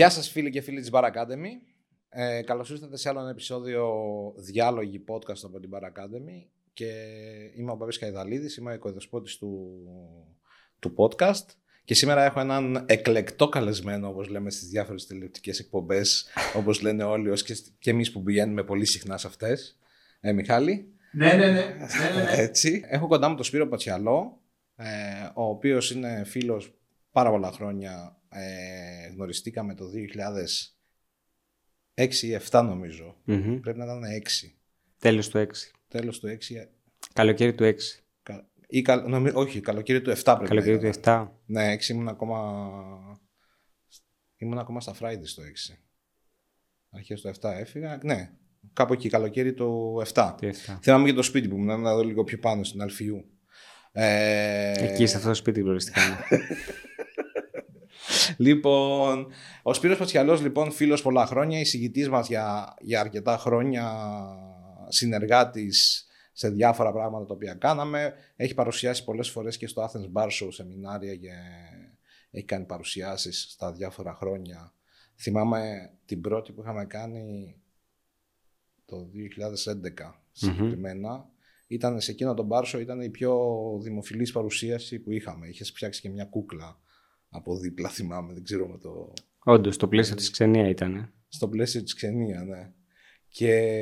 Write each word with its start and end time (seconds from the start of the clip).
Γεια 0.00 0.10
σας 0.10 0.30
φίλοι 0.30 0.50
και 0.50 0.60
φίλοι 0.60 0.80
της 0.80 0.90
Bar 0.92 1.04
Academy. 1.04 1.50
Ε, 2.08 2.42
καλώς 2.42 2.70
ήρθατε 2.70 2.96
σε 2.96 3.08
άλλο 3.08 3.20
ένα 3.20 3.30
επεισόδιο 3.30 3.92
διάλογη 4.36 5.04
podcast 5.08 5.40
από 5.42 5.60
την 5.60 5.70
Bar 5.72 5.82
Academy 5.82 6.46
και 6.72 6.92
είμαι 7.56 7.70
ο 7.70 7.74
Μπαμπής 7.74 7.98
Καϊδαλίδης, 7.98 8.56
είμαι 8.56 8.70
ο 8.70 8.74
οικοδεσπότης 8.74 9.36
του, 9.36 9.70
του 10.78 10.94
podcast 10.96 11.46
και 11.84 11.94
σήμερα 11.94 12.24
έχω 12.24 12.40
έναν 12.40 12.84
εκλεκτό 12.88 13.48
καλεσμένο 13.48 14.08
όπως 14.08 14.28
λέμε 14.28 14.50
στις 14.50 14.68
διάφορες 14.68 15.06
τηλεοπτικές 15.06 15.58
εκπομπές 15.58 16.26
όπως 16.56 16.80
λένε 16.80 17.04
όλοι 17.04 17.30
ως 17.30 17.42
και, 17.42 17.56
και 17.78 17.90
εμείς 17.90 18.12
που 18.12 18.22
πηγαίνουμε 18.22 18.64
πολύ 18.64 18.84
συχνά 18.84 19.18
σε 19.18 19.26
αυτές. 19.26 19.78
Ε, 20.20 20.32
Μιχάλη. 20.32 20.92
Ναι, 21.12 21.26
ναι, 21.26 21.36
ναι. 21.36 21.52
ναι, 21.52 21.60
ναι, 22.14 22.22
ναι. 22.22 22.42
Έτσι. 22.42 22.84
Έχω 22.88 23.06
κοντά 23.06 23.28
μου 23.28 23.34
τον 23.34 23.44
Σπύρο 23.44 23.68
Πατσιαλό, 23.68 24.40
ε, 24.76 24.86
ο 25.34 25.44
οποίος 25.44 25.90
είναι 25.90 26.24
φίλος 26.24 26.74
πάρα 27.12 27.30
πολλά 27.30 27.52
χρόνια. 27.52 28.19
Ε, 28.32 29.08
γνωριστήκαμε 29.14 29.74
το 29.74 29.84
2006 31.94 32.14
ή 32.22 32.36
7 32.50 32.62
νομιζω 32.64 33.16
Πρέπει 33.60 33.78
να 33.78 33.84
ήταν 33.84 34.02
6. 34.02 34.48
Τέλος 34.98 35.28
του 35.28 35.38
6. 35.38 35.46
Τέλος 35.88 36.18
του 36.20 36.28
6. 36.28 36.36
Καλοκαίρι 37.12 37.54
του 37.54 37.64
6. 37.64 37.74
Κα... 38.22 38.48
Ή, 38.66 38.82
κα... 38.82 38.96
νομι... 38.96 39.30
Όχι, 39.34 39.60
καλοκαίρι 39.60 40.00
του 40.00 40.10
7 40.10 40.22
πρέπει 40.24 40.48
Καλοκαίρι 40.48 40.78
να 40.78 40.92
του 40.92 41.00
7. 41.02 41.28
Ναι, 41.46 41.74
6 41.74 41.88
ήμουν 41.88 42.08
ακόμα... 42.08 43.18
Ήμουν 44.36 44.58
ακόμα 44.58 44.80
στα 44.80 44.94
Fridays 45.00 45.28
το 45.34 45.42
6. 45.70 45.76
Αρχές 46.90 47.20
του 47.20 47.30
7 47.40 47.50
έφυγα. 47.58 48.00
Ναι, 48.02 48.30
κάπου 48.72 48.92
εκεί, 48.92 49.08
καλοκαίρι 49.08 49.54
του 49.54 50.02
7. 50.06 50.34
Το 50.40 50.48
7. 50.66 50.78
Θυμάμαι 50.82 51.08
και 51.08 51.12
το 51.14 51.22
σπίτι 51.22 51.48
που 51.48 51.56
ήμουν, 51.56 51.80
να 51.80 51.94
δω 51.94 52.04
λίγο 52.04 52.24
πιο 52.24 52.38
πάνω 52.38 52.64
στην 52.64 52.82
Αλφιού. 52.82 53.24
Ε... 53.92 54.72
Εκεί, 54.76 55.06
σε 55.06 55.16
αυτό 55.16 55.28
το 55.28 55.34
σπίτι 55.34 55.60
γνωριστήκαμε. 55.60 56.18
λοιπόν, 58.36 59.26
ο 59.62 59.74
Σπύρος 59.74 59.98
Πατσιαλός, 59.98 60.40
λοιπόν, 60.42 60.70
φίλος 60.70 61.02
πολλά 61.02 61.26
χρόνια, 61.26 61.60
εισηγητής 61.60 62.08
μας 62.08 62.28
για, 62.28 62.74
για 62.80 63.00
αρκετά 63.00 63.36
χρόνια, 63.38 63.92
συνεργάτης 64.88 66.06
σε 66.32 66.48
διάφορα 66.48 66.92
πράγματα 66.92 67.26
τα 67.26 67.34
οποία 67.34 67.54
κάναμε. 67.54 68.14
Έχει 68.36 68.54
παρουσιάσει 68.54 69.04
πολλές 69.04 69.30
φορές 69.30 69.56
και 69.56 69.66
στο 69.66 69.90
Athens 69.90 70.12
Bar 70.12 70.28
Show 70.28 70.48
σεμινάρια 70.50 71.16
και 71.16 71.30
έχει 72.30 72.44
κάνει 72.44 72.64
παρουσιάσεις 72.64 73.46
στα 73.50 73.72
διάφορα 73.72 74.14
χρόνια. 74.14 74.72
Θυμάμαι 75.16 75.90
την 76.04 76.20
πρώτη 76.20 76.52
που 76.52 76.60
είχαμε 76.60 76.84
κάνει 76.84 77.56
το 78.84 79.10
2011 80.02 80.12
συγκεκριμένα. 80.32 81.28
Ήταν 81.66 82.00
σε 82.00 82.10
εκείνο 82.10 82.34
τον 82.34 82.46
Μπάρσο, 82.46 82.78
ήταν 82.78 83.00
η 83.00 83.08
πιο 83.08 83.38
δημοφιλής 83.82 84.32
παρουσίαση 84.32 84.98
που 84.98 85.12
είχαμε. 85.12 85.48
Είχες 85.48 85.70
φτιάξει 85.70 86.00
και 86.00 86.08
μια 86.08 86.24
κούκλα 86.24 86.80
από 87.30 87.58
δίπλα, 87.58 87.88
θυμάμαι, 87.88 88.32
δεν 88.32 88.42
ξέρω 88.42 88.68
με 88.68 88.78
το... 88.78 89.12
Όντως, 89.44 89.74
στο 89.74 89.88
πλαίσιο 89.88 90.14
της 90.14 90.30
ξενία 90.30 90.68
ήταν. 90.68 91.12
Στο 91.28 91.48
πλαίσιο 91.48 91.82
της 91.82 91.94
ξενία, 91.94 92.44
ναι. 92.44 92.72
Και 93.28 93.72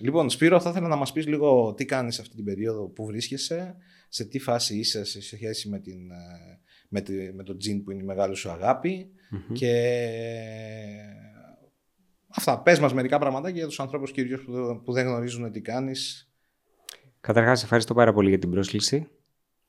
λοιπόν, 0.00 0.30
Σπύρο, 0.30 0.60
θα 0.60 0.70
ήθελα 0.70 0.88
να 0.88 0.96
μας 0.96 1.12
πεις 1.12 1.26
λίγο 1.26 1.74
τι 1.74 1.84
κάνεις 1.84 2.18
αυτή 2.18 2.34
την 2.34 2.44
περίοδο 2.44 2.88
που 2.88 3.06
βρίσκεσαι, 3.06 3.76
σε 4.08 4.24
τι 4.24 4.38
φάση 4.38 4.78
είσαι 4.78 5.04
σε 5.04 5.20
σχέση 5.20 5.68
με, 5.68 5.78
την, 5.78 5.98
με, 6.88 7.00
τη, 7.00 7.32
με 7.32 7.42
το 7.42 7.56
τζιν 7.56 7.82
που 7.82 7.90
είναι 7.90 8.02
η 8.02 8.06
μεγάλη 8.06 8.34
σου 8.34 8.50
αγαπη 8.50 9.10
και 9.52 9.72
αυτά. 12.28 12.62
Πες 12.62 12.78
μας 12.78 12.94
μερικά 12.94 13.18
πραγματάκια 13.18 13.58
για 13.58 13.66
τους 13.66 13.80
ανθρώπους 13.80 14.12
κυρίως 14.12 14.42
που, 14.42 14.80
που 14.84 14.92
δεν 14.92 15.06
γνωρίζουν 15.06 15.52
τι 15.52 15.60
κάνεις. 15.60 16.30
Καταρχάς, 17.20 17.62
ευχαριστώ 17.62 17.94
πάρα 17.94 18.12
πολύ 18.12 18.28
για 18.28 18.38
την 18.38 18.50
πρόσκληση. 18.50 19.08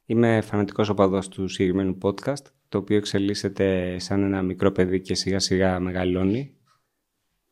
Είμαι 0.06 0.42
φανατικός 0.42 0.90
οπαδός 0.90 1.28
του 1.28 1.48
συγκεκριμένου 1.48 1.98
podcast, 2.02 2.46
το 2.70 2.78
οποίο 2.78 2.98
εξελίσσεται 2.98 4.00
σαν 4.00 4.24
ένα 4.24 4.42
μικρό 4.42 4.72
παιδί 4.72 5.02
και 5.02 5.16
σιγά 5.16 5.40
σιγά 5.40 5.80
μεγαλώνει. 5.80 6.58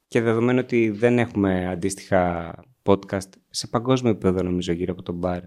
Και 0.07 0.21
δεδομένου 0.21 0.59
ότι 0.63 0.89
δεν 0.89 1.19
έχουμε 1.19 1.67
αντίστοιχα 1.67 2.53
podcast 2.83 3.29
σε 3.49 3.67
παγκόσμιο 3.67 4.11
επίπεδο 4.11 4.43
νομίζω 4.43 4.73
γύρω 4.73 4.93
από 4.93 5.01
τον 5.01 5.15
μπαρ, 5.15 5.41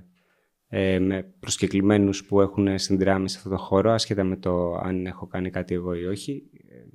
ε, 0.68 0.98
με 0.98 1.32
προσκεκλημένους 1.40 2.24
που 2.24 2.40
έχουν 2.40 2.78
συνδράμει 2.78 3.28
σε 3.28 3.36
αυτό 3.36 3.48
το 3.50 3.56
χώρο, 3.56 3.92
ασχετά 3.92 4.24
με 4.24 4.36
το 4.36 4.74
αν 4.74 5.06
έχω 5.06 5.26
κάνει 5.26 5.50
κάτι 5.50 5.74
εγώ 5.74 5.94
ή 5.94 6.04
όχι, 6.04 6.42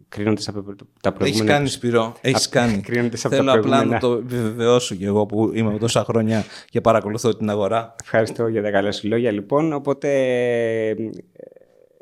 κρίνοντας 0.10 0.48
από 0.48 0.76
τα 1.02 1.14
προηγούμενα... 1.14 1.52
Έχεις 1.52 1.58
κάνει 1.58 1.68
Σπυρό, 1.68 2.16
έχεις 2.22 2.50
κάνει. 2.60 2.82
Κρίνοντας 2.82 3.26
από 3.26 3.36
Θέλω 3.36 3.52
τα 3.52 3.58
απλά 3.58 3.78
προηγούμενα... 3.78 3.94
να 3.94 4.00
το 4.00 4.14
επιβεβαιώσω 4.14 4.96
και 4.96 5.06
εγώ 5.06 5.26
που 5.26 5.52
είμαι 5.54 5.78
τόσα 5.78 6.04
χρόνια 6.04 6.44
και 6.70 6.82
παρακολουθώ 6.82 7.36
την 7.36 7.50
αγορά. 7.50 7.96
Ευχαριστώ 8.04 8.48
για 8.48 8.62
τα 8.62 8.72
καλά 8.72 8.92
σου 8.92 9.08
λόγια 9.08 9.32
λοιπόν. 9.32 9.74
Οπότε 9.74 10.10
ε, 10.90 10.96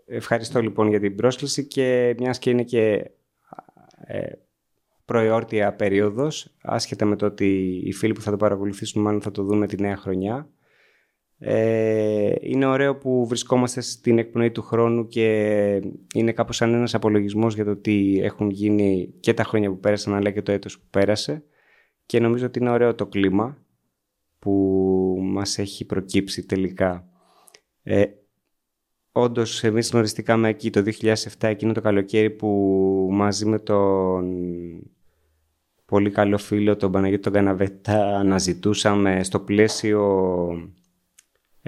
ευχαριστώ 0.05 0.61
λοιπόν 0.61 0.87
για 0.89 0.99
την 0.99 1.15
πρόσκληση 1.15 1.65
και 1.65 2.15
μιας 2.19 2.39
και 2.39 2.49
είναι 2.49 2.63
και 2.63 3.11
ε, 4.05 4.31
προεόρτια 5.05 5.73
περίοδος, 5.73 6.55
άσχετα 6.61 7.05
με 7.05 7.15
το 7.15 7.25
ότι 7.25 7.81
οι 7.83 7.93
φίλοι 7.93 8.13
που 8.13 8.21
θα 8.21 8.31
το 8.31 8.37
παρακολουθήσουν 8.37 9.01
μάλλον 9.01 9.21
θα 9.21 9.31
το 9.31 9.43
δούμε 9.43 9.67
τη 9.67 9.81
νέα 9.81 9.97
χρονιά. 9.97 10.49
Ε, 11.39 12.31
είναι 12.39 12.65
ωραίο 12.65 12.95
που 12.95 13.27
βρισκόμαστε 13.27 13.81
στην 13.81 14.17
εκπνοή 14.17 14.51
του 14.51 14.61
χρόνου 14.61 15.07
και 15.07 15.81
είναι 16.13 16.31
κάπως 16.31 16.55
σαν 16.55 16.73
ένας 16.73 16.93
απολογισμός 16.93 17.55
για 17.55 17.65
το 17.65 17.75
τι 17.75 18.19
έχουν 18.21 18.49
γίνει 18.49 19.13
και 19.19 19.33
τα 19.33 19.43
χρόνια 19.43 19.69
που 19.69 19.79
πέρασαν 19.79 20.13
αλλά 20.13 20.31
και 20.31 20.41
το 20.41 20.51
έτος 20.51 20.79
που 20.79 20.85
πέρασε 20.89 21.43
και 22.05 22.19
νομίζω 22.19 22.45
ότι 22.45 22.59
είναι 22.59 22.69
ωραίο 22.69 22.95
το 22.95 23.05
κλίμα 23.05 23.57
που 24.39 24.51
μας 25.21 25.57
έχει 25.57 25.85
προκύψει 25.85 26.45
τελικά. 26.45 27.09
Ε, 27.83 28.05
Όντως, 29.11 29.63
εμείς 29.63 29.89
γνωριστήκαμε 29.91 30.49
εκεί 30.49 30.69
το 30.69 30.83
2007, 31.01 31.13
εκείνο 31.39 31.73
το 31.73 31.81
καλοκαίρι 31.81 32.29
που 32.29 32.47
μαζί 33.11 33.45
με 33.45 33.59
τον 33.59 34.25
πολύ 35.85 36.09
καλό 36.09 36.37
φίλο, 36.37 36.75
τον 36.75 36.91
Παναγιώτη 36.91 37.23
τον 37.23 37.33
Καναβέτα, 37.33 38.17
αναζητούσαμε 38.17 39.23
στο 39.23 39.39
πλαίσιο 39.39 40.01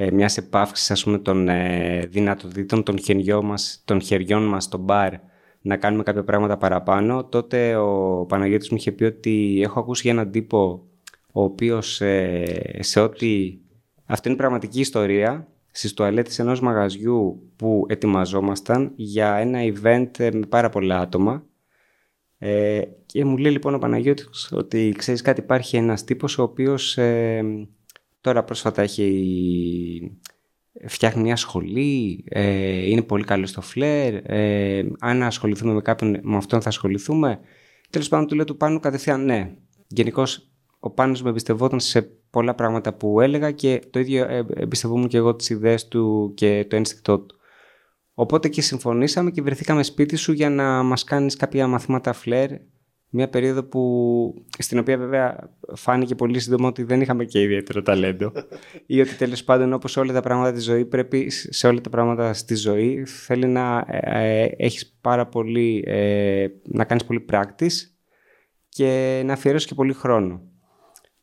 ε, 0.02 0.12
μιας 0.12 0.38
επάυξης 0.38 0.92
ας 0.92 1.04
πούμε, 1.04 1.18
των 1.18 1.48
ε, 1.48 2.06
δυνατοτήτων 2.10 2.84
των 2.84 3.00
χεριών, 3.00 3.46
μας, 3.46 3.82
των 3.86 4.02
χεριών 4.02 4.44
μας 4.44 4.64
στο 4.64 4.78
μπαρ 4.78 5.14
να 5.62 5.78
κάνουμε 5.78 6.04
κάποια 6.04 6.24
πράγματα 6.24 6.58
παραπάνω. 6.58 7.26
Τότε 7.26 7.76
ο 7.76 8.26
Παναγιώτης 8.26 8.70
μου 8.70 8.78
είχε 8.78 8.92
πει 8.92 9.04
ότι 9.04 9.60
έχω 9.64 9.80
ακούσει 9.80 10.02
για 10.02 10.12
έναν 10.12 10.32
τύπο 10.32 10.88
ο 11.32 11.44
οποίος 11.44 12.02
ε, 12.02 12.78
σε 12.80 13.00
ό,τι... 13.00 13.58
Αυτό 14.06 14.30
είναι 14.30 14.38
πραγματική 14.38 14.80
ιστορία 14.80 15.48
στις 15.72 15.94
τουαλέτες 15.94 16.40
ενός 16.40 16.60
μαγαζιού 16.62 17.52
που 17.56 17.86
ετοιμαζόμασταν 17.90 18.92
για 18.96 19.36
ένα 19.36 19.60
event 19.62 20.20
ε, 20.20 20.30
με 20.32 20.46
πάρα 20.46 20.70
πολλά 20.70 21.00
άτομα 21.00 21.44
ε, 22.38 22.82
και 23.06 23.26
μου 23.26 23.38
λέει 23.38 23.52
λοιπόν 23.52 23.74
ο 23.74 23.78
Παναγιώτης 23.78 24.52
ότι 24.52 24.94
ξέρεις 24.98 25.22
κάτι 25.22 25.42
υπάρχει 25.42 25.78
ένας 25.78 26.04
τύπος 26.04 26.38
ο 26.38 26.44
οποίος 26.44 26.98
ε, 26.98 27.44
τώρα 28.22 28.44
πρόσφατα 28.44 28.82
έχει 28.82 30.20
φτιάχνει 30.88 31.22
μια 31.22 31.36
σχολή, 31.36 32.24
ε, 32.30 32.90
είναι 32.90 33.02
πολύ 33.02 33.24
καλό 33.24 33.46
στο 33.46 33.62
φλερ, 33.62 34.14
ε, 34.32 34.86
αν 35.00 35.24
ασχοληθούμε 35.24 35.74
με 35.74 35.82
κάποιον 35.82 36.20
με 36.22 36.36
αυτόν 36.36 36.62
θα 36.62 36.70
ασχοληθούμε. 36.70 37.40
Τέλος 37.90 38.08
πάντων 38.08 38.28
του 38.28 38.36
λέω 38.36 38.46
του 38.46 38.58
Πάνου 38.58 38.80
κατευθείαν 38.80 39.26
ναι. 39.26 39.56
Γενικώς 39.88 40.50
ο 40.80 40.90
Πάνος 40.90 41.22
με 41.22 41.30
εμπιστευόταν 41.30 41.80
σε 41.80 42.02
πολλά 42.30 42.56
πράγματα 42.56 42.94
που 42.94 43.22
έλεγα 43.22 43.52
και 43.52 43.82
το 43.90 44.00
ίδιο 44.00 44.24
ε, 44.24 44.46
εμπιστευόμουν 44.56 45.08
και 45.08 45.18
εγώ 45.18 45.36
τις 45.36 45.50
ιδέες 45.50 45.88
του 45.88 46.34
και 46.36 46.66
το 46.70 46.76
ένστικτό 46.76 47.20
του. 47.20 47.36
Οπότε 48.14 48.50
και 48.50 48.62
συμφωνήσαμε 48.62 49.32
και 49.32 49.42
βρεθήκαμε 49.42 49.84
σπίτι 49.84 50.16
σου 50.16 50.32
για 50.32 50.50
να 50.50 50.84
μας 50.84 51.04
κάνεις 51.04 51.36
κάποια 51.36 51.68
μαθήματα 51.68 52.14
φλερ 52.14 52.50
μια 53.10 53.30
περίοδο 53.30 53.64
που, 53.64 54.34
στην 54.58 54.80
οποία 54.80 54.98
βέβαια 54.98 55.50
φάνηκε 55.76 56.16
πολύ 56.16 56.40
σύντομα 56.40 56.68
ότι 56.68 56.84
δεν 56.84 57.02
είχαμε 57.02 57.26
και 57.26 57.42
ιδιαίτερο 57.42 57.82
ταλέντο 57.82 58.32
ή 58.86 59.02
ότι 59.02 59.16
τέλος 59.16 59.44
πάντων 59.44 59.74
όπως 59.74 59.98
όλα 59.98 60.14
τα 60.14 60.22
πράγματα 60.22 60.52
της 60.52 60.64
ζωής 60.64 60.88
πρέπει 60.88 61.30
σε 61.30 61.68
όλα 61.68 61.82
τα 61.82 61.90
πράγματα 61.90 62.34
στη 62.34 62.56
ζωή 62.56 63.06
θέλει 63.06 63.48
να 63.48 63.86
ε, 63.88 64.44
ε 64.44 64.50
έχεις 64.58 64.98
πάρα 65.02 65.28
πολύ, 65.28 65.84
ε, 65.88 66.48
να 66.64 66.84
κάνεις 66.84 67.06
πολύ 67.06 67.20
πράκτης 67.20 67.98
και 68.70 69.22
να 69.26 69.34
αφιερώσεις 69.34 69.68
και 69.68 69.76
πολύ 69.76 69.94
χρόνο. 69.94 70.42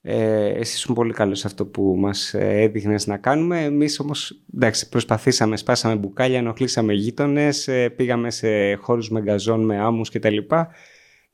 Ε, 0.09 0.47
εσύ 0.47 0.77
ήσουν 0.77 0.95
πολύ 0.95 1.13
καλός 1.13 1.39
σε 1.39 1.47
αυτό 1.47 1.67
που 1.67 1.97
μας 1.99 2.35
έδειχνες 2.35 3.07
να 3.07 3.17
κάνουμε. 3.17 3.65
Εμείς 3.65 4.01
όμως 4.01 4.43
εντάξει, 4.55 4.89
προσπαθήσαμε, 4.89 5.57
σπάσαμε 5.57 5.95
μπουκάλια, 5.97 6.39
ενοχλήσαμε 6.39 6.93
γείτονες, 6.93 7.69
ε, 7.69 7.89
πήγαμε 7.89 8.31
σε 8.31 8.75
χώρους 8.75 9.11
με 9.11 9.21
γκαζόν, 9.21 9.65
με 9.65 9.79
άμμους 9.79 10.11
κτλ. 10.11 10.37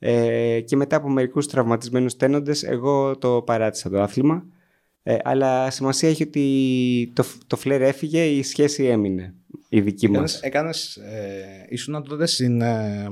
Ε, 0.05 0.59
και 0.61 0.75
μετά 0.75 0.95
από 0.95 1.09
μερικούς 1.09 1.47
τραυματισμένους 1.47 2.15
τένοντες, 2.15 2.63
εγώ 2.63 3.17
το 3.17 3.41
παράτησα 3.41 3.89
το 3.89 4.01
άθλημα. 4.01 4.45
Ε, 5.03 5.17
αλλά 5.23 5.71
σημασία 5.71 6.09
έχει 6.09 6.23
ότι 6.23 7.11
το, 7.15 7.25
το 7.47 7.55
φλερ 7.55 7.81
έφυγε, 7.81 8.25
η 8.25 8.43
σχέση 8.43 8.83
έμεινε, 8.83 9.35
η 9.69 9.81
δική 9.81 10.05
έκανες, 10.05 10.21
μας. 10.21 10.41
Έκανες, 10.41 10.95
ε, 10.95 11.65
ήσουν 11.69 12.03
τότε 12.03 12.25
στην, 12.25 12.61
ε, 12.61 13.07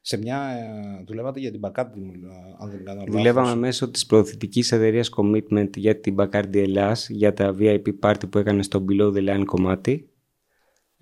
σε 0.00 0.18
μια, 0.18 0.38
ε, 0.38 1.04
δουλεύατε 1.06 1.40
για 1.40 1.50
την 1.50 1.60
Bacardi, 1.62 1.94
μου, 1.94 2.12
αν 2.58 2.70
δεν 2.70 2.84
κάνω 2.84 2.98
λάθος. 2.98 3.14
Δουλεύαμε 3.14 3.56
μέσω 3.56 3.90
της 3.90 4.06
προωθητικής 4.06 4.72
εταιρείας 4.72 5.10
Commitment 5.16 5.76
για 5.76 6.00
την 6.00 6.14
Bacardi 6.18 6.56
Ελλάς, 6.56 7.08
για 7.08 7.32
τα 7.32 7.54
VIP 7.58 7.86
party 8.00 8.30
που 8.30 8.38
έκανε 8.38 8.62
στο 8.62 8.84
Below 8.88 9.12
the 9.12 9.28
Line 9.28 9.44
κομμάτι. 9.44 10.11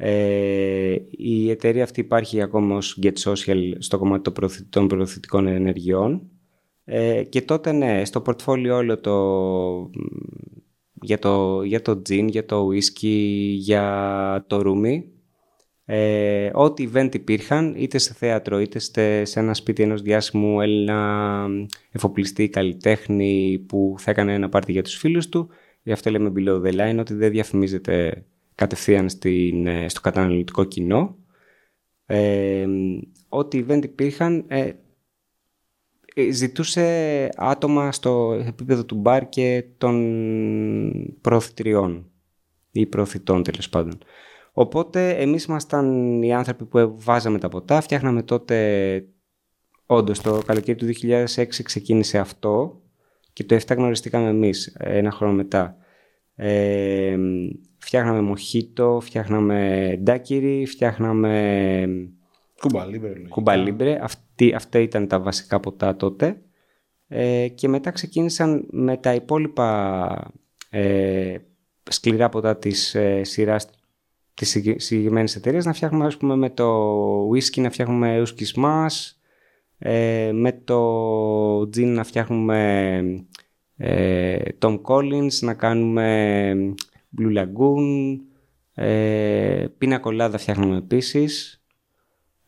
Ε, 0.03 0.97
η 1.11 1.51
εταιρεία 1.51 1.83
αυτή 1.83 2.01
υπάρχει 2.01 2.43
ακόμα 2.43 2.77
ως 2.77 2.99
Get 3.03 3.13
Social 3.25 3.73
στο 3.79 3.99
κομμάτι 3.99 4.33
των 4.71 4.89
προωθητικών 4.89 5.47
ενεργειών 5.47 6.31
ε, 6.85 7.23
και 7.23 7.43
τότε 7.43 7.73
ναι, 7.73 8.05
στο 8.05 8.21
πορτφόλιο 8.21 8.77
όλο 8.77 9.01
το 9.01 9.91
για 11.03 11.19
το, 11.19 11.63
για 11.63 11.83
το 11.83 12.03
gin, 12.09 12.27
για 12.29 12.45
το 12.45 12.69
whisky, 12.69 13.55
για 13.57 14.45
το 14.47 14.63
ρούμι. 14.63 15.11
Ε, 15.85 16.51
ό,τι 16.53 16.89
event 16.93 17.15
υπήρχαν, 17.15 17.75
είτε 17.77 17.99
σε 17.99 18.15
θέατρο, 18.15 18.61
είτε 18.61 18.79
σε 19.25 19.41
ένα 19.41 19.55
σπίτι 19.55 19.83
ενός 19.83 20.03
διάσημου 20.03 20.61
Έλληνα 20.61 21.47
εφοπλιστή, 21.91 22.49
καλλιτέχνη 22.49 23.65
που 23.69 23.95
θα 23.99 24.11
έκανε 24.11 24.35
ένα 24.35 24.49
πάρτι 24.49 24.73
για 24.73 24.83
τους 24.83 24.97
φίλους 24.97 25.29
του. 25.29 25.49
Γι' 25.83 25.93
αυτό 25.93 26.11
λέμε 26.11 26.33
below 26.37 26.63
the 26.63 26.73
line, 26.73 26.99
ότι 26.99 27.15
δεν 27.15 27.31
διαφημίζεται 27.31 28.25
κατευθείαν 28.61 29.09
στην, 29.09 29.67
ε, 29.67 29.89
στο 29.89 30.01
καταναλωτικό 30.01 30.65
κοινό. 30.65 31.17
Ε, 32.07 32.67
ό,τι 33.29 33.65
event 33.69 33.85
υπήρχαν, 33.85 34.45
ε, 34.49 34.73
ε, 36.15 36.31
ζητούσε 36.31 37.29
άτομα 37.37 37.93
στο 37.93 38.43
επίπεδο 38.47 38.85
του 38.85 38.95
μπαρ 38.95 39.29
και 39.29 39.65
των 39.79 39.97
προωθητριών 41.21 42.11
ή 42.71 42.87
προωθητών 42.87 43.43
τέλος 43.43 43.69
πάντων. 43.69 43.99
Οπότε 44.53 45.11
εμείς 45.11 45.45
ήμασταν 45.45 46.23
οι 46.23 46.35
άνθρωποι 46.35 46.65
που 46.65 46.95
βάζαμε 46.99 47.39
τα 47.39 47.49
ποτά, 47.49 47.81
φτιάχναμε 47.81 48.23
τότε, 48.23 49.05
όντως 49.87 50.21
το 50.21 50.43
καλοκαίρι 50.47 50.79
του 50.79 50.87
2006 50.87 51.63
ξεκίνησε 51.63 52.19
αυτό 52.19 52.83
και 53.33 53.45
το 53.45 53.55
7 53.55 53.77
γνωριστήκαμε 53.77 54.29
εμείς 54.29 54.77
ένα 54.79 55.11
χρόνο 55.11 55.33
μετά. 55.33 55.77
Ε, 56.35 57.17
φτιάχναμε 57.81 58.21
μοχίτο, 58.21 58.99
φτιάχναμε 59.03 59.99
ντάκυρι, 60.03 60.67
φτιάχναμε 60.67 61.89
Κουμπαλίμπρε. 63.29 63.99
Αυτή, 64.03 64.55
αυτά 64.55 64.79
ήταν 64.79 65.07
τα 65.07 65.21
βασικά 65.21 65.61
ποτά 65.61 65.97
τότε. 65.97 66.41
Ε, 67.09 67.49
και 67.49 67.69
μετά 67.69 67.91
ξεκίνησαν 67.91 68.67
με 68.71 68.97
τα 68.97 69.15
υπόλοιπα 69.15 70.33
ε, 70.71 71.37
σκληρά 71.91 72.29
ποτά 72.29 72.57
της 72.57 72.95
ε, 72.95 73.25
σειράς 73.25 73.69
της 74.35 74.51
συγκεκριμένης 74.77 75.37
εταιρείας 75.37 75.65
να 75.65 75.73
φτιάχνουμε 75.73 76.07
ας 76.07 76.17
πούμε, 76.17 76.37
με 76.37 76.51
το 76.51 77.29
whisky 77.29 77.61
να 77.61 77.71
φτιάχνουμε 77.71 78.23
whisky 78.23 78.45
smash, 78.55 79.13
ε, 79.79 80.31
με 80.33 80.53
το 80.53 81.61
gin 81.61 81.87
να 81.87 82.05
φτιάχνουμε 82.05 83.01
ε, 83.77 84.39
Tom 84.59 84.81
Collins, 84.83 85.33
να 85.41 85.55
κάνουμε 85.55 86.55
Blue 87.19 87.39
Lagoon, 87.39 88.17
ε, 88.75 89.67
πίνα 89.79 89.99
κολάδα 89.99 90.39
φτιάχνουμε 90.39 90.77
επίσης 90.77 91.63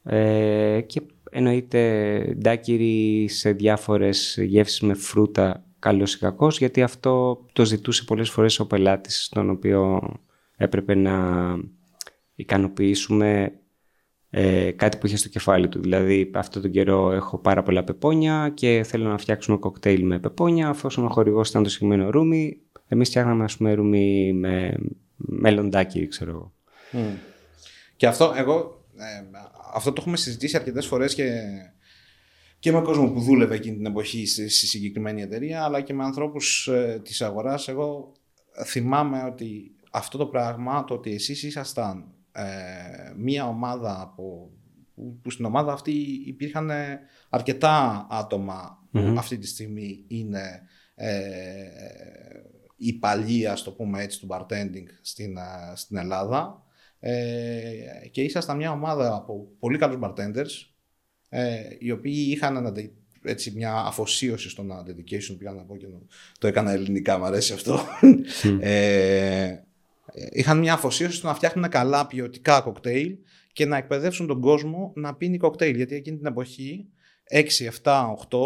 ε, 0.02 0.80
και 0.86 1.02
εννοείται 1.30 2.34
ντάκυρι 2.38 3.28
σε 3.28 3.52
διάφορες 3.52 4.38
γεύσεις 4.40 4.80
με 4.80 4.94
φρούτα 4.94 5.64
καλός 5.78 6.14
ή 6.14 6.18
κακός 6.18 6.58
γιατί 6.58 6.82
αυτό 6.82 7.44
το 7.52 7.64
ζητούσε 7.64 8.04
πολλές 8.04 8.30
φορές 8.30 8.60
ο 8.60 8.66
πελάτης 8.66 9.28
τον 9.28 9.50
οποίο 9.50 10.02
έπρεπε 10.56 10.94
να 10.94 11.14
ικανοποιήσουμε 12.34 13.52
ε, 14.30 14.70
κάτι 14.70 14.96
που 14.96 15.06
είχε 15.06 15.16
στο 15.16 15.28
κεφάλι 15.28 15.68
του. 15.68 15.80
Δηλαδή 15.80 16.30
αυτό 16.34 16.60
τον 16.60 16.70
καιρό 16.70 17.12
έχω 17.12 17.38
πάρα 17.38 17.62
πολλά 17.62 17.84
πεπόνια 17.84 18.50
και 18.54 18.82
θέλω 18.86 19.08
να 19.08 19.18
φτιάξουμε 19.18 19.56
κοκτέιλ 19.56 20.04
με 20.04 20.18
πεπόνια 20.18 20.68
αφού 20.68 20.88
ο 21.04 21.08
χορηγός 21.08 21.48
ήταν 21.48 21.62
το 21.62 21.68
συγκεκριμένο 21.68 22.10
ρούμι 22.10 22.60
εμείς 22.92 23.08
φτιάχναμε 23.08 23.44
ας 23.44 23.56
πούμε 23.56 23.74
ρούμι 23.74 24.32
με 24.32 24.74
μελοντάκι 25.16 26.06
ξέρω 26.06 26.30
εγώ. 26.30 26.52
Και 27.96 28.06
αυτό 28.06 28.32
εγώ 28.36 28.84
ε, 28.96 29.38
αυτό 29.74 29.92
το 29.92 30.00
έχουμε 30.00 30.16
συζητήσει 30.16 30.56
αρκετές 30.56 30.86
φορές 30.86 31.14
και, 31.14 31.42
και 32.58 32.72
με 32.72 32.80
κόσμο 32.80 33.10
που 33.10 33.20
δούλευε 33.20 33.54
εκείνη 33.54 33.76
την 33.76 33.86
εποχή 33.86 34.26
στη, 34.26 34.48
συγκεκριμένη 34.48 35.22
εταιρεία, 35.22 35.64
αλλά 35.64 35.80
και 35.80 35.94
με 35.94 36.04
ανθρώπους 36.04 36.68
ε, 36.68 37.00
της 37.04 37.22
αγοράς. 37.22 37.68
Εγώ 37.68 38.12
θυμάμαι 38.64 39.24
ότι 39.24 39.74
αυτό 39.90 40.18
το 40.18 40.26
πράγμα, 40.26 40.84
το 40.84 40.94
ότι 40.94 41.14
εσείς 41.14 41.42
ήσασταν 41.42 42.14
ε, 42.32 42.42
μία 43.16 43.48
ομάδα 43.48 44.00
από, 44.00 44.50
που, 45.22 45.30
στην 45.30 45.44
ομάδα 45.44 45.72
αυτή 45.72 45.92
υπήρχαν 46.26 46.70
αρκετά 47.28 48.06
που 48.90 49.14
αυτή 49.18 49.38
τη 49.38 49.46
στιγμή 49.46 50.04
είναι 50.08 50.62
ε, 50.94 51.10
η 52.82 52.92
παλιά, 52.92 53.58
το 53.64 53.70
πούμε 53.70 54.02
έτσι, 54.02 54.20
του 54.20 54.26
bartending 54.30 54.86
στην, 55.00 55.36
ε, 55.36 55.72
στην 55.74 55.96
Ελλάδα 55.96 56.62
ε, 57.00 58.08
και 58.10 58.22
ήσασταν 58.22 58.56
μια 58.56 58.70
ομάδα 58.70 59.14
από 59.14 59.48
πολύ 59.58 59.78
καλούς 59.78 59.98
bartenders 60.02 60.72
ε, 61.28 61.60
οι 61.78 61.90
οποίοι 61.90 62.26
είχαν 62.28 62.74
έτσι, 63.24 63.50
μια 63.50 63.74
αφοσίωση 63.74 64.48
στον 64.48 64.70
dedication 64.70 65.36
πήγα 65.38 65.52
να 65.52 65.62
πω 65.62 65.76
και 65.76 65.86
το, 66.38 66.46
έκανα 66.46 66.70
ελληνικά, 66.70 67.18
μου 67.18 67.24
αρέσει 67.24 67.52
αυτό. 67.52 67.80
ε, 68.60 69.56
είχαν 70.30 70.58
μια 70.58 70.72
αφοσίωση 70.72 71.16
στο 71.16 71.26
να 71.26 71.34
φτιάχνουν 71.34 71.68
καλά 71.68 72.06
ποιοτικά 72.06 72.60
κοκτέιλ 72.60 73.16
και 73.52 73.66
να 73.66 73.76
εκπαιδεύσουν 73.76 74.26
τον 74.26 74.40
κόσμο 74.40 74.92
να 74.94 75.14
πίνει 75.14 75.38
κοκτέιλ. 75.38 75.76
Γιατί 75.76 75.94
εκείνη 75.94 76.16
την 76.16 76.26
εποχή, 76.26 76.88
6, 77.30 77.42
7, 77.82 78.04
8, 78.30 78.38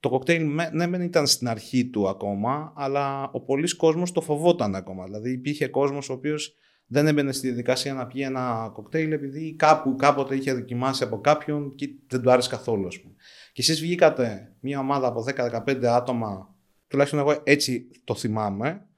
το 0.00 0.08
κοκτέιλ 0.08 0.54
ναι 0.72 0.86
δεν 0.86 1.02
ήταν 1.02 1.26
στην 1.26 1.48
αρχή 1.48 1.86
του 1.86 2.08
ακόμα, 2.08 2.72
αλλά 2.76 3.30
ο 3.32 3.40
πολλής 3.40 3.76
κόσμος 3.76 4.12
το 4.12 4.20
φοβόταν 4.20 4.74
ακόμα. 4.74 5.04
Δηλαδή 5.04 5.32
υπήρχε 5.32 5.68
κόσμος 5.68 6.08
ο 6.08 6.12
οποίος 6.12 6.54
δεν 6.86 7.06
έμπαινε 7.06 7.32
στη 7.32 7.46
διαδικασία 7.46 7.94
να 7.94 8.06
πιει 8.06 8.22
ένα 8.24 8.70
κοκτέιλ 8.72 9.12
επειδή 9.12 9.54
κάπου, 9.54 9.96
κάποτε 9.96 10.34
είχε 10.34 10.52
δοκιμάσει 10.52 11.04
από 11.04 11.20
κάποιον 11.20 11.74
και 11.74 11.88
δεν 12.08 12.22
του 12.22 12.30
άρεσε 12.30 12.48
καθόλου. 12.48 12.86
Ας 12.86 13.00
πούμε. 13.00 13.14
Και 13.52 13.62
εσείς 13.62 13.80
βγήκατε 13.80 14.52
μια 14.60 14.78
ομάδα 14.78 15.06
από 15.06 15.24
10-15 15.66 15.84
άτομα, 15.84 16.54
τουλάχιστον 16.88 17.20
εγώ 17.20 17.40
έτσι 17.44 17.88
το 18.04 18.14
θυμάμαι, 18.14 18.88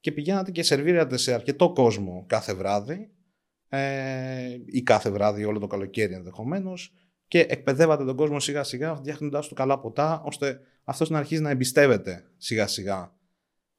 και 0.00 0.12
πηγαίνατε 0.12 0.50
και 0.50 0.62
σερβίρατε 0.62 1.16
σε 1.16 1.34
αρκετό 1.34 1.72
κόσμο 1.72 2.24
κάθε 2.26 2.54
βράδυ 2.54 3.10
ε, 3.68 4.56
ή 4.66 4.82
κάθε 4.82 5.10
βράδυ 5.10 5.44
όλο 5.44 5.58
το 5.58 5.66
καλοκαίρι 5.66 6.14
ενδεχομένως 6.14 6.94
και 7.30 7.46
εκπαιδεύατε 7.48 8.04
τον 8.04 8.16
κόσμο 8.16 8.40
σιγά 8.40 8.62
σιγά 8.62 8.94
φτιάχνοντα 8.94 9.40
του 9.40 9.54
καλά 9.54 9.78
ποτά 9.78 10.22
ώστε 10.24 10.60
αυτός 10.84 11.10
να 11.10 11.18
αρχίσει 11.18 11.40
να 11.40 11.50
εμπιστεύεται 11.50 12.24
σιγά 12.36 12.66
σιγά 12.66 13.12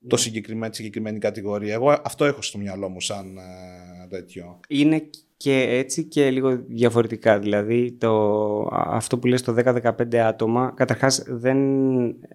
το 0.08 0.18
συγκεκριμένο, 0.18 0.70
τη 0.70 0.76
συγκεκριμένη 0.76 1.20
κατηγορία. 1.20 1.74
Εγώ 1.74 1.96
αυτό 2.04 2.26
έχω 2.26 2.42
στο 2.42 2.58
μυαλό 2.58 2.90
μου 2.90 3.02
σαν 3.02 3.38
ε, 3.38 4.08
τέτοιο. 4.10 4.60
Είναι 4.68 5.10
και 5.38 5.62
έτσι 5.62 6.04
και 6.04 6.30
λίγο 6.30 6.64
διαφορετικά. 6.68 7.40
Δηλαδή 7.40 7.92
το, 7.92 8.12
αυτό 8.72 9.18
που 9.18 9.28
λες 9.28 9.42
το 9.42 9.56
10-15 9.58 10.16
άτομα, 10.16 10.74
καταρχάς 10.76 11.24
δεν 11.28 11.58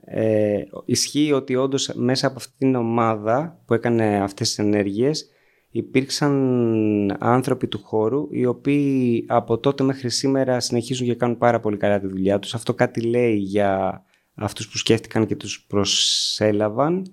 ε, 0.05 0.63
ισχύει 0.85 1.33
ότι 1.33 1.57
όντως 1.57 1.93
μέσα 1.95 2.27
από 2.27 2.37
αυτήν 2.37 2.55
την 2.59 2.75
ομάδα 2.75 3.63
που 3.67 3.75
έκανε 3.75 4.23
αυτές 4.23 4.49
τις 4.49 4.59
ενέργειες 4.59 5.31
υπήρξαν 5.77 7.17
άνθρωποι 7.19 7.67
του 7.67 7.81
χώρου 7.83 8.29
οι 8.31 8.47
οποίοι 8.47 9.25
από 9.29 9.59
τότε 9.59 9.85
μέχρι 9.85 10.11
σήμερα 10.11 10.61
συνεχίζουν 10.61 11.07
και 11.07 11.15
κάνουν 11.15 11.39
πάρα 11.39 11.61
πολύ 11.61 11.77
καλά 11.77 12.01
τη 12.01 12.07
δουλειά 12.07 12.39
τους. 12.39 12.55
Αυτό 12.55 12.75
κάτι 12.75 13.01
λέει 13.01 13.35
για 13.35 14.05
αυτούς 14.35 14.69
που 14.69 14.77
σκέφτηκαν 14.77 15.27
και 15.27 15.37
τους 15.37 15.65
προσέλαβαν 15.69 17.07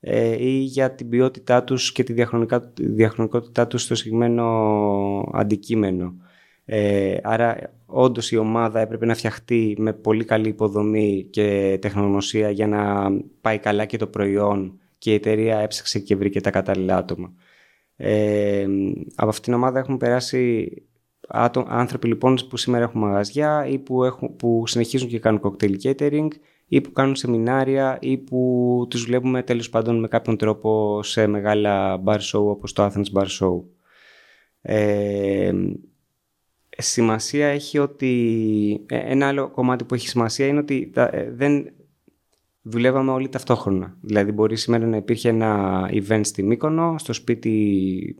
ε, 0.00 0.44
ή 0.46 0.58
για 0.58 0.94
την 0.94 1.08
ποιότητά 1.08 1.64
τους 1.64 1.92
και 1.92 2.02
τη 2.02 2.12
διαχρονικότητά 2.76 3.66
τους 3.66 3.82
στο 3.82 3.94
συγκεκριμένο 3.94 4.44
αντικείμενο. 5.32 6.14
Ε, 6.64 7.16
άρα 7.22 7.72
όντως 7.86 8.30
η 8.30 8.36
ομάδα 8.36 8.80
έπρεπε 8.80 9.06
να 9.06 9.14
φτιαχτεί 9.14 9.74
με 9.78 9.92
πολύ 9.92 10.24
καλή 10.24 10.48
υποδομή 10.48 11.26
και 11.30 11.78
τεχνογνωσία 11.80 12.50
για 12.50 12.66
να 12.66 13.10
πάει 13.40 13.58
καλά 13.58 13.84
και 13.84 13.96
το 13.96 14.06
προϊόν 14.06 14.78
και 14.98 15.10
η 15.10 15.14
εταιρεία 15.14 15.58
έψαξε 15.58 15.98
και 15.98 16.16
βρήκε 16.16 16.40
τα 16.40 16.50
κατάλληλα 16.50 16.96
άτομα. 16.96 17.32
Ε, 18.00 18.66
από 19.14 19.28
αυτήν 19.28 19.42
την 19.42 19.54
ομάδα 19.54 19.78
έχουν 19.78 19.96
περάσει 19.96 20.72
άνθρωποι 21.66 22.06
λοιπόν 22.06 22.38
που 22.48 22.56
σήμερα 22.56 22.84
έχουν 22.84 23.00
μαγαζιά 23.00 23.66
ή 23.66 23.78
που, 23.78 24.04
έχουν, 24.04 24.36
που 24.36 24.62
συνεχίζουν 24.66 25.08
και 25.08 25.18
κάνουν 25.18 25.40
cocktail 25.42 25.74
catering 25.82 26.28
ή 26.68 26.80
που 26.80 26.92
κάνουν 26.92 27.16
σεμινάρια 27.16 27.98
ή 28.00 28.18
που 28.18 28.86
τους 28.90 29.04
βλέπουμε 29.04 29.42
τέλος 29.42 29.70
πάντων 29.70 29.98
με 30.00 30.08
κάποιον 30.08 30.36
τρόπο 30.36 31.02
σε 31.02 31.26
μεγάλα 31.26 32.02
bar 32.04 32.18
show 32.18 32.40
όπως 32.40 32.72
το 32.72 32.84
Athens 32.84 33.20
Bar 33.20 33.26
Show. 33.26 33.62
Ε, 34.60 35.52
σημασία 36.78 37.46
έχει 37.46 37.78
ότι... 37.78 38.84
Ε, 38.88 38.96
ένα 38.96 39.28
άλλο 39.28 39.50
κομμάτι 39.50 39.84
που 39.84 39.94
έχει 39.94 40.08
σημασία 40.08 40.46
είναι 40.46 40.58
ότι 40.58 40.92
ε, 40.94 41.30
δεν 41.30 41.72
δουλεύαμε 42.68 43.10
όλοι 43.10 43.28
ταυτόχρονα. 43.28 43.96
Δηλαδή 44.00 44.32
μπορεί 44.32 44.56
σήμερα 44.56 44.86
να 44.86 44.96
υπήρχε 44.96 45.28
ένα 45.28 45.82
event 45.92 46.20
στη 46.24 46.42
Μύκονο, 46.42 46.94
στο 46.98 47.12
σπίτι 47.12 48.16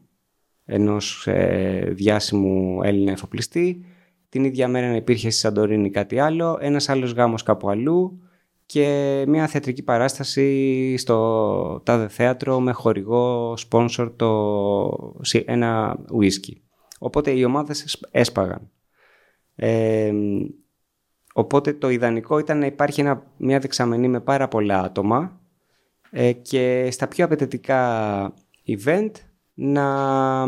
ενός 0.65 1.27
ε, 1.27 1.89
διάσημου 1.93 2.83
Έλληνα 2.83 3.13
εφοπλιστή, 3.13 3.85
την 4.29 4.45
ίδια 4.45 4.69
μέρα 4.69 4.89
να 4.89 4.97
υπήρχε 4.97 5.31
στη 5.31 5.41
Σαντορίνη 5.41 5.91
κάτι 5.91 6.19
άλλο, 6.19 6.59
ένας 6.61 6.89
άλλος 6.89 7.13
γάμος 7.13 7.43
κάπου 7.43 7.71
αλλού, 7.71 8.23
και 8.67 9.25
μια 9.29 9.47
θεατρική 9.47 9.83
παράσταση 9.83 10.97
στο 10.97 11.81
τάδε 11.85 12.09
θέατρο 12.09 12.61
με 12.61 12.73
χορηγό, 12.73 13.57
σπόνσορ, 13.57 14.13
το, 14.17 15.21
ένα 15.45 15.99
ουίσκι. 16.13 16.63
Οπότε 16.99 17.31
οι 17.31 17.45
ομάδες 17.45 17.99
έσπαγαν. 18.11 18.71
Ε, 19.55 20.13
οπότε 21.33 21.73
το 21.73 21.91
ιδανικό 21.91 22.39
ήταν 22.39 22.59
να 22.59 22.67
υπάρχει 22.67 23.01
ένα, 23.01 23.23
μια 23.37 23.59
δεξαμενή 23.59 24.09
με 24.09 24.21
πάρα 24.21 24.49
πολλά 24.49 24.83
άτομα 24.83 25.41
ε, 26.11 26.33
και 26.33 26.89
στα 26.91 27.09
πιο 27.09 27.25
απαιτητικά 27.25 28.33
event 28.67 29.11
να 29.55 30.47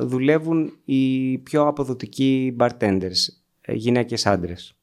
δουλεύουν 0.00 0.72
οι 0.84 1.38
πιο 1.38 1.66
αποδοτικοί 1.66 2.56
bartenders, 2.58 3.28
ε, 3.60 3.72
γυναίκες 3.72 4.26
άντρες. 4.26 4.76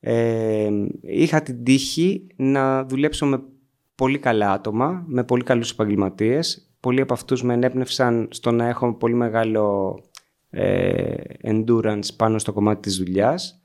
Ε, 0.00 0.70
είχα 1.00 1.42
την 1.42 1.64
τύχη 1.64 2.26
να 2.36 2.84
δουλέψω 2.84 3.26
με 3.26 3.42
πολύ 3.94 4.18
καλά 4.18 4.52
άτομα, 4.52 5.04
με 5.06 5.24
πολύ 5.24 5.42
καλούς 5.42 5.70
επαγγελματίες. 5.70 6.68
Πολλοί 6.80 7.00
από 7.00 7.12
αυτούς 7.12 7.42
με 7.42 7.54
ενέπνευσαν 7.54 8.28
στο 8.30 8.50
να 8.50 8.68
έχω 8.68 8.94
πολύ 8.94 9.14
μεγάλο 9.14 9.98
ε, 10.50 11.14
endurance 11.42 12.14
πάνω 12.16 12.38
στο 12.38 12.52
κομμάτι 12.52 12.80
της 12.80 12.96
δουλειάς. 12.96 13.57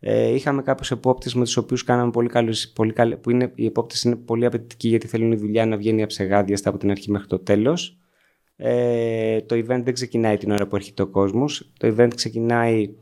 Ε, 0.00 0.34
είχαμε 0.34 0.62
κάποιους 0.62 0.90
επόπτες 0.90 1.34
με 1.34 1.44
τους 1.44 1.56
οποίους 1.56 1.84
κάναμε 1.84 2.10
πολύ 2.10 2.28
καλούς, 2.28 2.68
πολύ 2.68 2.92
καλ... 2.92 3.16
που 3.16 3.30
είναι, 3.30 3.52
οι 3.54 3.66
επόπτες 3.66 4.02
είναι 4.02 4.16
πολύ 4.16 4.46
απαιτητικοί 4.46 4.88
γιατί 4.88 5.06
θέλουν 5.06 5.32
η 5.32 5.36
δουλειά 5.36 5.66
να 5.66 5.76
βγαίνει 5.76 6.02
αψεγάδιαστα 6.02 6.68
από 6.68 6.78
την 6.78 6.90
αρχή 6.90 7.10
μέχρι 7.10 7.26
το 7.26 7.38
τέλος. 7.38 7.98
Ε, 8.56 9.40
το 9.40 9.56
event 9.56 9.80
δεν 9.84 9.92
ξεκινάει 9.92 10.36
την 10.36 10.50
ώρα 10.50 10.66
που 10.66 10.76
έρχεται 10.76 11.02
ο 11.02 11.06
κόσμος. 11.06 11.72
Το 11.78 11.94
event 11.96 12.10
ξεκινάει 12.14 12.94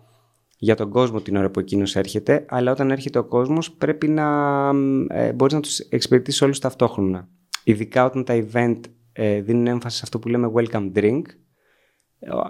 για 0.59 0.75
τον 0.75 0.91
κόσμο 0.91 1.21
την 1.21 1.37
ώρα 1.37 1.51
που 1.51 1.61
εκείνος 1.61 1.97
έρχεται, 1.97 2.45
αλλά 2.49 2.73
όταν 2.73 2.91
έρχεται 2.91 3.19
ο 3.19 3.25
κόσμος 3.25 3.73
πρέπει 3.73 4.09
να 4.09 4.69
ε, 5.09 5.33
μπορείς 5.33 5.55
να 5.55 5.61
τους 5.61 5.79
εξυπηρετήσεις 5.79 6.43
όλους 6.43 6.59
ταυτόχρονα. 6.59 7.29
Ειδικά 7.65 8.05
όταν 8.05 8.25
τα 8.25 8.45
event 8.53 8.81
ε, 9.13 9.41
δίνουν 9.41 9.67
έμφαση 9.67 9.97
σε 9.97 10.03
αυτό 10.05 10.19
που 10.19 10.29
λέμε 10.29 10.51
welcome 10.55 10.93
drink. 10.95 11.23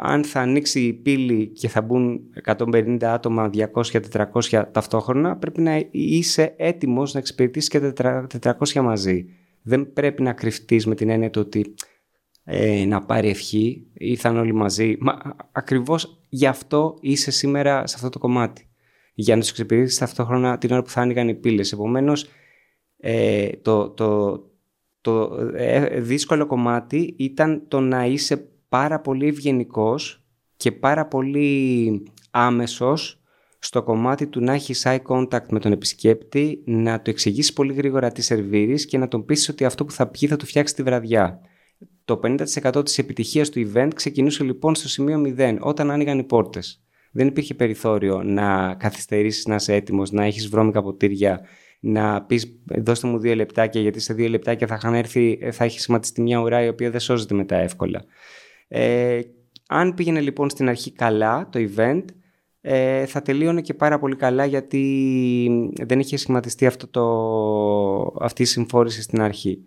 Αν 0.00 0.24
θα 0.24 0.40
ανοίξει 0.40 0.80
η 0.80 0.92
πύλη 0.92 1.46
και 1.46 1.68
θα 1.68 1.82
μπουν 1.82 2.20
150 2.44 3.04
άτομα, 3.04 3.50
200-400 3.74 4.64
ταυτόχρονα, 4.72 5.36
πρέπει 5.36 5.60
να 5.60 5.84
είσαι 5.90 6.54
έτοιμος 6.56 7.14
να 7.14 7.20
εξυπηρετήσεις 7.20 7.68
και 7.68 7.92
400 8.42 8.80
μαζί. 8.82 9.26
Δεν 9.62 9.92
πρέπει 9.92 10.22
να 10.22 10.32
κρυφτείς 10.32 10.86
με 10.86 10.94
την 10.94 11.08
έννοια 11.08 11.30
του 11.30 11.40
ότι 11.44 11.74
ε, 12.44 12.84
να 12.84 13.00
πάρει 13.00 13.28
ευχή, 13.28 13.86
ήρθαν 13.92 14.36
όλοι 14.36 14.52
μαζί. 14.52 14.96
Μα 15.00 15.18
ακριβώς 15.52 16.20
γι' 16.28 16.46
αυτό 16.46 16.96
είσαι 17.00 17.30
σήμερα 17.30 17.86
σε 17.86 17.94
αυτό 17.96 18.08
το 18.08 18.18
κομμάτι. 18.18 18.68
Για 19.14 19.34
να 19.34 19.40
τους 19.40 19.50
εξυπηρετήσεις 19.50 19.98
ταυτόχρονα 19.98 20.58
την 20.58 20.72
ώρα 20.72 20.82
που 20.82 20.90
θα 20.90 21.00
άνοιγαν 21.00 21.28
οι 21.28 21.34
πύλες. 21.34 21.72
Επομένως, 21.72 22.28
ε, 22.96 23.48
το, 23.62 23.90
το, 23.90 24.40
το 25.00 25.38
ε, 25.54 26.00
δύσκολο 26.00 26.46
κομμάτι 26.46 27.14
ήταν 27.18 27.64
το 27.68 27.80
να 27.80 28.06
είσαι 28.06 28.48
πάρα 28.76 29.00
πολύ 29.00 29.26
ευγενικός 29.26 30.24
και 30.56 30.72
πάρα 30.72 31.06
πολύ 31.06 32.02
άμεσος 32.30 33.20
στο 33.58 33.82
κομμάτι 33.82 34.26
του 34.26 34.40
να 34.40 34.52
έχεις 34.52 34.82
eye 34.86 35.00
contact 35.08 35.48
με 35.50 35.58
τον 35.58 35.72
επισκέπτη, 35.72 36.62
να 36.66 37.00
του 37.00 37.10
εξηγήσεις 37.10 37.52
πολύ 37.52 37.72
γρήγορα 37.72 38.12
τι 38.12 38.22
σερβίρεις 38.22 38.86
και 38.86 38.98
να 38.98 39.08
τον 39.08 39.24
πείσεις 39.24 39.48
ότι 39.48 39.64
αυτό 39.64 39.84
που 39.84 39.92
θα 39.92 40.06
πιει 40.06 40.28
θα 40.28 40.36
του 40.36 40.46
φτιάξει 40.46 40.74
τη 40.74 40.82
βραδιά. 40.82 41.40
Το 42.04 42.20
50% 42.22 42.84
της 42.84 42.98
επιτυχίας 42.98 43.48
του 43.48 43.70
event 43.72 43.90
ξεκινούσε 43.94 44.44
λοιπόν 44.44 44.74
στο 44.74 44.88
σημείο 44.88 45.34
0, 45.38 45.56
όταν 45.60 45.90
άνοιγαν 45.90 46.18
οι 46.18 46.24
πόρτες. 46.24 46.82
Δεν 47.12 47.26
υπήρχε 47.26 47.54
περιθώριο 47.54 48.22
να 48.22 48.74
καθυστερήσεις, 48.74 49.46
να 49.46 49.54
είσαι 49.54 49.74
έτοιμος, 49.74 50.10
να 50.10 50.24
έχεις 50.24 50.48
βρώμικα 50.48 50.82
ποτήρια, 50.82 51.40
να 51.80 52.22
πεις 52.22 52.60
δώστε 52.82 53.06
μου 53.06 53.18
δύο 53.18 53.34
λεπτάκια 53.34 53.80
γιατί 53.80 54.00
σε 54.00 54.14
δύο 54.14 54.28
λεπτάκια 54.28 54.66
θα, 54.66 54.74
είχαν 54.74 54.94
έρθει, 54.94 55.38
θα 55.52 55.64
έχει 55.64 55.80
σχηματιστεί 55.80 56.22
μια 56.22 56.38
ουρά 56.38 56.64
η 56.64 56.68
οποία 56.68 56.90
δεν 56.90 57.00
σώζεται 57.00 57.34
μετά 57.34 57.56
εύκολα. 57.56 58.04
Ε, 58.68 59.20
αν 59.68 59.94
πήγαινε 59.94 60.20
λοιπόν 60.20 60.50
στην 60.50 60.68
αρχή 60.68 60.92
καλά 60.92 61.48
το 61.52 61.68
event, 61.68 62.04
ε, 62.60 63.06
θα 63.06 63.22
τελείωνε 63.22 63.60
και 63.60 63.74
πάρα 63.74 63.98
πολύ 63.98 64.16
καλά 64.16 64.44
γιατί 64.44 65.70
δεν 65.82 66.00
είχε 66.00 66.16
σχηματιστεί 66.16 66.66
αυτό 66.66 66.86
το, 66.88 68.24
αυτή 68.24 68.42
η 68.42 68.44
συμφόρηση 68.44 69.02
στην 69.02 69.20
αρχή. 69.20 69.64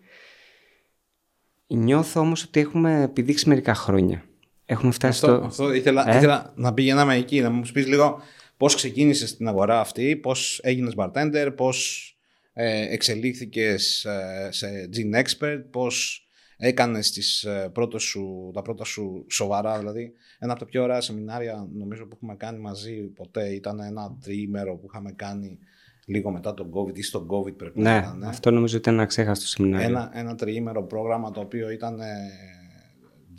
Νιώθω 1.67 2.19
όμως 2.19 2.43
ότι 2.43 2.59
έχουμε 2.59 3.01
επιδείξει 3.01 3.49
μερικά 3.49 3.73
χρόνια. 3.73 4.23
Έχουμε 4.65 4.91
φτάσει 4.91 5.25
αυτό, 5.25 5.37
στο... 5.37 5.45
Αυτό 5.45 5.73
ήθελα, 5.73 6.13
ε; 6.13 6.17
ήθελα 6.17 6.53
να 6.55 6.73
πηγαίναμε 6.73 7.15
εκεί, 7.15 7.41
να 7.41 7.49
μου 7.49 7.61
πεις 7.73 7.87
λίγο 7.87 8.21
πώς 8.57 8.75
ξεκίνησες 8.75 9.29
στην 9.29 9.47
αγορά 9.47 9.79
αυτή, 9.79 10.15
πώς 10.15 10.59
έγινες 10.63 10.93
bartender, 10.97 11.51
πώς 11.55 12.07
ε, 12.53 12.93
εξελίχθηκες 12.93 14.05
ε, 14.05 14.49
σε 14.51 14.89
gin 14.95 15.23
expert, 15.23 15.61
πώς 15.71 16.27
έκανες 16.61 17.11
τις, 17.11 17.43
ε, 17.43 17.69
πρώτες 17.73 18.03
σου, 18.03 18.51
τα 18.53 18.61
πρώτα 18.61 18.83
σου 18.83 19.25
σοβαρά, 19.29 19.77
δηλαδή 19.77 20.13
ένα 20.39 20.51
από 20.51 20.61
τα 20.61 20.65
πιο 20.65 20.83
ωραία 20.83 21.01
σεμινάρια 21.01 21.67
νομίζω 21.73 22.05
που 22.05 22.15
έχουμε 22.15 22.35
κάνει 22.35 22.59
μαζί 22.59 23.01
ποτέ 23.01 23.47
ήταν 23.47 23.79
ένα 23.79 24.17
τριήμερο 24.21 24.75
που 24.75 24.85
είχαμε 24.89 25.11
κάνει 25.11 25.59
λίγο 26.05 26.31
μετά 26.31 26.53
τον 26.53 26.71
COVID 26.73 26.97
ή 26.97 27.01
στον 27.01 27.27
COVID 27.29 27.57
πρέπει 27.57 27.79
ναι, 27.79 27.89
να 27.89 27.97
ήταν. 27.97 28.17
Ναι, 28.17 28.27
αυτό 28.27 28.51
νομίζω 28.51 28.77
ότι 28.77 28.83
ήταν 28.89 28.99
ένα 28.99 29.07
ξέχαστο 29.07 29.47
σεμινάριο. 29.47 29.87
Ένα, 29.87 30.11
ένα 30.13 30.35
τριήμερο 30.35 30.83
πρόγραμμα 30.83 31.31
το 31.31 31.39
οποίο 31.39 31.69
ήταν 31.69 31.99
ε, 31.99 32.05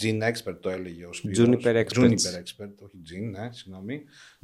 Gene 0.02 0.22
Expert 0.22 0.56
το 0.60 0.70
έλεγε 0.70 1.06
ο 1.06 1.12
Σπύρος. 1.12 1.48
Juniper 1.48 1.84
Expert. 1.84 2.02
Juniper 2.02 2.38
Expert, 2.38 2.74
όχι 2.78 3.02
Gene, 3.10 3.30
ναι, 3.30 3.48
συγγνώμη. 3.52 4.02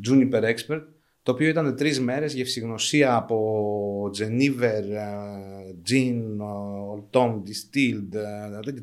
Juniper 0.09 0.43
Expert, 0.43 0.85
το 1.27 1.33
οποίο 1.33 1.49
ήταν 1.49 1.77
τρεις 1.77 2.01
μέρες 2.01 2.35
γευσηγνωσία 2.35 3.17
από 3.17 4.11
Genever, 4.19 4.83
Gin, 5.91 6.23
Olton, 6.95 7.31
Distilled, 7.31 8.21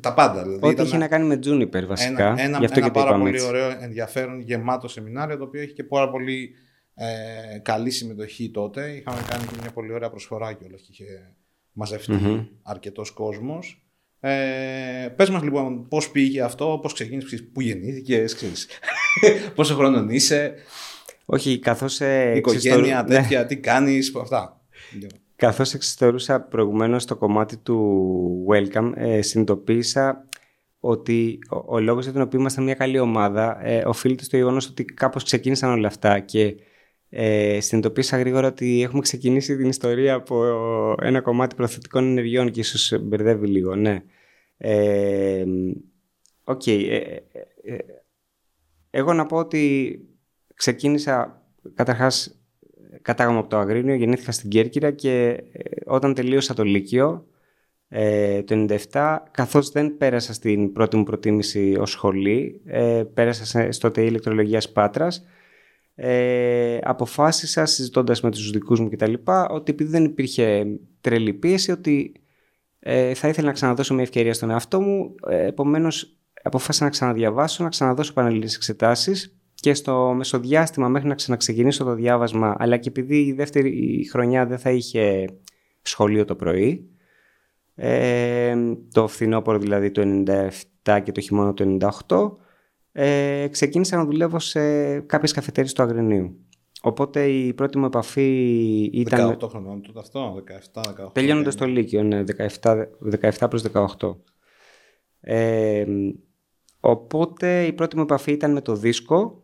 τα 0.00 0.14
πάντα. 0.14 0.42
Δηλαδή, 0.42 0.66
Ό,τι 0.66 0.82
είχε 0.82 0.96
να 0.96 1.08
κάνει 1.08 1.26
με 1.26 1.38
Juniper 1.44 1.84
βασικά. 1.86 2.28
Ένα, 2.28 2.42
ένα, 2.42 2.70
ένα 2.74 2.90
πάρα 2.90 3.18
πολύ 3.18 3.42
ωραίο 3.42 3.76
ενδιαφέρον 3.80 4.40
γεμάτο 4.40 4.88
σεμινάριο 4.88 5.36
το 5.36 5.44
οποίο 5.44 5.60
έχει 5.60 5.72
και 5.72 5.84
πάρα 5.84 6.10
πολύ 6.10 6.50
ε, 6.94 7.58
καλή 7.58 7.90
συμμετοχή 7.90 8.50
τότε. 8.50 8.90
Είχαμε 8.90 9.20
κάνει 9.28 9.44
και 9.44 9.56
μια 9.60 9.70
πολύ 9.70 9.92
ωραία 9.92 10.10
προσφορά 10.10 10.52
κιόλας 10.52 10.80
και 10.80 10.88
είχε 10.90 11.34
μαζευτεί 11.72 12.18
mm-hmm. 12.22 12.46
αρκετός 12.62 13.10
κόσμος. 13.10 13.86
Ε, 14.20 15.08
πες 15.16 15.30
μας 15.30 15.42
λοιπόν 15.42 15.88
πώς 15.88 16.10
πήγε 16.10 16.42
αυτό, 16.42 16.78
πώς 16.82 16.92
ξεκίνησες, 16.92 17.44
πού 17.52 17.60
γεννήθηκες, 17.60 18.34
ξέρεις, 18.34 18.68
πόσο 19.54 19.74
χρόνο 19.74 20.06
είσαι. 20.10 20.54
Όχι, 21.24 21.58
καθώς... 21.58 22.00
Ε, 22.00 22.32
οικογένεια, 22.36 22.98
εξιστορ... 22.98 23.04
τέτοια, 23.04 23.40
ναι. 23.40 23.46
τι 23.46 23.56
κάνεις, 23.56 24.12
αυτά. 24.20 24.60
Καθώς 25.36 25.74
εξιστορούσα 25.74 26.40
προηγουμένως 26.40 27.04
το 27.04 27.16
κομμάτι 27.16 27.56
του 27.56 28.46
Welcome, 28.50 28.92
ε, 28.94 29.22
συνειδητοποίησα 29.22 30.28
ότι 30.80 31.38
ο, 31.50 31.74
ο 31.74 31.80
λόγος 31.80 32.04
για 32.04 32.12
τον 32.12 32.22
οποίο 32.22 32.38
ήμασταν 32.38 32.64
μια 32.64 32.74
καλή 32.74 32.98
ομάδα 32.98 33.66
ε, 33.66 33.82
οφείλεται 33.86 34.24
στο 34.24 34.36
γεγονός 34.36 34.68
ότι 34.68 34.84
κάπως 34.84 35.24
ξεκίνησαν 35.24 35.70
όλα 35.70 35.86
αυτά 35.86 36.20
και 36.20 36.56
ε, 37.08 37.60
συνειδητοποίησα 37.60 38.18
γρήγορα 38.18 38.48
ότι 38.48 38.82
έχουμε 38.82 39.00
ξεκινήσει 39.00 39.56
την 39.56 39.68
ιστορία 39.68 40.14
από 40.14 40.44
ένα 41.00 41.20
κομμάτι 41.20 41.54
προθετικών 41.54 42.04
ενεργειών 42.04 42.50
και 42.50 42.60
ίσως 42.60 42.98
μπερδεύει 43.02 43.46
λίγο, 43.46 43.74
ναι. 43.74 44.02
Ε, 44.56 45.44
Οκ. 46.44 46.66
Ε, 46.66 46.72
ε, 46.72 47.22
ε, 47.62 47.76
εγώ 48.90 49.12
να 49.12 49.26
πω 49.26 49.36
ότι 49.36 50.00
ξεκίνησα 50.54 51.42
καταρχάς 51.74 52.38
κατάγαμε 53.02 53.38
από 53.38 53.48
το 53.48 53.58
Αγρίνιο, 53.58 53.94
γεννήθηκα 53.94 54.32
στην 54.32 54.50
Κέρκυρα 54.50 54.90
και 54.90 55.42
όταν 55.84 56.14
τελείωσα 56.14 56.54
το 56.54 56.64
Λύκειο 56.64 57.26
το 58.44 58.66
97, 58.90 59.16
καθώς 59.30 59.70
δεν 59.70 59.96
πέρασα 59.96 60.32
στην 60.32 60.72
πρώτη 60.72 60.96
μου 60.96 61.02
προτίμηση 61.02 61.76
ως 61.78 61.90
σχολή, 61.90 62.62
πέρασα 63.14 63.72
στο 63.72 63.90
ΤΕΙ 63.90 64.06
Ηλεκτρολογίας 64.06 64.72
Πάτρας 64.72 65.24
ε, 65.94 66.78
αποφάσισα 66.82 67.66
συζητώντας 67.66 68.20
με 68.20 68.30
τους 68.30 68.50
δικούς 68.50 68.80
μου 68.80 68.88
κτλ 68.88 69.12
ότι 69.48 69.72
επειδή 69.72 69.90
δεν 69.90 70.04
υπήρχε 70.04 70.66
τρελή 71.00 71.32
πίεση 71.32 71.70
ότι 71.70 72.12
ε, 72.78 73.14
θα 73.14 73.28
ήθελα 73.28 73.46
να 73.46 73.52
ξαναδώσω 73.52 73.94
μια 73.94 74.02
ευκαιρία 74.02 74.34
στον 74.34 74.50
εαυτό 74.50 74.80
μου 74.80 75.14
ε, 75.28 75.46
επομένως 75.46 76.16
αποφάσισα 76.42 76.84
να 76.84 76.90
ξαναδιαβάσω, 76.90 77.62
να 77.62 77.68
ξαναδώσω 77.68 78.12
πανελληνίες 78.12 78.54
εξετάσεις 78.54 79.38
και 79.64 79.74
στο 79.74 80.12
μεσοδιάστημα 80.16 80.88
μέχρι 80.88 81.08
να 81.08 81.14
ξαναξεκινήσω 81.14 81.84
το 81.84 81.94
διάβασμα 81.94 82.56
αλλά 82.58 82.76
και 82.76 82.88
επειδή 82.88 83.18
η 83.18 83.32
δεύτερη 83.32 84.06
χρονιά 84.10 84.46
δεν 84.46 84.58
θα 84.58 84.70
είχε 84.70 85.24
σχολείο 85.82 86.24
το 86.24 86.34
πρωί 86.34 86.90
ε, 87.74 88.54
το 88.92 89.06
φθινόπωρο 89.06 89.58
δηλαδή 89.58 89.90
το 89.90 90.02
97 90.84 91.00
και 91.02 91.12
το 91.12 91.20
χειμώνα 91.20 91.54
το 91.54 91.76
98 92.06 92.30
ε, 92.92 93.46
ξεκίνησα 93.50 93.96
να 93.96 94.04
δουλεύω 94.04 94.38
σε 94.38 94.60
κάποιες 95.00 95.32
καφετέρειες 95.32 95.72
του 95.72 95.82
Αγρινίου. 95.82 96.46
Οπότε 96.82 97.26
η 97.26 97.54
πρώτη 97.54 97.78
μου 97.78 97.84
επαφή 97.84 98.30
ήταν... 98.92 99.38
18 99.40 99.48
χρονών 99.48 99.82
τότε 99.82 99.98
αυτό, 99.98 100.42
17, 100.74 100.80
18. 101.06 101.12
Τελειώνοντας 101.12 101.56
το 101.56 101.66
Λύκειο, 101.66 102.02
ναι, 102.02 102.24
17, 102.60 102.84
17 103.20 103.46
προς 103.48 103.64
18. 103.98 104.16
Ε, 105.20 105.84
οπότε 106.80 107.64
η 107.64 107.72
πρώτη 107.72 107.96
μου 107.96 108.02
επαφή 108.02 108.32
ήταν 108.32 108.52
με 108.52 108.60
το 108.60 108.76
δίσκο, 108.76 109.43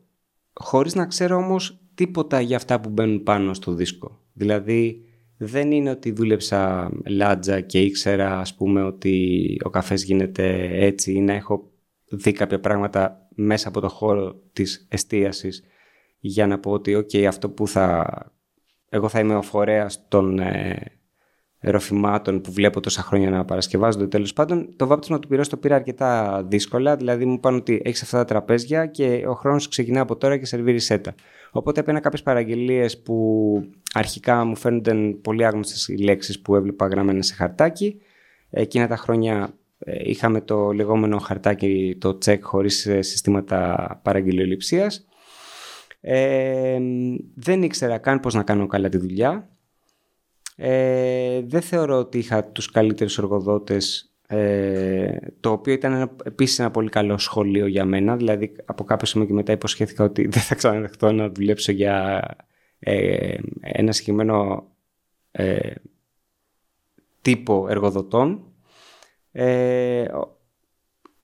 χωρίς 0.62 0.94
να 0.94 1.06
ξέρω 1.06 1.36
όμως 1.36 1.80
τίποτα 1.94 2.40
για 2.40 2.56
αυτά 2.56 2.80
που 2.80 2.88
μπαίνουν 2.88 3.22
πάνω 3.22 3.54
στο 3.54 3.72
δίσκο. 3.72 4.20
Δηλαδή 4.32 5.04
δεν 5.36 5.70
είναι 5.70 5.90
ότι 5.90 6.12
δούλεψα 6.12 6.90
λάτζα 7.06 7.60
και 7.60 7.80
ήξερα 7.80 8.38
ας 8.38 8.54
πούμε 8.54 8.82
ότι 8.82 9.56
ο 9.64 9.70
καφές 9.70 10.04
γίνεται 10.04 10.68
έτσι 10.72 11.12
ή 11.12 11.20
να 11.20 11.32
έχω 11.32 11.70
δει 12.10 12.32
κάποια 12.32 12.60
πράγματα 12.60 13.28
μέσα 13.34 13.68
από 13.68 13.80
το 13.80 13.88
χώρο 13.88 14.34
της 14.52 14.86
εστίασης 14.90 15.64
για 16.18 16.46
να 16.46 16.58
πω 16.58 16.70
ότι 16.70 16.96
okay, 16.96 17.22
αυτό 17.24 17.50
που 17.50 17.68
θα... 17.68 18.06
Εγώ 18.88 19.08
θα 19.08 19.20
είμαι 19.20 19.34
ο 19.34 19.42
φορέας 19.42 20.08
των 20.08 20.38
ε, 20.38 20.99
ροφημάτων 21.60 22.40
που 22.40 22.52
βλέπω 22.52 22.80
τόσα 22.80 23.02
χρόνια 23.02 23.30
να 23.30 23.44
παρασκευάζονται. 23.44 24.06
Τέλος 24.06 24.32
πάντων, 24.32 24.68
το 24.76 24.86
βάπτισμα 24.86 25.18
του 25.18 25.28
πυρός 25.28 25.48
το 25.48 25.56
πήρα 25.56 25.74
αρκετά 25.74 26.42
δύσκολα. 26.48 26.96
Δηλαδή, 26.96 27.24
μου 27.24 27.32
είπαν 27.32 27.54
ότι 27.54 27.80
έχεις 27.84 28.02
αυτά 28.02 28.18
τα 28.18 28.24
τραπέζια 28.24 28.86
και 28.86 29.24
ο 29.26 29.32
χρόνος 29.32 29.68
ξεκινά 29.68 30.00
από 30.00 30.16
τώρα 30.16 30.36
και 30.36 30.46
σερβίρει 30.46 30.78
σέτα. 30.78 31.14
Οπότε 31.50 31.80
έπαιρνα 31.80 32.00
κάποιες 32.00 32.22
παραγγελίες 32.22 33.02
που 33.02 33.16
αρχικά 33.92 34.44
μου 34.44 34.56
φαίνονταν 34.56 35.20
πολύ 35.22 35.46
άγνωστες 35.46 35.88
οι 35.88 35.96
λέξεις 35.96 36.40
που 36.40 36.54
έβλεπα 36.54 36.86
γραμμένε 36.86 37.22
σε 37.22 37.34
χαρτάκι. 37.34 38.00
Εκείνα 38.50 38.86
τα 38.86 38.96
χρόνια 38.96 39.54
ε, 39.78 40.10
είχαμε 40.10 40.40
το 40.40 40.72
λεγόμενο 40.72 41.18
χαρτάκι, 41.18 41.96
το 42.00 42.18
check 42.24 42.38
χωρίς 42.40 42.86
ε, 42.86 43.02
συστήματα 43.02 44.00
παραγγελιοληψίας. 44.02 45.06
Ε, 46.00 46.78
δεν 47.34 47.62
ήξερα 47.62 47.98
καν 47.98 48.20
πώς 48.20 48.34
να 48.34 48.42
κάνω 48.42 48.66
καλά 48.66 48.88
τη 48.88 48.98
δουλειά. 48.98 49.48
Ε, 50.62 51.40
δεν 51.46 51.60
θεωρώ 51.60 51.98
ότι 51.98 52.18
είχα 52.18 52.44
τους 52.44 52.70
καλύτερους 52.70 53.18
εργοδότες, 53.18 54.14
ε, 54.26 55.16
το 55.40 55.50
οποίο 55.50 55.72
ήταν 55.72 55.92
ένα, 55.92 56.16
επίσης 56.24 56.58
ένα 56.58 56.70
πολύ 56.70 56.88
καλό 56.88 57.18
σχολείο 57.18 57.66
για 57.66 57.84
μένα. 57.84 58.16
Δηλαδή 58.16 58.56
από 58.64 58.84
κάποιο 58.84 59.06
σημείο 59.06 59.26
και 59.26 59.32
μετά 59.32 59.52
υποσχέθηκα 59.52 60.04
ότι 60.04 60.22
δεν 60.26 60.42
θα 60.42 60.54
ξαναδεχτώ 60.54 61.12
να 61.12 61.28
δουλέψω 61.30 61.72
για 61.72 62.22
ε, 62.78 63.36
ένα 63.60 63.92
συγκεκριμένο 63.92 64.66
ε, 65.30 65.70
τύπο 67.22 67.66
εργοδοτών. 67.68 68.44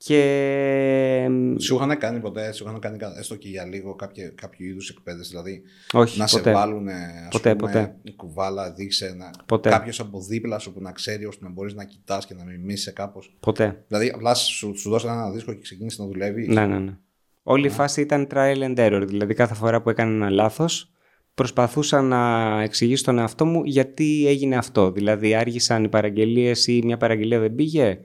Ε, 0.09 1.27
και... 1.27 1.29
Σου 1.59 1.75
είχαν 1.75 1.99
κάνει 1.99 2.21
ποτέ, 2.21 2.53
σου 2.53 2.65
είχαν 2.65 2.81
κάνει 2.81 2.99
έστω 3.19 3.37
και 3.37 3.49
για 3.49 3.65
λίγο 3.65 3.95
κάποιο, 3.95 4.33
κάποιο 4.35 4.67
είδους 4.67 4.91
εκπαίδευση, 4.91 5.31
δηλαδή 5.31 5.63
Όχι, 5.93 6.19
να 6.19 6.25
ποτέ. 6.27 6.43
σε 6.43 6.53
βάλουν 6.53 6.89
ας 6.89 7.29
ποτέ, 7.31 7.55
πούμε, 7.55 7.73
ποτέ. 7.73 7.97
κουβάλα, 8.17 8.73
δείξε 8.73 9.15
να... 9.17 9.31
Ποτέ. 9.47 9.71
κάποιος 9.71 10.01
από 10.01 10.21
δίπλα 10.21 10.59
σου 10.59 10.73
που 10.73 10.81
να 10.81 10.93
ξέρει 10.93 11.25
ώστε 11.25 11.45
να 11.45 11.51
μπορείς 11.51 11.75
να 11.75 11.85
κοιτάς 11.85 12.27
και 12.27 12.35
να 12.35 12.45
μιμήσεις 12.45 12.93
κάπως. 12.93 13.37
Ποτέ. 13.41 13.85
Δηλαδή 13.89 14.13
απλά 14.15 14.35
σου, 14.35 14.79
σου 14.79 14.91
δώσανε 14.91 15.13
ένα 15.13 15.31
δίσκο 15.31 15.53
και 15.53 15.61
ξεκίνησε 15.63 16.03
να 16.03 16.09
δουλεύει. 16.09 16.47
Ναι, 16.47 16.67
ναι, 16.67 16.79
ναι. 16.79 16.97
Όλη 17.43 17.67
η 17.67 17.71
φάση 17.71 18.01
ήταν 18.01 18.29
trial 18.31 18.59
and 18.59 18.77
error. 18.77 19.05
Δηλαδή 19.07 19.35
κάθε 19.35 19.55
φορά 19.55 19.83
που 19.83 19.91
έκανα 19.91 20.13
ένα 20.13 20.31
λάθος 20.31 20.91
προσπαθούσα 21.35 22.03
να 22.03 22.53
εξηγήσω 22.63 23.03
στον 23.03 23.19
εαυτό 23.19 23.45
μου 23.45 23.65
γιατί 23.65 24.25
έγινε 24.29 24.57
αυτό. 24.57 24.91
Δηλαδή 24.91 25.35
άργησαν 25.35 25.85
οι 25.85 25.89
παραγγελίες 25.89 26.67
ή 26.67 26.81
μια 26.85 26.97
παραγγελία 26.97 27.39
δεν 27.39 27.55
πήγε. 27.55 27.99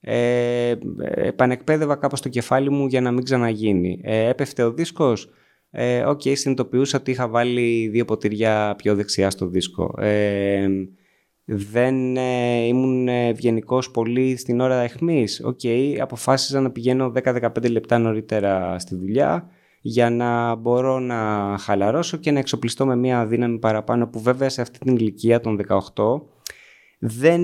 Ε, 0.00 0.74
επανεκπαίδευα 1.14 1.96
κάπως 1.96 2.20
το 2.20 2.28
κεφάλι 2.28 2.70
μου 2.70 2.86
για 2.86 3.00
να 3.00 3.10
μην 3.10 3.24
ξαναγίνει. 3.24 4.00
Ε, 4.02 4.28
έπεφτε 4.28 4.62
ο 4.62 4.72
δίσκος. 4.72 5.30
Ε, 5.70 6.04
OK, 6.04 6.20
okay, 6.24 6.32
συνειδητοποιούσα 6.36 6.98
ότι 6.98 7.10
είχα 7.10 7.28
βάλει 7.28 7.88
δύο 7.88 8.04
ποτήρια 8.04 8.74
πιο 8.76 8.94
δεξιά 8.94 9.30
στο 9.30 9.46
δίσκο. 9.46 9.94
Ε, 9.98 10.68
δεν 11.44 12.16
ε, 12.16 12.66
ήμουν 12.66 13.08
ευγενικός 13.08 13.90
πολύ 13.90 14.36
στην 14.36 14.60
ώρα 14.60 14.80
αιχμής. 14.80 15.40
OK, 15.44 15.60
okay, 15.62 15.96
αποφάσισα 16.00 16.60
να 16.60 16.70
πηγαίνω 16.70 17.12
10-15 17.24 17.70
λεπτά 17.70 17.98
νωρίτερα 17.98 18.78
στη 18.78 18.96
δουλειά 18.96 19.50
για 19.80 20.10
να 20.10 20.54
μπορώ 20.54 20.98
να 20.98 21.56
χαλαρώσω 21.58 22.16
και 22.16 22.30
να 22.30 22.38
εξοπλιστώ 22.38 22.86
με 22.86 22.96
μια 22.96 23.26
δύναμη 23.26 23.58
παραπάνω 23.58 24.08
που 24.08 24.20
βέβαια 24.20 24.48
σε 24.48 24.60
αυτή 24.60 24.78
την 24.78 24.96
ηλικία 24.96 25.40
των 25.40 25.60
18 25.94 26.20
δεν 26.98 27.42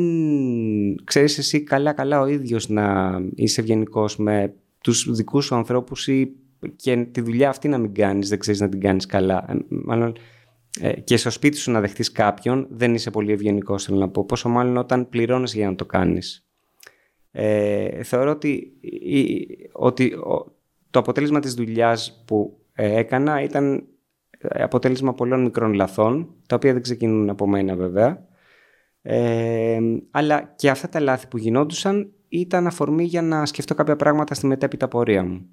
ξέρεις 1.05 1.39
εσύ 1.39 1.63
καλά 1.63 1.93
καλά 1.93 2.21
ο 2.21 2.27
ίδιος 2.27 2.69
να 2.69 3.19
είσαι 3.35 3.61
ευγενικός 3.61 4.17
με 4.17 4.55
τους 4.81 5.15
δικούς 5.15 5.45
σου 5.45 5.55
ανθρώπους 5.55 6.09
ή 6.09 6.37
και 6.77 6.97
τη 6.97 7.21
δουλειά 7.21 7.49
αυτή 7.49 7.69
να 7.69 7.79
μην 7.79 7.95
κάνεις, 7.95 8.29
δεν 8.29 8.39
ξέρεις 8.39 8.61
να 8.61 8.69
την 8.69 8.81
κάνεις 8.81 9.07
καλά. 9.07 9.45
Ε, 9.49 9.55
μάλλον 9.69 10.17
ε, 10.81 11.01
και 11.01 11.17
στο 11.17 11.31
σπίτι 11.31 11.57
σου 11.57 11.71
να 11.71 11.81
δεχτείς 11.81 12.13
κάποιον 12.13 12.67
δεν 12.71 12.95
είσαι 12.95 13.11
πολύ 13.11 13.33
ευγενικός 13.33 13.85
θέλω 13.85 13.99
να 13.99 14.09
πω. 14.09 14.25
Πόσο 14.25 14.49
μάλλον 14.49 14.77
όταν 14.77 15.09
πληρώνεις 15.09 15.55
για 15.55 15.69
να 15.69 15.75
το 15.75 15.85
κάνεις. 15.85 16.49
Ε, 17.31 18.03
θεωρώ 18.03 18.31
ότι, 18.31 18.73
ότι 19.73 20.13
το 20.91 20.99
αποτέλεσμα 20.99 21.41
της 21.41 21.55
δουλειάς 21.55 22.23
που 22.27 22.59
ε, 22.73 22.99
έκανα 22.99 23.43
ήταν 23.43 23.85
αποτέλεσμα 24.51 25.15
πολλών 25.15 25.43
μικρών 25.43 25.73
λαθών, 25.73 26.35
τα 26.47 26.57
οποία 26.57 26.73
δεν 26.73 26.83
ξεκινούν 26.83 27.31
από 27.31 27.47
μένα 27.47 27.77
βέβαια. 27.77 28.27
Ε, 29.07 29.79
αλλά 30.11 30.53
και 30.57 30.71
αυτά 30.71 30.89
τα 30.89 31.01
λάθη 31.01 31.29
που 31.29 31.39
γινόντουσαν 31.39 32.13
ήταν 32.29 32.67
αφορμή 32.67 33.05
για 33.05 33.23
να 33.23 33.47
σκεφτώ 33.47 33.75
κάποια 33.75 33.97
πράγματα 33.97 34.35
στη 34.35 34.47
μετέπειτα 34.47 34.89
πορεία 34.89 35.25
μου. 35.25 35.47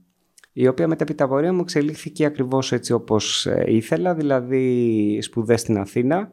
Η 0.53 0.67
οποία 0.67 0.87
μετέπειτα 0.87 1.27
πορεία 1.27 1.53
μου 1.53 1.61
εξελίχθηκε 1.61 2.25
ακριβώς 2.25 2.71
έτσι 2.71 2.93
όπως 2.93 3.45
ε, 3.45 3.63
ήθελα, 3.67 4.13
δηλαδή 4.13 5.19
σπουδές 5.21 5.61
στην 5.61 5.77
Αθήνα, 5.77 6.31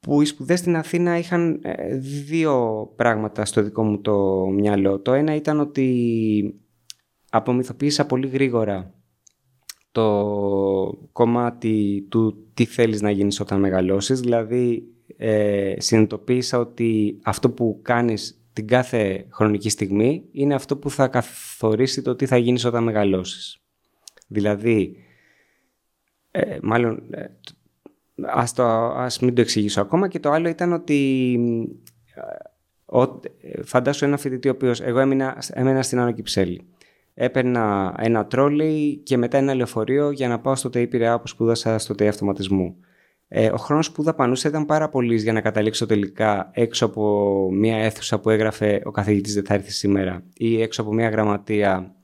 που 0.00 0.22
οι 0.22 0.24
σπουδές 0.24 0.58
στην 0.58 0.76
Αθήνα 0.76 1.18
είχαν 1.18 1.60
ε, 1.62 1.96
δύο 1.98 2.86
πράγματα 2.96 3.44
στο 3.44 3.62
δικό 3.62 3.84
μου 3.84 4.00
το 4.00 4.46
μυαλό. 4.46 5.00
Το 5.00 5.12
ένα 5.12 5.34
ήταν 5.34 5.60
ότι 5.60 6.60
απομυθοποίησα 7.30 8.06
πολύ 8.06 8.28
γρήγορα 8.28 8.94
το 9.92 11.08
κομμάτι 11.12 12.06
του 12.10 12.46
τι 12.54 12.64
θέλεις 12.64 13.02
να 13.02 13.10
γίνεις 13.10 13.40
όταν 13.40 13.60
μεγαλώσεις. 13.60 14.20
Δηλαδή 14.20 14.91
ε, 15.24 15.74
συνειδητοποίησα 15.78 16.58
ότι 16.58 17.18
αυτό 17.22 17.50
που 17.50 17.78
κάνεις 17.82 18.42
την 18.52 18.66
κάθε 18.66 19.26
χρονική 19.30 19.68
στιγμή 19.68 20.24
είναι 20.32 20.54
αυτό 20.54 20.76
που 20.76 20.90
θα 20.90 21.08
καθορίσει 21.08 22.02
το 22.02 22.14
τι 22.14 22.26
θα 22.26 22.36
γίνεις 22.36 22.64
όταν 22.64 22.82
μεγαλώσεις. 22.82 23.58
Δηλαδή, 24.26 24.96
ε, 26.30 26.58
μάλλον, 26.62 27.02
ε, 27.10 27.26
ας, 28.22 28.52
το, 28.52 28.64
ας 28.86 29.18
μην 29.18 29.34
το 29.34 29.40
εξηγήσω 29.40 29.80
ακόμα 29.80 30.08
και 30.08 30.20
το 30.20 30.30
άλλο 30.30 30.48
ήταν 30.48 30.72
ότι 30.72 31.38
ε, 33.40 33.62
φαντάσου 33.62 34.04
ένα 34.04 34.16
φοιτητή 34.16 34.48
ο 34.48 34.52
οποίος 34.52 34.80
εγώ 34.80 34.98
έμεινα, 34.98 35.42
έμενα 35.52 35.82
στην 35.82 35.98
Άνω 35.98 36.12
Κυψέλη 36.12 36.66
έπαιρνα 37.14 37.94
ένα 37.98 38.26
τρόλι 38.26 38.96
και 38.96 39.16
μετά 39.16 39.38
ένα 39.38 39.54
λεωφορείο 39.54 40.10
για 40.10 40.28
να 40.28 40.40
πάω 40.40 40.54
στο 40.54 40.70
ΤΕΙ 40.70 40.86
Πειραιά 40.86 41.20
που 41.20 41.26
σπούδασα 41.28 41.78
στο 41.78 41.94
ΤΕΙ 41.94 42.08
Αυτοματισμού. 42.08 42.76
Ε, 43.34 43.50
ο 43.50 43.56
χρόνος 43.56 43.92
που 43.92 44.02
δαπανούσα 44.02 44.48
ήταν 44.48 44.66
πάρα 44.66 44.88
πολύς 44.88 45.22
για 45.22 45.32
να 45.32 45.40
καταλήξω 45.40 45.86
τελικά 45.86 46.50
έξω 46.52 46.86
από 46.86 47.48
μια 47.52 47.76
αίθουσα 47.76 48.20
που 48.20 48.30
έγραφε 48.30 48.82
«Ο 48.84 48.90
καθηγητής 48.90 49.34
δεν 49.34 49.44
θα 49.44 49.54
έρθει 49.54 49.70
σήμερα» 49.70 50.24
ή 50.34 50.62
έξω 50.62 50.82
από 50.82 50.92
μια 50.92 51.08
γραμματεία 51.08 51.94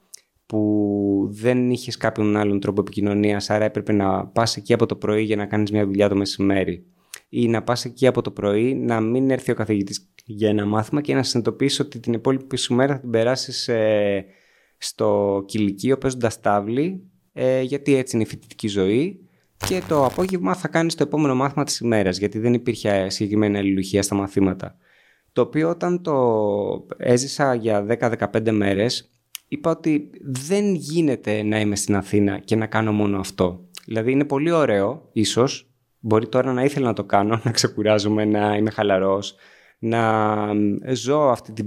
που 0.46 1.28
δεν 1.30 1.70
είχες 1.70 1.96
κάποιον 1.96 2.36
άλλον 2.36 2.60
τρόπο 2.60 2.80
επικοινωνίας, 2.80 3.50
άρα 3.50 3.64
έπρεπε 3.64 3.92
να 3.92 4.26
πας 4.26 4.56
εκεί 4.56 4.72
από 4.72 4.86
το 4.86 4.96
πρωί 4.96 5.22
για 5.22 5.36
να 5.36 5.46
κάνεις 5.46 5.70
μια 5.70 5.86
δουλειά 5.86 6.08
το 6.08 6.16
μεσημέρι. 6.16 6.86
Ή 7.28 7.48
να 7.48 7.62
πας 7.62 7.84
εκεί 7.84 8.06
από 8.06 8.22
το 8.22 8.30
πρωί, 8.30 8.74
να 8.74 9.00
μην 9.00 9.30
έρθει 9.30 9.50
ο 9.50 9.54
καθηγητής 9.54 10.12
για 10.24 10.48
ένα 10.48 10.66
μάθημα 10.66 11.00
και 11.00 11.14
να 11.14 11.22
συνειδητοποιήσει 11.22 11.82
ότι 11.82 12.00
την 12.00 12.12
υπόλοιπη 12.12 12.56
σου 12.56 12.74
μέρα 12.74 12.94
θα 12.94 13.00
την 13.00 13.10
περάσεις 13.10 13.68
ε, 13.68 14.24
στο 14.78 15.42
κηλικείο 15.46 15.98
παίζοντας 15.98 16.40
τάβλη, 16.40 17.02
ε, 17.32 17.60
γιατί 17.60 17.94
έτσι 17.94 18.16
είναι 18.16 18.24
η 18.24 18.28
φοιτητική 18.28 18.68
ζωή. 18.68 19.27
Και 19.66 19.82
το 19.88 20.04
απόγευμα 20.04 20.54
θα 20.54 20.68
κάνεις 20.68 20.94
το 20.94 21.02
επόμενο 21.02 21.34
μάθημα 21.34 21.64
της 21.64 21.78
ημέρας, 21.78 22.18
γιατί 22.18 22.38
δεν 22.38 22.54
υπήρχε 22.54 23.08
συγκεκριμένη 23.08 23.58
αλληλουχία 23.58 24.02
στα 24.02 24.14
μαθήματα. 24.14 24.76
Το 25.32 25.40
οποίο 25.40 25.68
όταν 25.68 26.02
το 26.02 26.86
έζησα 26.96 27.54
για 27.54 27.86
10-15 27.88 28.50
μέρες, 28.50 29.10
είπα 29.48 29.70
ότι 29.70 30.10
δεν 30.22 30.74
γίνεται 30.74 31.42
να 31.42 31.60
είμαι 31.60 31.76
στην 31.76 31.96
Αθήνα 31.96 32.38
και 32.38 32.56
να 32.56 32.66
κάνω 32.66 32.92
μόνο 32.92 33.18
αυτό. 33.18 33.68
Δηλαδή 33.84 34.12
είναι 34.12 34.24
πολύ 34.24 34.50
ωραίο, 34.50 35.08
ίσως. 35.12 35.70
Μπορεί 36.00 36.28
τώρα 36.28 36.52
να 36.52 36.64
ήθελα 36.64 36.86
να 36.86 36.92
το 36.92 37.04
κάνω, 37.04 37.40
να 37.44 37.50
ξεκουράζομαι, 37.50 38.24
να 38.24 38.56
είμαι 38.56 38.70
χαλαρός, 38.70 39.34
να 39.78 40.36
ζω 40.92 41.20
αυτή 41.20 41.52
την 41.52 41.66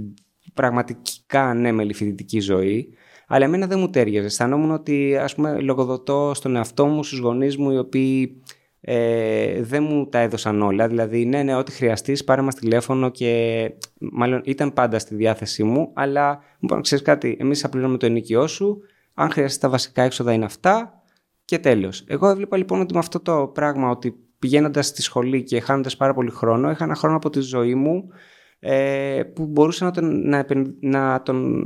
πραγματικά 0.54 1.44
ανέμελη 1.48 1.92
φοιτητική 1.92 2.40
ζωή. 2.40 2.96
Αλλά 3.34 3.44
εμένα 3.44 3.66
δεν 3.66 3.78
μου 3.78 3.90
τέριαζε. 3.90 4.26
Αισθανόμουν 4.26 4.70
ότι 4.70 5.16
ας 5.16 5.34
πούμε, 5.34 5.60
λογοδοτώ 5.60 6.34
στον 6.34 6.56
εαυτό 6.56 6.86
μου, 6.86 7.04
στους 7.04 7.18
γονείς 7.18 7.56
μου, 7.56 7.70
οι 7.70 7.78
οποίοι 7.78 8.42
ε, 8.80 9.62
δεν 9.62 9.82
μου 9.82 10.06
τα 10.08 10.18
έδωσαν 10.18 10.62
όλα. 10.62 10.88
Δηλαδή, 10.88 11.24
ναι, 11.24 11.42
ναι, 11.42 11.56
ό,τι 11.56 11.72
χρειαστείς, 11.72 12.24
πάρε 12.24 12.42
μας 12.42 12.54
τηλέφωνο 12.54 13.10
και 13.10 13.72
μάλλον 13.98 14.40
ήταν 14.44 14.72
πάντα 14.72 14.98
στη 14.98 15.14
διάθεσή 15.14 15.62
μου. 15.62 15.90
Αλλά 15.94 16.34
μου 16.34 16.40
είπαν, 16.60 16.82
ξέρεις 16.82 17.04
κάτι, 17.04 17.36
εμείς 17.40 17.60
θα 17.60 17.68
πληρώνουμε 17.68 17.98
το 17.98 18.06
ενοικιό 18.06 18.46
σου. 18.46 18.82
Αν 19.14 19.30
χρειαστείς 19.30 19.58
τα 19.58 19.68
βασικά 19.68 20.02
έξοδα 20.02 20.32
είναι 20.32 20.44
αυτά. 20.44 21.02
Και 21.44 21.58
τέλος. 21.58 22.04
Εγώ 22.08 22.28
έβλεπα 22.28 22.56
λοιπόν 22.56 22.80
ότι 22.80 22.92
με 22.92 22.98
αυτό 22.98 23.20
το 23.20 23.50
πράγμα, 23.54 23.90
ότι 23.90 24.14
πηγαίνοντας 24.38 24.86
στη 24.86 25.02
σχολή 25.02 25.42
και 25.42 25.60
χάνοντας 25.60 25.96
πάρα 25.96 26.14
πολύ 26.14 26.30
χρόνο, 26.30 26.70
είχα 26.70 26.84
ένα 26.84 26.94
χρόνο 26.94 27.16
από 27.16 27.30
τη 27.30 27.40
ζωή 27.40 27.74
μου 27.74 28.08
ε, 28.58 29.22
που 29.34 29.46
μπορούσα 29.46 29.84
να 29.84 29.90
τον, 29.90 30.28
να, 30.28 30.46
να 30.80 31.22
τον 31.22 31.64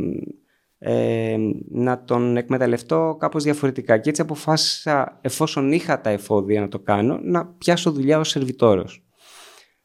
ε, 0.79 1.37
να 1.69 2.05
τον 2.05 2.37
εκμεταλλευτώ 2.37 3.17
κάπως 3.19 3.43
διαφορετικά. 3.43 3.99
Και 3.99 4.09
έτσι 4.09 4.23
αποφάσισα, 4.23 5.19
εφόσον 5.21 5.73
είχα 5.73 6.01
τα 6.01 6.11
εφόδια 6.11 6.61
να 6.61 6.69
το 6.69 6.79
κάνω, 6.79 7.19
να 7.23 7.47
πιάσω 7.47 7.91
δουλειά 7.91 8.19
ως 8.19 8.29
σερβιτόρος. 8.29 9.01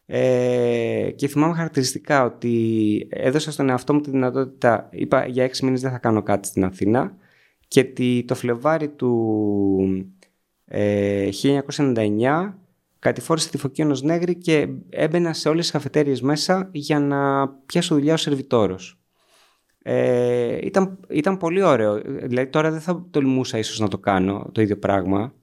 Ε, 0.06 1.12
και 1.16 1.28
θυμάμαι 1.28 1.54
χαρακτηριστικά 1.54 2.24
ότι 2.24 3.08
έδωσα 3.10 3.52
στον 3.52 3.70
εαυτό 3.70 3.94
μου 3.94 4.02
τη 4.02 4.10
δυνατότητα, 4.10 4.90
είπα 4.92 5.26
για 5.26 5.44
έξι 5.44 5.66
μήνες 5.66 5.82
δεν 5.82 5.92
θα 5.92 5.98
κάνω 5.98 6.24
κάτι 6.24 6.48
στην 6.48 6.64
Αθήνα 6.64 7.16
και 7.68 7.94
το 8.26 8.36
Φλεβάρι 8.36 8.90
του 8.90 9.08
1999 10.72 12.54
κατηφόρησε 13.00 13.50
τη 13.50 13.58
Φωκίωνο 13.58 13.98
Νέγρη 14.02 14.36
και 14.36 14.68
έμπαινα 14.90 15.34
σε 15.34 15.50
όλες 15.50 15.62
τις 15.62 15.72
καφετέριες 15.72 16.22
μέσα 16.22 16.70
για 16.72 17.00
να 17.00 17.50
πιάσω 17.50 17.96
δουλειά 17.96 18.14
ως 18.14 18.22
σερβιτόρος. 18.22 19.01
Ε, 19.84 20.66
ήταν, 20.66 21.00
ήταν 21.10 21.38
πολύ 21.38 21.62
ωραίο. 21.62 22.02
Δηλαδή 22.04 22.50
τώρα 22.50 22.72
δεν 22.72 22.80
θα 22.82 23.06
τολμούσα 23.12 23.58
ίσως 23.58 23.80
να 23.80 23.88
το 23.88 23.98
κάνω 23.98 24.50
το 24.52 24.62
ίδιο 24.62 24.78
πράγμα. 24.78 25.34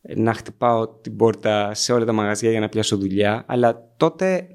Να 0.00 0.32
χτυπάω 0.32 0.88
την 0.88 1.16
πόρτα 1.16 1.74
σε 1.74 1.92
όλα 1.92 2.04
τα 2.04 2.12
μαγαζιά 2.12 2.50
για 2.50 2.60
να 2.60 2.68
πιάσω 2.68 2.96
δουλειά. 2.96 3.44
Αλλά 3.46 3.94
τότε 3.96 4.48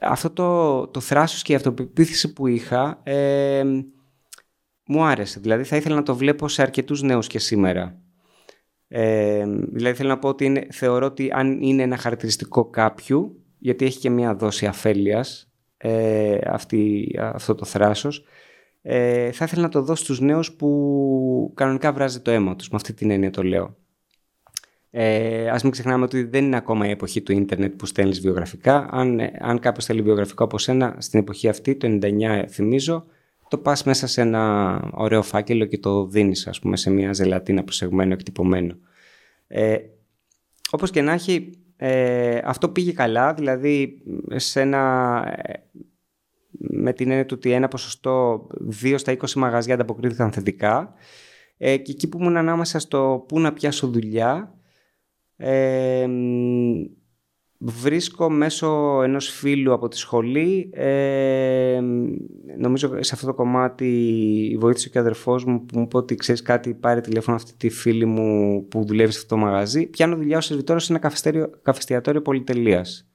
αυτό 0.00 0.30
το, 0.30 0.86
το 0.86 1.00
θράσος 1.00 1.42
και 1.42 1.52
η 1.52 1.54
αυτοπεποίθηση 1.54 2.32
που 2.32 2.46
είχα 2.46 3.00
ε, 3.02 3.64
μου 4.86 5.04
άρεσε. 5.04 5.40
Δηλαδή 5.40 5.64
θα 5.64 5.76
ήθελα 5.76 5.94
να 5.94 6.02
το 6.02 6.16
βλέπω 6.16 6.48
σε 6.48 6.62
αρκετούς 6.62 7.02
νέους 7.02 7.26
και 7.26 7.38
σήμερα. 7.38 8.00
Ε, 8.88 9.44
δηλαδή 9.72 9.96
θέλω 9.96 10.08
να 10.08 10.18
πω 10.18 10.28
ότι 10.28 10.68
θεωρώ 10.72 11.06
ότι 11.06 11.30
αν 11.32 11.62
είναι 11.62 11.82
ένα 11.82 11.96
χαρακτηριστικό 11.96 12.64
κάποιου, 12.70 13.44
γιατί 13.58 13.84
έχει 13.84 13.98
και 13.98 14.10
μία 14.10 14.34
δόση 14.34 14.66
αφέλειας 14.66 15.50
ε, 15.76 16.38
αυτή, 16.44 17.14
αυτό 17.18 17.54
το 17.54 17.64
θράσος, 17.64 18.24
ε, 18.82 19.32
θα 19.32 19.44
ήθελα 19.44 19.62
να 19.62 19.68
το 19.68 19.82
δώσω 19.82 20.04
στους 20.04 20.20
νέους 20.20 20.52
που 20.52 21.52
κανονικά 21.54 21.92
βράζει 21.92 22.20
το 22.20 22.30
αίμα 22.30 22.56
τους, 22.56 22.68
με 22.68 22.76
αυτή 22.76 22.92
την 22.92 23.10
έννοια 23.10 23.30
το 23.30 23.42
λέω. 23.42 23.76
Ε, 24.90 25.48
ας 25.48 25.62
μην 25.62 25.72
ξεχνάμε 25.72 26.04
ότι 26.04 26.22
δεν 26.22 26.44
είναι 26.44 26.56
ακόμα 26.56 26.86
η 26.86 26.90
εποχή 26.90 27.22
του 27.22 27.32
ίντερνετ 27.32 27.74
που 27.74 27.86
στέλνεις 27.86 28.20
βιογραφικά. 28.20 28.88
Αν, 28.90 29.20
αν 29.38 29.58
κάποιος 29.58 29.84
θέλει 29.84 30.02
βιογραφικό 30.02 30.44
από 30.44 30.58
σένα, 30.58 30.96
στην 30.98 31.20
εποχή 31.20 31.48
αυτή, 31.48 31.76
το 31.76 31.98
99 32.02 32.44
θυμίζω, 32.48 33.06
το 33.48 33.58
πας 33.58 33.84
μέσα 33.84 34.06
σε 34.06 34.20
ένα 34.20 34.80
ωραίο 34.92 35.22
φάκελο 35.22 35.64
και 35.64 35.78
το 35.78 36.06
δίνεις 36.06 36.46
ας 36.46 36.58
πούμε 36.58 36.76
σε 36.76 36.90
μια 36.90 37.12
ζελατίνα 37.12 37.64
προσεγμένο, 37.64 38.12
εκτυπωμένο. 38.12 38.76
Ε, 39.46 39.76
όπως 40.70 40.90
και 40.90 41.02
να 41.02 41.12
έχει, 41.12 41.50
ε, 41.76 42.40
αυτό 42.44 42.68
πήγε 42.68 42.92
καλά, 42.92 43.34
δηλαδή 43.34 44.02
σε 44.34 44.60
ένα, 44.60 45.22
ε, 45.42 45.52
με 46.50 46.92
την 46.92 47.10
έννοια 47.10 47.26
του 47.26 47.34
ότι 47.38 47.50
ένα 47.50 47.68
ποσοστό 47.68 48.46
2 48.82 48.94
στα 48.96 49.12
20 49.12 49.32
μαγαζιά 49.32 49.74
ανταποκρίθηκαν 49.74 50.32
θετικά. 50.32 50.94
Ε, 51.58 51.76
και 51.76 51.92
εκεί 51.92 52.08
που 52.08 52.18
ήμουν 52.18 52.36
ανάμεσα 52.36 52.78
στο 52.78 53.24
πού 53.28 53.40
να 53.40 53.52
πιάσω 53.52 53.86
δουλειά 53.86 54.54
ε, 55.36 56.06
βρίσκω 57.58 58.30
μέσω 58.30 59.00
ενός 59.02 59.28
φίλου 59.28 59.72
από 59.72 59.88
τη 59.88 59.96
σχολή 59.96 60.70
ε, 60.72 61.80
νομίζω 62.58 63.02
σε 63.02 63.14
αυτό 63.14 63.26
το 63.26 63.34
κομμάτι 63.34 64.56
βοήθησε 64.60 64.88
και 64.88 64.98
ο 64.98 65.00
αδερφός 65.00 65.44
μου 65.44 65.64
που 65.64 65.78
μου 65.78 65.84
είπε 65.84 65.96
ότι 65.96 66.14
ξέρεις 66.14 66.42
κάτι 66.42 66.74
πάρε 66.74 67.00
τηλέφωνο 67.00 67.36
αυτή 67.36 67.54
τη 67.56 67.68
φίλη 67.68 68.04
μου 68.04 68.64
που 68.68 68.84
δουλεύει 68.84 69.12
σε 69.12 69.18
αυτό 69.18 69.34
το 69.34 69.40
μαγαζί 69.40 69.86
πιάνω 69.86 70.16
δουλειά 70.16 70.36
ως 70.36 70.44
σερβιτόρος 70.44 70.84
σε 70.84 70.92
ένα 70.92 71.10
καφεστιατόριο 71.62 72.22
πολυτελείας 72.22 73.06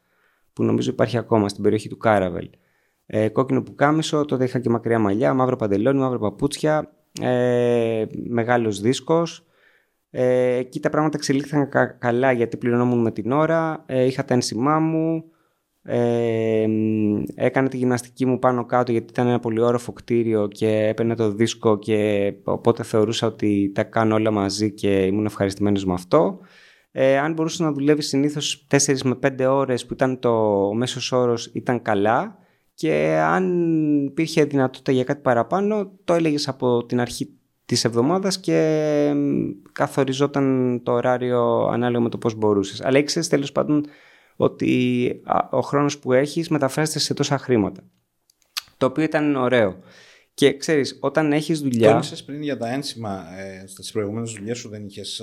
που 0.54 0.64
νομίζω 0.64 0.92
υπάρχει 0.92 1.18
ακόμα 1.18 1.50
στην 1.50 1.64
περιοχή 1.64 1.90
του 1.90 1.98
Κάραβελ. 1.98 2.50
Ε, 3.06 3.30
κόκκινο 3.30 3.64
που 3.64 3.76
κάμισο, 3.76 4.26
τότε 4.26 4.44
είχα 4.44 4.60
και 4.60 4.70
μακριά 4.70 5.00
μαλλιά, 5.00 5.34
μαύρο 5.34 5.56
παντελόνι, 5.56 6.00
μαύρο 6.00 6.20
παπούτσια, 6.20 6.94
ε, 7.22 8.06
μεγάλος 8.30 8.82
δίσκος 8.82 9.46
ε, 10.12 10.56
εκεί 10.56 10.80
τα 10.80 10.90
πράγματα 10.90 11.18
εξελίχθηκαν 11.18 11.70
καλά 12.00 12.32
γιατί 12.32 12.58
πληρωνόμουν 12.58 13.02
με 13.02 13.12
την 13.12 13.32
ώρα, 13.32 13.84
ε, 13.86 14.06
είχα 14.06 14.26
τα 14.26 14.34
ένσημά 14.34 14.80
μου, 14.80 15.24
ε, 15.84 16.68
έκανα 17.36 17.68
τη 17.68 17.78
γυμναστική 17.78 18.26
μου 18.26 18.40
πάνω 18.40 18.66
κάτω 18.66 18.92
γιατί 18.92 19.08
ήταν 19.10 19.28
ένα 19.28 19.40
πολύ 19.40 19.62
όροφο 19.62 19.92
κτίριο 19.92 20.48
και 20.48 20.88
έπαιρνε 20.88 21.16
το 21.16 21.32
δίσκο 21.32 21.80
και 21.80 22.34
οπότε 22.44 22.84
θεωρούσα 22.84 23.28
ότι 23.28 23.72
τα 23.76 23.84
κάνω 23.84 24.16
όλα 24.16 24.32
μαζί 24.32 24.74
και 24.74 25.06
ήμουν 25.06 25.26
ευχαριστημένος 25.26 25.86
με 25.86 25.94
αυτό. 25.94 26.40
Ε, 26.92 27.18
αν 27.18 27.34
μπορούσα 27.34 27.64
να 27.64 27.72
δουλεύεις 27.72 28.08
συνήθως 28.08 28.68
4 28.70 29.02
με 29.04 29.16
5 29.16 29.46
ώρες 29.50 29.86
που 29.86 29.94
ήταν 29.94 30.20
το 30.20 30.34
μέσος 30.74 31.12
όρος 31.12 31.52
ήταν 31.54 31.82
καλά 31.82 32.38
και 32.74 33.18
αν 33.24 34.06
υπήρχε 34.06 34.44
δυνατότητα 34.44 34.92
για 34.92 35.04
κάτι 35.04 35.22
παραπάνω 35.22 35.92
το 36.04 36.14
έλεγες 36.14 36.48
από 36.48 36.86
την 36.86 37.00
αρχή 37.00 37.41
της 37.72 37.84
εβδομάδας 37.84 38.40
και 38.40 39.14
καθοριζόταν 39.72 40.80
το 40.84 40.92
ωράριο 40.92 41.68
ανάλογα 41.68 42.04
με 42.04 42.10
το 42.10 42.18
πώς 42.18 42.36
μπορούσες. 42.36 42.82
Αλλά 42.82 42.98
ήξερες 42.98 43.28
τέλος 43.28 43.52
πάντων 43.52 43.86
ότι 44.36 45.22
ο 45.50 45.60
χρόνος 45.60 46.00
που 46.00 46.14
έχεις 46.14 46.50
μεταφράζεται 46.50 47.00
σε 47.00 47.14
τόσα 47.14 47.38
χρήματα. 47.38 47.82
Το 48.78 48.86
οποίο 48.86 49.04
ήταν 49.04 49.36
ωραίο. 49.36 49.80
Και 50.34 50.58
ξέρεις, 50.58 50.98
όταν 51.02 51.32
έχεις 51.32 51.60
δουλειά... 51.60 51.92
Τόνισες 51.92 52.24
πριν 52.24 52.42
για 52.42 52.58
τα 52.58 52.70
ένσημα, 52.70 53.26
ε, 53.40 53.68
στις 53.68 53.92
προηγούμενες 53.92 54.32
δουλειές 54.32 54.58
σου 54.58 54.70
δεν 54.70 54.86
είχες 54.86 55.22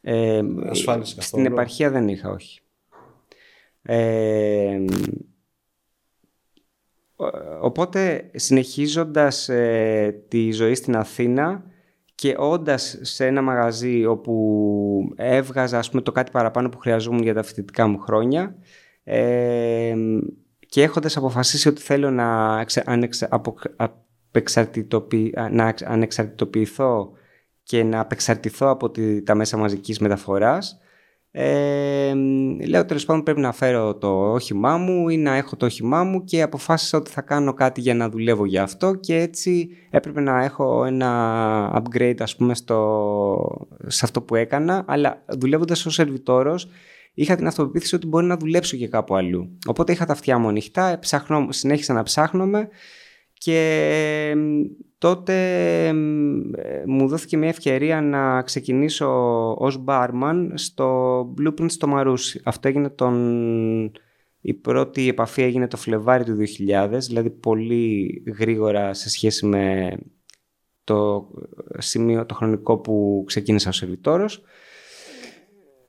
ε, 0.00 0.40
ασφάλιση 0.64 1.14
καθόλου; 1.14 1.42
Στην 1.42 1.46
επαρχία 1.46 1.90
δεν 1.90 2.08
είχα, 2.08 2.30
όχι. 2.30 2.60
Ε, 3.82 4.84
Οπότε 7.60 8.30
συνεχίζοντας 8.34 9.48
ε, 9.48 10.24
τη 10.28 10.52
ζωή 10.52 10.74
στην 10.74 10.96
Αθήνα 10.96 11.64
και 12.14 12.34
όντας 12.38 12.98
σε 13.00 13.26
ένα 13.26 13.42
μαγαζί 13.42 14.04
όπου 14.04 14.34
έβγαζα 15.16 15.78
ας 15.78 15.90
πούμε, 15.90 16.02
το 16.02 16.12
κάτι 16.12 16.30
παραπάνω 16.30 16.68
που 16.68 16.78
χρειαζόμουν 16.78 17.22
για 17.22 17.34
τα 17.34 17.42
φοιτητικά 17.42 17.86
μου 17.86 17.98
χρόνια 17.98 18.56
ε, 19.04 19.94
και 20.68 20.82
έχοντας 20.82 21.16
αποφασίσει 21.16 21.68
ότι 21.68 21.80
θέλω 21.80 22.10
να, 22.10 22.58
ανεξα, 22.84 23.28
να 25.50 25.74
ανεξαρτητοποιηθώ 25.84 27.12
και 27.62 27.82
να 27.82 28.00
απεξαρτηθώ 28.00 28.68
από 28.68 28.90
τη, 28.90 29.22
τα 29.22 29.34
μέσα 29.34 29.56
μαζικής 29.56 29.98
μεταφοράς 29.98 30.78
ε, 31.36 32.14
λέω 32.66 32.84
τέλος 32.84 33.04
πάντων 33.04 33.22
πρέπει 33.22 33.40
να 33.40 33.52
φέρω 33.52 33.94
το 33.94 34.32
όχημά 34.32 34.76
μου 34.76 35.08
ή 35.08 35.16
να 35.16 35.36
έχω 35.36 35.56
το 35.56 35.66
όχημά 35.66 36.04
μου 36.04 36.24
και 36.24 36.42
αποφάσισα 36.42 36.98
ότι 36.98 37.10
θα 37.10 37.20
κάνω 37.20 37.54
κάτι 37.54 37.80
για 37.80 37.94
να 37.94 38.08
δουλεύω 38.08 38.44
για 38.44 38.62
αυτό 38.62 38.94
και 38.94 39.16
έτσι 39.16 39.68
έπρεπε 39.90 40.20
να 40.20 40.44
έχω 40.44 40.84
ένα 40.84 41.82
upgrade 41.82 42.16
ας 42.18 42.36
πούμε 42.36 42.54
στο, 42.54 43.66
σε 43.86 44.00
αυτό 44.04 44.22
που 44.22 44.34
έκανα 44.34 44.84
αλλά 44.86 45.24
δουλεύοντας 45.28 45.86
ως 45.86 45.94
σερβιτόρος 45.94 46.68
είχα 47.14 47.36
την 47.36 47.46
αυτοπεποίθηση 47.46 47.94
ότι 47.94 48.06
μπορεί 48.06 48.26
να 48.26 48.36
δουλέψω 48.36 48.76
και 48.76 48.88
κάπου 48.88 49.16
αλλού. 49.16 49.58
Οπότε 49.66 49.92
είχα 49.92 50.06
τα 50.06 50.12
αυτιά 50.12 50.38
μου 50.38 50.48
ανοιχτά, 50.48 50.98
συνέχισα 51.48 51.92
να 51.92 52.02
ψάχνομαι 52.02 52.68
και 53.32 54.34
τότε 54.98 55.92
μου 56.86 57.08
δόθηκε 57.08 57.36
μια 57.36 57.48
ευκαιρία 57.48 58.00
να 58.00 58.42
ξεκινήσω 58.42 59.08
ως 59.58 59.84
barman 59.86 60.50
στο 60.54 61.20
Blueprint 61.38 61.70
στο 61.70 61.86
Μαρούσι. 61.86 62.40
Αυτό 62.44 62.68
έγινε 62.68 62.88
τον... 62.88 63.92
Η 64.40 64.54
πρώτη 64.54 65.08
επαφή 65.08 65.42
έγινε 65.42 65.68
το 65.68 65.76
Φλεβάρι 65.76 66.24
του 66.24 66.36
2000, 66.68 66.98
δηλαδή 67.06 67.30
πολύ 67.30 68.22
γρήγορα 68.38 68.94
σε 68.94 69.10
σχέση 69.10 69.46
με 69.46 69.96
το 70.84 71.28
σημείο, 71.78 72.26
το 72.26 72.34
χρονικό 72.34 72.78
που 72.78 73.24
ξεκίνησα 73.26 73.68
ως 73.68 73.76
σερβιτόρος. 73.76 74.42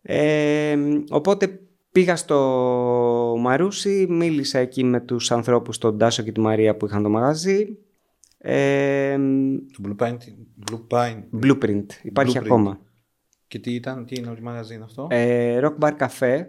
Ε, 0.01 0.77
οπότε 1.09 1.59
πήγα 1.91 2.15
στο 2.15 3.35
Μαρούσι, 3.39 4.05
μίλησα 4.09 4.59
εκεί 4.59 4.83
με 4.83 4.99
τους 4.99 5.31
ανθρώπους, 5.31 5.77
τον 5.77 5.97
Τάσο 5.97 6.23
και 6.23 6.31
τη 6.31 6.39
Μαρία 6.39 6.77
που 6.77 6.85
είχαν 6.85 7.03
το 7.03 7.09
μαγαζί 7.09 7.77
ε, 8.47 9.17
το 9.71 9.83
Blueprint, 9.87 10.17
Blueprint. 10.71 11.23
Blueprint. 11.43 11.85
Υπάρχει 12.01 12.37
ακόμα. 12.37 12.79
Και 13.47 13.59
τι 13.59 13.73
ήταν, 13.73 14.05
τι 14.05 14.15
είναι 14.15 14.27
το 14.27 14.41
μαγαζί 14.41 14.79
αυτό; 14.83 15.07
Ε, 15.09 15.59
rock 15.63 15.77
Bar 15.79 15.91
Cafe, 15.97 16.45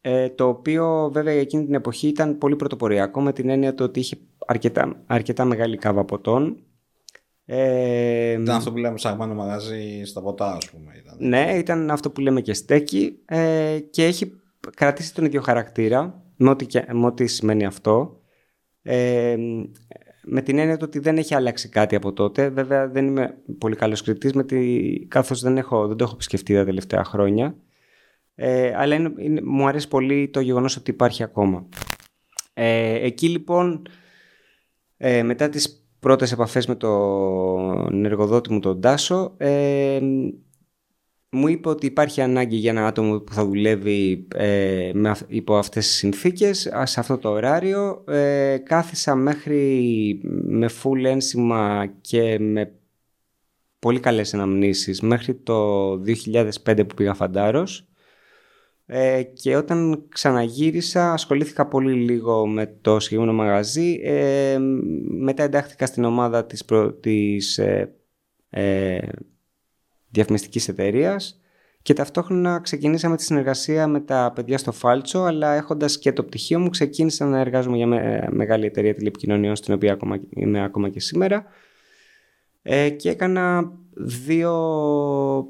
ε, 0.00 0.28
το 0.28 0.48
οποίο 0.48 1.10
βέβαια 1.12 1.32
για 1.32 1.42
εκείνη 1.42 1.64
την 1.64 1.74
εποχή 1.74 2.08
ήταν 2.08 2.38
πολύ 2.38 2.56
πρωτοποριακό 2.56 3.20
με 3.20 3.32
την 3.32 3.48
έννοια 3.48 3.74
το 3.74 3.84
ότι 3.84 4.00
είχε 4.00 4.16
αρκετά, 4.46 5.02
αρκετά 5.06 5.44
μεγάλη 5.44 5.76
κάβα 5.76 6.04
ποτών. 6.04 6.56
Ε, 7.44 8.30
ήταν 8.30 8.56
αυτό 8.56 8.72
που 8.72 8.78
λέμε 8.78 8.98
σαν 8.98 9.34
μαγαζί 9.34 10.02
στα 10.04 10.22
ποτά, 10.22 10.52
ας 10.52 10.70
πούμε. 10.70 10.92
Ήταν. 10.96 11.16
Ναι, 11.18 11.52
ήταν 11.56 11.90
αυτό 11.90 12.10
που 12.10 12.20
λέμε 12.20 12.40
και 12.40 12.54
στέκι 12.54 13.18
ε, 13.24 13.78
και 13.90 14.04
έχει 14.04 14.40
κρατήσει 14.76 15.14
τον 15.14 15.24
ίδιο 15.24 15.40
χαρακτήρα 15.40 16.22
με 16.36 16.50
ό,τι, 16.50 16.66
με 16.92 17.06
ό,τι 17.06 17.26
σημαίνει 17.26 17.64
αυτό. 17.64 18.20
Ε, 18.82 19.36
με 20.28 20.42
την 20.42 20.58
έννοια 20.58 20.78
ότι 20.82 20.98
δεν 20.98 21.16
έχει 21.16 21.34
αλλάξει 21.34 21.68
κάτι 21.68 21.96
από 21.96 22.12
τότε. 22.12 22.48
Βέβαια 22.48 22.88
δεν 22.88 23.06
είμαι 23.06 23.38
πολύ 23.58 23.76
καλός 23.76 24.02
κριτής, 24.02 24.32
με 24.32 24.44
καθώς 25.08 25.40
δεν, 25.40 25.56
έχω, 25.56 25.86
δεν 25.86 25.96
το 25.96 26.04
έχω 26.04 26.14
επισκεφτεί 26.14 26.54
τα 26.54 26.64
τελευταία 26.64 27.04
χρόνια. 27.04 27.56
Ε, 28.34 28.72
αλλά 28.76 28.94
είναι, 28.94 29.40
μου 29.42 29.66
αρέσει 29.66 29.88
πολύ 29.88 30.28
το 30.28 30.40
γεγονός 30.40 30.76
ότι 30.76 30.90
υπάρχει 30.90 31.22
ακόμα. 31.22 31.66
Ε, 32.54 32.94
εκεί 33.06 33.28
λοιπόν, 33.28 33.88
ε, 34.96 35.22
μετά 35.22 35.48
τις 35.48 35.86
πρώτες 36.00 36.32
επαφές 36.32 36.66
με 36.66 36.74
τον 36.74 38.04
εργοδότη 38.04 38.52
μου 38.52 38.60
τον 38.60 38.80
Τάσο, 38.80 39.34
ε, 39.36 40.00
μου 41.36 41.48
είπε 41.48 41.68
ότι 41.68 41.86
υπάρχει 41.86 42.20
ανάγκη 42.20 42.56
για 42.56 42.70
ένα 42.70 42.86
άτομο 42.86 43.18
που 43.18 43.32
θα 43.32 43.44
δουλεύει 43.44 44.28
ε, 44.34 44.90
με, 44.94 45.16
υπό 45.28 45.56
αυτές 45.56 45.86
τις 45.86 45.96
συνθήκες, 45.96 46.70
σε 46.82 47.00
αυτό 47.00 47.18
το 47.18 47.30
ωράριο. 47.30 48.04
Ε, 48.08 48.56
κάθισα 48.64 49.14
μέχρι 49.14 50.20
με 50.44 50.68
full 50.82 51.04
ένσημα 51.04 51.92
και 52.00 52.38
με 52.38 52.72
πολύ 53.78 54.00
καλές 54.00 54.34
αναμνήσεις 54.34 55.00
μέχρι 55.00 55.34
το 55.34 55.90
2005 55.92 56.86
που 56.88 56.94
πήγα 56.94 57.14
φαντάρος 57.14 57.88
ε, 58.86 59.22
και 59.22 59.56
όταν 59.56 60.04
ξαναγύρισα 60.08 61.12
ασχολήθηκα 61.12 61.66
πολύ 61.66 61.92
λίγο 61.92 62.46
με 62.46 62.76
το 62.80 63.00
συγκεκριμένο 63.00 63.36
μαγαζί. 63.36 64.00
Ε, 64.02 64.58
μετά 65.18 65.42
εντάχθηκα 65.42 65.86
στην 65.86 66.04
ομάδα 66.04 66.46
της, 66.46 66.64
προ, 66.64 66.92
της 66.92 67.58
ε, 67.58 67.94
ε, 68.50 68.98
διαφημιστικής 70.16 70.68
εταιρείας 70.68 71.40
και 71.82 71.92
ταυτόχρονα 71.92 72.60
ξεκινήσαμε 72.60 73.16
τη 73.16 73.22
συνεργασία 73.22 73.86
με 73.86 74.00
τα 74.00 74.32
παιδιά 74.34 74.58
στο 74.58 74.72
Φάλτσο 74.72 75.18
αλλά 75.18 75.52
έχοντας 75.52 75.98
και 75.98 76.12
το 76.12 76.22
πτυχίο 76.22 76.60
μου 76.60 76.68
ξεκίνησα 76.68 77.26
να 77.26 77.38
εργάζομαι 77.38 77.76
για 77.76 77.86
με, 77.86 78.28
μεγάλη 78.30 78.66
εταιρεία 78.66 78.94
τηλεπικοινωνιών 78.94 79.56
στην 79.56 79.74
οποία 79.74 79.92
ακόμα, 79.92 80.20
είμαι 80.28 80.64
ακόμα 80.64 80.88
και 80.88 81.00
σήμερα 81.00 81.44
ε, 82.62 82.90
και 82.90 83.10
έκανα 83.10 83.72
δύο 83.94 84.52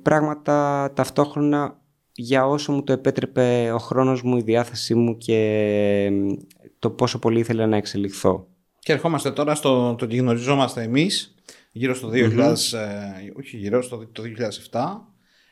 πράγματα 0.02 0.90
ταυτόχρονα 0.94 1.80
για 2.12 2.46
όσο 2.46 2.72
μου 2.72 2.82
το 2.82 2.92
επέτρεπε 2.92 3.70
ο 3.74 3.78
χρόνος 3.78 4.22
μου, 4.22 4.36
η 4.36 4.42
διάθεσή 4.42 4.94
μου 4.94 5.16
και 5.16 6.10
το 6.78 6.90
πόσο 6.90 7.18
πολύ 7.18 7.38
ήθελα 7.38 7.66
να 7.66 7.76
εξελιχθώ. 7.76 8.46
Και 8.78 8.92
ερχόμαστε 8.92 9.30
τώρα 9.30 9.54
στο 9.54 9.94
το 9.94 10.04
ότι 10.04 10.16
γνωριζόμαστε 10.16 10.82
εμείς, 10.82 11.34
γύρω 11.76 11.94
στο 11.94 12.10
2000, 12.12 12.54
mm 12.54 12.54
όχι 13.36 13.56
γύρω 13.56 13.82
στο 13.82 14.06
το 14.06 14.22
2007. 14.70 14.80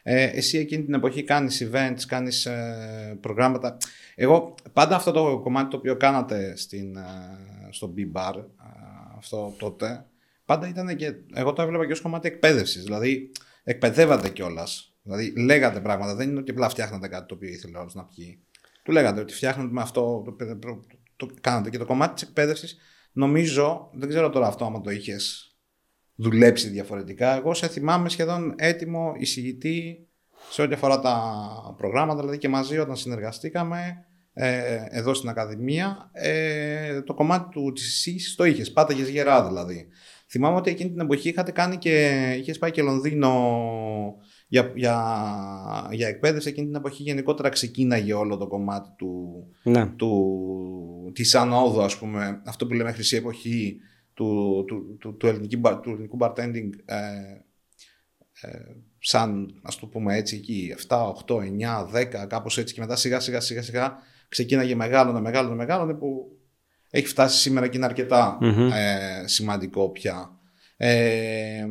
Ε, 0.02 0.24
εσύ 0.24 0.58
εκείνη 0.58 0.84
την 0.84 0.94
εποχή 0.94 1.22
κάνεις 1.22 1.68
events, 1.70 2.00
κάνεις 2.06 2.46
ε, 2.46 3.18
προγράμματα. 3.20 3.76
Εγώ 4.14 4.54
πάντα 4.72 4.96
αυτό 4.96 5.10
το 5.10 5.40
κομμάτι 5.42 5.70
το 5.70 5.76
οποίο 5.76 5.96
κάνατε 5.96 6.56
στην, 6.56 6.96
ε, 6.96 7.02
στο 7.70 7.94
B-Bar, 7.96 8.34
αυτό 9.18 9.54
τότε, 9.58 10.06
πάντα 10.44 10.68
ήταν 10.68 10.96
και, 10.96 11.14
εγώ 11.34 11.52
το 11.52 11.62
έβλεπα 11.62 11.86
και 11.86 11.92
ως 11.92 12.00
κομμάτι 12.00 12.28
εκπαίδευσης. 12.28 12.82
Δηλαδή 12.82 13.30
εκπαιδεύατε 13.64 14.28
κιόλας. 14.28 14.94
Δηλαδή 15.02 15.32
λέγατε 15.36 15.80
πράγματα, 15.80 16.14
δεν 16.14 16.28
είναι 16.28 16.38
ότι 16.38 16.50
απλά 16.50 16.68
φτιάχνατε 16.68 17.08
κάτι 17.08 17.26
το 17.26 17.34
οποίο 17.34 17.48
ήθελε 17.48 17.78
ο 17.78 17.86
να 17.92 18.04
πιει. 18.04 18.42
Του 18.82 18.92
λέγατε 18.92 19.20
ότι 19.20 19.34
φτιάχνετε 19.34 19.72
με 19.72 19.80
αυτό, 19.80 20.22
το, 20.24 20.32
το, 20.32 20.56
το, 20.56 20.80
το 21.16 21.28
κάνατε. 21.40 21.70
Και 21.70 21.78
το 21.78 21.84
κομμάτι 21.84 22.14
της 22.14 22.22
εκπαίδευσης, 22.22 22.78
νομίζω, 23.12 23.90
δεν 23.94 24.08
ξέρω 24.08 24.30
τώρα 24.30 24.46
αυτό 24.46 24.64
άμα 24.64 24.80
το 24.80 24.90
είχες 24.90 25.43
δουλέψει 26.14 26.68
διαφορετικά. 26.68 27.36
Εγώ 27.36 27.54
σε 27.54 27.68
θυμάμαι 27.68 28.08
σχεδόν 28.08 28.54
έτοιμο 28.56 29.12
εισηγητή 29.18 30.08
σε 30.50 30.62
ό,τι 30.62 30.74
αφορά 30.74 31.00
τα 31.00 31.16
προγράμματα, 31.76 32.20
δηλαδή 32.20 32.38
και 32.38 32.48
μαζί 32.48 32.78
όταν 32.78 32.96
συνεργαστήκαμε 32.96 34.06
ε, 34.32 34.84
εδώ 34.88 35.14
στην 35.14 35.28
Ακαδημία, 35.28 36.10
ε, 36.12 37.02
το 37.02 37.14
κομμάτι 37.14 37.48
του 37.50 37.72
της 37.72 37.86
εισήγησης 37.88 38.34
το 38.34 38.44
είχες, 38.44 38.72
πάταγες 38.72 39.08
γερά 39.08 39.46
δηλαδή. 39.46 39.88
Θυμάμαι 40.28 40.56
ότι 40.56 40.70
εκείνη 40.70 40.90
την 40.90 41.00
εποχή 41.00 41.28
είχατε 41.28 41.50
κάνει 41.50 41.76
και, 41.76 42.20
είχες 42.38 42.58
πάει 42.58 42.70
και 42.70 42.82
Λονδίνο 42.82 43.32
για, 44.48 44.72
για, 44.74 45.88
για 45.90 46.08
εκπαίδευση 46.08 46.48
εκείνη 46.48 46.66
την 46.66 46.76
εποχή 46.76 47.02
γενικότερα 47.02 47.48
ξεκίναγε 47.48 48.14
όλο 48.14 48.36
το 48.36 48.46
κομμάτι 48.46 48.88
του, 48.96 49.44
ναι. 49.62 49.86
του, 49.86 51.12
της 51.14 51.34
ανόδου 51.34 51.82
ας 51.82 51.98
πούμε 51.98 52.42
αυτό 52.44 52.66
που 52.66 52.74
λέμε 52.74 52.92
χρυσή 52.92 53.16
εποχή 53.16 53.76
του, 54.14 54.64
του, 54.66 54.96
του, 55.00 55.16
του, 55.16 55.26
ελληνικού, 55.26 55.80
του 55.80 55.90
ελληνικού 55.90 56.18
bartending 56.20 56.70
ε, 56.84 56.96
ε, 58.40 58.58
σαν 58.98 59.60
ας 59.62 59.76
το 59.76 59.86
πούμε 59.86 60.16
έτσι 60.16 60.36
εκεί 60.36 60.74
7, 60.88 61.12
8, 61.26 61.36
9, 61.36 62.22
10 62.22 62.26
κάπως 62.28 62.58
έτσι 62.58 62.74
και 62.74 62.80
μετά 62.80 62.96
σιγά 62.96 63.20
σιγά 63.20 63.40
σιγά 63.40 63.62
σιγά 63.62 63.96
ξεκίναγε 64.28 64.74
μεγάλο, 64.74 65.20
μεγάλο, 65.20 65.54
μεγάλο 65.54 65.96
που 65.96 66.38
έχει 66.90 67.06
φτάσει 67.06 67.40
σήμερα 67.40 67.68
και 67.68 67.76
είναι 67.76 67.86
ε, 68.74 69.26
σημαντικό 69.26 69.90
πια. 69.90 70.38
Ε, 70.76 71.66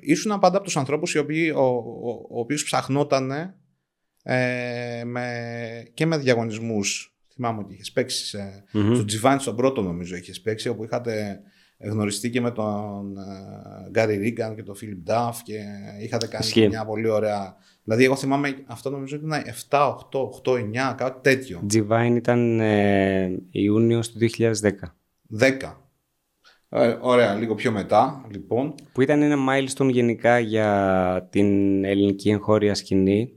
ήσουν 0.00 0.38
πάντα 0.38 0.56
από 0.56 0.64
τους 0.64 0.76
ανθρώπους 0.76 1.14
οι 1.14 1.18
οποίοι, 1.18 1.52
ο, 1.56 1.60
ο, 1.60 2.26
ο 2.30 2.38
οποίος 2.40 2.64
ψαχνόταν 2.64 3.30
ε, 4.22 5.02
με, 5.04 5.90
και 5.94 6.06
με 6.06 6.16
διαγωνισμούς. 6.16 7.18
Θυμάμαι 7.32 7.60
ότι 7.60 7.74
είχες 7.74 7.92
παίξει 7.92 8.26
σε, 8.26 8.64
mm-hmm. 8.72 8.90
στο 8.94 9.04
Τζιβάνι 9.04 9.40
στον 9.40 9.56
πρώτο 9.56 9.82
νομίζω 9.82 10.16
είχες 10.16 10.40
παίξει 10.40 10.68
όπου 10.68 10.84
είχατε 10.84 11.40
γνωριστεί 11.78 12.30
και 12.30 12.40
με 12.40 12.50
τον 12.50 13.16
Γκάρι 13.90 14.16
Ρίγκαν 14.16 14.54
και 14.54 14.62
τον 14.62 14.74
Φίλιπ 14.74 14.98
Ντάφ 14.98 15.42
και 15.42 15.60
είχατε 16.00 16.26
κάνει 16.26 16.68
μια 16.68 16.84
πολύ 16.84 17.08
ωραία 17.08 17.56
Δηλαδή, 17.84 18.04
εγώ 18.04 18.16
θυμάμαι 18.16 18.64
αυτό 18.66 18.90
νομίζω 18.90 19.16
ότι 19.16 19.26
ήταν 19.26 19.42
7, 19.68 19.94
8, 20.12 20.28
8, 20.44 20.90
9, 20.90 20.94
κάτι 20.96 21.20
τέτοιο. 21.30 21.60
Τζιβάιν 21.66 22.16
ήταν 22.16 22.60
ε, 22.60 23.42
Ιούνιο 23.50 24.00
του 24.00 24.28
2010. 24.38 24.70
10. 25.40 25.74
Ε, 26.68 26.96
ωραία, 27.00 27.34
λίγο 27.34 27.54
πιο 27.54 27.72
μετά, 27.72 28.26
λοιπόν. 28.30 28.74
Που 28.92 29.00
ήταν 29.00 29.22
ένα 29.22 29.36
milestone 29.48 29.90
γενικά 29.90 30.38
για 30.38 31.28
την 31.30 31.84
ελληνική 31.84 32.30
εγχώρια 32.30 32.74
σκηνή 32.74 33.32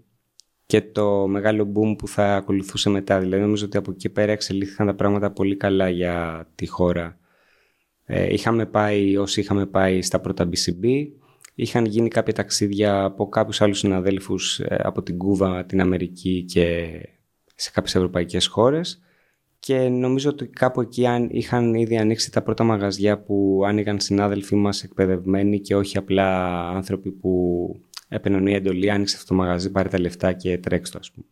και 0.65 0.81
το 0.81 1.27
μεγάλο 1.27 1.71
boom 1.75 1.97
που 1.97 2.07
θα 2.07 2.35
ακολουθούσε 2.35 2.89
μετά. 2.89 3.19
Δηλαδή, 3.19 3.41
νομίζω 3.41 3.65
ότι 3.65 3.77
από 3.77 3.91
εκεί 3.91 4.09
πέρα 4.09 4.31
εξελίχθηκαν 4.31 4.87
τα 4.87 4.95
πράγματα 4.95 5.31
πολύ 5.31 5.57
καλά 5.57 5.89
για 5.89 6.47
τη 6.55 6.67
χώρα. 6.67 7.17
Ε, 8.09 8.33
είχαμε 8.33 8.65
πάει, 8.65 9.17
όσοι 9.17 9.39
είχαμε 9.39 9.65
πάει 9.65 10.01
στα 10.01 10.19
πρώτα 10.19 10.49
BCB, 10.49 11.07
Είχαν 11.59 11.85
γίνει 11.85 12.07
κάποια 12.07 12.33
ταξίδια 12.33 13.03
από 13.03 13.29
κάποιους 13.29 13.61
άλλους 13.61 13.77
συναδέλφους 13.77 14.59
ε, 14.59 14.79
από 14.83 15.03
την 15.03 15.17
Κούβα, 15.17 15.65
την 15.65 15.81
Αμερική 15.81 16.43
και 16.43 16.99
σε 17.55 17.71
κάποιες 17.71 17.95
ευρωπαϊκές 17.95 18.47
χώρες 18.47 19.01
και 19.59 19.89
νομίζω 19.89 20.29
ότι 20.29 20.47
κάπου 20.47 20.81
εκεί 20.81 21.05
είχαν 21.29 21.73
ήδη 21.73 21.97
ανοίξει 21.97 22.31
τα 22.31 22.41
πρώτα 22.41 22.63
μαγαζιά 22.63 23.19
που 23.19 23.61
άνοιγαν 23.65 23.99
συνάδελφοί 23.99 24.55
μας 24.55 24.83
εκπαιδευμένοι 24.83 25.59
και 25.59 25.75
όχι 25.75 25.97
απλά 25.97 26.59
άνθρωποι 26.69 27.11
που 27.11 27.71
έπαιρναν 28.07 28.41
μια 28.41 28.55
εντολή, 28.55 28.91
άνοιξε 28.91 29.15
αυτό 29.15 29.27
το 29.27 29.33
μαγαζί, 29.33 29.71
πάρε 29.71 29.89
τα 29.89 29.99
λεφτά 29.99 30.33
και 30.33 30.57
τρέξτε 30.57 30.97
το 30.97 30.99
ας 31.01 31.11
πούμε. 31.11 31.25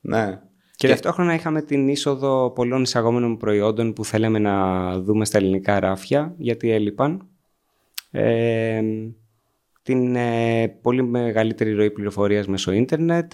Ναι. 0.00 0.40
Και, 0.78 0.86
και 0.86 0.92
ταυτόχρονα 0.92 1.34
είχαμε 1.34 1.62
την 1.62 1.88
είσοδο 1.88 2.50
πολλών 2.50 2.82
εισαγόμενων 2.82 3.36
προϊόντων 3.36 3.92
που 3.92 4.04
θέλαμε 4.04 4.38
να 4.38 4.98
δούμε 5.00 5.24
στα 5.24 5.38
ελληνικά 5.38 5.80
ράφια 5.80 6.34
γιατί 6.38 6.70
έλειπαν. 6.70 7.28
Ε, 8.10 8.82
την 9.82 10.16
ε, 10.16 10.68
πολύ 10.68 11.02
μεγαλύτερη 11.02 11.72
ροή 11.72 11.90
πληροφορίας 11.90 12.46
μέσω 12.46 12.72
ίντερνετ, 12.72 13.32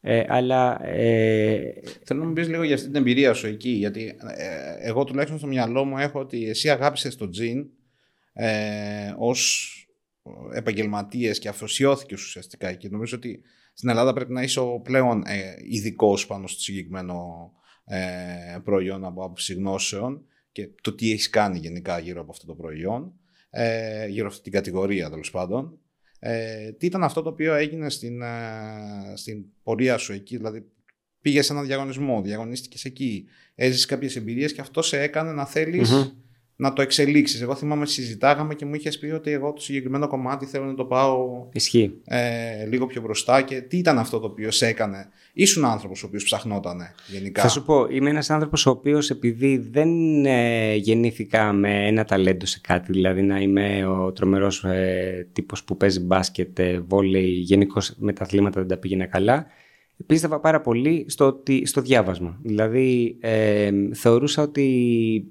ε, 0.00 0.24
αλλά... 0.28 0.86
Ε, 0.86 1.60
Θέλω 2.04 2.20
να 2.20 2.26
μου 2.26 2.32
πεις 2.32 2.48
λίγο 2.48 2.62
για 2.62 2.74
αυτή 2.74 2.86
την 2.86 2.96
εμπειρία 2.96 3.32
σου 3.32 3.46
εκεί, 3.46 3.70
γιατί 3.70 4.16
εγώ 4.80 5.04
τουλάχιστον 5.04 5.38
στο 5.38 5.46
μυαλό 5.46 5.84
μου 5.84 5.98
έχω 5.98 6.20
ότι 6.20 6.48
εσύ 6.48 6.70
αγάπησες 6.70 7.16
το 7.16 7.28
τζιν 7.28 7.66
ε, 8.32 9.14
ως 9.18 9.70
επαγγελματίες 10.52 11.38
και 11.38 11.48
αφοσιώθηκες 11.48 12.22
ουσιαστικά 12.22 12.72
και 12.72 12.88
νομίζω 12.90 13.16
ότι 13.16 13.42
στην 13.76 13.88
Ελλάδα 13.88 14.12
πρέπει 14.12 14.32
να 14.32 14.42
είσαι 14.42 14.60
ο 14.60 14.80
πλέον 14.80 15.22
ε, 15.26 15.54
ειδικός 15.70 16.26
πάνω 16.26 16.46
στο 16.46 16.60
συγκεκριμένο 16.60 17.50
ε, 17.84 18.58
προϊόν 18.64 19.04
από 19.04 19.24
άποψη 19.24 19.54
γνώσεων 19.54 20.24
και 20.52 20.68
το 20.80 20.94
τι 20.94 21.10
έχεις 21.10 21.30
κάνει 21.30 21.58
γενικά 21.58 21.98
γύρω 21.98 22.20
από 22.20 22.30
αυτό 22.30 22.46
το 22.46 22.54
προϊόν 22.54 23.12
ε, 23.50 24.06
γύρω 24.06 24.26
αυτή 24.26 24.42
την 24.42 24.52
κατηγορία 24.52 25.10
τέλος 25.10 25.30
πάντων. 25.30 25.78
Ε, 26.18 26.72
τι 26.72 26.86
ήταν 26.86 27.04
αυτό 27.04 27.22
το 27.22 27.28
οποίο 27.28 27.54
έγινε 27.54 27.90
στην, 27.90 28.22
ε, 28.22 29.12
στην 29.14 29.44
πορεία 29.62 29.96
σου 29.96 30.12
εκεί, 30.12 30.36
δηλαδή 30.36 30.66
πήγες 31.20 31.46
σε 31.46 31.52
ένα 31.52 31.62
διαγωνισμό, 31.62 32.22
διαγωνίστηκες 32.22 32.84
εκεί, 32.84 33.26
έζησες 33.54 33.86
κάποιες 33.86 34.16
εμπειρίες 34.16 34.52
και 34.52 34.60
αυτό 34.60 34.82
σε 34.82 35.00
έκανε 35.00 35.32
να 35.32 35.46
θελει 35.46 35.82
να 36.56 36.72
το 36.72 36.82
εξελίξεις. 36.82 37.40
Εγώ 37.40 37.54
θυμάμαι 37.54 37.86
συζητάγαμε 37.86 38.54
και 38.54 38.64
μου 38.64 38.74
είχες 38.74 38.98
πει 38.98 39.06
ότι 39.06 39.30
εγώ 39.30 39.52
το 39.52 39.60
συγκεκριμένο 39.60 40.06
κομμάτι 40.06 40.46
θέλω 40.46 40.64
να 40.64 40.74
το 40.74 40.84
πάω 40.84 41.46
Ισχύει. 41.52 42.00
Ε, 42.04 42.66
λίγο 42.66 42.86
πιο 42.86 43.00
μπροστά. 43.00 43.42
Και 43.42 43.60
τι 43.60 43.76
ήταν 43.76 43.98
αυτό 43.98 44.18
το 44.18 44.26
οποίο 44.26 44.50
σε 44.50 44.66
έκανε. 44.66 45.08
Ήσουν 45.32 45.64
άνθρωπος 45.64 46.02
ο 46.02 46.06
οποίος 46.06 46.24
ψαχνόταν 46.24 46.80
γενικά. 47.06 47.42
Θα 47.42 47.48
σου 47.48 47.64
πω, 47.64 47.86
είμαι 47.90 48.10
ένας 48.10 48.30
άνθρωπος 48.30 48.66
ο 48.66 48.70
οποίος 48.70 49.10
επειδή 49.10 49.56
δεν 49.70 50.24
ε, 50.26 50.74
γεννήθηκα 50.74 51.52
με 51.52 51.86
ένα 51.86 52.04
ταλέντο 52.04 52.46
σε 52.46 52.60
κάτι, 52.62 52.92
δηλαδή 52.92 53.22
να 53.22 53.40
είμαι 53.40 53.86
ο 53.86 54.12
τρομερός 54.12 54.64
ε, 54.64 55.28
τύπος 55.32 55.64
που 55.64 55.76
παίζει 55.76 56.00
μπάσκετ, 56.00 56.58
ε, 56.58 56.80
βόλεϊ, 56.88 57.30
γενικώς 57.30 57.94
με 57.98 58.12
τα 58.12 58.24
αθλήματα 58.24 58.60
δεν 58.60 58.68
τα 58.68 58.76
πήγαινε 58.76 59.06
καλά. 59.06 59.46
Πίστευα 60.06 60.40
πάρα 60.40 60.60
πολύ 60.60 61.04
στο, 61.08 61.42
στο 61.62 61.80
διάβασμα. 61.80 62.38
Δηλαδή, 62.42 63.16
ε, 63.20 63.70
θεωρούσα 63.92 64.42
ότι 64.42 65.30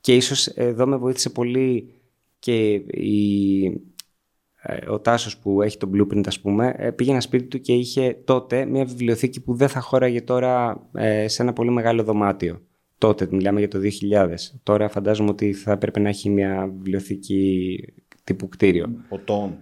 και 0.00 0.14
ίσως 0.14 0.46
εδώ 0.46 0.86
με 0.86 0.96
βοήθησε 0.96 1.30
πολύ 1.30 1.92
και 2.38 2.72
η, 2.90 3.64
ε, 4.62 4.90
ο 4.90 5.00
Τάσος 5.00 5.38
που 5.38 5.62
έχει 5.62 5.76
το 5.76 5.90
blueprint 5.94 6.26
ας 6.26 6.40
πούμε 6.40 6.74
ε, 6.76 6.90
πήγε 6.90 7.10
ένα 7.10 7.20
σπίτι 7.20 7.44
του 7.44 7.60
και 7.60 7.72
είχε 7.72 8.20
τότε 8.24 8.64
μια 8.64 8.84
βιβλιοθήκη 8.84 9.40
που 9.40 9.54
δεν 9.54 9.68
θα 9.68 9.80
χώραγε 9.80 10.20
τώρα 10.20 10.82
ε, 10.94 11.28
σε 11.28 11.42
ένα 11.42 11.52
πολύ 11.52 11.70
μεγάλο 11.70 12.02
δωμάτιο. 12.02 12.62
Τότε, 12.98 13.28
μιλάμε 13.30 13.58
για 13.58 13.68
το 13.68 13.78
2000. 14.12 14.34
Τώρα 14.62 14.88
φαντάζομαι 14.88 15.30
ότι 15.30 15.52
θα 15.52 15.72
έπρεπε 15.72 16.00
να 16.00 16.08
έχει 16.08 16.30
μια 16.30 16.70
βιβλιοθήκη 16.76 17.78
τύπου 18.24 18.48
κτίριο. 18.48 18.90
Ποτών. 19.08 19.58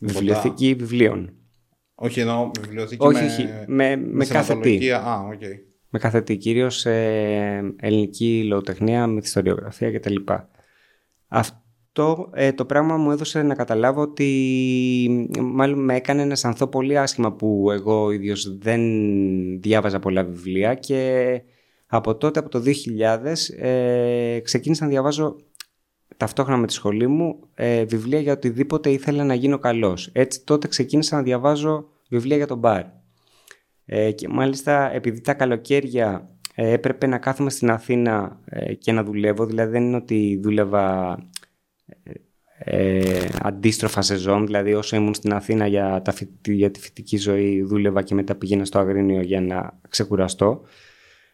Βιβλιοθήκη 0.00 0.74
βιβλίων. 0.74 1.32
Όχι 1.94 2.20
εννοώ 2.20 2.50
βιβλιοθήκη 2.60 3.06
όχι, 3.06 3.22
με, 3.22 3.26
όχι, 3.26 3.42
με, 3.66 3.96
με, 3.96 3.96
με 3.96 4.26
κάθε 4.26 4.56
τι. 4.56 4.90
Α, 4.90 5.28
okay 5.32 5.69
με 5.90 5.98
καθετή 5.98 6.36
κυρίως 6.36 6.76
σε 6.76 6.92
ελληνική 7.76 8.44
λογοτεχνία, 8.44 9.06
μυθιστοριογραφία 9.06 9.92
κτλ. 9.92 10.16
αυτό 11.28 12.30
ε, 12.32 12.52
το 12.52 12.64
πράγμα 12.64 12.96
μου 12.96 13.10
έδωσε 13.10 13.42
να 13.42 13.54
καταλάβω 13.54 14.00
ότι 14.00 15.30
μάλλον 15.40 15.84
με 15.84 15.94
έκανε 15.94 16.24
να 16.24 16.32
αισθανθώ 16.32 16.66
πολύ 16.66 16.98
άσχημα 16.98 17.32
που 17.32 17.70
εγώ 17.70 18.10
ίδιος 18.10 18.58
δεν 18.58 18.80
διάβαζα 19.60 19.98
πολλά 19.98 20.24
βιβλία 20.24 20.74
και 20.74 21.42
από 21.86 22.16
τότε, 22.16 22.38
από 22.38 22.48
το 22.48 22.62
2000, 22.64 23.34
ε, 23.58 24.40
ξεκίνησα 24.40 24.84
να 24.84 24.90
διαβάζω 24.90 25.36
ταυτόχρονα 26.16 26.58
με 26.58 26.66
τη 26.66 26.72
σχολή 26.72 27.06
μου 27.06 27.40
ε, 27.54 27.84
βιβλία 27.84 28.20
για 28.20 28.32
οτιδήποτε 28.32 28.90
ήθελα 28.90 29.24
να 29.24 29.34
γίνω 29.34 29.58
καλός. 29.58 30.10
Έτσι 30.12 30.44
τότε 30.44 30.68
ξεκίνησα 30.68 31.16
να 31.16 31.22
διαβάζω 31.22 31.88
βιβλία 32.08 32.36
για 32.36 32.46
τον 32.46 32.58
μπαρ. 32.58 32.84
Ε, 33.92 34.12
και 34.12 34.28
μάλιστα 34.28 34.92
επειδή 34.92 35.20
τα 35.20 35.34
καλοκαίρια 35.34 36.28
ε, 36.54 36.72
έπρεπε 36.72 37.06
να 37.06 37.18
κάθομαι 37.18 37.50
στην 37.50 37.70
Αθήνα 37.70 38.40
ε, 38.44 38.74
και 38.74 38.92
να 38.92 39.04
δουλεύω, 39.04 39.46
δηλαδή 39.46 39.72
δεν 39.72 39.82
είναι 39.82 39.96
ότι 39.96 40.40
δούλευα 40.42 41.18
ε, 42.58 43.24
αντίστροφα 43.42 44.02
σεζόν, 44.02 44.46
δηλαδή 44.46 44.74
όσο 44.74 44.96
ήμουν 44.96 45.14
στην 45.14 45.32
Αθήνα 45.32 45.66
για, 45.66 46.02
τα, 46.04 46.14
για 46.44 46.70
τη 46.70 46.80
φοιτική 46.80 47.16
ζωή 47.16 47.62
δούλευα 47.62 48.02
και 48.02 48.14
μετά 48.14 48.34
πήγαινα 48.34 48.64
στο 48.64 48.78
Αγρίνιο 48.78 49.20
για 49.20 49.40
να 49.40 49.78
ξεκουραστώ. 49.88 50.62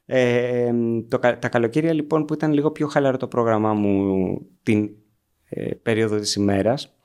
Ε, 0.07 0.73
το, 1.09 1.19
τα 1.19 1.49
καλοκαίρια 1.49 1.93
λοιπόν 1.93 2.25
που 2.25 2.35
ήταν 2.35 2.53
λίγο 2.53 2.71
πιο 2.71 2.87
χαλαρό 2.87 3.17
το 3.17 3.29
πρόγραμμά 3.29 3.75
μου 3.75 4.39
την 4.63 4.91
ε, 5.49 5.75
περίοδο 5.75 6.19
της 6.19 6.35
ημέρας 6.35 6.96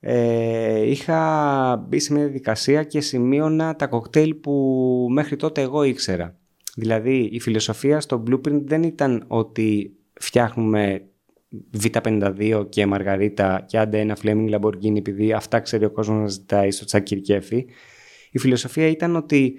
ε, 0.00 0.90
είχα 0.90 1.84
μπει 1.88 1.98
σε 1.98 2.12
μια 2.12 2.22
διαδικασία 2.22 2.82
και 2.82 3.00
σημείωνα 3.00 3.76
τα 3.76 3.86
κοκτέιλ 3.86 4.34
που 4.34 5.06
μέχρι 5.10 5.36
τότε 5.36 5.60
εγώ 5.60 5.82
ήξερα. 5.82 6.36
Δηλαδή 6.76 7.28
η 7.32 7.40
φιλοσοφία 7.40 8.00
στο 8.00 8.22
Blueprint 8.26 8.62
δεν 8.64 8.82
ήταν 8.82 9.24
ότι 9.26 9.96
φτιάχνουμε 10.20 11.02
Β52 11.82 12.66
και 12.68 12.86
Μαργαρίτα 12.86 13.64
και 13.66 13.78
άντε 13.78 14.00
ένα 14.00 14.16
Fleming 14.22 14.54
Lamborghini 14.54 14.96
επειδή 14.96 15.32
αυτά 15.32 15.60
ξέρει 15.60 15.84
ο 15.84 15.90
κόσμος 15.90 16.20
να 16.20 16.28
ζητάει 16.28 16.70
στο 16.70 16.84
τσάκι 16.84 17.20
κέφι. 17.20 17.66
Η 18.30 18.38
φιλοσοφία 18.38 18.86
ήταν 18.86 19.16
ότι 19.16 19.54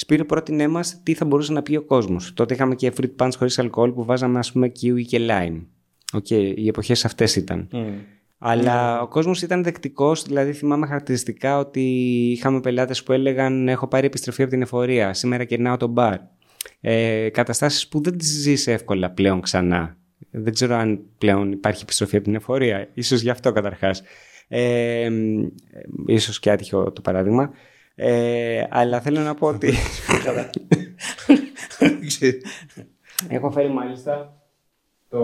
Σπύρο 0.00 0.24
πρότεινέ 0.24 0.68
μας 0.68 1.00
τι 1.02 1.14
θα 1.14 1.24
μπορούσε 1.24 1.52
να 1.52 1.62
πει 1.62 1.76
ο 1.76 1.82
κόσμος. 1.82 2.32
Τότε 2.34 2.54
είχαμε 2.54 2.74
και 2.74 2.92
fruit 2.96 3.16
punch 3.16 3.30
χωρίς 3.36 3.58
αλκοόλ 3.58 3.92
που 3.92 4.04
βάζαμε, 4.04 4.38
ας 4.38 4.52
πούμε, 4.52 4.72
kiwi 4.80 5.04
και 5.04 5.26
lime. 5.30 5.66
Okay, 6.12 6.52
οι 6.56 6.68
εποχές 6.68 7.04
αυτές 7.04 7.36
ήταν. 7.36 7.68
Mm. 7.72 7.86
Αλλά 8.42 9.00
mm. 9.00 9.02
ο 9.02 9.08
κόσμος 9.08 9.42
ήταν 9.42 9.62
δεκτικός, 9.62 10.22
δηλαδή 10.22 10.52
θυμάμαι 10.52 10.86
χαρακτηριστικά 10.86 11.58
ότι 11.58 11.80
είχαμε 12.30 12.60
πελάτες 12.60 13.02
που 13.02 13.12
έλεγαν 13.12 13.68
Έχω 13.68 13.86
πάρει 13.86 14.06
επιστροφή 14.06 14.42
από 14.42 14.50
την 14.50 14.62
εφορία. 14.62 15.14
Σήμερα 15.14 15.44
κερνάω 15.44 15.76
το 15.76 15.86
μπαρ. 15.86 16.18
Ε, 16.80 17.28
Καταστάσεις 17.28 17.88
που 17.88 18.02
δεν 18.02 18.18
τις 18.18 18.28
ζεις 18.28 18.66
εύκολα 18.66 19.10
πλέον 19.10 19.40
ξανά. 19.40 19.96
Δεν 20.30 20.52
ξέρω 20.52 20.74
αν 20.74 21.00
πλέον 21.18 21.52
υπάρχει 21.52 21.82
επιστροφή 21.82 22.16
από 22.16 22.24
την 22.24 22.34
εφορία. 22.34 22.88
Ίσως 22.94 23.20
γι' 23.20 23.30
αυτό 23.30 23.52
καταρχάς. 23.52 24.02
Ε, 24.48 25.10
ίσως 26.06 26.38
και 26.38 26.50
άτυχο 26.50 26.92
το 26.92 27.00
παράδειγμα. 27.00 27.52
Ε, 27.94 28.64
αλλά 28.70 29.00
θέλω 29.00 29.20
να 29.20 29.34
πω 29.34 29.46
ότι... 29.46 29.72
Έχω 33.28 33.50
φέρει 33.50 33.68
μάλιστα 33.68 34.42
το... 35.08 35.18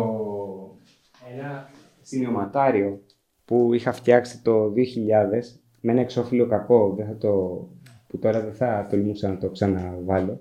ένα 1.37 1.70
σημειωματάριο 2.02 3.00
που 3.46 3.74
είχα 3.74 3.92
φτιάξει 3.92 4.42
το 4.42 4.64
2000 4.64 4.72
με 5.80 5.92
ένα 5.92 6.00
εξώφυλλο 6.00 6.46
κακό 6.46 6.94
δεν 6.96 7.06
θα 7.06 7.16
το... 7.16 7.30
που 8.09 8.18
τώρα 8.18 8.40
δεν 8.40 8.54
θα 8.54 8.87
τολμούσα 8.90 9.28
να 9.28 9.38
το 9.38 9.50
ξαναβάλω. 9.50 10.40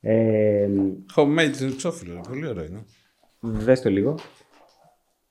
Ε, 0.00 0.68
Homemade 1.16 1.72
εξώφυλλο, 1.72 2.20
πολύ 2.28 2.46
ωραίο 2.46 2.64
είναι. 2.64 2.84
Δες 3.40 3.80
το 3.80 3.90
λίγο. 3.90 4.14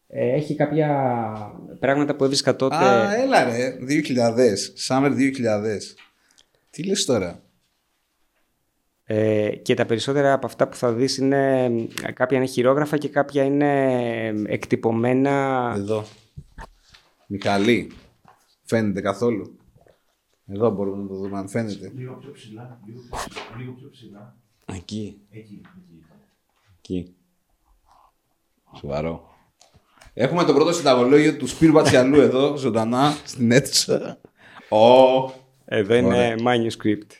Ε, 0.07 0.33
έχει 0.33 0.55
κάποια 0.55 0.87
πράγματα 1.79 2.15
που 2.15 2.23
έβρισκα 2.23 2.55
τότε. 2.55 2.75
Α, 2.75 3.21
έλα 3.21 3.43
ρε, 3.43 3.77
2000, 3.87 4.87
Summer 4.87 5.11
2000. 5.11 5.31
Τι 6.69 6.83
λες 6.83 7.05
τώρα; 7.05 7.43
Ε, 9.03 9.49
και 9.49 9.73
τα 9.73 9.85
περισσότερα 9.85 10.33
από 10.33 10.45
αυτά 10.45 10.67
που 10.67 10.75
θα 10.75 10.93
δεις 10.93 11.17
είναι 11.17 11.69
κάποια 12.13 12.37
είναι 12.37 12.45
χειρόγραφα 12.45 12.97
και 12.97 13.09
κάποια 13.09 13.43
είναι 13.43 13.93
εκτυπωμένα. 14.45 15.73
Εδώ. 15.77 16.05
Μιχαλή. 17.31 17.91
Φαίνεται 18.63 19.01
καθόλου. 19.01 19.57
Εδώ 20.45 20.69
μπορούμε 20.69 21.01
να 21.01 21.07
το 21.07 21.15
δούμε 21.15 21.37
αν 21.37 21.49
φαίνεται. 21.49 21.91
Λίγο 21.95 22.13
πιο 22.13 22.31
ψηλά. 22.31 22.79
Λίγο 23.57 23.71
πιο 23.71 23.89
ψηλά. 23.89 24.37
Εκεί. 24.65 25.21
Εκεί. 25.29 25.61
Εκεί. 26.77 27.15
Σοβαρό. 28.77 29.29
Έχουμε 30.13 30.43
το 30.43 30.53
πρώτο 30.53 30.71
συνταγολόγιο 30.73 31.37
του 31.37 31.47
Σπύρου 31.47 31.73
Πατσιαλού 31.73 32.19
εδώ, 32.19 32.55
ζωντανά, 32.55 33.11
στην 33.25 33.51
αίθουσα. 33.51 34.21
Oh. 34.69 35.31
Εδώ 35.65 35.95
είναι 35.95 36.35
manuscript. 36.39 37.11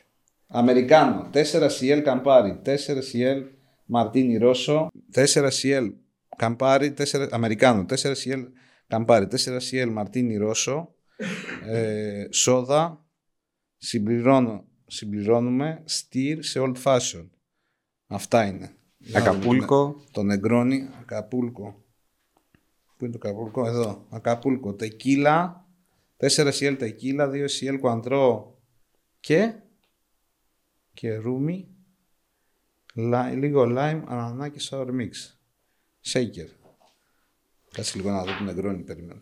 Αμερικάνο. 0.46 1.30
4CL 1.32 2.04
Campari. 2.04 2.62
4CL 2.64 3.42
Μαρτίνι 3.84 4.36
Ρώσο. 4.36 4.88
4CL 5.14 5.92
Campari. 6.36 6.94
4... 6.96 7.28
Αμερικάνο. 7.30 7.84
4CL 7.88 8.44
Campari. 8.90 9.26
4CL 9.30 9.88
Μαρτίνι 9.92 10.36
Ρώσο. 10.36 10.94
Ε, 11.64 12.26
σόδα. 12.30 13.04
Συμπληρώνω, 13.76 14.64
συμπληρώνουμε 14.86 15.82
stir 15.84 16.44
σε 16.44 16.60
old 16.62 16.82
fashion. 16.84 17.28
Αυτά 18.06 18.44
είναι. 18.44 18.74
Ακαπούλκο. 19.14 20.04
Το 20.10 20.22
νεγκρόνι. 20.22 20.88
Ακαπούλκο. 21.00 21.84
Πού 22.96 23.04
είναι 23.04 23.18
το 23.18 23.28
Ακαπούλκο, 23.28 23.66
εδώ. 23.66 24.06
Ακαπούλκο. 24.10 24.74
Τεκίλα. 24.74 25.64
4 26.20 26.52
cl 26.52 26.76
τεκίλα, 26.78 27.30
2 27.30 27.46
cl 27.46 27.76
Cointreau 27.80 28.58
και, 29.20 29.54
και 30.92 31.14
ρούμι, 31.14 31.68
λίγο 33.34 33.62
lime, 33.62 34.02
ανανάκι 34.06 34.68
sour 34.70 34.86
mix. 34.86 35.10
Shaker. 36.12 36.59
Κάτσε 37.72 37.98
λίγο 37.98 38.10
να 38.10 38.24
δω 38.24 38.36
την 38.36 38.48
εγκρόνη, 38.48 38.82
περιμένω. 38.82 39.20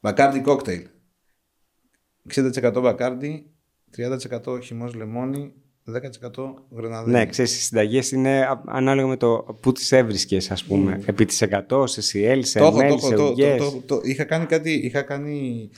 Μπακάρντι 0.00 0.40
κόκτέιλ. 0.40 0.86
60% 2.34 2.80
μπακάρντι, 2.82 3.46
30% 3.96 4.58
χυμός 4.62 4.94
λεμόνι, 4.94 5.52
10% 5.88 6.54
γρεναδίνη. 6.70 7.16
Ναι, 7.16 7.26
ξέρεις, 7.26 7.56
οι 7.56 7.60
συνταγές 7.60 8.10
είναι 8.10 8.48
ανάλογα 8.66 9.06
με 9.06 9.16
το 9.16 9.58
που 9.60 9.72
τις 9.72 9.92
έβρισκες, 9.92 10.50
ας 10.50 10.64
πούμε. 10.64 10.98
Mm. 11.00 11.08
Επί 11.08 11.24
της 11.24 11.42
100, 11.42 11.86
σε 11.86 12.00
CL, 12.00 12.38
σε 12.42 12.58
το, 12.58 12.76
ML, 12.76 13.00
σε 13.00 13.14
το, 13.14 13.34
το, 13.34 13.82
το, 13.86 14.00
Είχα 14.02 14.24
κάνει 14.24 14.46
κάτι, 14.46 14.72
είχα 14.72 15.02
κάνει, 15.02 15.68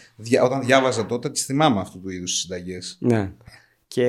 όταν 0.42 0.60
διάβαζα 0.60 1.06
τότε, 1.06 1.30
τις 1.30 1.44
θυμάμαι 1.44 1.80
αυτού 1.80 2.00
του 2.00 2.08
είδους 2.08 2.30
τις 2.30 2.40
συνταγές. 2.40 2.98
Ναι. 3.00 3.32
Και 3.88 4.06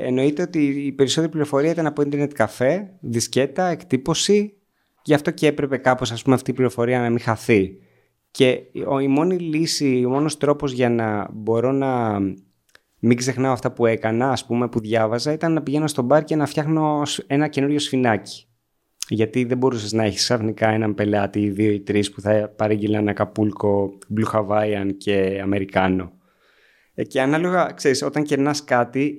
εννοείται 0.00 0.42
ότι 0.42 0.66
η 0.66 0.92
περισσότερη 0.92 1.30
πληροφορία 1.30 1.70
ήταν 1.70 1.86
από 1.86 2.02
ίντερνετ 2.02 2.32
καφέ, 2.32 2.90
δισκέτα, 3.00 3.66
εκτύπωση. 3.66 4.54
Γι' 5.04 5.14
αυτό 5.14 5.30
και 5.30 5.46
έπρεπε 5.46 5.76
κάπως 5.76 6.12
ας 6.12 6.22
πούμε, 6.22 6.34
αυτή 6.34 6.50
η 6.50 6.54
πληροφορία 6.54 7.00
να 7.00 7.08
μην 7.10 7.20
χαθεί. 7.20 7.76
Και 8.30 8.60
η 9.02 9.08
μόνη 9.08 9.38
λύση, 9.38 10.02
ο 10.06 10.10
μόνος 10.10 10.36
τρόπος 10.36 10.72
για 10.72 10.90
να 10.90 11.28
μπορώ 11.32 11.72
να 11.72 12.20
μην 12.98 13.16
ξεχνάω 13.16 13.52
αυτά 13.52 13.72
που 13.72 13.86
έκανα, 13.86 14.30
ας 14.30 14.46
πούμε, 14.46 14.68
που 14.68 14.80
διάβαζα, 14.80 15.32
ήταν 15.32 15.52
να 15.52 15.62
πηγαίνω 15.62 15.86
στο 15.86 16.02
μπαρ 16.02 16.24
και 16.24 16.36
να 16.36 16.46
φτιάχνω 16.46 17.02
ένα 17.26 17.48
καινούριο 17.48 17.78
σφινάκι. 17.78 18.46
Γιατί 19.08 19.44
δεν 19.44 19.58
μπορούσες 19.58 19.92
να 19.92 20.04
έχεις 20.04 20.20
ξαφνικά 20.20 20.68
έναν 20.68 20.94
πελάτη 20.94 21.40
ή 21.40 21.50
δύο 21.50 21.72
ή 21.72 21.80
τρεις 21.80 22.10
που 22.10 22.20
θα 22.20 22.52
παρήγγειλαν 22.56 23.00
ένα 23.00 23.12
καπούλκο 23.12 23.98
Blue 24.16 24.32
Hawaiian 24.32 24.90
και 24.96 25.40
Αμερικάνο. 25.42 26.12
Ε, 27.02 27.04
και 27.04 27.20
ανάλογα, 27.20 27.72
ξέρεις, 27.74 28.02
όταν 28.02 28.22
κερνάς 28.22 28.64
κάτι 28.64 29.16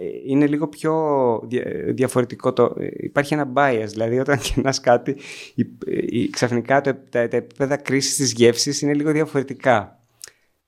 ε, 0.00 0.04
είναι 0.26 0.46
λίγο 0.46 0.68
πιο 0.68 0.94
διαφορετικό. 1.94 2.52
Το, 2.52 2.74
ε, 2.78 2.86
υπάρχει 2.92 3.34
ένα 3.34 3.52
bias, 3.56 3.86
δηλαδή 3.88 4.18
όταν 4.18 4.38
κερνάς 4.54 4.80
κάτι 4.80 5.16
ξαφνικά 6.30 6.80
τα, 6.80 7.02
τα 7.10 7.18
επίπεδα 7.18 7.76
κρίσης 7.76 8.16
της 8.16 8.32
γεύσης 8.32 8.80
είναι 8.80 8.94
λίγο 8.94 9.12
διαφορετικά. 9.12 9.96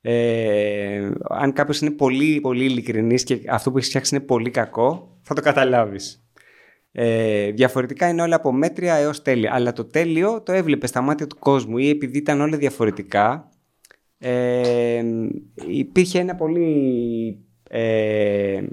Ε, 0.01 1.11
αν 1.29 1.53
κάποιος 1.53 1.81
είναι 1.81 1.91
πολύ, 1.91 2.39
πολύ 2.41 2.63
ειλικρινής 2.63 3.23
και 3.23 3.39
αυτό 3.47 3.71
που 3.71 3.77
έχεις 3.77 3.89
φτιάξει 3.89 4.15
είναι 4.15 4.23
πολύ 4.23 4.49
κακό, 4.49 5.17
θα 5.21 5.35
το 5.35 5.41
καταλάβεις. 5.41 6.25
Ε, 6.91 7.51
διαφορετικά 7.51 8.07
είναι 8.07 8.21
όλα 8.21 8.35
από 8.35 8.51
μέτρια 8.51 8.95
έως 8.95 9.21
τέλεια. 9.21 9.53
Αλλά 9.53 9.73
το 9.73 9.85
τέλειο 9.85 10.41
το 10.41 10.51
έβλεπες 10.51 10.89
στα 10.89 11.01
μάτια 11.01 11.27
του 11.27 11.37
κόσμου 11.39 11.77
ή 11.77 11.89
επειδή 11.89 12.17
ήταν 12.17 12.41
όλα 12.41 12.57
διαφορετικά. 12.57 13.49
Ε, 14.17 15.03
υπήρχε 15.67 16.19
ένα 16.19 16.35
πολύ, 16.35 17.39
ε, 17.69 18.63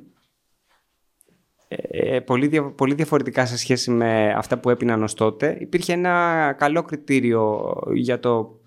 ε, 1.68 2.20
πολύ, 2.20 2.72
πολύ 2.76 2.94
διαφορετικά 2.94 3.46
σε 3.46 3.56
σχέση 3.56 3.90
με 3.90 4.32
αυτά 4.36 4.58
που 4.58 4.70
έπιναν 4.70 5.02
ως 5.02 5.14
τότε. 5.14 5.56
Υπήρχε 5.60 5.92
ένα 5.92 6.54
καλό 6.58 6.82
κριτήριο 6.82 7.72
για 7.92 8.20
το 8.20 8.60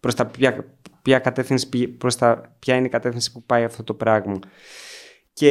προς 0.00 0.14
τα 0.14 0.26
ποια, 1.02 1.18
κατεύθυνση, 1.18 1.88
προς 1.88 2.16
τα, 2.16 2.56
ποια 2.58 2.76
είναι 2.76 2.86
η 2.86 2.90
κατεύθυνση 2.90 3.32
που 3.32 3.42
πάει 3.42 3.64
αυτό 3.64 3.82
το 3.82 3.94
πράγμα. 3.94 4.38
Και 5.32 5.50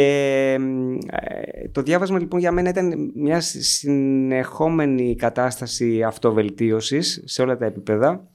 ε, 1.09 1.67
το 1.71 1.81
διάβασμα 1.81 2.19
λοιπόν 2.19 2.39
για 2.39 2.51
μένα 2.51 2.69
ήταν 2.69 3.11
μια 3.15 3.41
συνεχόμενη 3.41 5.15
κατάσταση 5.15 6.03
αυτοβελτίωσης 6.03 7.21
σε 7.25 7.41
όλα 7.41 7.57
τα 7.57 7.65
επίπεδα 7.65 8.29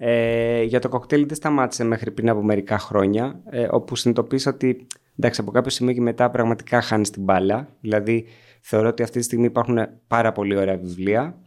Ε, 0.00 0.62
για 0.62 0.78
το 0.80 0.88
κοκτέιλ 0.88 1.26
δεν 1.26 1.36
σταμάτησε 1.36 1.84
μέχρι 1.84 2.10
πριν 2.10 2.28
από 2.28 2.42
μερικά 2.42 2.78
χρόνια, 2.78 3.40
ε, 3.50 3.66
όπου 3.70 3.96
συνειδητοποίησα 3.96 4.50
ότι 4.50 4.86
εντάξει, 5.18 5.40
από 5.40 5.50
κάποιο 5.50 5.70
σημείο 5.70 5.94
και 5.94 6.00
μετά 6.00 6.30
πραγματικά 6.30 6.80
χάνεις 6.80 7.10
την 7.10 7.22
μπάλα. 7.22 7.76
Δηλαδή, 7.80 8.26
θεωρώ 8.60 8.88
ότι 8.88 9.02
αυτή 9.02 9.18
τη 9.18 9.24
στιγμή 9.24 9.44
υπάρχουν 9.44 9.78
πάρα 10.06 10.32
πολύ 10.32 10.56
ωραία 10.56 10.76
βιβλία, 10.76 11.38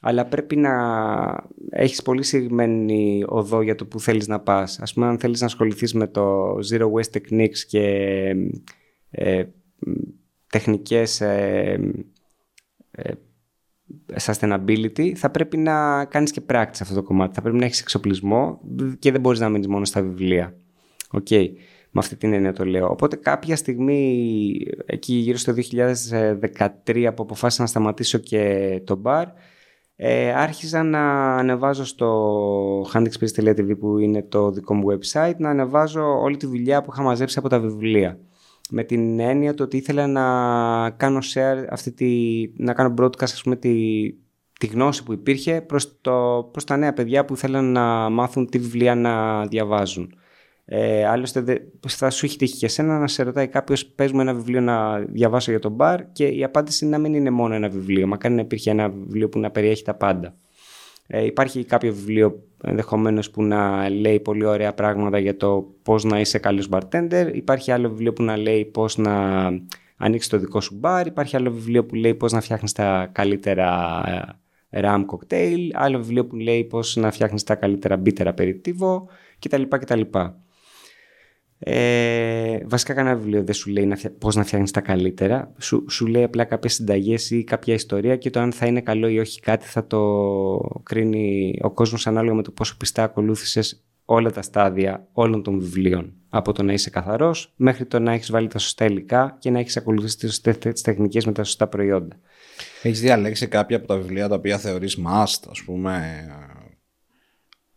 αλλά 0.00 0.26
πρέπει 0.26 0.56
να 0.56 0.72
έχεις 1.70 2.02
πολύ 2.02 2.22
συγκεκριμένη 2.22 3.24
οδό 3.26 3.62
για 3.62 3.74
το 3.74 3.86
που 3.86 4.00
θέλεις 4.00 4.28
να 4.28 4.40
πας. 4.40 4.78
Ας 4.80 4.92
πούμε, 4.92 5.06
αν 5.06 5.18
θέλεις 5.18 5.40
να 5.40 5.46
ασχοληθείς 5.46 5.94
με 5.94 6.06
το 6.06 6.54
Zero 6.70 6.90
Waste 6.92 7.20
Techniques 7.20 7.58
και 7.68 7.84
ε, 9.10 9.44
τεχνικές 10.50 11.20
ε, 11.20 11.92
ε, 12.90 13.12
sustainability, 14.20 15.12
θα 15.14 15.30
πρέπει 15.30 15.56
να 15.56 16.04
κάνεις 16.04 16.30
και 16.30 16.40
πράξη 16.40 16.74
σε 16.74 16.82
αυτό 16.82 16.94
το 16.94 17.02
κομμάτι. 17.02 17.34
Θα 17.34 17.42
πρέπει 17.42 17.56
να 17.56 17.64
έχεις 17.64 17.80
εξοπλισμό 17.80 18.60
και 18.98 19.12
δεν 19.12 19.20
μπορείς 19.20 19.40
να 19.40 19.48
μείνεις 19.48 19.66
μόνο 19.66 19.84
στα 19.84 20.02
βιβλία. 20.02 20.54
OK. 21.10 21.26
Okay. 21.30 21.48
Με 21.90 22.00
αυτή 22.00 22.16
την 22.16 22.32
έννοια 22.32 22.52
το 22.52 22.64
λέω. 22.64 22.88
Οπότε 22.90 23.16
κάποια 23.16 23.56
στιγμή, 23.56 24.52
εκεί 24.86 25.14
γύρω 25.14 25.38
στο 25.38 25.54
2013 26.84 27.12
που 27.14 27.22
αποφάσισα 27.22 27.62
να 27.62 27.68
σταματήσω 27.68 28.18
και 28.18 28.82
το 28.84 29.02
bar, 29.04 29.24
ε, 29.96 30.32
άρχισα 30.32 30.82
να 30.82 31.34
ανεβάζω 31.36 31.84
στο 31.84 32.86
handexpress.tv 32.92 33.78
που 33.78 33.98
είναι 33.98 34.22
το 34.22 34.50
δικό 34.50 34.74
μου 34.74 34.86
website, 34.90 35.36
να 35.36 35.50
ανεβάζω 35.50 36.20
όλη 36.20 36.36
τη 36.36 36.46
δουλειά 36.46 36.82
που 36.82 36.90
είχα 36.92 37.02
μαζέψει 37.02 37.38
από 37.38 37.48
τα 37.48 37.60
βιβλία 37.60 38.18
με 38.70 38.84
την 38.84 39.20
έννοια 39.20 39.54
του 39.54 39.62
ότι 39.64 39.76
ήθελα 39.76 40.06
να 40.06 40.90
κάνω 40.90 41.18
share 41.34 41.64
αυτή 41.70 41.92
τη, 41.92 42.62
να 42.62 42.72
κάνω 42.72 42.94
broadcast 42.98 43.22
ας 43.22 43.40
πούμε 43.42 43.56
τη, 43.56 43.74
τη 44.58 44.66
γνώση 44.66 45.02
που 45.02 45.12
υπήρχε 45.12 45.60
προς, 45.60 46.00
το, 46.00 46.48
προς 46.52 46.64
τα 46.64 46.76
νέα 46.76 46.92
παιδιά 46.92 47.24
που 47.24 47.34
ήθελαν 47.34 47.72
να 47.72 48.08
μάθουν 48.08 48.48
τι 48.48 48.58
βιβλία 48.58 48.94
να 48.94 49.46
διαβάζουν. 49.46 50.14
Ε, 50.64 51.06
άλλωστε 51.06 51.70
θα 51.86 52.10
σου 52.10 52.26
έχει 52.26 52.36
τύχει 52.36 52.56
και 52.56 52.66
εσένα 52.66 52.98
να 52.98 53.06
σε 53.06 53.22
ρωτάει 53.22 53.48
κάποιος 53.48 53.86
πες 53.86 54.12
μου 54.12 54.20
ένα 54.20 54.34
βιβλίο 54.34 54.60
να 54.60 54.98
διαβάσω 54.98 55.50
για 55.50 55.60
τον 55.60 55.72
μπαρ 55.72 56.12
και 56.12 56.26
η 56.26 56.44
απάντηση 56.44 56.86
να 56.86 56.98
μην 56.98 57.14
είναι 57.14 57.30
μόνο 57.30 57.54
ένα 57.54 57.68
βιβλίο, 57.68 58.06
μακάρι 58.06 58.34
να 58.34 58.40
υπήρχε 58.40 58.70
ένα 58.70 58.88
βιβλίο 58.88 59.28
που 59.28 59.38
να 59.38 59.50
περιέχει 59.50 59.84
τα 59.84 59.94
πάντα. 59.94 60.34
Ε, 61.10 61.24
υπάρχει 61.24 61.64
κάποιο 61.64 61.92
βιβλίο 61.92 62.42
ενδεχομένως 62.64 63.30
που 63.30 63.42
να 63.42 63.90
λέει 63.90 64.20
πολύ 64.20 64.44
ωραία 64.44 64.74
πράγματα 64.74 65.18
για 65.18 65.36
το 65.36 65.74
πώς 65.82 66.04
να 66.04 66.20
είσαι 66.20 66.38
καλός 66.38 66.68
bartender. 66.70 67.30
Υπάρχει 67.32 67.70
άλλο 67.72 67.88
βιβλίο 67.88 68.12
που 68.12 68.22
να 68.22 68.36
λέει 68.36 68.64
πώς 68.64 68.96
να 68.96 69.44
ανοίξεις 69.96 70.30
το 70.30 70.38
δικό 70.38 70.60
σου 70.60 70.74
μπαρ. 70.78 71.06
Υπάρχει 71.06 71.36
άλλο 71.36 71.50
βιβλίο 71.50 71.84
που 71.84 71.94
λέει 71.94 72.14
πώς 72.14 72.32
να 72.32 72.40
φτιάχνεις 72.40 72.72
τα 72.72 73.08
καλύτερα 73.12 74.02
ε, 74.70 74.80
ram 74.84 75.04
cocktail. 75.06 75.68
Άλλο 75.72 75.98
βιβλίο 75.98 76.26
που 76.26 76.36
λέει 76.36 76.64
πώς 76.64 76.96
να 76.96 77.10
φτιάχνεις 77.10 77.42
τα 77.44 77.54
καλύτερα 77.54 78.02
bitter 78.04 78.34
aperitivo 78.34 79.02
κτλ. 79.38 79.62
κτλ. 79.68 80.00
Ε, 81.58 82.58
βασικά 82.64 82.94
κανένα 82.94 83.16
βιβλίο 83.16 83.44
δεν 83.44 83.54
σου 83.54 83.70
λέει 83.70 83.86
να 83.86 83.96
φτια... 83.96 84.12
πώς 84.18 84.36
να 84.36 84.44
φτιάχνεις 84.44 84.70
τα 84.70 84.80
καλύτερα. 84.80 85.52
Σου, 85.58 85.84
σου 85.88 86.06
λέει 86.06 86.22
απλά 86.22 86.44
κάποιες 86.44 86.74
συνταγές 86.74 87.30
ή 87.30 87.44
κάποια 87.44 87.74
ιστορία 87.74 88.16
και 88.16 88.30
το 88.30 88.40
αν 88.40 88.52
θα 88.52 88.66
είναι 88.66 88.80
καλό 88.80 89.08
ή 89.08 89.18
όχι 89.18 89.40
κάτι 89.40 89.66
θα 89.66 89.86
το 89.86 90.80
κρίνει 90.82 91.58
ο 91.62 91.70
κόσμος 91.70 92.06
ανάλογα 92.06 92.34
με 92.34 92.42
το 92.42 92.50
πόσο 92.50 92.76
πιστά 92.78 93.02
ακολούθησες 93.02 93.82
όλα 94.04 94.30
τα 94.30 94.42
στάδια 94.42 95.06
όλων 95.12 95.42
των 95.42 95.58
βιβλίων. 95.60 96.12
Από 96.28 96.52
το 96.52 96.62
να 96.62 96.72
είσαι 96.72 96.90
καθαρός 96.90 97.52
μέχρι 97.56 97.84
το 97.84 97.98
να 97.98 98.12
έχεις 98.12 98.30
βάλει 98.30 98.48
τα 98.48 98.58
σωστά 98.58 98.84
υλικά 98.84 99.36
και 99.38 99.50
να 99.50 99.58
έχεις 99.58 99.76
ακολουθήσει 99.76 100.18
τις 100.18 100.34
σωστές 100.34 100.80
τεχνικές 100.80 101.26
με 101.26 101.32
τα 101.32 101.44
σωστά 101.44 101.66
προϊόντα. 101.66 102.16
Έχεις 102.82 103.00
διαλέξει 103.00 103.46
κάποια 103.46 103.76
από 103.76 103.86
τα 103.86 103.96
βιβλία 103.96 104.28
τα 104.28 104.34
οποία 104.34 104.58
θεωρείς 104.58 104.98
must, 105.06 105.48
ας 105.50 105.62
πούμε, 105.64 106.26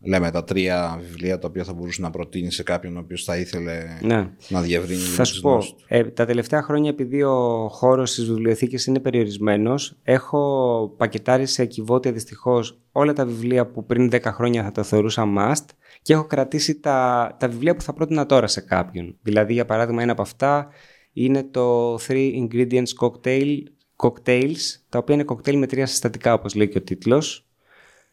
λέμε 0.04 0.30
τα 0.30 0.44
τρία 0.44 1.00
βιβλία 1.02 1.38
τα 1.38 1.48
οποία 1.48 1.64
θα 1.64 1.72
μπορούσε 1.72 2.02
να 2.02 2.10
προτείνει 2.10 2.52
σε 2.52 2.62
κάποιον 2.62 2.96
ο 2.96 3.00
οποίος 3.00 3.24
θα 3.24 3.36
ήθελε 3.36 3.98
ναι. 4.00 4.30
να 4.48 4.60
διευρύνει 4.60 5.00
Θα 5.00 5.24
σου 5.24 5.40
πω, 5.40 5.58
ε, 5.86 6.04
τα 6.04 6.26
τελευταία 6.26 6.62
χρόνια 6.62 6.90
επειδή 6.90 7.22
ο 7.22 7.68
χώρος 7.68 8.14
της 8.14 8.24
βιβλιοθήκης 8.26 8.86
είναι 8.86 9.00
περιορισμένος 9.00 9.96
έχω 10.02 10.94
πακετάρει 10.96 11.46
σε 11.46 11.64
κυβότια 11.64 12.12
δυστυχώς 12.12 12.80
όλα 12.92 13.12
τα 13.12 13.26
βιβλία 13.26 13.66
που 13.66 13.86
πριν 13.86 14.10
10 14.12 14.20
χρόνια 14.22 14.62
θα 14.62 14.72
τα 14.72 14.82
θεωρούσα 14.82 15.24
must 15.38 15.64
και 16.02 16.12
έχω 16.12 16.24
κρατήσει 16.24 16.80
τα, 16.80 17.36
τα 17.38 17.48
βιβλία 17.48 17.74
που 17.74 17.82
θα 17.82 17.92
πρότεινα 17.92 18.26
τώρα 18.26 18.46
σε 18.46 18.60
κάποιον. 18.60 19.16
Δηλαδή 19.22 19.52
για 19.52 19.64
παράδειγμα 19.64 20.02
ένα 20.02 20.12
από 20.12 20.22
αυτά 20.22 20.68
είναι 21.12 21.42
το 21.42 21.94
Three 21.94 22.30
Ingredients 22.34 22.92
Cocktail, 23.00 23.56
Cocktails 23.96 24.60
τα 24.88 24.98
οποία 24.98 25.14
είναι 25.14 25.24
κοκτέιλ 25.24 25.58
με 25.58 25.66
τρία 25.66 25.86
συστατικά 25.86 26.34
όπως 26.34 26.54
λέει 26.54 26.68
και 26.68 26.78
ο 26.78 26.82
τίτλος 26.82 27.46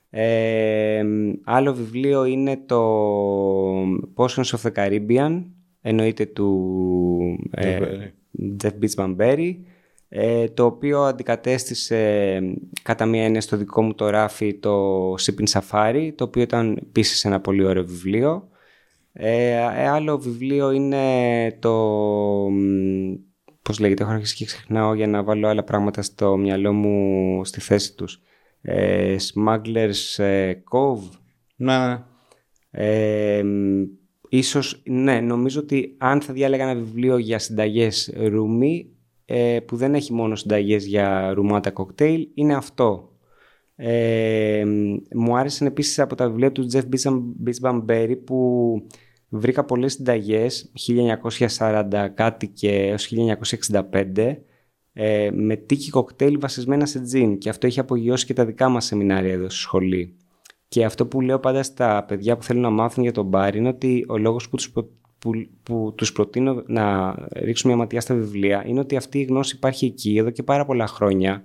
ε, 0.09 1.03
άλλο 1.43 1.73
βιβλίο 1.73 2.25
είναι 2.25 2.57
το 2.65 2.81
Potions 4.15 4.43
of 4.43 4.61
the 4.61 4.71
Caribbean, 4.75 5.43
εννοείται 5.81 6.25
του 6.25 7.39
ε, 7.51 7.79
Jeff 8.63 8.71
Beach 8.81 9.53
ε, 10.11 10.47
το 10.47 10.65
οποίο 10.65 11.01
αντικατέστησε 11.01 12.41
κατά 12.83 13.05
μία 13.05 13.23
έννοια 13.23 13.41
στο 13.41 13.57
δικό 13.57 13.81
μου 13.81 13.93
το 13.93 14.09
ράφι 14.09 14.53
το 14.53 15.13
Sipping 15.13 15.59
Safari, 15.59 16.11
το 16.15 16.23
οποίο 16.23 16.41
ήταν 16.41 16.77
επίσης 16.81 17.25
ένα 17.25 17.39
πολύ 17.39 17.63
ωραίο 17.63 17.85
βιβλίο. 17.85 18.47
Ε, 19.13 19.57
άλλο 19.87 20.19
βιβλίο 20.19 20.71
είναι 20.71 21.05
το... 21.59 21.73
Πώς 23.61 23.79
λέγεται, 23.79 24.03
έχω 24.03 24.11
αρχίσει 24.11 24.35
και 24.35 24.45
ξεχνάω 24.45 24.93
για 24.93 25.07
να 25.07 25.23
βάλω 25.23 25.47
άλλα 25.47 25.63
πράγματα 25.63 26.01
στο 26.01 26.37
μυαλό 26.37 26.73
μου 26.73 27.45
στη 27.45 27.59
θέση 27.59 27.95
τους 27.95 28.21
ε, 28.61 29.15
Smugglers 29.33 30.23
ε, 30.23 30.53
Cove. 30.71 31.09
Ναι. 31.55 32.03
Ε, 32.71 33.43
ίσως, 34.29 34.81
ναι, 34.85 35.19
νομίζω 35.19 35.59
ότι 35.59 35.95
αν 35.97 36.21
θα 36.21 36.33
διάλεγα 36.33 36.63
ένα 36.69 36.79
βιβλίο 36.79 37.17
για 37.17 37.39
συνταγές 37.39 38.13
ρούμι, 38.17 38.89
ε, 39.25 39.59
που 39.59 39.75
δεν 39.75 39.95
έχει 39.95 40.13
μόνο 40.13 40.35
συνταγές 40.35 40.85
για 40.85 41.33
ρουμάτα 41.33 41.71
κοκτέιλ, 41.71 42.27
είναι 42.33 42.55
αυτό. 42.55 43.09
Ε, 43.75 44.65
μου 45.15 45.37
άρεσαν 45.37 45.67
επίσης 45.67 45.99
από 45.99 46.15
τα 46.15 46.27
βιβλία 46.27 46.51
του 46.51 46.67
Jeff 46.71 46.83
Beachbamberry 47.45 48.17
που 48.25 48.71
βρήκα 49.29 49.65
πολλές 49.65 49.93
συνταγές 49.93 50.71
1940 51.57 52.07
κάτι 52.13 52.47
και 52.47 52.71
έως 52.71 53.13
1965 53.73 54.37
ε, 55.01 55.29
με 55.33 55.55
τίκη 55.55 55.89
κοκτέιλ 55.89 56.39
βασισμένα 56.39 56.85
σε 56.85 56.99
τζιν 56.99 57.37
και 57.37 57.49
αυτό 57.49 57.67
έχει 57.67 57.79
απογειώσει 57.79 58.25
και 58.25 58.33
τα 58.33 58.45
δικά 58.45 58.69
μας 58.69 58.85
σεμινάρια 58.85 59.33
εδώ 59.33 59.49
στη 59.49 59.59
σχολή. 59.59 60.15
Και 60.67 60.85
αυτό 60.85 61.05
που 61.05 61.21
λέω 61.21 61.39
πάντα 61.39 61.63
στα 61.63 62.03
παιδιά 62.07 62.37
που 62.37 62.43
θέλουν 62.43 62.61
να 62.61 62.69
μάθουν 62.69 63.03
για 63.03 63.11
τον 63.11 63.25
μπαρ 63.25 63.55
είναι 63.55 63.67
ότι 63.67 64.05
ο 64.07 64.17
λόγος 64.17 64.49
που 64.49 64.55
τους, 64.55 64.71
που, 64.71 65.47
που 65.63 65.93
τους 65.97 66.11
προτείνω 66.11 66.63
να 66.67 67.15
ρίξουν 67.33 67.69
μια 67.69 67.79
ματιά 67.79 68.01
στα 68.01 68.15
βιβλία 68.15 68.63
είναι 68.67 68.79
ότι 68.79 68.95
αυτή 68.95 69.19
η 69.19 69.23
γνώση 69.23 69.55
υπάρχει 69.55 69.85
εκεί 69.85 70.17
εδώ 70.17 70.29
και 70.29 70.43
πάρα 70.43 70.65
πολλά 70.65 70.87
χρόνια 70.87 71.43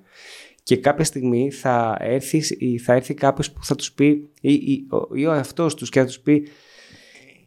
και 0.63 0.77
κάποια 0.77 1.05
στιγμή 1.05 1.51
θα 1.51 1.97
έρθει, 2.01 2.43
θα 2.79 2.93
έρθει 2.93 3.15
κάποιος 3.15 3.53
που 3.53 3.65
θα 3.65 3.75
τους 3.75 3.93
πει 3.93 4.31
ή, 4.41 4.53
ή, 4.53 4.87
ή 5.15 5.27
ο 5.27 5.33
εαυτός 5.33 5.75
τους 5.75 5.89
και 5.89 6.01
θα 6.01 6.07
τους 6.07 6.21
πει 6.21 6.47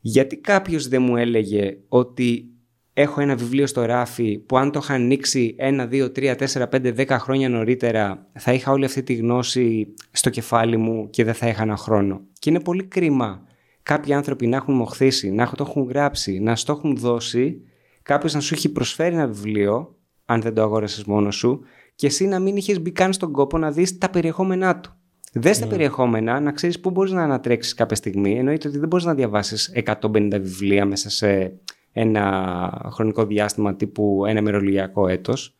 γιατί 0.01 0.37
κάποιος 0.37 0.87
δεν 0.87 1.01
μου 1.01 1.17
έλεγε 1.17 1.77
ότι 1.87 2.51
έχω 2.99 3.21
ένα 3.21 3.35
βιβλίο 3.35 3.67
στο 3.67 3.85
ράφι 3.85 4.37
που 4.37 4.57
αν 4.57 4.71
το 4.71 4.79
είχα 4.83 4.93
ανοίξει 4.93 5.55
ένα, 5.57 5.85
δύο, 5.85 6.11
τρία, 6.11 6.35
τέσσερα, 6.35 6.67
πέντε, 6.67 6.91
δέκα 6.91 7.19
χρόνια 7.19 7.49
νωρίτερα 7.49 8.27
θα 8.33 8.53
είχα 8.53 8.71
όλη 8.71 8.85
αυτή 8.85 9.03
τη 9.03 9.13
γνώση 9.13 9.93
στο 10.11 10.29
κεφάλι 10.29 10.77
μου 10.77 11.09
και 11.09 11.23
δεν 11.23 11.33
θα 11.33 11.47
είχα 11.47 11.61
ένα 11.61 11.77
χρόνο. 11.77 12.21
Και 12.39 12.49
είναι 12.49 12.59
πολύ 12.59 12.83
κρίμα 12.83 13.43
κάποιοι 13.83 14.13
άνθρωποι 14.13 14.47
να 14.47 14.55
έχουν 14.55 14.75
μοχθήσει, 14.75 15.31
να 15.31 15.51
το 15.55 15.65
έχουν 15.67 15.83
γράψει, 15.83 16.39
να 16.39 16.55
στο 16.55 16.71
έχουν 16.71 16.97
δώσει, 16.97 17.61
κάποιος 18.03 18.33
να 18.33 18.39
σου 18.39 18.53
έχει 18.53 18.71
προσφέρει 18.71 19.15
ένα 19.15 19.27
βιβλίο, 19.27 19.95
αν 20.25 20.41
δεν 20.41 20.53
το 20.53 20.61
αγόρασες 20.61 21.03
μόνος 21.03 21.35
σου, 21.35 21.59
και 21.95 22.07
εσύ 22.07 22.25
να 22.25 22.39
μην 22.39 22.55
είχες 22.55 22.81
μπει 22.81 22.91
καν 22.91 23.13
στον 23.13 23.31
κόπο 23.31 23.57
να 23.57 23.71
δεις 23.71 23.97
τα 23.97 24.09
περιεχόμενά 24.09 24.79
του. 24.79 24.91
Δες 25.33 25.59
τα 25.59 25.65
ναι. 25.65 25.71
περιεχόμενα, 25.71 26.39
να 26.39 26.51
ξέρεις 26.51 26.79
πού 26.79 26.89
μπορείς 26.89 27.11
να 27.11 27.23
ανατρέξεις 27.23 27.73
κάποια 27.73 27.95
στιγμή. 27.95 28.37
Εννοείται 28.37 28.67
ότι 28.67 28.77
δεν 28.77 28.87
μπορείς 28.87 29.05
να 29.05 29.13
διαβάσεις 29.13 29.71
150 29.85 30.29
βιβλία 30.31 30.85
μέσα 30.85 31.09
σε 31.09 31.59
ένα 31.97 32.89
χρονικό 32.91 33.25
διάστημα 33.25 33.75
τύπου 33.75 34.25
ένα 34.27 34.41
μερολογιακό 34.41 35.07
έτος. 35.07 35.57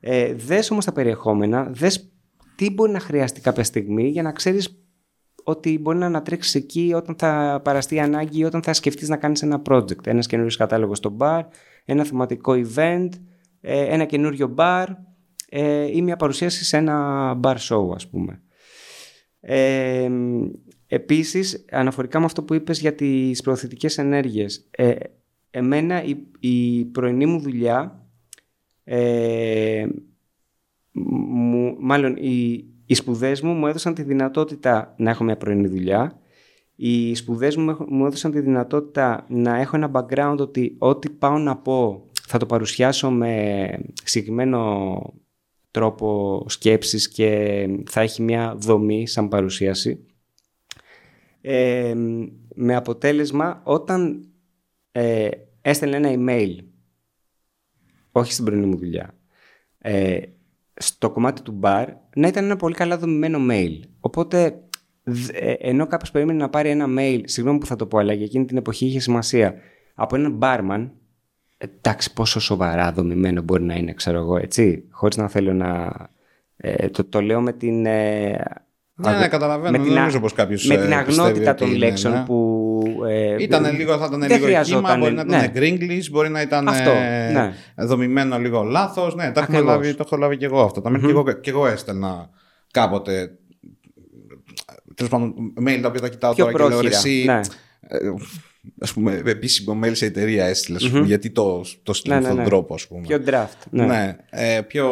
Ε, 0.00 0.34
δες 0.34 0.70
όμως 0.70 0.84
τα 0.84 0.92
περιεχόμενα, 0.92 1.70
δες 1.70 2.12
τι 2.54 2.70
μπορεί 2.70 2.92
να 2.92 3.00
χρειαστεί 3.00 3.40
κάποια 3.40 3.64
στιγμή 3.64 4.08
για 4.08 4.22
να 4.22 4.32
ξέρεις 4.32 4.84
ότι 5.44 5.78
μπορεί 5.78 5.98
να 5.98 6.06
ανατρέξεις 6.06 6.54
εκεί 6.54 6.92
όταν 6.94 7.14
θα 7.18 7.60
παραστεί 7.64 8.00
ανάγκη 8.00 8.38
ή 8.38 8.44
όταν 8.44 8.62
θα 8.62 8.72
σκεφτείς 8.72 9.08
να 9.08 9.16
κάνεις 9.16 9.42
ένα 9.42 9.62
project. 9.68 10.06
Ένας 10.06 10.26
καινούριος 10.26 10.56
κατάλογος 10.56 10.98
στο 10.98 11.16
bar, 11.20 11.42
ένα 11.84 12.04
θεματικό 12.04 12.52
event, 12.52 13.08
ε, 13.60 13.94
ένα 13.94 14.04
καινούριο 14.04 14.54
bar 14.58 14.86
ε, 15.48 15.96
ή 15.96 16.02
μια 16.02 16.16
παρουσίαση 16.16 16.64
σε 16.64 16.76
ένα 16.76 17.40
bar 17.42 17.56
show 17.56 17.94
ας 17.94 18.08
πούμε. 18.08 18.42
Ε, 19.40 20.10
επίσης, 20.86 21.64
αναφορικά 21.70 22.18
με 22.18 22.24
αυτό 22.24 22.42
που 22.42 22.54
είπες 22.54 22.80
για 22.80 22.94
τις 22.94 23.40
προωθητικές 23.42 23.98
ενέργειες, 23.98 24.68
ε, 24.70 24.94
εμένα 25.52 26.04
η, 26.04 26.16
η 26.40 26.84
πρωινή 26.84 27.26
μου 27.26 27.40
δουλειά, 27.40 28.06
ε, 28.84 29.86
μου, 30.92 31.76
μάλλον 31.80 32.16
οι, 32.16 32.64
οι 32.86 32.94
σπουδές 32.94 33.40
μου 33.40 33.52
μου 33.52 33.66
έδωσαν 33.66 33.94
τη 33.94 34.02
δυνατότητα 34.02 34.94
να 34.98 35.10
έχω 35.10 35.24
μια 35.24 35.36
πρωινή 35.36 35.66
δουλειά 35.68 36.22
οι 36.76 37.14
σπουδές 37.14 37.56
μου 37.56 37.70
έχ- 37.70 37.88
μου 37.88 38.06
έδωσαν 38.06 38.30
τη 38.30 38.40
δυνατότητα 38.40 39.26
να 39.28 39.56
έχω 39.56 39.76
ένα 39.76 39.90
background 39.92 40.36
ότι 40.38 40.76
ό,τι 40.78 41.10
πάω 41.10 41.38
να 41.38 41.56
πω 41.56 42.06
θα 42.26 42.38
το 42.38 42.46
παρουσιάσω 42.46 43.10
με 43.10 43.68
συγκεκριμένο 44.04 45.00
τρόπο 45.70 46.42
σκέψης 46.48 47.08
και 47.08 47.66
θα 47.90 48.00
έχει 48.00 48.22
μια 48.22 48.54
δομή 48.58 49.06
σαν 49.06 49.28
παρουσίαση. 49.28 50.06
Ε, 51.40 51.94
με 52.54 52.74
αποτέλεσμα 52.74 53.60
όταν 53.64 54.26
ε, 54.92 55.28
έστελνε 55.62 55.96
ένα 55.96 56.10
email, 56.18 56.56
όχι 58.12 58.32
στην 58.32 58.44
πρωινή 58.44 58.66
μου 58.66 58.76
δουλειά, 58.76 59.14
ε, 59.78 60.18
στο 60.74 61.10
κομμάτι 61.10 61.42
του 61.42 61.58
bar, 61.62 61.86
να 62.16 62.28
ήταν 62.28 62.44
ένα 62.44 62.56
πολύ 62.56 62.74
καλά 62.74 62.98
δομημένο 62.98 63.38
mail. 63.50 63.80
Οπότε, 64.00 64.60
δ- 65.02 65.30
ε, 65.32 65.52
ενώ 65.58 65.86
κάποιος 65.86 66.10
περίμενε 66.10 66.38
να 66.38 66.48
πάρει 66.48 66.68
ένα 66.70 66.86
mail, 66.98 67.20
συγγνώμη 67.24 67.58
που 67.58 67.66
θα 67.66 67.76
το 67.76 67.86
πω, 67.86 67.98
αλλά 67.98 68.12
για 68.12 68.24
εκείνη 68.24 68.44
την 68.44 68.56
εποχή 68.56 68.86
είχε 68.86 69.00
σημασία, 69.00 69.54
από 69.94 70.16
έναν 70.16 70.38
barman, 70.42 70.90
εντάξει, 71.58 72.12
πόσο 72.12 72.40
σοβαρά 72.40 72.92
δομημένο 72.92 73.42
μπορεί 73.42 73.62
να 73.62 73.74
είναι, 73.74 73.92
ξέρω 73.94 74.18
εγώ, 74.18 74.36
έτσι, 74.36 74.84
χωρίς 74.90 75.16
να 75.16 75.28
θέλω 75.28 75.52
να... 75.52 75.92
Ε, 76.56 76.88
το, 76.88 77.04
το 77.04 77.20
λέω 77.20 77.40
με 77.40 77.52
την... 77.52 77.86
Ε, 77.86 78.30
Ναι, 78.94 79.18
ναι, 79.18 79.28
καταλαβαίνω. 79.28 79.70
με 79.70 79.78
Δεν 79.78 79.86
την, 79.86 79.96
α- 79.96 80.00
νομίζω 80.00 80.20
πως 80.20 80.32
κάποιος, 80.32 80.66
με 80.66 80.74
ε, 80.74 80.76
την 80.78 80.86
πιστεύει 80.88 81.10
αγνότητα 81.10 81.50
ότι 81.50 81.58
των 81.60 81.68
είναι, 81.68 81.78
λέξεων 81.78 82.14
ναι. 82.14 82.24
που... 82.24 82.58
Ε, 83.08 83.36
Ήταν 83.42 83.76
λίγο, 83.76 83.98
θα 83.98 84.04
ήταν 84.04 84.20
δεν 84.20 84.30
λίγο 84.30 84.46
κύμα, 84.46 84.46
χρειαζόταν, 84.46 84.98
μπορεί 84.98 85.12
να 85.12 85.22
ήταν 85.22 85.40
ναι. 85.40 85.48
γκρίγκλις, 85.48 86.10
μπορεί 86.10 86.28
να 86.28 86.40
ήταν 86.40 86.68
Αυτό, 86.68 86.90
ε, 86.90 87.30
ναι. 87.32 87.54
δομημένο 87.84 88.38
λίγο 88.38 88.62
λάθος. 88.62 89.14
Ναι, 89.14 89.30
τα 89.30 89.40
έχουμε 89.40 89.58
Ακριβώς. 89.58 89.76
λάβει, 89.76 89.94
το 89.94 90.02
έχω 90.06 90.16
λάβει 90.16 90.36
και 90.36 90.44
εγώ 90.44 90.62
αυτό. 90.62 90.80
Τα 90.80 90.90
mail 90.90 91.00
και, 91.00 91.10
εγώ, 91.10 91.32
και 91.32 91.50
εγώ 91.50 91.66
έστελνα 91.66 92.30
κάποτε 92.70 93.30
τέλος 94.94 95.10
πάντων, 95.10 95.34
mail 95.66 95.78
τα 95.82 95.88
οποία 95.88 96.00
τα 96.00 96.08
κοιτάω 96.08 96.34
Πιο 96.34 96.44
τώρα 96.44 96.52
και 96.52 96.58
λέω 96.58 96.68
πρόχειρα, 96.68 96.96
εσύ, 96.96 97.24
ναι. 97.26 97.40
ε, 97.80 97.98
ας 98.80 98.92
πούμε, 98.92 99.22
επίσημο 99.26 99.78
mail 99.84 99.90
σε 99.92 100.06
εταιρεία 100.06 100.44
έστειλε, 100.46 100.76
ας 100.76 100.88
πούμε, 100.90 101.06
γιατί 101.06 101.30
το, 101.30 101.64
το 101.82 101.92
στείλει 101.92 102.14
Ναι, 102.14 102.20
αυτόν 102.20 102.36
ναι, 102.36 102.42
τον 102.42 102.50
ναι. 102.52 102.56
τρόπο, 102.56 102.74
ας 102.74 102.86
πούμε. 102.86 103.00
Πιο 103.00 103.22
draft. 103.26 103.66
Ναι. 103.70 103.84
Ναι, 103.86 104.16
ε, 104.30 104.60
πιο, 104.60 104.86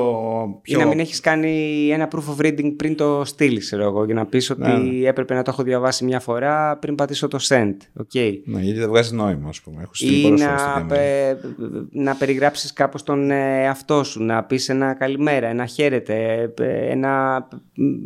Ή 0.64 0.70
πιο... 0.70 0.78
να 0.78 0.86
μην 0.86 1.00
έχεις 1.00 1.20
κάνει 1.20 1.88
ένα 1.92 2.08
proof 2.12 2.36
of 2.36 2.46
reading 2.46 2.72
πριν 2.76 2.96
το 2.96 3.22
στείλεις, 3.24 3.64
ξέρω 3.64 3.82
εγώ, 3.82 4.04
για 4.04 4.14
να 4.14 4.26
πεις 4.26 4.50
ότι 4.50 4.60
Ναι. 4.70 5.08
έπρεπε 5.08 5.34
να 5.34 5.42
το 5.42 5.50
έχω 5.50 5.62
διαβάσει 5.62 6.04
μια 6.04 6.20
φορά 6.20 6.76
πριν 6.78 6.94
πατήσω 6.94 7.28
το 7.28 7.38
send. 7.48 7.74
Okay. 8.02 8.32
Ναι, 8.44 8.60
γιατί 8.60 8.78
δεν 8.78 8.88
βγάζει 8.88 9.14
νόημα, 9.14 9.48
ας 9.48 9.60
πούμε. 9.60 9.82
Έχω 9.82 9.94
στείλει 9.94 10.18
Ή 10.18 10.22
πολλές 10.22 10.42
φορές 10.42 10.60
να, 10.60 10.72
τέτοια 10.72 10.84
mail. 10.84 10.88
πε- 10.88 11.90
να 11.90 12.14
περιγράψεις 12.14 12.72
κάπως 12.72 13.02
τον 13.02 13.30
ε, 13.30 13.62
εαυτό 13.62 14.04
σου, 14.04 14.22
να 14.22 14.44
πεις 14.44 14.68
ένα 14.68 14.94
καλημέρα, 14.94 15.46
ένα 15.46 15.66
χαίρετε, 15.66 16.14
ε, 16.60 16.90
ένα 16.90 17.46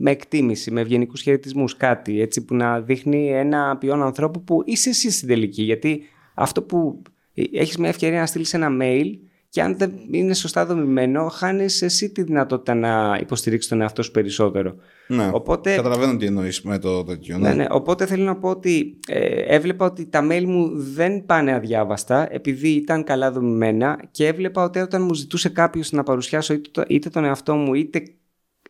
με 0.00 0.10
εκτίμηση, 0.10 0.70
με 0.70 0.80
ευγενικούς 0.80 1.22
χαιρετισμούς, 1.22 1.76
κάτι 1.76 2.20
έτσι 2.20 2.44
που 2.44 2.54
να 2.54 2.80
δείχνει 2.80 3.30
ένα 3.32 3.76
ποιόν 3.80 4.02
ανθρώπου 4.02 4.44
που 4.44 4.62
είσαι 4.64 4.88
εσύ 4.88 5.10
στην 5.10 5.28
τελική. 5.28 5.52
Γιατί 5.62 6.02
αυτό 6.34 6.62
που 6.62 7.02
ε, 7.34 7.42
έχεις 7.52 7.76
μια 7.78 7.88
ευκαιρία 7.88 8.20
να 8.20 8.26
στείλεις 8.26 8.54
ένα 8.54 8.68
mail 8.80 9.06
και 9.48 9.62
αν 9.62 9.76
δεν 9.78 9.92
είναι 10.10 10.34
σωστά 10.34 10.66
δομημένο, 10.66 11.28
χάνεις 11.28 11.82
εσύ 11.82 12.10
τη 12.10 12.22
δυνατότητα 12.22 12.74
να 12.74 13.18
υποστηρίξεις 13.20 13.70
τον 13.70 13.80
εαυτό 13.80 14.02
σου 14.02 14.10
περισσότερο. 14.10 14.74
Ναι, 15.08 15.30
Οπότε- 15.32 15.76
καταλαβαίνω 15.76 16.16
τι 16.16 16.26
εννοείς 16.26 16.62
με 16.62 16.78
το 16.78 17.04
τέτοιο. 17.04 17.38
Ναι, 17.38 17.52
ναι. 17.52 17.66
Οπότε 17.70 18.06
θέλω 18.06 18.24
να 18.24 18.36
πω 18.36 18.48
ότι 18.48 18.98
ε, 19.08 19.42
έβλεπα 19.54 19.84
ότι 19.86 20.06
τα 20.06 20.26
mail 20.30 20.44
μου 20.44 20.70
δεν 20.74 21.26
πάνε 21.26 21.52
αδιάβαστα 21.52 22.32
επειδή 22.34 22.68
ήταν 22.68 23.04
καλά 23.04 23.32
δομημένα 23.32 24.00
και 24.10 24.26
έβλεπα 24.26 24.62
ότι 24.64 24.78
όταν 24.78 25.02
μου 25.02 25.14
ζητούσε 25.14 25.48
κάποιος 25.48 25.92
να 25.92 26.02
παρουσιάσω 26.02 26.52
είτε, 26.54 26.68
το- 26.72 26.84
είτε 26.88 27.08
τον 27.08 27.24
εαυτό 27.24 27.54
μου 27.54 27.74
είτε 27.74 28.02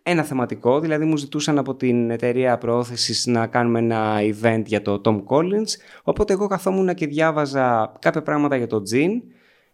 ένα 0.07 0.23
θεματικό, 0.23 0.81
δηλαδή 0.81 1.05
μου 1.05 1.17
ζητούσαν 1.17 1.59
από 1.59 1.75
την 1.75 2.11
εταιρεία 2.11 2.59
προώθησης 2.59 3.27
να 3.27 3.47
κάνουμε 3.47 3.79
ένα 3.79 4.17
event 4.21 4.63
για 4.65 4.83
το 4.83 5.01
Tom 5.05 5.23
Collins, 5.27 5.69
οπότε 6.03 6.33
εγώ 6.33 6.47
καθόμουν 6.47 6.95
και 6.95 7.07
διάβαζα 7.07 7.93
κάποια 7.99 8.23
πράγματα 8.23 8.57
για 8.57 8.67
το 8.67 8.83
Jean, 8.93 9.11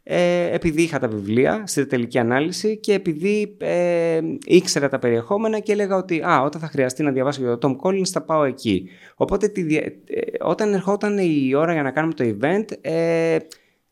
ε, 0.03 0.55
επειδή 0.55 0.83
είχα 0.83 0.99
τα 0.99 1.09
βιβλία 1.09 1.63
στη 1.67 1.87
τελική 1.87 2.19
ανάλυση 2.19 2.77
και 2.77 2.93
επειδή 2.95 3.57
ε, 3.61 4.21
ήξερα 4.45 4.89
τα 4.89 4.99
περιεχόμενα 4.99 5.59
και 5.59 5.73
έλεγα 5.73 5.97
ότι 5.97 6.21
α, 6.23 6.43
όταν 6.43 6.61
θα 6.61 6.67
χρειαστεί 6.67 7.03
να 7.03 7.11
διαβάσω 7.11 7.41
για 7.43 7.59
το 7.59 7.69
Tom 7.69 7.87
Collins 7.89 8.07
θα 8.09 8.23
πάω 8.23 8.45
εκεί. 8.45 8.89
Οπότε 9.15 9.49
τη, 9.49 9.63
δια- 9.63 9.83
ε, 9.83 9.93
όταν 10.41 10.73
ερχόταν 10.73 11.19
η 11.19 11.55
ώρα 11.55 11.73
για 11.73 11.83
να 11.83 11.91
κάνουμε 11.91 12.15
το 12.15 12.25
event 12.25 12.65
ε, 12.81 13.37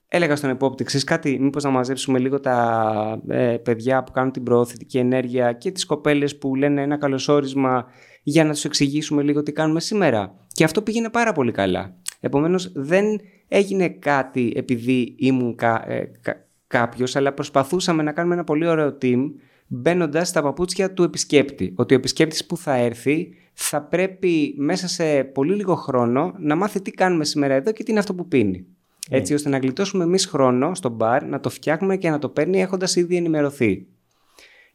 έλεγα 0.09 0.37
στον 0.37 0.51
επόπτη, 0.51 0.85
ξέρεις 0.85 1.07
κάτι, 1.07 1.39
μήπως 1.41 1.65
να 1.65 1.71
μαζέψουμε 1.71 2.19
λίγο 2.19 2.41
τα 2.41 3.21
ε, 3.29 3.57
παιδιά 3.57 4.03
που 4.03 4.13
κάνουν 4.13 4.33
την 4.33 4.43
προωθητική 4.43 4.99
ενέργεια 4.99 5.53
και 5.53 5.71
τις 5.71 5.87
κοπέλες 5.87 6.39
που 6.39 6.55
λένε 6.55 6.83
ένα 6.83 6.97
καλωσόρισμα 6.97 7.87
για 8.23 8.45
να 8.45 8.53
τους 8.53 8.65
εξηγήσουμε 8.65 9.23
λίγο 9.23 9.43
τι 9.43 9.53
κάνουμε 9.53 9.81
σήμερα. 9.81 10.35
Και 10.53 10.65
αυτό 10.65 10.83
πήγαινε 10.83 11.11
πάρα 11.11 11.33
πολύ 11.33 11.53
καλά. 11.53 11.95
Επομένως 12.21 12.73
δεν 12.75 13.05
έγινε 13.49 13.89
κάτι 13.89 14.53
επειδή 14.57 15.15
ήμουν 15.19 15.55
κα, 15.55 15.85
ε, 15.87 16.11
κα- 16.21 16.47
κάποιος, 16.67 17.17
αλλά 17.17 17.33
προσπαθούσαμε 17.33 18.03
να 18.03 18.13
κάνουμε 18.13 18.35
ένα 18.35 18.45
πολύ 18.45 18.67
ωραίο 18.67 18.99
team 19.03 19.25
μπαίνοντας 19.67 20.29
στα 20.29 20.43
παπούτσια 20.43 20.93
του 20.93 21.03
επισκέπτη. 21.03 21.73
Ότι 21.77 21.95
ο 21.95 21.97
επισκέπτης 21.97 22.47
που 22.47 22.57
θα 22.57 22.75
έρθει 22.75 23.29
θα 23.53 23.83
πρέπει 23.83 24.55
μέσα 24.59 24.89
σε 24.89 25.25
πολύ 25.25 25.55
λίγο 25.55 25.75
χρόνο 25.75 26.35
να 26.39 26.57
μάθει 26.57 26.83
τι 26.83 26.91
κάνουμε 26.91 27.25
σήμερα 27.25 27.55
εδώ 27.55 27.73
και 27.73 27.83
τι 27.83 27.91
είναι 27.91 28.01
αυτό 28.01 28.15
που 28.15 28.29
πίνει. 28.29 28.67
Έτσι 29.09 29.35
ώστε 29.35 29.49
να 29.49 29.59
γλιτώσουμε 29.59 30.05
εμείς 30.05 30.27
χρόνο 30.27 30.75
στο 30.75 30.89
μπαρ, 30.89 31.25
να 31.25 31.41
το 31.41 31.51
φτιάχνουμε 31.51 31.97
και 31.97 32.11
να 32.11 32.19
το 32.19 32.29
παίρνει 32.29 32.61
έχοντας 32.61 32.97
ήδη 32.97 33.17
ενημερωθεί. 33.17 33.87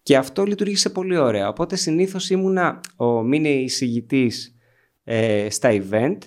Και 0.03 0.17
αυτό 0.17 0.43
λειτουργήσε 0.43 0.89
πολύ 0.89 1.17
ωραία. 1.17 1.47
Οπότε 1.47 1.75
συνήθως 1.75 2.29
ήμουνα 2.29 2.79
ο 2.95 3.21
μήνυ 3.21 3.49
εισηγητής 3.49 4.55
ε, 5.03 5.49
στα 5.49 5.69
event. 5.71 6.17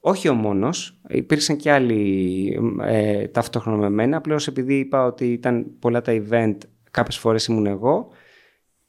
Όχι 0.00 0.28
ο 0.28 0.34
μόνος, 0.34 1.00
υπήρξαν 1.08 1.56
και 1.56 1.72
άλλοι 1.72 2.58
ε, 2.82 3.28
ταυτόχρονα 3.28 3.76
με 3.76 3.90
μένα, 3.90 4.16
απλώς 4.16 4.46
επειδή 4.46 4.78
είπα 4.78 5.04
ότι 5.04 5.32
ήταν 5.32 5.66
πολλά 5.78 6.00
τα 6.00 6.22
event, 6.22 6.56
κάποιες 6.90 7.18
φορές 7.18 7.46
ήμουν 7.46 7.66
εγώ 7.66 8.08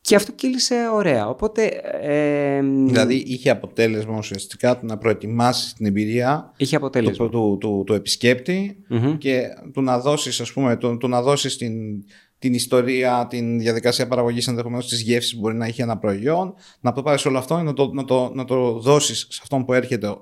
και 0.01 0.15
αυτό 0.15 0.31
κύλησε 0.31 0.75
ωραία. 0.93 1.27
Οπότε 1.29 1.65
ε, 2.01 2.61
Δηλαδή 2.61 3.15
είχε 3.15 3.49
αποτέλεσμα 3.49 4.17
ουσιαστικά 4.17 4.79
το 4.79 4.85
να 4.85 4.97
προετοιμάσει 4.97 5.75
την 5.75 5.85
εμπειρία 5.85 6.53
είχε 6.57 6.77
του, 6.79 6.85
αποτέλεσμα. 6.85 7.29
του, 7.29 7.57
του, 7.59 7.83
του 7.85 7.93
επισκέπτη 7.93 8.77
Μμμ. 8.87 9.17
και 9.17 9.41
του 9.73 9.81
να 9.81 9.99
δώσεις 9.99 10.39
ας 10.41 10.53
πούμε 10.53 10.75
του, 10.77 10.97
του 10.97 11.07
να 11.07 11.21
δώσεις 11.21 11.57
την, 11.57 11.73
την 12.39 12.53
ιστορία, 12.53 13.27
την 13.29 13.59
διαδικασία 13.59 14.07
παραγωγής 14.07 14.47
ενδεχομένως 14.47 14.87
της 14.87 15.01
γεύσης 15.01 15.33
που 15.33 15.39
μπορεί 15.39 15.55
να 15.55 15.65
έχει 15.65 15.81
ένα 15.81 15.97
προϊόν 15.97 16.53
να 16.79 16.91
το 16.91 17.01
πάρεις 17.03 17.25
όλο 17.25 17.37
αυτό 17.37 17.61
να 17.61 17.73
το, 17.73 17.91
να 17.93 18.05
το, 18.05 18.31
να 18.33 18.45
το 18.45 18.79
δώσεις 18.79 19.27
σε 19.29 19.39
αυτόν 19.41 19.65
που 19.65 19.73
έρχεται 19.73 20.15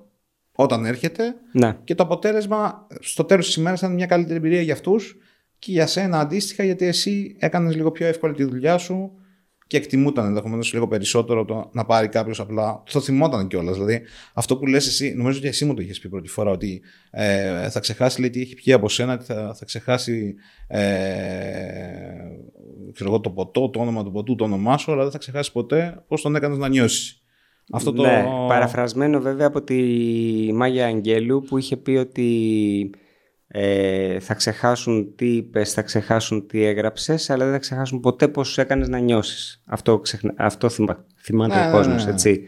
όταν 0.51 0.85
έρχεται 0.85 1.35
Ναι. 1.51 1.77
και 1.83 1.95
το 1.95 2.03
αποτέλεσμα 2.03 2.87
στο 2.99 3.23
τέλος 3.23 3.45
της 3.45 3.55
ημέρας 3.55 3.79
θα 3.79 3.85
είναι 3.85 3.95
μια 3.95 4.05
καλύτερη 4.05 4.35
εμπειρία 4.37 4.61
για 4.61 4.73
αυτούς 4.73 5.17
και 5.59 5.71
για 5.71 5.87
σένα 5.87 6.19
αντίστοιχα 6.19 6.63
γιατί 6.63 6.85
εσύ 6.85 7.35
έκανες 7.39 7.75
λίγο 7.75 7.91
πιο 7.91 8.07
εύκολη 8.07 8.33
τη 8.33 8.43
δουλειά 8.43 8.77
σου 8.77 9.11
και 9.69 9.77
εκτιμούταν 9.77 10.25
ενδεχομένως 10.25 10.73
λίγο 10.73 10.87
περισσότερο 10.87 11.45
το 11.45 11.69
να 11.73 11.85
πάρει 11.85 12.07
κάποιος 12.07 12.39
απλά. 12.39 12.83
Το 12.91 12.99
θυμόταν 12.99 13.47
κιόλας. 13.47 13.73
Δηλαδή, 13.73 14.01
αυτό 14.33 14.57
που 14.57 14.65
λες 14.65 14.87
εσύ, 14.87 15.13
νομίζω 15.15 15.37
ότι 15.37 15.47
εσύ 15.47 15.65
μου 15.65 15.73
το 15.73 15.81
είχες 15.81 15.99
πει 15.99 16.09
πρώτη 16.09 16.29
φορά, 16.29 16.51
ότι 16.51 16.81
ε, 17.11 17.69
θα 17.69 17.79
ξεχάσει 17.79 18.19
λέει, 18.19 18.29
τι 18.29 18.41
έχει 18.41 18.55
πιει 18.55 18.73
από 18.73 18.89
σένα, 18.89 19.13
ότι 19.13 19.23
θα, 19.23 19.53
θα 19.55 19.65
ξεχάσει 19.65 20.35
ε, 20.67 20.81
ξέρω 22.93 23.09
εγώ, 23.09 23.19
το 23.19 23.29
ποτό, 23.29 23.69
το 23.69 23.79
όνομα 23.79 24.03
του 24.03 24.11
ποτού, 24.11 24.35
το 24.35 24.43
όνομά 24.43 24.77
σου, 24.77 24.91
αλλά 24.91 25.01
δεν 25.01 25.11
θα 25.11 25.17
ξεχάσει 25.17 25.51
ποτέ 25.51 26.03
πώς 26.07 26.21
τον 26.21 26.35
έκανες 26.35 26.57
να 26.57 26.67
νιώσεις. 26.67 27.23
Αυτό 27.71 27.93
το. 27.93 28.01
Ναι, 28.01 28.23
παραφρασμένο 28.47 29.19
βέβαια 29.19 29.47
από 29.47 29.61
τη 29.61 29.83
Μάγια 30.53 30.85
Αγγέλου 30.85 31.41
που 31.41 31.57
είχε 31.57 31.77
πει 31.77 31.91
ότι 31.91 32.89
ε, 33.51 34.19
θα 34.19 34.33
ξεχάσουν 34.33 35.15
τι 35.15 35.35
είπες, 35.35 35.73
θα 35.73 35.81
ξεχάσουν 35.81 36.47
τι 36.47 36.63
έγραψες, 36.63 37.29
αλλά 37.29 37.43
δεν 37.43 37.53
θα 37.53 37.59
ξεχάσουν 37.59 37.99
ποτέ 37.99 38.27
πώς 38.27 38.47
σου 38.47 38.61
έκανες 38.61 38.87
να 38.89 38.99
νιώσεις. 38.99 39.61
Αυτό, 39.65 39.99
ξεχνα... 39.99 40.33
Αυτό 40.37 40.69
θυμα... 40.69 41.05
θυμάται 41.17 41.55
Ναι, 41.55 41.61
ο 41.61 41.65
ναι, 41.65 41.71
κόσμος, 41.71 42.05
ναι. 42.05 42.11
έτσι. 42.11 42.43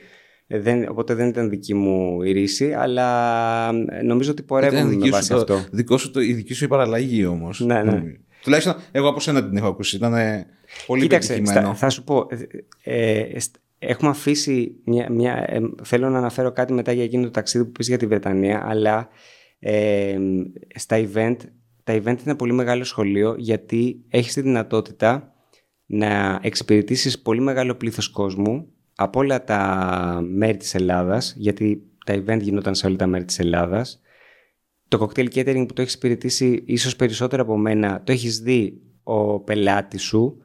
Ε, 0.48 0.60
Δεν, 0.60 0.88
οπότε 0.90 1.14
δεν 1.14 1.28
ήταν 1.28 1.50
δική 1.50 1.74
μου 1.74 2.22
η 2.24 2.32
ρίση, 2.32 2.74
αλλά 2.74 3.70
ε, 3.90 4.02
νομίζω 4.02 4.32
ότι 4.32 4.44
πορεύουμε 4.44 4.80
Ήταν 4.80 4.90
με 4.92 4.96
δική 4.96 5.10
βάση 5.10 5.24
σου, 5.38 5.44
το, 5.46 5.54
αυτό. 5.54 5.68
δικό 5.72 5.98
σου, 5.98 6.12
το, 6.12 6.22
η 6.22 6.34
δική 6.34 6.54
σου 6.54 6.64
η 6.64 6.68
παραλλαγή 6.68 7.26
όμως. 7.26 7.60
Ναι, 7.60 7.84
ναι. 7.84 8.02
Τουλάχιστον 8.44 8.76
εγώ 8.92 9.08
από 9.10 9.20
σένα 9.20 9.48
την 9.50 9.58
έχω 9.58 9.68
ακούσει. 9.68 9.96
Ήταν 9.96 10.14
ε, 10.14 10.46
πολύ 10.88 11.02
Κοίταξε, 11.02 11.34
πετυχημένο. 11.34 11.66
στα- 11.68 11.76
θα 11.76 11.90
σου 11.90 12.04
πω. 12.04 12.28
ε, 12.84 13.20
ε, 13.20 13.40
στ- 13.40 13.56
έχουμε 13.80 14.10
αφήσει. 14.10 14.76
Μια, 14.86 15.08
μια, 15.12 15.46
ε, 15.48 15.60
θέλω 15.84 16.10
να 16.10 16.18
αναφέρω 16.18 16.52
κάτι 16.52 16.74
μετά 16.74 16.92
για 16.92 17.04
εκείνο 17.04 17.24
το 17.24 17.32
ταξίδι 17.32 17.66
που 17.66 17.72
πεις 17.72 17.88
για 17.88 17.98
τη 17.98 18.06
Βρετανία, 18.08 18.64
αλλά 18.68 19.10
ε, 19.64 20.18
στα 20.76 20.98
event, 20.98 21.36
τα 21.84 21.94
event 21.94 22.22
είναι 22.24 22.36
πολύ 22.36 22.54
μεγάλο 22.54 22.84
σχολείο 22.84 23.36
γιατί 23.38 24.06
έχεις 24.10 24.34
τη 24.34 24.42
δυνατότητα 24.42 25.34
να 25.86 26.40
εξυπηρετήσεις 26.42 27.22
πολύ 27.22 27.42
μεγάλο 27.42 27.76
πλήθος 27.76 28.10
κόσμου 28.10 28.68
από 28.96 29.20
όλα 29.20 29.44
τα 29.44 30.22
μέρη 30.24 30.58
της 30.58 30.76
Ελλάδας, 30.76 31.34
γιατί 31.38 31.84
τα 32.06 32.14
event 32.14 32.40
γινόταν 32.42 32.76
σε 32.76 32.88
όλα 32.88 32.96
τα 32.96 33.08
μέρη 33.08 33.26
της 33.26 33.40
Ελλάδας. 33.40 34.02
Το 34.88 35.10
cocktail 35.10 35.28
catering 35.34 35.66
που 35.68 35.74
το 35.74 35.82
έχεις 35.82 35.94
υπηρετήσει 35.94 36.64
ίσως 36.66 36.96
περισσότερο 36.96 37.42
από 37.42 37.58
μένα, 37.58 38.04
το 38.04 38.12
έχεις 38.12 38.40
δει 38.40 38.82
ο 39.04 39.40
πελάτης 39.40 40.02
σου, 40.02 40.38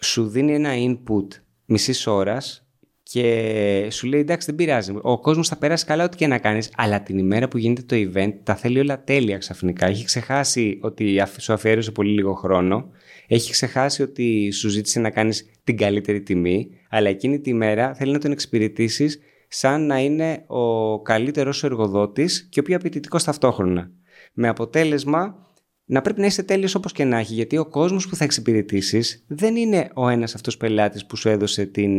σου 0.00 0.28
δίνει 0.28 0.54
ένα 0.54 0.70
input 0.74 1.26
μισής 1.64 2.06
ώρας 2.06 2.69
και 3.12 3.88
σου 3.90 4.06
λέει 4.06 4.20
εντάξει 4.20 4.46
δεν 4.46 4.54
πειράζει, 4.54 4.92
ο 5.02 5.20
κόσμος 5.20 5.48
θα 5.48 5.56
περάσει 5.56 5.84
καλά 5.84 6.04
ό,τι 6.04 6.16
και 6.16 6.26
να 6.26 6.38
κάνεις, 6.38 6.70
αλλά 6.76 7.02
την 7.02 7.18
ημέρα 7.18 7.48
που 7.48 7.58
γίνεται 7.58 7.82
το 7.82 7.96
event 7.96 8.32
τα 8.42 8.54
θέλει 8.54 8.78
όλα 8.78 9.04
τέλεια 9.04 9.38
ξαφνικά. 9.38 9.86
Έχει 9.86 10.04
ξεχάσει 10.04 10.78
ότι 10.82 11.22
σου 11.38 11.52
αφιέρωσε 11.52 11.90
πολύ 11.90 12.12
λίγο 12.12 12.34
χρόνο, 12.34 12.90
έχει 13.26 13.50
ξεχάσει 13.50 14.02
ότι 14.02 14.50
σου 14.50 14.68
ζήτησε 14.68 15.00
να 15.00 15.10
κάνεις 15.10 15.50
την 15.64 15.76
καλύτερη 15.76 16.22
τιμή, 16.22 16.68
αλλά 16.90 17.08
εκείνη 17.08 17.40
τη 17.40 17.54
μέρα 17.54 17.94
θέλει 17.94 18.12
να 18.12 18.18
τον 18.18 18.32
εξυπηρετήσεις 18.32 19.18
σαν 19.48 19.86
να 19.86 19.98
είναι 19.98 20.44
ο 20.46 21.02
καλύτερος 21.02 21.56
σου 21.56 21.66
εργοδότης 21.66 22.48
και 22.50 22.60
ο 22.60 22.62
πιο 22.62 22.76
απαιτητικός 22.76 23.24
ταυτόχρονα. 23.24 23.90
Με 24.32 24.48
αποτέλεσμα 24.48 25.46
να 25.84 26.00
πρέπει 26.00 26.20
να 26.20 26.26
είσαι 26.26 26.42
τέλειος 26.42 26.74
όπως 26.74 26.92
και 26.92 27.04
να 27.04 27.18
έχει, 27.18 27.34
γιατί 27.34 27.56
ο 27.56 27.66
κόσμος 27.66 28.08
που 28.08 28.16
θα 28.16 28.24
εξυπηρετήσεις 28.24 29.24
δεν 29.28 29.56
είναι 29.56 29.90
ο 29.94 30.08
ένας 30.08 30.34
αυτός 30.34 30.56
πελάτης 30.56 31.06
που 31.06 31.16
σου 31.16 31.28
έδωσε 31.28 31.66
την, 31.66 31.92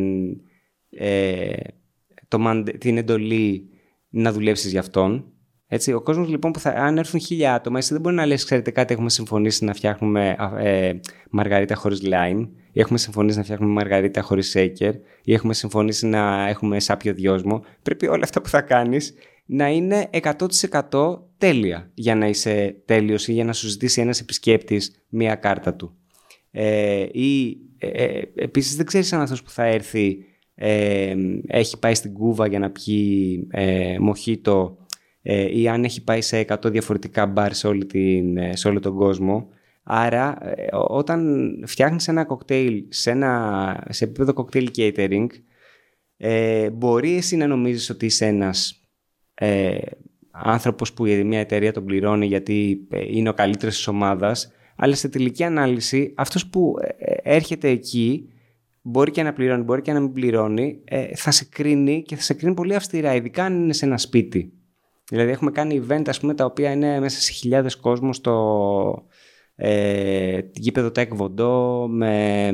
ε, 0.91 1.53
το, 2.27 2.63
την 2.77 2.97
εντολή 2.97 3.69
να 4.09 4.31
δουλέψεις 4.31 4.71
για 4.71 4.79
αυτόν. 4.79 5.25
Έτσι, 5.67 5.93
ο 5.93 6.01
κόσμος 6.01 6.29
λοιπόν 6.29 6.51
που 6.51 6.59
θα, 6.59 6.69
αν 6.69 6.97
έρθουν 6.97 7.19
χίλια 7.19 7.53
άτομα, 7.53 7.77
εσύ 7.77 7.93
δεν 7.93 8.01
μπορεί 8.01 8.15
να 8.15 8.25
λες, 8.25 8.43
ξέρετε 8.43 8.71
κάτι, 8.71 8.93
έχουμε 8.93 9.09
συμφωνήσει 9.09 9.65
να 9.65 9.73
φτιάχνουμε 9.73 10.35
ε, 10.57 10.93
μαργαρίτα 11.29 11.75
χωρίς 11.75 12.01
lime, 12.03 12.47
ή 12.71 12.79
έχουμε 12.79 12.97
συμφωνήσει 12.97 13.37
να 13.37 13.43
φτιάχνουμε 13.43 13.73
μαργαρίτα 13.73 14.21
χωρίς 14.21 14.55
shaker, 14.57 14.93
ή 15.23 15.33
έχουμε 15.33 15.53
συμφωνήσει 15.53 16.07
να 16.07 16.47
έχουμε 16.47 16.79
σάπιο 16.79 17.13
δυόσμο. 17.13 17.63
Πρέπει 17.81 18.07
όλα 18.07 18.23
αυτά 18.23 18.41
που 18.41 18.49
θα 18.49 18.61
κάνεις 18.61 19.13
να 19.45 19.69
είναι 19.69 20.09
100% 20.89 21.19
τέλεια 21.37 21.91
για 21.93 22.15
να 22.15 22.27
είσαι 22.27 22.75
τέλειος 22.85 23.27
ή 23.27 23.33
για 23.33 23.43
να 23.43 23.53
σου 23.53 23.67
ζητήσει 23.67 24.01
ένας 24.01 24.19
επισκέπτης 24.19 25.05
μία 25.09 25.35
κάρτα 25.35 25.73
του. 25.73 25.95
Ε, 26.51 27.05
ή 27.11 27.57
ε, 27.77 27.87
ε 27.87 28.21
επίσης 28.35 28.75
δεν 28.75 28.85
ξέρεις 28.85 29.13
αν 29.13 29.21
αυτός 29.21 29.43
που 29.43 29.49
θα 29.49 29.63
έρθει 29.63 30.17
ε, 30.55 31.15
έχει 31.47 31.79
πάει 31.79 31.93
στην 31.93 32.13
Κούβα 32.13 32.47
για 32.47 32.59
να 32.59 32.69
πιει 32.69 33.47
ε, 33.51 33.99
μοχίτο 33.99 34.77
ε, 35.21 35.59
ή 35.59 35.67
αν 35.67 35.83
έχει 35.83 36.03
πάει 36.03 36.21
σε 36.21 36.45
100 36.47 36.71
διαφορετικά 36.71 37.25
μπαρ 37.25 37.53
σε, 37.53 37.67
όλη 37.67 37.85
την, 37.85 38.37
ε, 38.37 38.55
σε 38.55 38.67
όλο 38.67 38.79
τον 38.79 38.95
κόσμο. 38.95 39.47
Άρα 39.83 40.37
όταν 40.87 41.49
φτιάχνεις 41.65 42.07
ένα 42.07 42.25
κοκτέιλ 42.25 42.85
σε, 42.89 43.11
ένα, 43.11 43.83
σε 43.89 44.03
επίπεδο 44.03 44.33
κοκτέιλ 44.33 44.71
catering 44.75 45.27
ε, 46.23 46.69
μπορεί 46.69 47.15
εσύ 47.15 47.35
να 47.35 47.47
νομίζεις 47.47 47.89
ότι 47.89 48.05
είσαι 48.05 48.25
ένας 48.25 48.81
ε, 49.33 49.77
άνθρωπος 50.31 50.93
που 50.93 51.03
μια 51.03 51.39
εταιρεία 51.39 51.73
τον 51.73 51.85
πληρώνει 51.85 52.25
γιατί 52.25 52.87
ε, 52.91 53.01
είναι 53.07 53.29
ο 53.29 53.33
καλύτερος 53.33 53.75
της 53.75 53.87
ομάδας, 53.87 54.51
αλλά 54.75 54.95
σε 54.95 55.09
τελική 55.09 55.43
ανάλυση 55.43 56.13
αυτός 56.17 56.47
που 56.47 56.75
ε, 56.97 57.35
έρχεται 57.35 57.69
εκεί 57.69 58.29
μπορεί 58.81 59.11
και 59.11 59.23
να 59.23 59.33
πληρώνει, 59.33 59.63
μπορεί 59.63 59.81
και 59.81 59.93
να 59.93 59.99
μην 59.99 60.11
πληρώνει, 60.11 60.81
ε, 60.83 61.15
θα 61.15 61.31
σε 61.31 61.45
κρίνει 61.45 62.03
και 62.03 62.15
θα 62.15 62.21
σε 62.21 62.33
κρίνει 62.33 62.53
πολύ 62.53 62.75
αυστηρά, 62.75 63.15
ειδικά 63.15 63.43
αν 63.43 63.63
είναι 63.63 63.73
σε 63.73 63.85
ένα 63.85 63.97
σπίτι. 63.97 64.53
Δηλαδή 65.09 65.31
έχουμε 65.31 65.51
κάνει 65.51 65.83
event 65.87 66.03
ας 66.07 66.19
πούμε, 66.19 66.33
τα 66.33 66.45
οποία 66.45 66.71
είναι 66.71 66.99
μέσα 66.99 67.21
σε 67.21 67.31
χιλιάδες 67.31 67.75
κόσμος 67.75 68.15
στο 68.15 69.05
ε, 69.55 70.39
γήπεδο 70.53 70.91
Τεκ 70.91 71.15
Βοντό 71.15 71.87
με, 71.87 72.51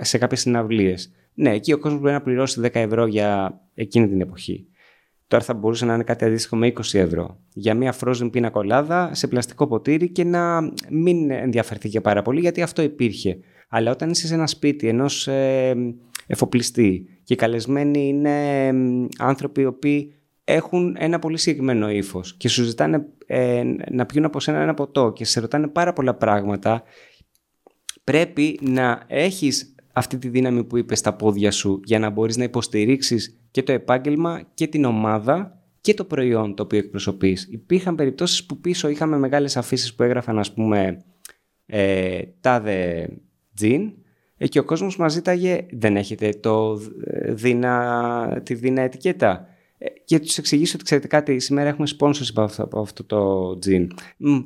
σε 0.00 0.18
κάποιες 0.18 0.40
συναυλίες. 0.40 1.12
Ναι, 1.34 1.50
εκεί 1.50 1.72
ο 1.72 1.78
κόσμος 1.78 2.00
μπορεί 2.00 2.12
να 2.12 2.22
πληρώσει 2.22 2.60
10 2.64 2.68
ευρώ 2.72 3.06
για 3.06 3.60
εκείνη 3.74 4.08
την 4.08 4.20
εποχή. 4.20 4.66
Τώρα 5.28 5.44
θα 5.44 5.54
μπορούσε 5.54 5.84
να 5.84 5.94
είναι 5.94 6.04
κάτι 6.04 6.24
αντίστοιχο 6.24 6.56
με 6.56 6.72
20 6.76 6.80
ευρώ. 6.92 7.40
Για 7.52 7.74
μια 7.74 7.94
frozen 8.00 8.28
πίνα 8.32 8.50
κολάδα 8.50 9.10
σε 9.14 9.26
πλαστικό 9.26 9.66
ποτήρι 9.66 10.08
και 10.08 10.24
να 10.24 10.60
μην 10.90 11.30
ενδιαφερθεί 11.30 11.88
και 11.88 12.00
πάρα 12.00 12.22
πολύ 12.22 12.40
γιατί 12.40 12.62
αυτό 12.62 12.82
υπήρχε. 12.82 13.38
Αλλά 13.68 13.90
όταν 13.90 14.10
είσαι 14.10 14.26
σε 14.26 14.34
ένα 14.34 14.46
σπίτι 14.46 14.88
ενός 14.88 15.28
ε, 15.28 15.74
εφοπλιστή 16.26 17.20
και 17.22 17.32
οι 17.32 17.36
καλεσμένοι 17.36 18.08
είναι 18.08 18.72
άνθρωποι 19.18 19.60
οι 19.60 19.64
οποίοι 19.64 20.14
έχουν 20.44 20.96
ένα 20.98 21.18
πολύ 21.18 21.38
συγκεκριμένο 21.38 21.90
ύφος 21.90 22.34
και 22.36 22.48
σου 22.48 22.64
ζητάνε 22.64 23.06
ε, 23.26 23.62
να 23.90 24.06
πιούν 24.06 24.24
από 24.24 24.40
σένα 24.40 24.60
ένα 24.60 24.74
ποτό 24.74 25.12
και 25.12 25.24
σε 25.24 25.40
ρωτάνε 25.40 25.68
πάρα 25.68 25.92
πολλά 25.92 26.14
πράγματα, 26.14 26.82
πρέπει 28.04 28.58
να 28.62 29.02
έχεις 29.06 29.74
αυτή 29.92 30.18
τη 30.18 30.28
δύναμη 30.28 30.64
που 30.64 30.76
είπες 30.76 30.98
στα 30.98 31.14
πόδια 31.14 31.50
σου 31.50 31.80
για 31.84 31.98
να 31.98 32.10
μπορείς 32.10 32.36
να 32.36 32.44
υποστηρίξεις 32.44 33.40
και 33.50 33.62
το 33.62 33.72
επάγγελμα 33.72 34.42
και 34.54 34.66
την 34.66 34.84
ομάδα 34.84 35.60
και 35.80 35.94
το 35.94 36.04
προϊόν 36.04 36.54
το 36.54 36.62
οποίο 36.62 36.78
εκπροσωπείς. 36.78 37.48
Υπήρχαν 37.50 37.94
περιπτώσεις 37.94 38.46
που 38.46 38.60
πίσω 38.60 38.88
είχαμε 38.88 39.18
μεγάλες 39.18 39.56
αφήσεις 39.56 39.94
που 39.94 40.02
έγραφαν 40.02 40.38
ας 40.38 40.52
πούμε 40.54 41.04
ε, 41.66 42.22
τάδε 42.40 43.08
τζιν 43.56 43.92
ε, 44.36 44.46
και 44.46 44.58
ο 44.58 44.64
κόσμος 44.64 44.96
μας 44.96 45.12
ζήταγε 45.12 45.66
δεν 45.70 45.96
έχετε 45.96 46.28
το 46.40 46.80
ε, 47.04 47.32
δείνα, 47.32 48.40
τη 48.44 48.54
δείνα 48.54 48.82
ετικέτα. 48.82 49.46
Ε, 49.78 49.86
και 50.04 50.20
τους 50.20 50.38
εξηγήσω 50.38 50.72
ότι 50.74 50.84
ξέρετε 50.84 51.06
κάτι, 51.06 51.38
σήμερα 51.38 51.68
έχουμε 51.68 51.86
sponsors 51.98 52.28
από 52.30 52.40
αυτό, 52.40 52.62
από 52.62 52.80
αυτό 52.80 53.04
το 53.04 53.58
τζιν. 53.58 53.90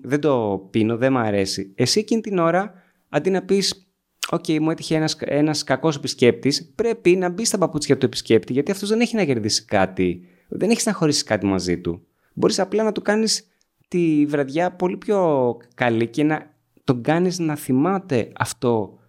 δεν 0.03 0.21
το 0.21 0.67
πίνω, 0.71 0.97
δεν 0.97 1.13
μου 1.13 1.19
αρέσει. 1.19 1.73
Εσύ 1.75 1.99
εκείνη 1.99 2.21
την 2.21 2.39
ώρα, 2.39 2.73
αντί 3.09 3.31
να 3.31 3.43
πεις 3.43 3.85
OK, 4.33 4.45
okay, 4.49 4.59
μου 4.61 4.71
έτυχε 4.71 4.97
ένας, 4.97 5.17
ένας 5.21 5.65
κακός 5.65 5.97
επισκέπτης, 5.97 6.73
πρέπει 6.75 7.17
να 7.17 7.29
μπεις 7.29 7.49
στα 7.49 7.59
παπούτσια 7.59 7.99
του 7.99 8.07
επισκέπτη, 8.07 8.53
γιατί 8.53 8.71
αυτός 8.71 8.89
δεν 8.89 9.01
έχει 9.01 9.17
να 9.17 9.25
κερδίσει 9.25 9.65
κάτι, 9.65 10.21
δεν 10.49 10.71
έχεις 10.71 10.87
να 10.87 10.93
χωρίσεις 10.93 11.23
κάτι 11.23 11.47
μαζί 11.47 11.81
του. 11.81 12.07
Μπορείς 12.35 12.59
απλά 12.59 12.83
να 12.83 12.93
του 12.93 13.03
κάνεις 13.03 13.47
τη 13.89 14.27
βραδιά 14.27 14.73
πολύ 14.73 14.97
πιο 14.97 15.57
καλή 15.75 16.07
και 16.07 16.25
να 16.25 16.55
τον 16.85 17.03
κάνεις 17.03 17.39
να 17.39 17.57
θυμάται 17.57 18.33
αυτό 18.37 19.00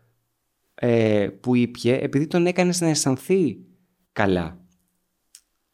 ε, 0.84 1.28
που 1.40 1.56
ήπια, 1.56 1.96
επειδή 1.96 2.28
τον 2.28 2.46
έκανες 2.46 2.82
να 2.82 2.88
αισθανθεί 2.88 3.58
καλά. 4.12 4.60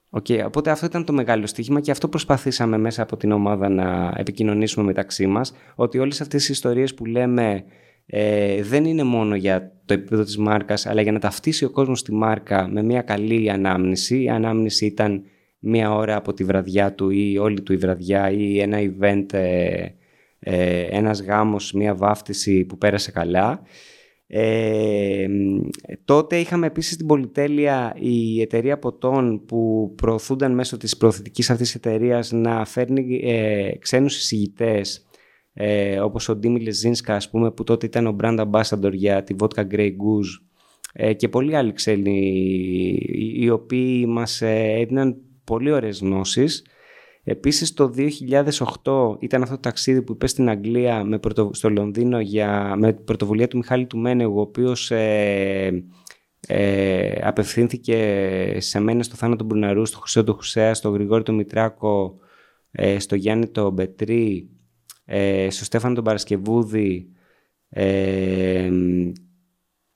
Okay, 0.09 0.43
οπότε 0.45 0.71
αυτό 0.71 0.85
ήταν 0.85 1.05
το 1.05 1.13
μεγάλο 1.13 1.45
στοίχημα 1.45 1.79
και 1.79 1.91
αυτό 1.91 2.07
προσπαθήσαμε 2.07 2.77
μέσα 2.77 3.01
από 3.01 3.17
την 3.17 3.31
ομάδα 3.31 3.69
να 3.69 4.13
επικοινωνήσουμε 4.17 4.85
μεταξύ 4.85 5.27
μας, 5.27 5.53
ότι 5.75 5.97
όλες 5.99 6.21
αυτές 6.21 6.49
οι 6.49 6.51
ιστορίες 6.51 6.93
που 6.93 7.05
λέμε 7.05 7.63
ε, 8.05 8.61
δεν 8.63 8.85
είναι 8.85 9.03
μόνο 9.03 9.35
για 9.35 9.71
το 9.85 9.93
επίπεδο 9.93 10.23
της 10.23 10.37
μάρκας, 10.37 10.85
αλλά 10.85 11.01
για 11.01 11.11
να 11.11 11.19
ταυτίσει 11.19 11.65
ο 11.65 11.69
κόσμος 11.69 12.03
τη 12.03 12.13
μάρκα 12.13 12.67
με 12.67 12.83
μια 12.83 13.01
καλή 13.01 13.49
ανάμνηση. 13.51 14.21
Η 14.21 14.29
ανάμνηση 14.29 14.85
ήταν 14.85 15.23
μία 15.59 15.93
ώρα 15.93 16.15
από 16.15 16.33
τη 16.33 16.43
βραδιά 16.43 16.93
του 16.93 17.09
ή 17.09 17.37
όλη 17.37 17.61
του 17.61 17.73
η 17.73 17.77
βραδιά 17.77 18.31
ή 18.31 18.59
ένα 18.59 18.77
event, 18.79 19.33
ε, 19.33 19.87
ε, 20.39 20.81
ένας 20.81 21.21
γάμος, 21.21 21.71
μία 21.71 21.95
βάφτιση 21.95 22.65
που 22.65 22.77
πέρασε 22.77 23.11
καλά. 23.11 23.61
Ε, 24.29 25.27
τότε 26.05 26.37
είχαμε 26.37 26.65
επίσης 26.67 26.97
την 26.97 27.05
πολυτέλεια 27.05 27.95
η 27.99 28.41
εταιρεία 28.41 28.79
ποτών 28.79 29.45
που 29.45 29.93
προωθούνταν 29.95 30.53
μέσω 30.53 30.77
της 30.77 30.97
προωθητικής 30.97 31.49
αυτής 31.49 31.75
εταιρείας 31.75 32.31
να 32.31 32.65
φέρνει 32.65 33.21
ε, 33.23 33.71
ξένους 33.79 34.17
εισηγητές 34.17 35.07
ε, 35.53 35.99
όπως 35.99 36.29
ο 36.29 36.35
Ντίμι 36.35 36.59
Λεζίνσκα 36.59 37.15
ας 37.15 37.29
πούμε 37.29 37.51
που 37.51 37.63
τότε 37.63 37.85
ήταν 37.85 38.07
ο 38.07 38.15
brand 38.21 38.45
ambassador 38.49 38.91
για 38.93 39.23
τη 39.23 39.35
Vodka 39.39 39.67
Grey 39.71 39.89
Goose 39.89 40.47
ε, 40.93 41.13
και 41.13 41.29
πολλοί 41.29 41.55
άλλοι 41.55 41.73
ξένοι 41.73 42.19
οι 43.35 43.49
οποίοι 43.49 44.05
μας 44.07 44.41
ε, 44.41 44.75
έδιναν 44.77 45.17
πολύ 45.43 45.71
ωραίες 45.71 45.99
γνώσεις. 45.99 46.65
Επίσης 47.29 47.73
το 47.73 47.91
2008 48.83 49.15
ήταν 49.19 49.41
αυτό 49.41 49.55
το 49.55 49.61
ταξίδι 49.61 50.01
που 50.01 50.11
είπες 50.11 50.31
στην 50.31 50.49
Αγγλία 50.49 51.03
με 51.03 51.19
στο 51.51 51.69
Λονδίνο 51.69 52.19
για... 52.19 52.75
με 52.77 52.93
πρωτοβουλία 52.93 53.47
του 53.47 53.57
Μιχάλη 53.57 53.85
του 53.85 53.97
Μένεγου 53.97 54.37
ο 54.37 54.41
οποίος 54.41 54.91
ε, 54.91 55.85
ε, 56.47 57.27
απευθύνθηκε 57.27 58.57
σε 58.57 58.79
μένα 58.79 59.03
στο 59.03 59.15
Θάνατο 59.15 59.43
Μπρουναρού, 59.43 59.85
στο 59.85 59.99
Χρυσό 59.99 60.23
του 60.23 60.33
Χουσέα, 60.33 60.73
στο 60.73 60.89
Γρηγόρη 60.89 61.23
του 61.23 61.33
Μητράκο, 61.33 62.17
ε, 62.71 62.99
στο 62.99 63.15
Γιάννη 63.15 63.47
το 63.47 63.71
Μπετρί 63.71 64.49
ε, 65.05 65.47
στο 65.49 65.65
Στέφανο 65.65 65.95
τον 65.95 66.03
Παρασκευούδη 66.03 67.09
ε, 67.69 68.69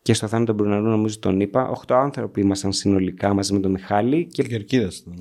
και 0.02 0.14
στο 0.14 0.28
Θάνο 0.28 0.46
τον 0.46 0.56
Μπρουναρού 0.56 0.88
νομίζω 0.88 1.20
τον 1.20 1.40
είπα. 1.40 1.70
Οχτώ 1.70 1.96
άνθρωποι 1.96 2.42
ήμασταν 2.42 2.74
συνολικά 2.74 3.34
μαζί 3.34 3.54
με 3.54 3.60
τον 3.60 3.72
Μιχάλη. 3.72 4.28
Και... 4.28 4.42
Ο 4.42 4.46
Κερκύρας 4.46 4.98
ήταν 4.98 5.16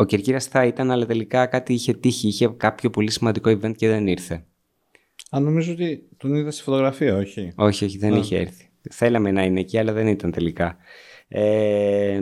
Ο 0.00 0.04
Κερκύρας 0.04 0.46
θα 0.46 0.64
ήταν, 0.64 0.90
αλλά 0.90 1.06
τελικά 1.06 1.46
κάτι 1.46 1.72
είχε 1.72 1.94
τύχει. 1.94 2.28
Είχε 2.28 2.48
κάποιο 2.56 2.90
πολύ 2.90 3.10
σημαντικό 3.10 3.50
event 3.50 3.76
και 3.76 3.88
δεν 3.88 4.06
ήρθε. 4.06 4.44
Α, 5.30 5.40
νομίζω 5.40 5.72
ότι 5.72 6.08
τον 6.16 6.34
είδα 6.34 6.50
στη 6.50 6.62
φωτογραφία, 6.62 7.16
όχι; 7.16 7.52
Όχι, 7.54 7.84
όχι, 7.84 7.98
δεν 7.98 8.14
είχε 8.14 8.36
έρθει. 8.36 8.68
Θέλαμε 8.90 9.30
να 9.30 9.44
είναι 9.44 9.60
εκεί, 9.60 9.78
αλλά 9.78 9.92
δεν 9.92 10.06
ήταν 10.06 10.30
τελικά. 10.30 10.76
Ε, 11.28 12.20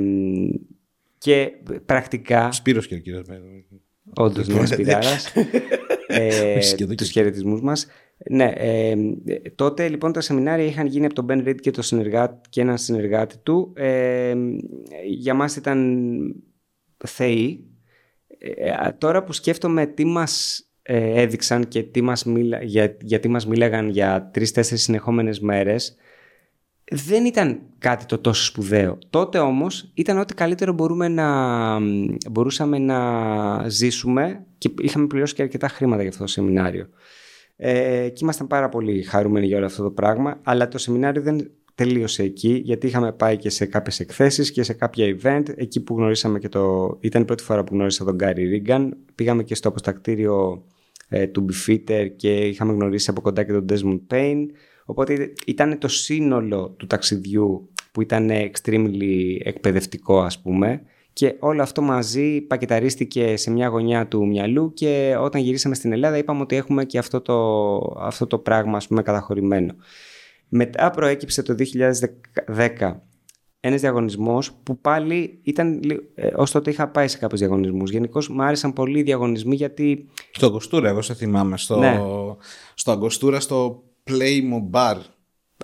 και 1.19 1.51
πρακτικά... 1.87 2.53
Σπύρος 2.53 2.87
Κερκύρας. 2.87 3.27
Όντως, 4.15 4.49
ναι, 4.49 4.67
Σπυράρας. 4.67 5.33
ε, 6.07 6.59
τους 6.97 7.11
χαιρετισμούς 7.11 7.61
μας. 7.61 7.87
Ναι, 8.31 8.53
ε, 8.57 8.95
τότε 9.55 9.89
λοιπόν 9.89 10.13
τα 10.13 10.21
σεμινάρια 10.21 10.65
είχαν 10.65 10.87
γίνει 10.87 11.05
από 11.05 11.15
τον 11.15 11.27
Ben 11.29 11.49
Reed 11.49 11.61
και, 11.61 11.71
το 11.71 11.83
συνεργάτη, 11.83 12.49
και 12.49 12.61
έναν 12.61 12.79
συνεργάτη 12.79 13.39
του. 13.39 13.73
Ε, 13.77 14.35
για 15.07 15.35
μας 15.35 15.57
ήταν 15.57 16.11
θεοί. 17.07 17.68
Ε, 18.39 18.93
τώρα 18.99 19.25
που 19.25 19.33
σκέφτομαι 19.33 19.87
τι 19.87 20.05
μας 20.05 20.63
ε, 20.83 21.21
έδειξαν 21.21 21.69
και 21.69 21.83
τι 21.83 22.03
μας 22.03 22.25
για, 22.63 22.97
γιατί 23.01 23.29
μας 23.29 23.47
μίλαγαν 23.47 23.89
για 23.89 24.31
τρεις-τέσσερις 24.33 24.83
συνεχόμενες 24.83 25.41
μέρες, 25.41 25.97
δεν 26.91 27.25
ήταν 27.25 27.61
κάτι 27.79 28.05
το 28.05 28.19
τόσο 28.19 28.45
σπουδαίο. 28.45 28.99
Τότε 29.11 29.39
όμως 29.39 29.91
ήταν 29.95 30.19
ό,τι 30.19 30.35
καλύτερο 30.35 30.73
μπορούμε 30.73 31.09
να, 31.09 31.79
μπορούσαμε 32.31 32.79
να 32.79 33.69
ζήσουμε 33.69 34.45
και 34.59 34.71
είχαμε 34.81 35.07
πληρώσει 35.07 35.35
και 35.35 35.43
αρκετά 35.43 35.69
χρήματα 35.69 36.01
για 36.01 36.11
αυτό 36.11 36.23
το 36.23 36.31
σεμινάριο. 36.31 36.89
Ε, 37.57 38.09
και 38.09 38.19
ήμασταν 38.23 38.47
πάρα 38.47 38.69
πολύ 38.69 39.03
χαρούμενοι 39.03 39.47
για 39.47 39.57
όλο 39.57 39.67
αυτό 39.67 39.83
το 39.83 39.91
πράγμα, 39.91 40.41
αλλά 40.43 40.69
το 40.69 40.79
σεμινάριο 40.79 41.23
δεν 41.23 41.51
τελείωσε 41.79 42.23
εκεί, 42.23 42.61
γιατί 42.65 42.87
είχαμε 42.87 43.13
πάει 43.13 43.37
και 43.37 43.51
σε 43.51 43.67
κάποιες 43.67 44.01
εκθέσεις 44.01 44.51
και 44.51 44.63
σε 44.63 44.73
κάποια 44.73 45.17
event, 45.17 45.43
εκεί 45.57 45.81
που 45.81 45.97
γνωρίσαμε 45.97 46.39
και 46.39 46.49
το... 46.49 46.97
Ήταν 47.01 47.23
η 47.23 47.25
πρώτη 47.25 47.43
φορά 47.43 47.65
που 47.65 47.75
γνώρισα 47.75 48.05
τον 48.05 48.15
Γκάρι 48.15 48.45
Ρίγκαν, 48.45 48.97
πήγαμε 49.15 49.43
και 49.43 49.55
στο 49.55 49.69
αποστακτήριο 49.69 50.65
ε, 51.09 51.27
του 51.27 51.47
Bifitter 51.49 52.07
και 52.17 52.47
είχαμε 52.47 52.73
γνωρίσει 52.73 53.11
από 53.11 53.21
κοντά 53.21 53.45
και 53.45 53.53
τον 53.53 53.65
Desmond 53.69 54.15
Payne, 54.15 54.47
οπότε 54.85 55.33
ήταν 55.47 55.79
το 55.79 55.89
σύνολο 55.89 56.75
του 56.79 56.87
ταξιδιού 56.87 57.69
που 57.93 58.03
ήταν 58.03 58.31
extremely 58.31 59.37
εκπαιδευτικό 59.43 60.21
ας 60.21 60.41
πούμε. 60.41 60.83
Και 61.13 61.37
όλο 61.39 61.63
αυτό 61.63 61.83
μαζί 61.83 62.41
πακεταρίστηκε 62.41 63.37
σε 63.37 63.51
μια 63.51 63.69
γωνιά 63.69 64.07
του 64.09 64.27
μυαλού 64.27 64.73
και 64.73 65.17
όταν 65.21 65.41
γυρίσαμε 65.41 65.75
στην 65.75 65.93
Ελλάδα 65.93 66.19
είπαμε 66.19 66.41
ότι 66.41 66.57
έχουμε 66.57 66.85
και 66.85 66.99
αυτό 66.99 67.21
το, 67.21 67.77
αυτό 67.99 68.27
το 68.27 68.39
πράγμα 68.39 68.77
ας 68.77 68.87
πούμε 68.87 69.03
καταχωρημένο. 69.03 69.75
Μετά 70.49 70.91
προέκυψε 70.91 71.43
το 71.43 71.55
2010 72.57 73.01
ένας 73.61 73.81
διαγωνισμός 73.81 74.53
που 74.63 74.81
πάλι 74.81 75.41
ήταν, 75.43 75.81
ε, 76.15 76.31
ως 76.37 76.51
τότε 76.51 76.71
είχα 76.71 76.89
πάει 76.89 77.09
σε 77.09 77.19
κάποιους 77.19 77.41
διαγωνισμούς. 77.41 77.91
Γενικώς 77.91 78.29
μου 78.29 78.43
άρεσαν 78.43 78.73
πολύ 78.73 78.99
οι 78.99 79.03
διαγωνισμοί 79.03 79.55
γιατί... 79.57 80.09
Στο 80.31 80.47
Αγκοστούρα, 80.47 80.89
εγώ 80.89 81.03
σε 81.03 81.15
θυμάμαι. 81.15 81.57
Στο, 81.57 81.79
Ναι. 81.79 82.01
στο 82.75 82.91
Αγκοστούρα, 82.91 83.41
στο 83.41 83.83
Playmo 84.05 84.71
Bar. 84.71 84.97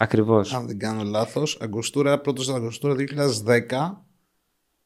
Ακριβώς. 0.01 0.55
Αν 0.55 0.67
δεν 0.67 0.79
κάνω 0.79 1.03
λάθος. 1.03 1.59
Αγκοστούρα, 1.61 2.21
πρώτος 2.21 2.49
Αγκοστούρα 2.49 2.95
2010 2.95 4.05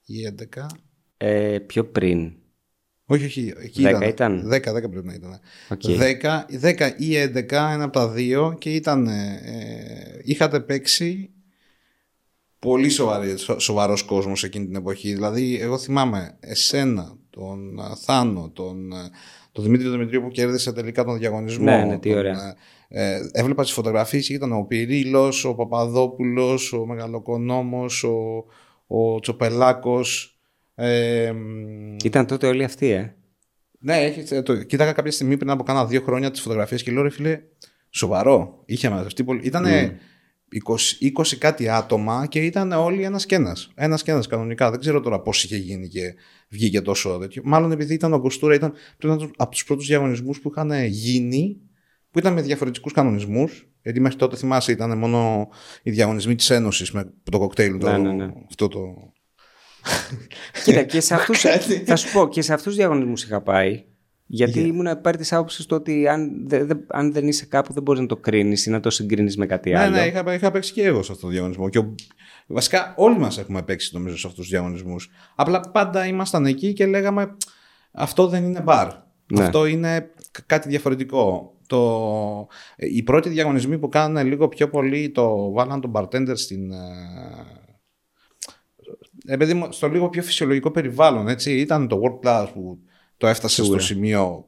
ή 0.04 0.26
11. 0.26 0.66
Ε, 1.16 1.58
πιο 1.58 1.84
πριν. 1.84 2.32
Όχι, 3.10 3.24
όχι. 3.24 3.52
Εκεί 3.62 3.82
10 3.84 3.88
ήταν. 3.90 4.02
ήταν; 4.02 4.48
10, 4.52 4.56
10 4.56 4.90
πρέπει 4.90 5.06
να 5.06 5.14
ήταν. 5.14 5.40
Οκ. 5.68 5.80
10, 5.82 6.44
10 6.62 6.90
ή 6.96 7.14
11, 7.16 7.72
ένα 7.72 7.84
από 7.84 7.92
τα 7.92 8.08
δύο 8.08 8.56
και 8.58 8.74
ήταν. 8.74 9.06
Ε, 9.06 9.40
ε, 9.44 10.20
είχατε 10.22 10.60
παίξει 10.60 11.30
πολύ 12.58 12.88
σοβαρή, 12.88 13.36
σο- 13.38 13.58
σοβαρός 13.58 14.02
κόσμος 14.02 14.44
εκείνη 14.44 14.66
την 14.66 14.74
εποχή. 14.76 15.12
Δηλαδή, 15.14 15.58
εγώ 15.60 15.78
θυμάμαι 15.78 16.36
εσένα, 16.40 17.16
τον 17.30 17.78
ε, 17.78 17.82
Θάνο, 18.04 18.50
τον, 18.54 18.92
ε, 18.92 19.10
τον 19.52 19.64
Δημήτρη 19.64 19.88
Δημητρίου 19.88 20.20
που 20.22 20.28
κέρδισε 20.28 20.72
τελικά 20.72 21.04
τον 21.04 21.18
διαγωνισμό. 21.18 21.64
Ναι, 21.64 21.84
ναι, 21.84 21.98
τι 21.98 22.08
τον, 22.10 22.18
ωραία. 22.18 22.56
ε, 22.88 23.14
ε, 23.14 23.20
έβλεπα 23.32 23.62
τις 23.62 23.72
φωτογραφίες 23.72 24.26
και 24.26 24.34
ήταν 24.34 24.52
ο 24.52 24.64
Πυρίλος, 24.68 25.44
ο 25.44 25.54
Παπαδόπουλος, 25.54 26.72
ο 26.72 26.86
Μεγαλοκονόμος, 26.86 28.04
ο, 28.04 28.44
ο 28.86 29.20
Τσοπελάκος. 29.20 30.37
Ε, 30.80 31.32
μ, 31.32 31.96
Ήταν 32.04 32.26
τότε 32.26 32.46
όλοι 32.46 32.64
αυτοί, 32.64 32.90
ε. 32.90 33.14
ναι, 33.78 33.96
έχει, 33.96 34.34
ε, 34.34 34.42
το, 34.42 34.62
κοίταγα 34.62 34.92
κάποια 34.92 35.12
στιγμή 35.12 35.36
πριν 35.36 35.50
από 35.50 35.62
κάνα 35.62 35.86
δύο 35.86 36.00
χρόνια 36.00 36.30
τις 36.30 36.40
φωτογραφίες 36.40 36.82
και 36.82 36.90
λέω 36.90 37.02
ρε 37.02 37.10
φίλε, 37.10 37.40
σοβαρό. 37.90 38.62
Είχε 38.66 38.88
μαζευτεί 38.88 39.24
πολύ. 39.24 39.40
Ήταν 39.44 39.64
20, 39.64 41.20
20 41.20 41.36
κάτι 41.38 41.68
άτομα 41.68 42.26
και 42.26 42.44
ήταν 42.44 42.72
όλοι 42.72 43.02
ένας 43.02 43.26
και 43.26 43.34
ένας. 43.34 43.70
Ένας 43.74 44.02
και 44.02 44.10
ένας 44.10 44.26
κανονικά. 44.26 44.70
Δεν 44.70 44.80
ξέρω 44.80 45.00
τώρα 45.00 45.20
πώς 45.20 45.44
είχε 45.44 45.56
γίνει 45.56 45.88
και 45.88 46.14
βγήκε 46.48 46.80
τόσο 46.80 47.18
τέτοιο. 47.18 47.42
Μάλλον 47.44 47.72
επειδή 47.72 47.94
ήταν 47.94 48.12
ο 48.12 48.20
Κοστούρα, 48.20 48.54
ήταν 48.54 48.72
πριν 48.96 49.12
από 49.36 49.50
τους 49.50 49.64
πρώτους 49.64 49.86
διαγωνισμούς 49.86 50.40
που 50.40 50.48
είχαν 50.50 50.84
γίνει, 50.86 51.60
που 52.10 52.18
ήταν 52.18 52.32
με 52.32 52.42
διαφορετικούς 52.42 52.92
κανονισμούς. 52.92 53.68
Γιατί 53.82 54.00
μέχρι 54.00 54.18
τότε 54.18 54.36
θυμάσαι 54.36 54.72
ήταν 54.72 54.98
μόνο 54.98 55.48
οι 55.82 55.90
διαγωνισμοί 55.90 56.34
της 56.34 56.50
Ένωσης 56.50 56.92
με 56.92 57.12
το 57.30 57.38
κοκτέιλ. 57.38 57.78
το, 57.78 57.90
Ναι, 57.90 57.98
ναι, 57.98 58.12
ναι. 58.12 58.32
Αυτό 58.48 58.68
το. 58.68 59.12
Κοίτα, 60.64 60.82
και 60.82 61.00
σε 61.00 61.14
αυτούς, 61.14 61.44
θα 61.84 61.96
σου 61.96 62.12
πω, 62.12 62.28
και 62.28 62.42
σε 62.42 62.52
αυτούς 62.52 62.66
τους 62.66 62.76
διαγωνισμούς 62.76 63.24
είχα 63.24 63.40
πάει. 63.42 63.84
Γιατί 64.30 64.60
ήμουν 64.60 64.86
υπέρ 64.86 65.16
της 65.16 65.32
άποψης 65.32 65.66
του 65.66 65.76
ότι 65.80 66.08
αν, 66.08 66.48
δε- 66.48 66.64
δε- 66.64 66.74
αν 66.88 67.12
δεν 67.12 67.28
είσαι 67.28 67.46
κάπου 67.46 67.72
δεν 67.72 67.82
μπορείς 67.82 68.00
να 68.00 68.06
το 68.06 68.16
κρίνεις 68.16 68.66
ή 68.66 68.70
να 68.70 68.80
το 68.80 68.90
συγκρίνεις 68.90 69.36
με 69.36 69.46
κάτι 69.46 69.70
Ναι, 69.70 69.78
άλλο. 69.78 69.96
ναι, 69.96 70.04
είχα, 70.06 70.34
είχα 70.34 70.50
παίξει 70.50 70.72
και 70.72 70.82
εγώ 70.84 71.02
σε 71.02 71.12
αυτό 71.12 71.26
το 71.26 71.32
διαγωνισμό. 71.32 71.68
Και 71.68 71.78
ο- 71.78 71.94
βασικά 72.46 72.94
όλοι 72.96 73.18
μας 73.18 73.38
έχουμε 73.38 73.62
παίξει 73.62 73.90
νομίζω 73.94 74.16
σε 74.18 74.26
αυτούς 74.26 74.40
τους 74.42 74.50
διαγωνισμούς. 74.52 75.10
Απλά 75.34 75.60
πάντα 75.60 76.06
ήμασταν 76.06 76.46
εκεί 76.46 76.72
και 76.72 76.86
λέγαμε 76.86 77.36
αυτό 77.92 78.26
δεν 78.26 78.44
είναι 78.44 78.60
μπαρ. 78.60 78.88
Ναι. 79.32 79.42
Αυτό 79.44 79.66
είναι 79.66 80.10
κα- 80.30 80.42
κάτι 80.46 80.68
διαφορετικό. 80.68 81.52
Το... 81.66 82.46
Οι 82.76 83.02
πρώτοι 83.02 83.28
διαγωνισμοί 83.28 83.78
που 83.78 83.88
κάνανε 83.88 84.22
λίγο 84.22 84.48
πιο 84.48 84.68
πολύ 84.68 85.10
το 85.10 85.50
βάλαν 85.50 85.80
τον 85.80 85.92
bartender 85.94 86.32
στην... 86.34 86.70
ε, 89.28 89.32
ε, 89.32 89.36
παιδί 89.36 89.54
μου, 89.54 89.72
στο 89.72 89.88
λίγο 89.88 90.08
πιο 90.08 90.22
φυσιολογικό 90.22 90.70
περιβάλλον. 90.70 91.28
Έτσι. 91.28 91.58
Ήταν 91.58 91.88
το 91.88 92.00
World 92.02 92.26
Class 92.28 92.46
που 92.54 92.78
το 93.16 93.26
έφτασε 93.26 93.54
Σίγουρα. 93.54 93.78
στο 93.78 93.94
σημείο 93.94 94.46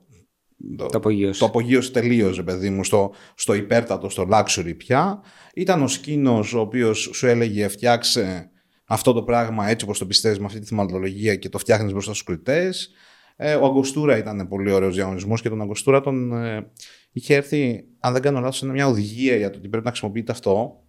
Το 0.76 0.86
απογείωσε. 0.92 1.38
το 1.40 1.46
απογείωσε 1.46 1.90
τελείως, 1.90 2.36
ρε 2.36 2.42
παιδί 2.42 2.70
μου, 2.70 2.84
στο, 2.84 3.12
στο 3.34 3.54
υπέρτατο, 3.54 4.08
στο 4.08 4.28
luxury 4.32 4.74
πια. 4.76 5.22
Ήταν 5.54 5.82
ο 5.82 5.88
σκήνος 5.88 6.54
ο 6.54 6.60
οποίος 6.60 7.10
σου 7.12 7.26
έλεγε 7.26 7.68
φτιάξε 7.68 8.50
αυτό 8.84 9.12
το 9.12 9.22
πράγμα 9.22 9.68
έτσι 9.68 9.84
όπως 9.84 9.98
το 9.98 10.06
πιστεύεις 10.06 10.38
με 10.38 10.44
αυτή 10.44 10.58
τη 10.58 10.66
θυματολογία 10.66 11.36
και 11.36 11.48
το 11.48 11.58
φτιάχνεις 11.58 11.92
μπροστά 11.92 12.10
στους 12.12 12.24
κριτές. 12.24 12.90
Ε, 13.36 13.54
ο 13.54 13.64
Αγκοστούρα 13.64 14.16
ήταν 14.16 14.48
πολύ 14.48 14.70
ωραίος 14.72 14.94
διαγωνισμός 14.94 15.40
και 15.40 15.48
τον 15.48 15.60
Αγκοστούρα 15.60 16.00
τον 16.00 16.32
ε, 16.44 16.70
είχε 17.12 17.34
έρθει, 17.34 17.84
αν 18.00 18.12
δεν 18.12 18.22
κάνω 18.22 18.40
λάθος, 18.40 18.62
μια 18.62 18.86
οδηγία 18.86 19.36
για 19.36 19.50
το 19.50 19.58
ότι 19.58 19.68
πρέπει 19.68 19.84
να 19.84 19.90
χρησιμοποιείται 19.90 20.32
αυτό. 20.32 20.84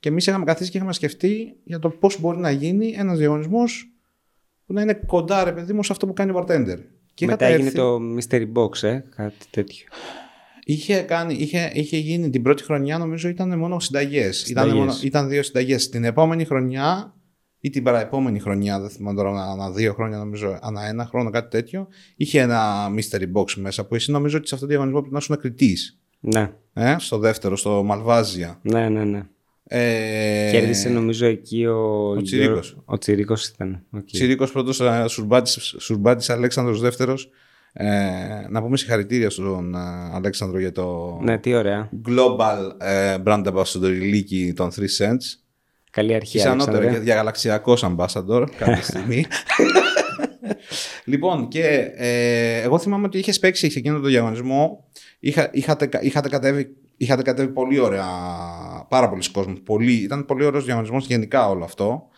Και 0.00 0.08
εμείς 0.08 0.26
είχαμε 0.26 0.44
καθίσει 0.44 0.70
και 0.70 0.76
είχαμε 0.76 0.92
σκεφτεί 0.92 1.56
για 1.64 1.78
το 1.78 1.88
πώς 1.90 2.20
μπορεί 2.20 2.38
να 2.38 2.50
γίνει 2.50 2.94
ένας 2.96 3.18
διαγωνισμός 3.18 3.90
που 4.66 4.72
να 4.72 4.82
είναι 4.82 4.94
κοντά, 5.06 5.44
ρε 5.44 5.52
παιδί 5.52 5.72
μου, 5.72 5.82
σε 5.82 5.92
αυτό 5.92 6.06
που 6.06 6.12
κάνει 6.12 6.30
ο 6.30 6.34
bartender. 6.38 6.78
Και 7.14 7.26
Μετά 7.26 7.48
είχατε 7.48 7.54
έγινε 7.54 7.64
έρθει- 7.66 7.76
το 7.76 7.98
Mystery 8.16 8.52
Box, 8.52 8.82
ε, 8.88 9.02
κάτι 9.16 9.34
τέτοιο. 9.50 9.86
Είχε, 10.64 11.00
κάνει, 11.00 11.34
είχε, 11.34 11.70
είχε 11.74 11.96
γίνει 11.96 12.30
την 12.30 12.42
πρώτη 12.42 12.62
χρονιά, 12.62 12.98
νομίζω 12.98 13.28
ήταν 13.28 13.58
μόνο 13.58 13.80
συνταγές. 13.80 14.48
Ήταν, 14.48 14.64
Συνταγές. 14.64 14.74
μόνο, 14.74 14.92
ήταν 15.02 15.28
δύο 15.28 15.42
συνταγές. 15.42 15.88
Την 15.88 16.04
επόμενη 16.04 16.44
χρονιά 16.44 17.14
ή 17.60 17.70
την 17.70 17.82
παραεπόμενη 17.82 18.38
χρονιά, 18.38 18.80
δεν 18.80 18.90
θυμάμαι 18.90 19.16
τώρα, 19.16 19.42
ανά 19.50 19.70
δύο 19.70 19.92
χρόνια, 19.94 20.18
νομίζω, 20.18 20.58
ανά 20.62 20.86
ένα 20.88 21.04
χρόνο, 21.06 21.30
κάτι 21.30 21.50
τέτοιο, 21.50 21.88
είχε 22.16 22.40
ένα 22.40 22.88
mystery 22.94 23.32
box 23.34 23.52
μέσα 23.54 23.86
που 23.86 23.94
εσύ 23.94 24.10
νομίζω 24.10 24.36
ότι 24.38 24.48
σε 24.48 24.54
αυτό 24.54 24.66
το 24.66 24.70
διαγωνισμό 24.72 24.98
πρέπει 25.00 25.14
να 25.14 25.20
ήσουν 25.20 25.36
κριτής. 25.36 26.00
Ναι, 26.20 26.52
Ε, 26.72 26.96
στο 26.98 27.18
δεύτερο, 27.18 27.56
στο 27.56 27.82
Μαλβάζια. 27.82 28.58
ναι, 28.62 28.88
ναι. 28.88 29.04
ναι. 29.04 29.22
Ε, 29.68 30.48
Κέρδισε 30.52 30.88
νομίζω 30.88 31.26
εκεί 31.26 31.64
ο, 31.66 32.08
ο 32.10 32.22
Τσιρίκος. 32.22 32.44
Γιώργος- 32.46 32.76
Ο 32.84 32.98
Τσιρίκος 32.98 33.46
ήταν. 33.48 33.82
οκ. 33.90 34.04
Τσιρίκος 34.04 34.52
πρώτος, 34.52 34.80
ε, 34.80 35.04
Σουρμπάτης, 35.08 35.74
Σουρμπάτης 35.78 36.30
Αλέξανδρος 36.30 36.80
δεύτερος. 36.80 37.30
Ε, 37.72 37.86
να 38.50 38.62
πούμε 38.62 38.76
συγχαρητήρια 38.76 39.30
στον 39.30 39.74
ε, 39.74 39.78
Αλέξανδρο 40.14 40.58
για 40.58 40.72
το 40.72 41.18
Ναι, 41.22 41.38
τι 41.38 41.54
ωραία. 41.54 41.88
Global 42.08 42.70
ε, 42.80 43.16
Brand 43.24 43.44
Ambassador 43.44 43.82
ηλίκη 43.82 44.52
των 44.56 44.70
3 44.76 44.78
Cents. 44.80 45.38
Καλή 45.90 46.14
αρχή, 46.14 46.36
Είσαι 46.36 46.48
ανώτερο 46.48 46.70
Αλέξανδρε. 46.72 46.98
και 46.98 47.04
διαγαλαξιακός 47.04 47.84
ambassador 47.84 48.46
κάποια 48.58 48.82
στιγμή. 48.82 49.26
λοιπόν, 51.04 51.48
και 51.48 51.90
ε, 51.94 52.60
εγώ 52.62 52.78
θυμάμαι 52.78 53.06
ότι 53.06 53.18
είχες 53.18 53.38
παίξει 53.38 53.70
σε 53.70 53.78
εκείνο 53.78 54.00
το 54.00 54.08
διαγωνισμό. 54.08 54.84
Είχα, 55.18 55.50
είχατε, 55.52 55.88
είχατε, 56.00 56.28
κατέβει, 56.28 56.76
είχατε 56.96 57.22
κατέβει 57.22 57.52
πολύ 57.52 57.78
ωραία, 57.78 58.06
πάρα 58.88 59.08
πολλοί 59.08 59.30
κόσμος. 59.30 59.60
Πολύ, 59.60 59.92
ήταν 59.92 60.24
πολύ 60.24 60.44
ωραίος 60.44 60.64
διαγωνισμός 60.64 61.06
γενικά 61.06 61.48
όλο 61.48 61.64
αυτό. 61.64 62.08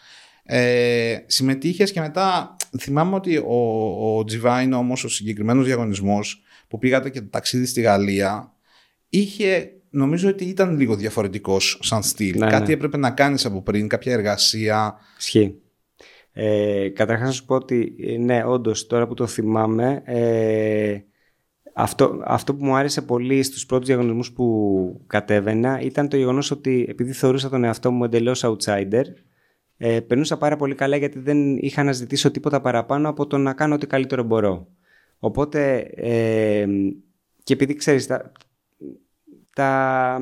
Ε, 0.43 1.17
Συμμετείχες 1.27 1.93
και 1.93 2.01
μετά 2.01 2.57
θυμάμαι 2.79 3.15
ότι 3.15 3.37
ο, 3.37 4.17
ο 4.17 4.25
Τζιβάιν 4.25 4.73
όμως 4.73 5.05
ο 5.05 5.09
συγκεκριμένος 5.09 5.65
διαγωνισμός 5.65 6.43
που 6.69 6.79
πήγατε 6.79 7.11
και 7.11 7.21
το 7.21 7.29
ταξίδι 7.31 7.67
στη 7.67 7.81
Γαλλία 7.81 8.53
είχε 9.09 9.73
νομίζω 9.91 10.29
ότι 10.29 10.45
ήταν 10.45 10.79
λίγο 10.79 10.97
διαφορετικός 10.97 11.79
σαν 11.83 12.03
στυλ. 12.03 12.39
Ναι, 12.39 12.51
Κάτι 12.51 12.67
ναι. 12.67 12.73
έπρεπε 12.73 12.97
να 12.97 13.11
κάνεις 13.11 13.45
από 13.45 13.63
πριν, 13.63 13.89
κάποια 13.89 14.13
εργασία. 14.13 14.97
Ισχύει. 15.19 15.55
Ε, 16.33 16.89
καταρχάς 16.89 17.27
να 17.27 17.33
σου 17.33 17.45
πω 17.45 17.55
ότι 17.55 17.95
ε, 18.01 18.17
ναι, 18.17 18.45
όντως 18.45 18.87
τώρα 18.87 19.07
που 19.07 19.15
το 19.15 19.27
θυμάμαι 19.27 20.03
ε, 20.05 20.99
αυτό, 21.81 22.21
αυτό 22.25 22.55
που 22.55 22.65
μου 22.65 22.77
άρεσε 22.77 23.03
πολύ 23.03 23.43
στους 23.43 23.67
πρώτους 23.67 23.87
διαγωνισμούς 23.87 24.33
που 24.33 25.01
κατέβαινα 25.07 25.81
ήταν 25.81 26.09
το 26.09 26.17
γεγονός 26.17 26.51
ότι 26.51 26.87
επειδή 26.89 27.13
θεωρούσα 27.13 27.49
τον 27.49 27.65
εαυτό 27.65 27.91
μου 27.91 28.05
εντελώς 28.05 28.45
outsider 28.45 29.05
ε, 29.77 30.01
περνούσα 30.01 30.39
πάρα 30.39 30.57
πολύ 30.57 30.75
καλά 30.75 30.97
γιατί 30.97 31.19
δεν 31.19 31.57
είχα 31.57 31.83
να 31.83 31.93
ζητήσω 31.93 32.31
τίποτα 32.31 32.61
παραπάνω 32.61 33.09
από 33.09 33.27
το 33.27 33.39
να 33.39 33.53
κάνω 33.53 33.75
ό,τι 33.75 33.87
καλύτερο 33.87 34.23
μπορώ. 34.23 34.69
Οπότε 35.19 35.79
ε, 35.97 36.67
και 37.43 37.53
επειδή 37.53 37.75
ξέρεις 37.75 38.07
τα, 38.07 38.33
τα, 39.55 40.21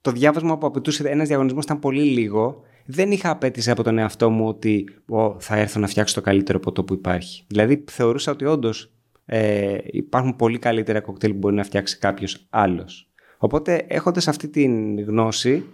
το 0.00 0.10
διάβασμα 0.10 0.58
που 0.58 0.66
απαιτούσε 0.66 1.08
ένας 1.08 1.28
διαγωνισμός 1.28 1.64
ήταν 1.64 1.78
πολύ 1.78 2.02
λίγο. 2.02 2.62
Δεν 2.86 3.10
είχα 3.10 3.30
απέτηση 3.30 3.70
από 3.70 3.82
τον 3.82 3.98
εαυτό 3.98 4.30
μου 4.30 4.48
ότι 4.48 4.84
«Ω, 5.08 5.40
θα 5.40 5.56
έρθω 5.56 5.80
να 5.80 5.86
φτιάξω 5.86 6.14
το 6.14 6.20
καλύτερο 6.20 6.60
ποτό 6.60 6.84
που 6.84 6.94
υπάρχει. 6.94 7.44
Δηλαδή 7.48 7.84
θεωρούσα 7.90 8.32
ότι 8.32 8.44
όντως 8.44 8.95
ε, 9.26 9.76
υπάρχουν 9.86 10.36
πολύ 10.36 10.58
καλύτερα 10.58 11.00
κοκτέιλ 11.00 11.32
που 11.32 11.38
μπορεί 11.38 11.54
να 11.54 11.64
φτιάξει 11.64 11.98
κάποιος 11.98 12.46
άλλος. 12.50 13.10
Οπότε 13.38 13.84
έχοντας 13.88 14.28
αυτή 14.28 14.48
την 14.48 15.00
γνώση, 15.00 15.64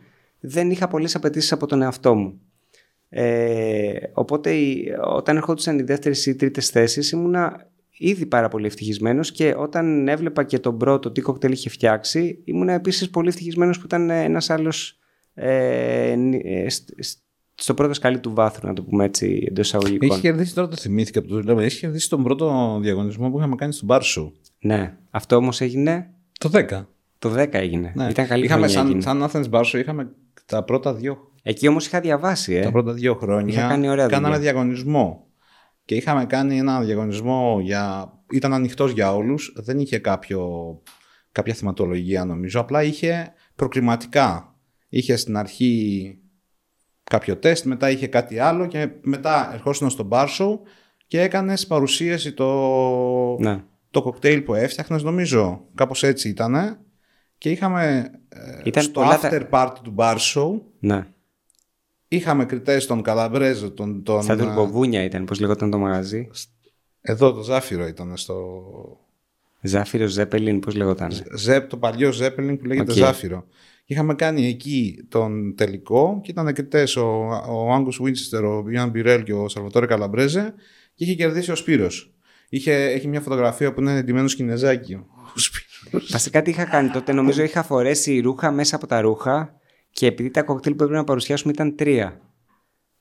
δεν 0.40 0.70
είχα 0.70 0.88
πολλές 0.88 1.14
απαιτήσεις 1.14 1.53
από 1.53 1.66
τον 1.66 1.82
εαυτό 1.82 2.14
μου. 2.14 2.40
Ε, 3.09 3.92
οπότε 4.12 4.50
η- 4.55 4.84
όταν 5.14 5.36
ερχόντουσαν 5.36 5.78
οι 5.78 5.82
δεύτερες 5.82 6.26
ή 6.26 6.36
τρίτες 6.36 6.68
θέσεις 6.68 7.11
ήμουνα 7.11 7.66
ήδη 7.98 8.26
πάρα 8.26 8.48
πολύ 8.48 8.66
ευτυχισμένος 8.66 9.32
και 9.32 9.55
όταν 9.59 10.09
έβλεπα 10.09 10.44
και 10.44 10.59
τον 10.59 10.78
πρώτο 10.78 11.11
τι 11.12 11.20
κοκτέιλ 11.20 11.53
είχε 11.53 11.68
φτιάξει 11.68 12.42
ήμουνα 12.44 12.72
επίσης 12.72 13.11
πολύ 13.11 13.28
ευτυχισμένος 13.28 13.78
που 13.78 13.84
ήταν 13.86 14.11
ένας 14.11 14.50
άλλος 14.50 14.98
ε, 15.34 16.14
νι- 16.18 16.42
ε, 16.44 16.68
σ- 16.68 16.94
σ- 17.03 17.18
στο 17.62 17.74
πρώτο 17.74 17.94
σκαλί 17.94 18.20
του 18.20 18.34
βάθρου 18.34 18.66
να 18.66 18.72
το 18.74 18.82
πούμε 18.82 19.04
έτσι 19.04 19.44
εντός 19.48 19.66
εισαγωγικών. 19.66 20.10
Έχει 20.10 20.20
κερδίσει 20.20 20.54
τώρα 20.54 20.68
το 20.68 20.76
θυμήθηκα 20.76 21.22
που 21.22 21.28
το 21.28 21.40
λέμε. 21.40 21.64
Έχει 21.64 21.78
κερδίσει 21.78 22.08
τον 22.08 22.22
πρώτο 22.22 22.78
διαγωνισμό 22.82 23.30
που 23.30 23.38
είχαμε 23.38 23.54
κάνει 23.54 23.72
στο 23.72 23.86
Bar 23.90 24.00
Show. 24.00 24.30
Ναι, 24.58 24.96
αυτό 25.10 25.36
όμως 25.36 25.60
έγινε 25.60 26.10
Το 26.38 26.50
10. 26.52 26.84
το 27.18 27.34
10 27.36 27.48
έγινε. 27.50 27.92
Ναι. 27.96 28.06
Ήταν 28.08 28.26
καλή 28.26 28.44
είχαμε 28.44 28.68
χρονιά 28.68 28.78
σαν, 28.78 28.86
εκείνη. 28.86 29.02
σαν 29.02 29.30
Athens 29.30 29.50
Bar 29.50 29.64
Show 29.64 29.78
είχαμε 29.78 30.10
τα 30.46 30.64
πρώτα 30.64 30.94
δύο, 30.94 31.30
Εκεί 31.42 31.68
όμως 31.68 31.86
είχα 31.86 32.00
διαβάσει, 32.00 32.54
ε. 32.54 32.62
τα 32.62 32.70
πρώτα 32.70 32.92
δύο 32.92 33.14
χρόνια. 33.14 33.54
Είχα 33.54 33.68
κάνει 33.68 33.88
ωραία 33.88 34.06
κάναμε 34.06 34.36
δουλειά. 34.36 34.52
διαγωνισμό. 34.52 35.26
Και 35.84 35.94
είχαμε 35.94 36.24
κάνει 36.24 36.58
ένα 36.58 36.80
διαγωνισμό 36.80 37.58
για. 37.62 38.12
ήταν 38.30 38.52
ανοιχτός 38.52 38.92
για 38.92 39.14
όλους. 39.14 39.52
Δεν 39.56 39.78
είχε 39.78 39.98
κάποιο, 39.98 40.48
κάποια 41.32 41.54
θεματολογία 41.54 42.24
νομίζω. 42.24 42.60
Απλά 42.60 42.82
είχε 42.82 43.32
προκριματικά. 43.56 44.56
Είχε 44.88 45.16
στην 45.16 45.36
αρχή 45.36 46.16
κάποιο 47.12 47.36
τεστ, 47.36 47.64
μετά 47.64 47.90
είχε 47.90 48.06
κάτι 48.06 48.38
άλλο 48.38 48.66
και 48.66 48.88
μετά 49.02 49.50
ερχόσουν 49.54 49.90
στο 49.90 50.08
bar 50.10 50.26
show 50.38 50.58
και 51.06 51.20
έκανες 51.20 51.66
παρουσίαση 51.66 52.32
το, 52.32 52.46
Ναι. 53.40 53.62
το 53.90 54.02
κοκτέιλ 54.02 54.40
που 54.42 54.54
έφτιαχνες 54.54 55.02
νομίζω. 55.02 55.64
Κάπως 55.74 56.02
έτσι 56.02 56.28
ήτανε. 56.28 56.78
Και 57.38 57.50
είχαμε 57.50 58.10
ε, 58.28 58.60
Ήταν 58.64 58.82
στο 58.82 58.92
πολλά 58.92 59.18
τα- 59.18 59.30
after 59.30 59.42
party 59.50 59.74
του 59.82 59.94
bar 59.96 60.16
show 60.34 60.60
ναι. 60.78 61.06
είχαμε 62.08 62.44
κριτές 62.44 62.86
τον 62.86 63.02
Καλαμπρέζο, 63.02 63.70
τον, 63.70 64.02
τον, 64.02 64.22
Στα 64.22 64.32
ε, 64.32 64.36
τουρκοβούνια 64.36 65.02
ήταν, 65.04 65.24
πώς 65.24 65.40
λεγόταν 65.40 65.70
το 65.70 65.78
μαγαζί. 65.78 66.28
εδώ 67.00 67.32
το 67.32 67.42
Ζάφυρο 67.42 67.86
ήταν 67.86 68.16
στο 68.16 68.36
Ζάφυρο 69.60 70.06
Ζέπελιν, 70.06 70.60
πώς 70.60 70.74
λεγόταν. 70.74 71.10
Ζεπ, 71.34 71.68
το 71.68 71.76
παλιό 71.76 72.12
Ζέπελιν 72.12 72.58
που 72.58 72.64
λέγεται 72.66 72.90
Οκ. 72.92 72.96
Ζάφυρο. 72.98 73.44
Είχαμε 73.84 74.14
κάνει 74.14 74.46
εκεί 74.46 75.06
τον 75.08 75.54
τελικό 75.56 76.20
και 76.22 76.30
ήταν 76.30 76.52
κριτές 76.52 76.96
ο, 76.96 77.28
ο 77.48 77.72
Άγκους 77.72 78.00
Βίντσεστερ, 78.02 78.44
ο 78.44 78.62
Μπιάν 78.62 78.90
Μπιρέλ 78.90 79.22
και 79.22 79.32
ο 79.32 79.48
Σαλβατόρε 79.48 79.86
Καλαμπρέζε 79.86 80.54
και 80.94 81.04
είχε 81.04 81.14
κερδίσει 81.14 81.50
ο 81.50 81.54
Σπύρος. 81.54 82.14
Είχε, 82.48 82.72
έχει 82.72 83.08
μια 83.08 83.20
φωτογραφία 83.20 83.72
που 83.72 83.80
είναι 83.80 83.96
εντυμένο 83.96 84.28
σκηνεζάκι. 84.28 84.94
Ο 84.94 85.38
Σπύρος. 85.38 86.10
Βασικά 86.10 86.42
τι 86.42 86.50
είχα 86.50 86.64
κάνει 86.64 86.88
τότε, 86.88 87.12
νομίζω 87.12 87.42
είχα 87.42 87.62
φορέσει 87.62 88.20
ρούχα 88.20 88.50
μέσα 88.50 88.76
από 88.76 88.86
τα 88.86 89.00
ρούχα 89.00 89.60
και 89.90 90.06
επειδή 90.06 90.30
τα 90.30 90.42
κοκτέιλ 90.42 90.74
που 90.74 90.82
έπρεπε 90.82 91.00
να 91.00 91.06
παρουσιάσουμε 91.06 91.52
ήταν 91.52 91.76
τρία. 91.76 92.20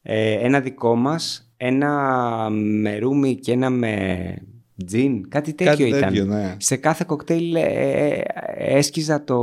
Ε, 0.01 0.31
ένα 0.31 0.59
δικό 0.59 0.95
μας, 0.95 1.53
ένα 1.57 2.49
με 2.49 2.97
ρούμι 2.97 3.35
και 3.35 3.51
ένα 3.51 3.69
με 3.69 4.33
τζιν, 4.85 5.29
κάτι 5.29 5.53
τέτοιο 5.53 5.71
Κάτι 5.71 5.97
ήταν. 5.97 6.01
τέτοιο, 6.01 6.25
ναι. 6.25 6.55
Σε 6.59 6.75
κάθε 6.75 7.03
κοκτέιλ 7.07 7.55
ε, 7.55 7.61
ε, 7.61 8.23
έσκιζα 8.57 9.23
το, 9.23 9.39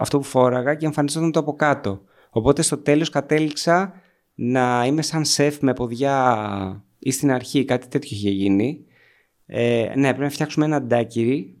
αυτό 0.00 0.18
που 0.18 0.24
φόραγα 0.24 0.74
και 0.74 0.86
εμφανιζόταν 0.86 1.32
το 1.32 1.40
από 1.40 1.54
κάτω. 1.54 2.02
Οπότε 2.30 2.62
στο 2.62 2.78
τέλος 2.78 3.10
κατέληξα 3.10 3.92
να 4.34 4.84
είμαι 4.86 5.02
σαν 5.02 5.24
σεφ 5.24 5.60
με 5.60 5.72
ποδιά 5.72 6.84
ή 6.98 7.10
στην 7.10 7.30
αρχή 7.30 7.64
κάτι 7.64 7.88
τέτοιο 7.88 8.16
είχε 8.16 8.30
γίνει. 8.30 8.84
Ε, 9.46 9.92
ναι, 9.96 10.08
πρέπει 10.08 10.20
να 10.20 10.30
φτιάξουμε 10.30 10.64
ένα 10.64 10.82
ντάκιρι, 10.82 11.58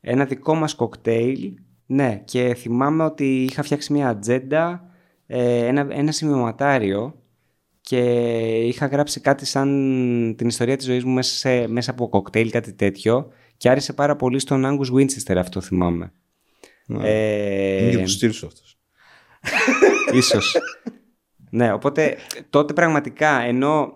ένα 0.00 0.24
δικό 0.24 0.54
μας 0.54 0.74
κοκτέιλ. 0.74 1.52
Ναι, 1.86 2.22
και 2.24 2.54
θυμάμαι 2.54 3.04
ότι 3.04 3.42
είχα 3.42 3.62
φτιάξει 3.62 3.92
μια 3.92 4.08
ατζέντα, 4.08 4.90
ε, 5.26 5.66
ένα, 5.66 5.86
ένα 5.90 6.12
σημειωματάριο 6.12 7.22
και 7.80 8.00
είχα 8.66 8.86
γράψει 8.86 9.20
κάτι 9.20 9.46
σαν 9.46 10.34
την 10.38 10.48
ιστορία 10.48 10.76
της 10.76 10.86
ζωής 10.86 11.04
μου 11.04 11.12
μέσα, 11.12 11.34
σε, 11.34 11.68
μέσα 11.68 11.90
από 11.90 12.08
κοκτέιλ, 12.08 12.50
κάτι 12.50 12.72
τέτοιο 12.72 13.28
και 13.56 13.70
άρεσε 13.70 13.92
πάρα 13.92 14.16
πολύ 14.16 14.38
στον 14.38 14.64
Angus 14.66 14.94
Winchester 14.94 15.36
αυτό 15.36 15.60
θυμάμαι. 15.60 16.12
Ναι. 16.90 17.08
Ε, 17.08 17.82
Είναι 17.82 17.90
και 17.90 18.02
του 18.02 18.08
στυλ 18.08 18.32
σου 18.32 18.46
αυτός. 18.46 18.78
Ίσως. 20.12 20.56
ναι, 21.50 21.72
οπότε 21.72 22.16
τότε 22.50 22.72
πραγματικά 22.72 23.40
ενώ 23.40 23.92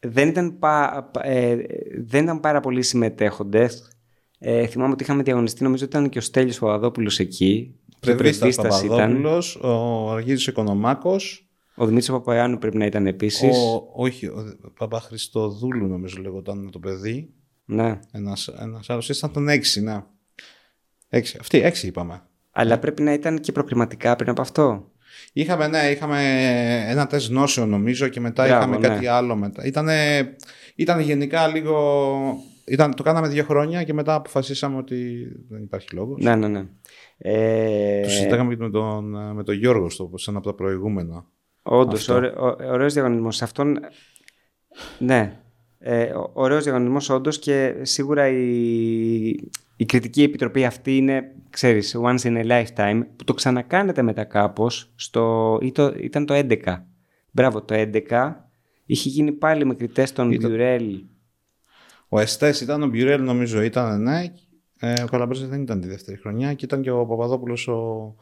δεν 0.00 0.28
ήταν, 0.28 0.58
πα, 0.58 1.08
πα- 1.12 1.26
ε, 1.26 1.56
δεν 2.04 2.22
ήταν 2.24 2.40
πάρα 2.40 2.60
πολλοί 2.60 2.82
συμμετέχοντες 2.82 3.90
ε, 4.38 4.66
θυμάμαι 4.66 4.92
ότι 4.92 5.02
είχαμε 5.02 5.22
διαγωνιστεί 5.22 5.62
νομίζω 5.62 5.84
ότι 5.84 5.96
ήταν 5.96 6.08
και 6.08 6.18
ο 6.18 6.20
Στέλιος 6.20 6.58
Παπαδόπουλος 6.58 7.18
εκεί 7.18 7.74
και 7.88 7.96
Πρεβίστας 8.14 8.38
πρεσβύστας 8.38 8.82
ήταν. 8.82 8.96
Παπαδόπουλος, 8.96 9.56
ο 9.56 10.10
Αργύρης 10.10 10.46
Οικονομάκος, 10.46 11.48
Ο 11.74 11.84
Δημήτρης 11.86 12.10
Παπαϊάνου 12.10 12.58
πρέπει 12.58 12.76
να 12.76 12.84
ήταν 12.86 13.06
επίσης. 13.06 13.56
ο, 13.56 13.88
όχι, 13.94 14.26
ο 14.26 14.44
Παπαχριστοδούλου 14.78 15.86
νομίζω 15.86 16.16
λεγόταν 16.20 16.70
το 16.70 16.78
παιδί. 16.78 17.30
Ναι. 17.64 18.00
Ένας, 18.12 18.48
ένας 18.48 18.90
άλλος 18.90 19.08
ήταν 19.08 19.32
τον 19.32 19.48
έξι, 19.48 19.82
ναι. 19.82 20.02
Έξι. 21.16 21.36
Αυτοί, 21.40 21.62
έξι 21.62 21.86
είπαμε. 21.86 22.22
Αλλά 22.50 22.78
πρέπει 22.78 23.02
να 23.02 23.12
ήταν 23.12 23.40
και 23.40 23.52
προκριματικά 23.52 24.16
πριν 24.16 24.30
από 24.30 24.40
αυτό. 24.40 24.90
Είχαμε, 25.32 25.68
ναι, 25.68 25.78
είχαμε 25.90 26.18
ένα 26.88 27.06
τεστ 27.06 27.28
γνώσεων 27.28 27.68
νομίζω 27.68 28.08
και 28.08 28.20
μετά 28.20 28.44
Μπράβο, 28.46 28.58
είχαμε 28.58 28.78
ναι. 28.78 28.88
κάτι 28.88 29.06
άλλο 29.06 29.36
μετά. 29.36 29.64
Ήτανε, 29.64 30.28
ήταν 30.74 31.00
γενικά 31.00 31.46
λίγο... 31.46 32.36
Ήταν, 32.68 32.94
το 32.94 33.02
κάναμε 33.02 33.28
δύο 33.28 33.44
χρόνια 33.44 33.82
και 33.82 33.92
μετά 33.92 34.14
αποφασίσαμε 34.14 34.76
ότι 34.76 35.28
δεν 35.48 35.62
υπάρχει 35.62 35.94
λόγος. 35.94 36.22
Ναι, 36.22 36.34
ναι, 36.36 36.48
ναι. 36.48 36.64
Ε, 37.18 38.02
Το 38.02 38.08
συζητάγαμε 38.08 38.54
και 38.54 38.62
με 38.62 38.70
τον, 38.70 39.34
με 39.34 39.42
τον 39.44 39.54
Γιώργο 39.54 39.90
στο, 39.90 40.10
σε 40.14 40.30
ένα 40.30 40.38
από 40.38 40.48
τα 40.48 40.54
προηγούμενα. 40.54 41.24
Όντως, 41.62 42.00
Αυτό. 42.00 42.14
ωραίο, 42.14 42.56
ωραίος 42.72 42.92
διαγωνισμός. 42.92 43.36
Σε 43.36 43.44
αυτόν, 43.44 43.78
ναι, 44.98 45.40
ε, 45.78 46.02
ο- 46.04 46.30
ωραίος 46.34 46.62
διαγωνισμός 46.64 47.10
όντως 47.10 47.38
και 47.38 47.74
σίγουρα 47.82 48.28
η, 48.28 49.34
η 49.76 49.84
κριτική 49.84 50.22
επιτροπή 50.22 50.64
αυτή 50.64 50.96
είναι, 50.96 51.34
ξέρεις, 51.50 51.96
once 52.02 52.20
in 52.20 52.44
a 52.44 52.46
lifetime, 52.46 53.02
που 53.16 53.24
το 53.24 53.34
ξανακάνετε 53.34 54.02
μετά 54.02 54.24
κάπως, 54.24 54.92
στο, 54.94 55.58
ή 55.62 55.72
το, 55.72 55.94
ήταν 56.00 56.26
το 56.26 56.34
11. 56.34 56.56
Μπράβο, 57.30 57.62
το 57.62 57.74
11 58.08 58.32
είχε 58.86 59.08
γίνει 59.08 59.32
πάλι 59.32 59.64
με 59.64 59.74
κριτές 59.74 60.12
τον 60.12 60.30
Ήταν- 60.30 60.50
Μπιουρέλ. 60.50 61.04
Ο 62.08 62.20
Εστές 62.20 62.60
ήταν, 62.60 62.82
ο 62.82 62.86
Μπιουρέλ 62.86 63.22
νομίζω 63.22 63.62
ήταν, 63.62 64.02
ναι. 64.02 64.24
Ε, 64.78 65.02
ο 65.02 65.06
Καλαμπρέζης 65.06 65.48
δεν 65.48 65.62
ήταν 65.62 65.80
τη 65.80 65.88
δεύτερη 65.88 66.18
χρονιά 66.18 66.54
και 66.54 66.64
ήταν 66.64 66.82
και 66.82 66.90
ο 66.90 67.06
Παπαδόπουλος 67.06 67.68
ο, 67.68 68.14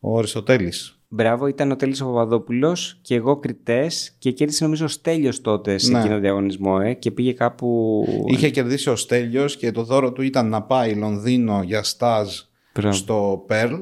ο 0.00 0.18
Αριστοτέλης. 0.18 0.95
Μπράβο, 1.08 1.46
ήταν 1.46 1.70
ο 1.70 1.76
Τέλης 1.76 2.00
ο 2.00 2.04
Παπαδόπουλος 2.06 2.98
και 3.02 3.14
εγώ 3.14 3.36
κριτές 3.38 4.14
και 4.18 4.30
κέρδισε 4.32 4.64
νομίζω 4.64 4.84
ο 4.84 4.88
Στέλιος 4.88 5.40
τότε 5.40 5.78
σε 5.78 5.90
Ναι. 5.92 5.98
εκείνο 5.98 6.14
το 6.14 6.20
διαγωνισμό 6.20 6.78
ε, 6.82 6.92
και 6.92 7.10
πήγε 7.10 7.32
κάπου... 7.32 8.04
Είχε 8.26 8.50
κερδίσει 8.50 8.90
ο 8.90 8.96
Στέλιος 8.96 9.56
και 9.56 9.70
το 9.72 9.82
δώρο 9.82 10.12
του 10.12 10.22
ήταν 10.22 10.48
να 10.48 10.62
πάει 10.62 10.94
Λονδίνο 10.94 11.62
για 11.64 11.82
στάζ 11.82 12.28
Μπράβο. 12.74 12.94
στο 12.94 13.44
Pearl 13.48 13.80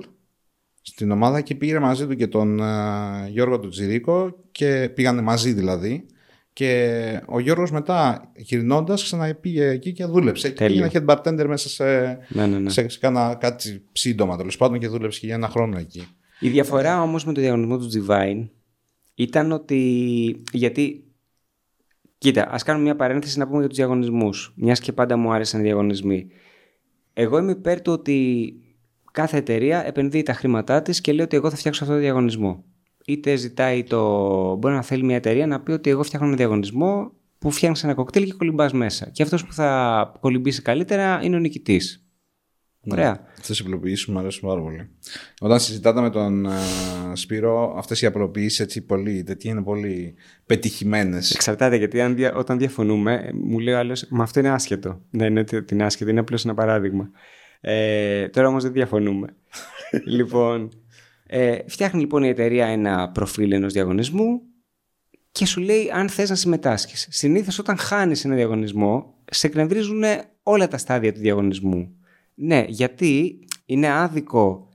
στην 0.82 1.10
ομάδα 1.10 1.40
και 1.40 1.54
πήγε 1.54 1.78
μαζί 1.78 2.06
του 2.06 2.14
και 2.16 2.26
τον 2.26 2.58
ε, 2.60 2.64
Γιώργο 3.28 3.58
του 3.58 3.68
Τζιρίκο 3.68 4.34
και 4.52 4.90
πήγανε 4.94 5.20
μαζί 5.22 5.52
δηλαδή 5.52 6.06
και 6.52 7.20
ο 7.26 7.38
Γιώργος 7.40 7.70
μετά 7.70 8.30
γυρνώντας 8.36 9.02
ξαναπήγε 9.02 9.68
εκεί 9.68 9.92
και 9.92 10.04
δούλεψε 10.04 10.48
και 10.48 10.54
Τέλειο. 10.54 10.84
έγινε 10.84 11.04
head 11.06 11.14
bartender 11.16 11.44
μέσα 11.48 11.68
σε, 11.68 11.84
Ναι, 12.28 12.46
ναι, 12.46 12.58
ναι. 12.58 12.70
σε, 12.70 12.88
σε 12.88 12.98
κάνα, 12.98 13.34
κάτι 13.40 13.84
σύντομα 13.92 14.36
τέλος 14.36 14.56
πάντων 14.56 14.78
και 14.78 14.88
δούλεψε 14.88 15.20
και 15.20 15.26
για 15.26 15.34
ένα 15.34 15.48
χρόνο 15.48 15.78
εκεί. 15.78 16.08
Η 16.44 16.48
διαφορά 16.48 17.02
όμως 17.02 17.24
με 17.24 17.32
το 17.32 17.40
διαγωνισμό 17.40 17.78
του 17.78 17.88
Divine 17.94 18.48
ήταν 19.14 19.52
ότι. 19.52 20.42
Γιατί. 20.52 21.04
Κοίτα, 22.18 22.48
ας 22.50 22.62
κάνουμε 22.62 22.84
μια 22.84 22.96
παρένθεση 22.96 23.38
να 23.38 23.46
πούμε 23.46 23.58
για 23.58 23.68
τους 23.68 23.76
διαγωνισμούς. 23.76 24.52
Μιας 24.56 24.80
και 24.80 24.92
πάντα 24.92 25.16
μου 25.16 25.32
άρεσαν 25.32 25.60
οι 25.60 25.62
διαγωνισμοί. 25.62 26.26
Εγώ 27.12 27.38
είμαι 27.38 27.50
υπέρ 27.50 27.80
του 27.80 27.92
ότι 27.92 28.52
κάθε 29.12 29.36
εταιρεία 29.36 29.86
επενδύει 29.86 30.22
τα 30.22 30.32
χρήματά 30.32 30.82
της 30.82 31.00
και 31.00 31.12
λέει 31.12 31.24
ότι 31.24 31.36
εγώ 31.36 31.50
θα 31.50 31.56
φτιάξω 31.56 31.84
αυτό 31.84 31.96
το 31.96 32.00
διαγωνισμό. 32.00 32.64
Είτε 33.06 33.36
ζητάει 33.36 33.84
το. 33.84 34.00
Μπορεί 34.54 34.74
να 34.74 34.82
θέλει 34.82 35.02
μια 35.02 35.16
εταιρεία 35.16 35.46
να 35.46 35.60
πει 35.60 35.72
ότι 35.72 35.90
εγώ 35.90 36.02
φτιάχνω 36.02 36.26
ένα 36.26 36.36
διαγωνισμό 36.36 37.12
που 37.38 37.50
φτιάχνει 37.50 37.78
ένα 37.82 37.94
κοκτέιλ 37.94 38.24
και 38.24 38.32
κολυμπάς 38.32 38.72
μέσα. 38.72 39.10
Και 39.10 39.22
αυτός 39.22 39.46
που 39.46 39.52
θα 39.52 40.12
κολυμπήσει 40.20 40.62
καλύτερα 40.62 41.20
είναι 41.22 41.36
ο 41.36 41.38
νικητής. 41.38 42.03
Ωραία. 42.90 43.26
Αυτέ 43.40 43.52
οι 43.52 43.56
απλοποιήσει 43.60 44.10
μου 44.10 44.18
αρέσουν 44.18 44.48
πάρα 44.48 44.60
πολύ. 44.60 44.88
Όταν 45.40 45.60
συζητάτε 45.60 46.00
με 46.00 46.10
τον 46.10 46.46
ε, 46.46 46.50
Σπύρο, 47.12 47.74
αυτές 47.76 48.02
οι 48.02 48.06
απλοποιήσεις 48.06 48.60
έτσι 48.60 48.80
πολύ, 48.84 49.22
τέτοιοι 49.22 49.48
είναι 49.48 49.62
πολύ 49.62 50.14
πετυχημένες. 50.46 51.30
Εξαρτάται 51.30 51.76
γιατί 51.76 52.00
αν 52.00 52.14
δια- 52.14 52.34
όταν 52.34 52.58
διαφωνούμε, 52.58 53.14
ε, 53.14 53.30
μου 53.32 53.58
λέει 53.58 53.74
ο 53.74 53.78
άλλος, 53.78 54.06
Μα 54.10 54.22
αυτό 54.22 54.40
είναι 54.40 54.50
άσχετο. 54.50 55.00
Δεν 55.10 55.26
είναι 55.30 55.40
ότι 55.40 55.56
ότι 55.56 55.74
είναι 55.74 55.84
άσχετο, 55.84 56.10
είναι 56.10 56.20
απλώς 56.20 56.44
ένα 56.44 56.54
παράδειγμα. 56.54 57.10
Ε, 57.60 58.28
τώρα 58.28 58.48
όμως 58.48 58.62
δεν 58.62 58.72
διαφωνούμε. 58.72 59.26
λοιπόν, 60.16 60.68
ε, 61.26 61.56
φτιάχνει 61.66 62.00
λοιπόν 62.00 62.22
η 62.22 62.28
εταιρεία 62.28 62.66
ένα 62.66 63.10
προφίλ 63.10 63.52
ενός 63.52 63.72
διαγωνισμού 63.72 64.40
και 65.32 65.46
σου 65.46 65.60
λέει 65.60 65.90
αν 65.94 66.08
θες 66.08 66.28
να 66.30 66.34
συμμετάσχεις. 66.34 67.06
Συνήθως 67.10 67.58
όταν 67.58 67.76
χάνεις 67.76 68.24
ένα 68.24 68.34
διαγωνισμό, 68.34 69.14
σε 69.30 69.46
εκνευρίζουν 69.46 70.02
όλα 70.42 70.68
τα 70.68 70.78
στάδια 70.78 71.12
του 71.12 71.20
διαγωνισμού. 71.20 71.96
Ναι, 72.34 72.64
γιατί 72.68 73.38
είναι 73.64 73.88
άδικο 73.88 74.68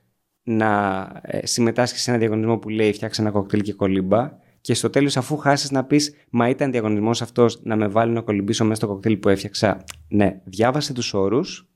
να 0.43 1.01
ε, 1.21 1.45
συμμετάσχεις 1.45 2.01
σε 2.01 2.09
ένα 2.09 2.19
διαγωνισμό 2.19 2.57
που 2.57 2.69
λέει 2.69 2.93
φτιάξε 2.93 3.21
ένα 3.21 3.31
κοκτέιλ 3.31 3.61
και 3.61 3.73
κολύμπα 3.73 4.31
και 4.61 4.73
στο 4.73 4.89
τέλος 4.89 5.17
αφού 5.17 5.37
χάσεις 5.37 5.71
να 5.71 5.85
πεις 5.85 6.13
μα 6.29 6.49
ήταν 6.49 6.71
διαγωνισμός 6.71 7.21
αυτός 7.21 7.59
να 7.63 7.75
με 7.75 7.87
βάλει 7.87 8.11
να 8.11 8.21
κολυμπήσω 8.21 8.63
μέσα 8.63 8.75
στο 8.75 8.87
κοκτέιλ 8.87 9.17
που 9.17 9.29
έφτιαξα. 9.29 9.83
Ναι, 10.07 10.41
διάβασε 10.43 10.93
τους 10.93 11.13
όρους 11.13 11.69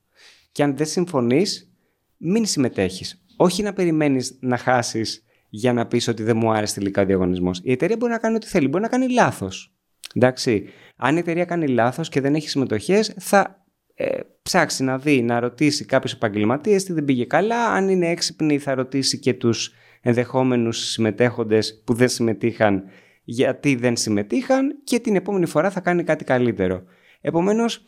και 0.52 0.62
αν 0.62 0.76
δεν 0.76 0.86
συμφωνείς 0.86 1.72
μην 2.16 2.46
συμμετέχεις. 2.46 3.24
Όχι 3.36 3.62
να 3.62 3.72
περιμένεις 3.72 4.38
να 4.40 4.56
χάσεις 4.56 5.24
για 5.48 5.72
να 5.72 5.86
πεις 5.86 6.08
ότι 6.08 6.22
δεν 6.22 6.36
μου 6.36 6.52
άρεσε 6.52 6.74
τελικά 6.74 7.02
ο 7.02 7.04
διαγωνισμός. 7.04 7.60
Η 7.62 7.72
εταιρεία 7.72 7.96
μπορεί 7.96 8.12
να 8.12 8.18
κάνει 8.18 8.34
ό,τι 8.34 8.46
θέλει, 8.46 8.68
μπορεί 8.68 8.82
να 8.82 8.88
κάνει 8.88 9.08
λάθος. 9.08 9.74
Εντάξει, 10.14 10.68
αν 10.96 11.16
η 11.16 11.18
εταιρεία 11.18 11.44
κάνει 11.44 11.66
λάθος 11.66 12.08
και 12.08 12.20
δεν 12.20 12.34
έχει 12.34 12.48
συμμετοχές 12.48 13.14
θα 13.18 13.63
ε, 13.94 14.20
ψάξει 14.42 14.84
να 14.84 14.98
δει, 14.98 15.22
να 15.22 15.40
ρωτήσει 15.40 15.84
κάποιου 15.84 16.10
επαγγελματίε 16.14 16.76
τι 16.76 16.92
δεν 16.92 17.04
πήγε 17.04 17.24
καλά. 17.24 17.66
Αν 17.66 17.88
είναι 17.88 18.08
έξυπνη, 18.08 18.58
θα 18.58 18.74
ρωτήσει 18.74 19.18
και 19.18 19.34
τους 19.34 19.72
ενδεχόμενους 20.00 20.78
συμμετέχοντες 20.78 21.82
που 21.84 21.94
δεν 21.94 22.08
συμμετείχαν 22.08 22.84
γιατί 23.24 23.74
δεν 23.74 23.96
συμμετείχαν 23.96 24.80
και 24.84 24.98
την 24.98 25.16
επόμενη 25.16 25.46
φορά 25.46 25.70
θα 25.70 25.80
κάνει 25.80 26.04
κάτι 26.04 26.24
καλύτερο. 26.24 26.82
Επομένως, 27.20 27.84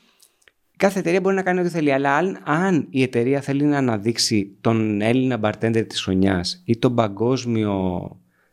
κάθε 0.77 0.99
εταιρεία 0.99 1.21
μπορεί 1.21 1.35
να 1.35 1.43
κάνει 1.43 1.61
ό,τι 1.61 1.69
θέλει, 1.69 1.93
αλλά 1.93 2.17
αν, 2.17 2.43
αν 2.45 2.87
η 2.91 3.03
εταιρεία 3.03 3.41
θέλει 3.41 3.65
να 3.65 3.79
αναδείξει 3.79 4.57
τον 4.61 5.01
Έλληνα 5.01 5.41
bartender 5.43 5.85
της 5.89 6.03
χρονιάς 6.03 6.63
ή 6.65 6.79
τον 6.79 6.95
παγκόσμιο 6.95 8.09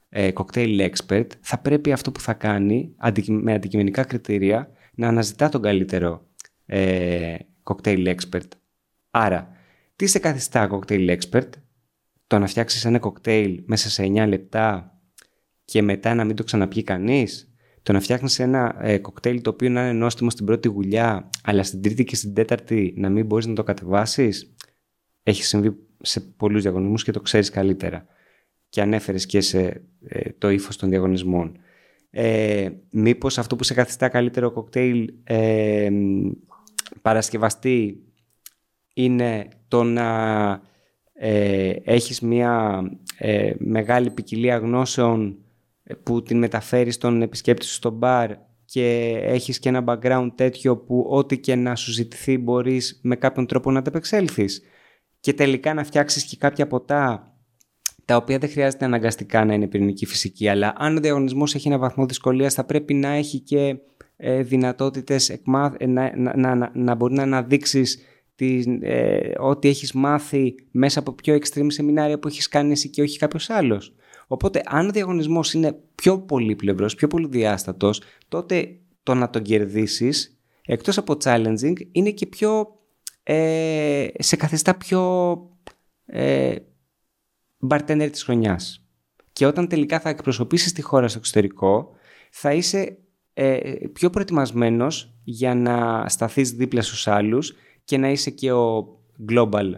ε, 0.10 0.30
cocktail 0.34 0.90
expert, 0.90 1.28
θα 1.42 1.58
πρέπει 1.58 1.92
αυτό 1.92 2.12
που 2.12 2.20
θα 2.20 2.34
κάνει 2.34 2.96
με 3.28 3.54
αντικειμενικά 3.54 4.04
κριτήρια 4.04 4.70
να 4.96 5.08
αναζητά 5.08 5.50
τον 5.50 5.62
καλύτερο 5.62 6.26
ε, 6.66 7.36
cocktail 7.64 8.16
expert. 8.16 8.48
Άρα, 9.10 9.52
τι 9.96 10.08
σε 10.08 10.20
καθιστά 10.20 10.70
cocktail 10.72 11.18
expert, 11.18 11.50
το 12.28 12.40
να 12.40 12.48
φτιάξεις 12.48 12.86
ένα 12.86 13.00
κοκτέιλ 13.00 13.64
μέσα 13.66 13.90
σε 13.90 14.04
9 14.04 14.26
λεπτά 14.28 14.98
και 15.66 15.82
μετά 15.82 16.14
να 16.14 16.24
μην 16.24 16.36
το 16.36 16.44
ξαναπιεί 16.44 16.84
κανείς, 16.84 17.54
το 17.84 17.94
να 17.94 18.00
φτιάχνεις 18.00 18.40
ένα 18.40 18.76
ε, 18.80 18.98
κοκτέιλ 18.98 19.42
το 19.42 19.50
οποίο 19.50 19.70
να 19.70 19.82
είναι 19.82 19.94
νόστιμο 19.94 20.30
στην 20.30 20.46
πρώτη 20.46 20.68
γουλιά, 20.68 21.30
αλλά 21.44 21.64
στην 21.64 21.82
τρίτη 21.82 22.04
και 22.04 22.16
στην 22.16 22.34
τέταρτη 22.34 22.94
να 22.98 23.10
μην 23.10 23.26
μπορείς 23.26 23.46
να 23.46 23.54
το 23.54 23.64
κατεβάσεις, 23.64 24.56
έχει 25.24 25.44
συμβεί 25.44 25.76
σε 26.02 26.20
πολλούς 26.20 26.62
διαγωνισμούς 26.62 27.04
και 27.04 27.12
το 27.12 27.22
ξέρεις 27.22 27.50
καλύτερα. 27.50 28.06
Και 28.70 28.82
ανέφερες 28.82 29.26
και 29.26 29.42
σε 29.42 29.84
ε, 30.08 30.30
το 30.38 30.50
ύφος 30.50 30.78
των 30.78 30.90
διαγωνισμών. 30.90 31.58
Ε, 32.10 32.70
μήπως 32.92 33.38
αυτό 33.38 33.56
που 33.56 33.64
σε 33.64 33.74
καθιστά 33.74 34.08
καλύτερο 34.10 34.52
κοκτέιλ 34.52 35.14
ε, 35.24 35.90
παρασκευαστή 37.04 38.04
είναι 38.94 39.48
το 39.68 39.84
να 39.84 40.08
ε, 41.14 41.74
έχεις 41.84 42.22
μια 42.22 42.82
ε, 43.18 43.52
μεγάλη 43.58 44.12
ποικιλία 44.12 44.58
γνώσεων 44.58 45.38
που 46.04 46.24
την 46.24 46.38
μεταφέρεις 46.38 46.96
στον 46.96 47.22
επισκέπτη 47.22 47.66
σου 47.66 47.74
στο 47.74 47.90
μπαρ 47.90 48.32
και 48.66 49.20
έχεις 49.24 49.60
και 49.60 49.70
ένα 49.70 49.84
background 49.88 50.30
τέτοιο 50.36 50.78
που 50.78 51.06
ό,τι 51.10 51.40
και 51.40 51.56
να 51.56 51.76
σου 51.76 51.92
ζητηθεί 51.92 52.38
μπορείς 52.38 53.00
με 53.04 53.16
κάποιον 53.16 53.46
τρόπο 53.46 53.72
να 53.72 53.80
ανταπεξέλθεις. 53.80 54.62
Και 55.20 55.34
τελικά 55.34 55.74
να 55.74 55.84
φτιάξεις 55.84 56.24
και 56.24 56.36
κάποια 56.40 56.68
ποτά 56.68 57.34
τα 58.06 58.16
οποία 58.16 58.38
δεν 58.38 58.50
χρειάζεται 58.50 58.86
αναγκαστικά 58.86 59.46
να 59.46 59.54
είναι 59.54 59.68
πυρηνική 59.68 60.06
φυσική 60.06 60.48
αλλά 60.48 60.74
αν 60.78 60.98
ο 60.98 61.00
διαγωνισμός 61.00 61.56
έχει 61.56 61.68
ένα 61.68 61.78
βαθμό 61.78 62.06
δυσκολίας 62.06 62.54
θα 62.54 62.64
πρέπει 62.64 62.94
να 62.94 63.10
έχει 63.10 63.40
και 63.40 63.78
ε, 64.16 64.44
δυνατότητες 64.44 65.30
ε, 65.30 65.42
να, 65.44 65.78
να, 66.16 66.56
να, 66.56 66.72
να 66.74 66.96
μπορεί 66.96 67.14
να 67.14 67.24
αναδείξεις 67.24 67.98
ε, 68.82 69.32
ό,τι 69.38 69.68
έχεις 69.68 69.92
μάθει 69.92 70.56
μέσα 70.72 71.00
από 71.00 71.12
πιο 71.12 71.36
extreme 71.36 71.68
σεμινάρια 71.68 72.20
που 72.20 72.28
έχεις 72.28 72.48
κάνει 72.48 72.72
εσύ 72.72 72.90
και 72.90 73.02
όχι 73.02 73.18
κάποιος 73.18 73.50
άλλος. 73.50 73.96
Οπότε 74.28 74.62
αν 74.66 74.88
ο 74.88 74.92
διαγωνισμός 74.92 75.54
είναι 75.54 75.80
πιο 75.96 76.20
πολύπλευρος, 76.20 76.96
πιο 76.96 77.08
πολυδιάστατος, 77.08 78.02
τότε 78.28 78.80
το 79.04 79.14
να 79.14 79.30
τον 79.30 79.42
κερδίσεις, 79.42 80.42
εκτός 80.66 80.98
από 80.98 81.18
challenging, 81.24 81.76
είναι 81.92 82.12
και 82.12 82.26
πιο, 82.26 82.80
ε, 83.24 84.08
σε 84.18 84.36
καθιστά 84.36 84.76
πιο 84.76 85.02
ε, 86.06 86.56
bartender 87.70 88.08
της 88.12 88.24
χρονιάς. 88.24 88.86
Και 89.34 89.46
όταν 89.46 89.68
τελικά 89.68 90.00
θα 90.00 90.10
εκπροσωπήσεις 90.10 90.74
τη 90.74 90.82
χώρα 90.82 91.08
στο 91.08 91.18
εξωτερικό, 91.18 91.92
θα 92.32 92.54
είσαι 92.54 92.98
ε, 93.34 93.74
πιο 93.94 94.10
προετοιμασμένος 94.10 95.16
για 95.24 95.56
να 95.56 96.06
σταθείς 96.08 96.52
δίπλα 96.52 96.82
στους 96.82 97.08
άλλους 97.08 97.54
και 97.84 97.98
να 97.98 98.10
είσαι 98.10 98.30
και 98.30 98.52
ο 98.52 98.88
global 99.32 99.72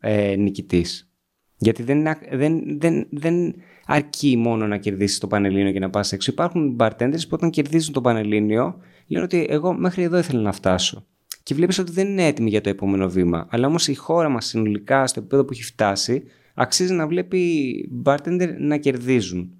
ε, 0.00 0.36
νικητής. 0.36 1.12
Γιατί 1.56 1.82
δεν, 1.82 2.04
δεν, 2.30 2.80
δεν, 2.80 3.06
δεν 3.10 3.54
αρκεί 3.86 4.36
μόνο 4.36 4.66
να 4.66 4.76
κερδίσεις 4.76 5.18
το 5.18 5.26
Πανελλήνιο 5.26 5.72
και 5.72 5.78
να 5.78 5.90
πας 5.90 6.12
έξω. 6.12 6.30
Υπάρχουν 6.30 6.76
bartenders 6.80 7.20
που 7.20 7.30
όταν 7.30 7.50
κερδίζουν 7.50 7.92
το 7.92 8.00
Πανελλήνιο 8.00 8.76
λένε 9.06 9.24
ότι 9.24 9.46
εγώ 9.48 9.72
μέχρι 9.72 10.02
εδώ 10.02 10.18
ήθελα 10.18 10.40
να 10.40 10.52
φτάσω. 10.52 11.06
Και 11.42 11.54
βλέπεις 11.54 11.78
ότι 11.78 11.92
δεν 11.92 12.08
είναι 12.08 12.26
έτοιμοι 12.26 12.50
για 12.50 12.60
το 12.60 12.68
επόμενο 12.68 13.08
βήμα. 13.08 13.46
Αλλά 13.50 13.66
όμως 13.66 13.88
η 13.88 13.94
χώρα 13.94 14.28
μας 14.28 14.46
συνολικά 14.46 15.06
στο 15.06 15.20
επίπεδο 15.20 15.44
που 15.44 15.52
έχει 15.52 15.62
φτάσει 15.62 16.22
αξίζει 16.54 16.92
να 16.92 17.06
βλέπει 17.06 17.74
bartender 18.04 18.54
να 18.58 18.76
κερδίζουν. 18.76 19.57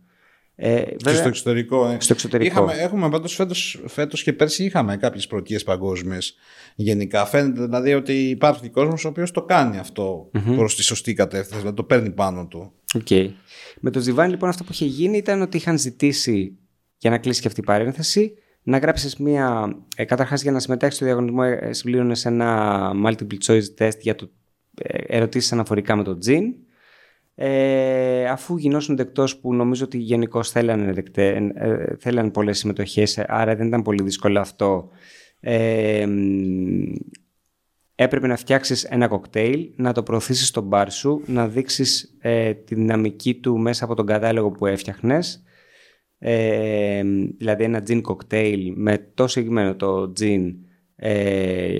Ε, 0.60 0.82
και 0.96 1.14
στο 1.14 1.28
εξωτερικό. 1.28 1.88
Ε. 1.88 1.96
Στο 2.00 2.12
εξωτερικό. 2.12 2.50
Είχαμε, 2.50 2.72
έχουμε 2.72 3.08
πάντως 3.08 3.34
φέτος, 3.34 3.82
φέτος 3.86 4.22
και 4.22 4.32
πέρσι 4.32 4.64
είχαμε 4.64 4.96
κάποιες 4.96 5.26
πρωτείες 5.26 5.62
παγκόσμιες 5.62 6.34
γενικά. 6.74 7.26
Φαίνεται 7.26 7.64
δηλαδή 7.64 7.94
ότι 7.94 8.12
υπάρχει 8.12 8.68
κόσμος 8.68 9.04
ο 9.04 9.08
οποίος 9.08 9.30
το 9.30 9.42
κάνει 9.42 9.78
αυτό 9.78 10.30
mm-hmm. 10.32 10.54
προς 10.56 10.76
τη 10.76 10.82
σωστή 10.82 11.12
κατεύθυνση, 11.12 11.58
δηλαδή 11.58 11.76
το 11.76 11.82
παίρνει 11.82 12.10
πάνω 12.10 12.46
του. 12.46 12.72
Okay. 12.98 13.30
Με 13.80 13.90
το 13.90 14.00
Ζιβάνι 14.00 14.30
λοιπόν 14.30 14.48
αυτό 14.48 14.64
που 14.64 14.72
είχε 14.72 14.84
γίνει 14.84 15.16
ήταν 15.16 15.42
ότι 15.42 15.56
είχαν 15.56 15.78
ζητήσει 15.78 16.58
για 16.98 17.10
να 17.10 17.18
κλείσει 17.18 17.40
και 17.40 17.48
αυτή 17.48 17.60
η 17.60 17.64
παρένθεση 17.64 18.34
να 18.62 18.78
γράψεις 18.78 19.16
μία, 19.16 19.76
ε, 19.96 20.04
καταρχάς 20.04 20.42
για 20.42 20.52
να 20.52 20.60
συμμετέχεις 20.60 20.96
στο 20.96 21.04
διαγωνισμό 21.04 21.42
ε, 21.60 21.72
συμπλήρωνες 21.72 22.24
ένα 22.24 22.90
multiple 23.04 23.38
choice 23.46 23.64
test 23.78 23.98
για 24.00 24.14
το 24.14 24.30
ε, 24.74 24.98
ερωτήσεις 25.06 25.52
αναφορικά 25.52 25.96
με 25.96 26.02
το 26.02 26.18
τζιν 26.18 26.54
ε, 27.40 28.28
αφού 28.28 28.56
γινώσουν 28.56 28.96
δεκτός 28.96 29.38
που 29.38 29.54
νομίζω 29.54 29.84
ότι 29.84 29.98
γενικώς 29.98 30.50
θέλανε, 30.50 30.92
δεκτέ, 30.92 31.52
ε, 31.54 31.96
θέλανε 31.98 32.30
πολλές 32.30 32.58
συμμετοχές, 32.58 33.18
άρα 33.18 33.56
δεν 33.56 33.66
ήταν 33.66 33.82
πολύ 33.82 34.02
δύσκολο 34.02 34.40
αυτό. 34.40 34.88
Ε, 35.40 36.06
έπρεπε 37.94 38.26
να 38.26 38.36
φτιάξεις 38.36 38.84
ένα 38.84 39.08
κοκτέιλ, 39.08 39.70
να 39.76 39.92
το 39.92 40.02
προωθήσεις 40.02 40.48
στο 40.48 40.60
μπαρ 40.60 40.90
σου, 40.90 41.22
να 41.26 41.48
δείξεις 41.48 42.16
ε, 42.20 42.54
τη 42.54 42.74
δυναμική 42.74 43.34
του 43.34 43.58
μέσα 43.58 43.84
από 43.84 43.94
τον 43.94 44.06
κατάλογο 44.06 44.50
που 44.50 44.66
έφτιαχνες. 44.66 45.42
Ε, 46.18 47.02
δηλαδή 47.38 47.64
ένα 47.64 47.82
gin 47.88 48.00
κοκτέιλ 48.02 48.72
με 48.76 48.98
τόσο 48.98 49.28
συγκεκριμένο 49.28 49.76
το 49.76 50.12
gin 50.20 50.54
ε, 50.96 51.78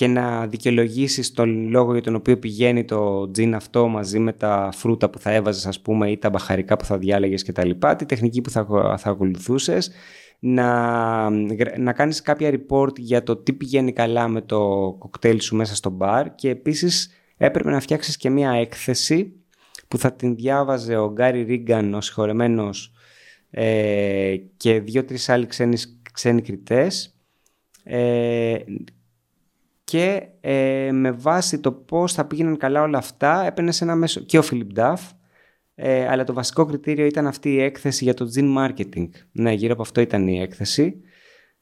και 0.00 0.06
να 0.06 0.46
δικαιολογήσεις 0.46 1.32
τον 1.32 1.68
λόγο 1.68 1.92
για 1.92 2.02
τον 2.02 2.14
οποίο 2.14 2.38
πηγαίνει 2.38 2.84
το 2.84 3.30
τζιν 3.30 3.54
αυτό 3.54 3.88
μαζί 3.88 4.18
με 4.18 4.32
τα 4.32 4.70
φρούτα 4.72 5.10
που 5.10 5.18
θα 5.18 5.30
έβαζες 5.30 5.66
ας 5.66 5.80
πούμε 5.80 6.10
ή 6.10 6.18
τα 6.18 6.30
μπαχαρικά 6.30 6.76
που 6.76 6.84
θα 6.84 6.98
διάλεγες 6.98 7.42
και 7.42 7.52
τα 7.52 7.64
λοιπά, 7.64 7.96
τη 7.96 8.06
τεχνική 8.06 8.40
που 8.40 8.50
θα, 8.50 8.66
θα 8.98 9.10
ακολουθούσες, 9.10 9.90
να, 10.38 11.30
να 11.78 11.92
κάνεις 11.92 12.22
κάποια 12.22 12.50
report 12.50 12.98
για 12.98 13.22
το 13.22 13.36
τι 13.36 13.52
πηγαίνει 13.52 13.92
καλά 13.92 14.28
με 14.28 14.40
το 14.40 14.58
κοκτέιλ 14.98 15.40
σου 15.40 15.56
μέσα 15.56 15.74
στο 15.74 15.90
μπαρ 15.90 16.34
και 16.34 16.48
επίσης 16.48 17.10
έπρεπε 17.36 17.70
να 17.70 17.80
φτιάξεις 17.80 18.16
και 18.16 18.30
μια 18.30 18.50
έκθεση 18.50 19.32
που 19.88 19.98
θα 19.98 20.12
την 20.12 20.34
διάβαζε 20.34 20.96
ο 20.96 21.10
Γκάρι 21.12 21.42
Ρίγκαν, 21.42 21.94
ο 21.94 22.00
συγχωρεμένος 22.00 22.92
ε, 23.50 24.36
και 24.56 24.80
δύο-τρεις 24.80 25.28
άλλοι 25.28 25.46
ξένοι, 25.46 25.76
ξένοι 26.12 26.42
κριτές. 26.42 27.14
Ε, 27.84 28.56
και 29.90 30.28
ε, 30.40 30.90
με 30.92 31.10
βάση 31.10 31.58
το 31.58 31.72
πώς 31.72 32.12
θα 32.12 32.24
πήγαιναν 32.24 32.56
καλά 32.56 32.82
όλα 32.82 32.98
αυτά 32.98 33.46
έπαιρνε 33.46 33.72
σε 33.72 33.84
ένα 33.84 33.94
μέσο 33.94 34.20
και 34.20 34.38
ο 34.38 34.42
Φίλιπ 34.42 34.72
Νταφ 34.72 35.02
ε, 35.74 36.08
αλλά 36.08 36.24
το 36.24 36.32
βασικό 36.32 36.64
κριτήριο 36.64 37.06
ήταν 37.06 37.26
αυτή 37.26 37.52
η 37.52 37.60
έκθεση 37.60 38.04
για 38.04 38.14
το 38.14 38.30
gin 38.34 38.56
marketing. 38.58 39.08
Ναι, 39.32 39.52
γύρω 39.52 39.72
από 39.72 39.82
αυτό 39.82 40.00
ήταν 40.00 40.28
η 40.28 40.40
έκθεση. 40.40 41.00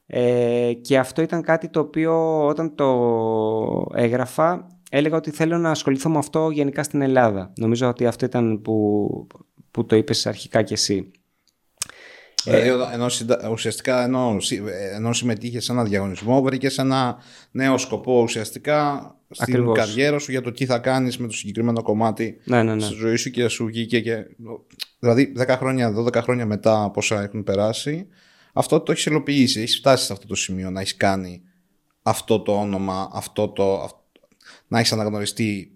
Ε, 0.05 0.73
και 0.81 0.97
αυτό 0.97 1.21
ήταν 1.21 1.41
κάτι 1.41 1.69
το 1.69 1.79
οποίο 1.79 2.45
όταν 2.45 2.75
το 2.75 3.91
έγραφα 3.93 4.67
έλεγα 4.89 5.17
ότι 5.17 5.31
θέλω 5.31 5.57
να 5.57 5.69
ασχοληθώ 5.69 6.09
με 6.09 6.17
αυτό 6.17 6.49
γενικά 6.49 6.83
στην 6.83 7.01
Ελλάδα. 7.01 7.53
Νομίζω 7.57 7.87
ότι 7.87 8.05
αυτό 8.05 8.25
ήταν 8.25 8.61
που, 8.61 9.27
που 9.71 9.85
το 9.85 9.95
είπες 9.95 10.25
αρχικά 10.25 10.61
κι 10.61 10.73
εσύ. 10.73 11.11
Δηλαδή, 12.43 12.67
ενώ, 12.93 13.05
ουσιαστικά 13.51 14.03
ενώ, 14.03 14.37
ενώ 14.93 15.13
συμμετείχες 15.13 15.63
σε 15.65 15.71
ένα 15.71 15.83
διαγωνισμό, 15.83 16.41
βρήκες 16.41 16.77
ένα 16.77 17.17
νέο 17.51 17.77
σκοπό 17.77 18.21
ουσιαστικά 18.21 19.13
στην 19.29 19.53
Ακριβώς. 19.53 19.77
καριέρα 19.77 20.19
σου 20.19 20.31
για 20.31 20.41
το 20.41 20.51
τι 20.51 20.65
θα 20.65 20.79
κάνεις 20.79 21.17
με 21.17 21.27
το 21.27 21.33
συγκεκριμένο 21.33 21.81
κομμάτι 21.81 22.39
ναι, 22.43 22.63
ναι, 22.63 22.75
ναι. 22.75 22.81
στη 22.81 22.93
ζωή 22.93 23.15
σου 23.15 23.29
και 23.29 23.47
σου 23.47 23.65
βγήκε. 23.65 23.99
Και, 23.99 24.25
δηλαδή, 24.99 25.33
10 25.37 25.47
χρόνια, 25.47 25.93
12 25.97 26.13
χρόνια 26.13 26.45
μετά 26.45 26.83
από 26.83 26.99
όσα 26.99 27.21
έχουν 27.21 27.43
περάσει, 27.43 28.07
αυτό 28.53 28.79
το 28.79 28.91
έχεις 28.91 29.05
υλοποιήσει. 29.05 29.61
Έχεις 29.61 29.77
φτάσει 29.77 30.05
σε 30.05 30.13
αυτό 30.13 30.27
το 30.27 30.35
σημείο 30.35 30.69
να 30.69 30.79
έχεις 30.79 30.95
κάνει 30.95 31.41
αυτό 32.01 32.41
το 32.41 32.59
όνομα, 32.59 33.09
αυτό 33.13 33.49
το, 33.49 33.89
να 34.67 34.79
έχεις 34.79 34.91
αναγνωριστεί 34.91 35.75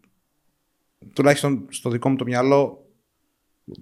τουλάχιστον 1.14 1.66
στο 1.70 1.89
δικό 1.89 2.09
μου 2.09 2.16
το 2.16 2.24
μυαλό, 2.24 2.88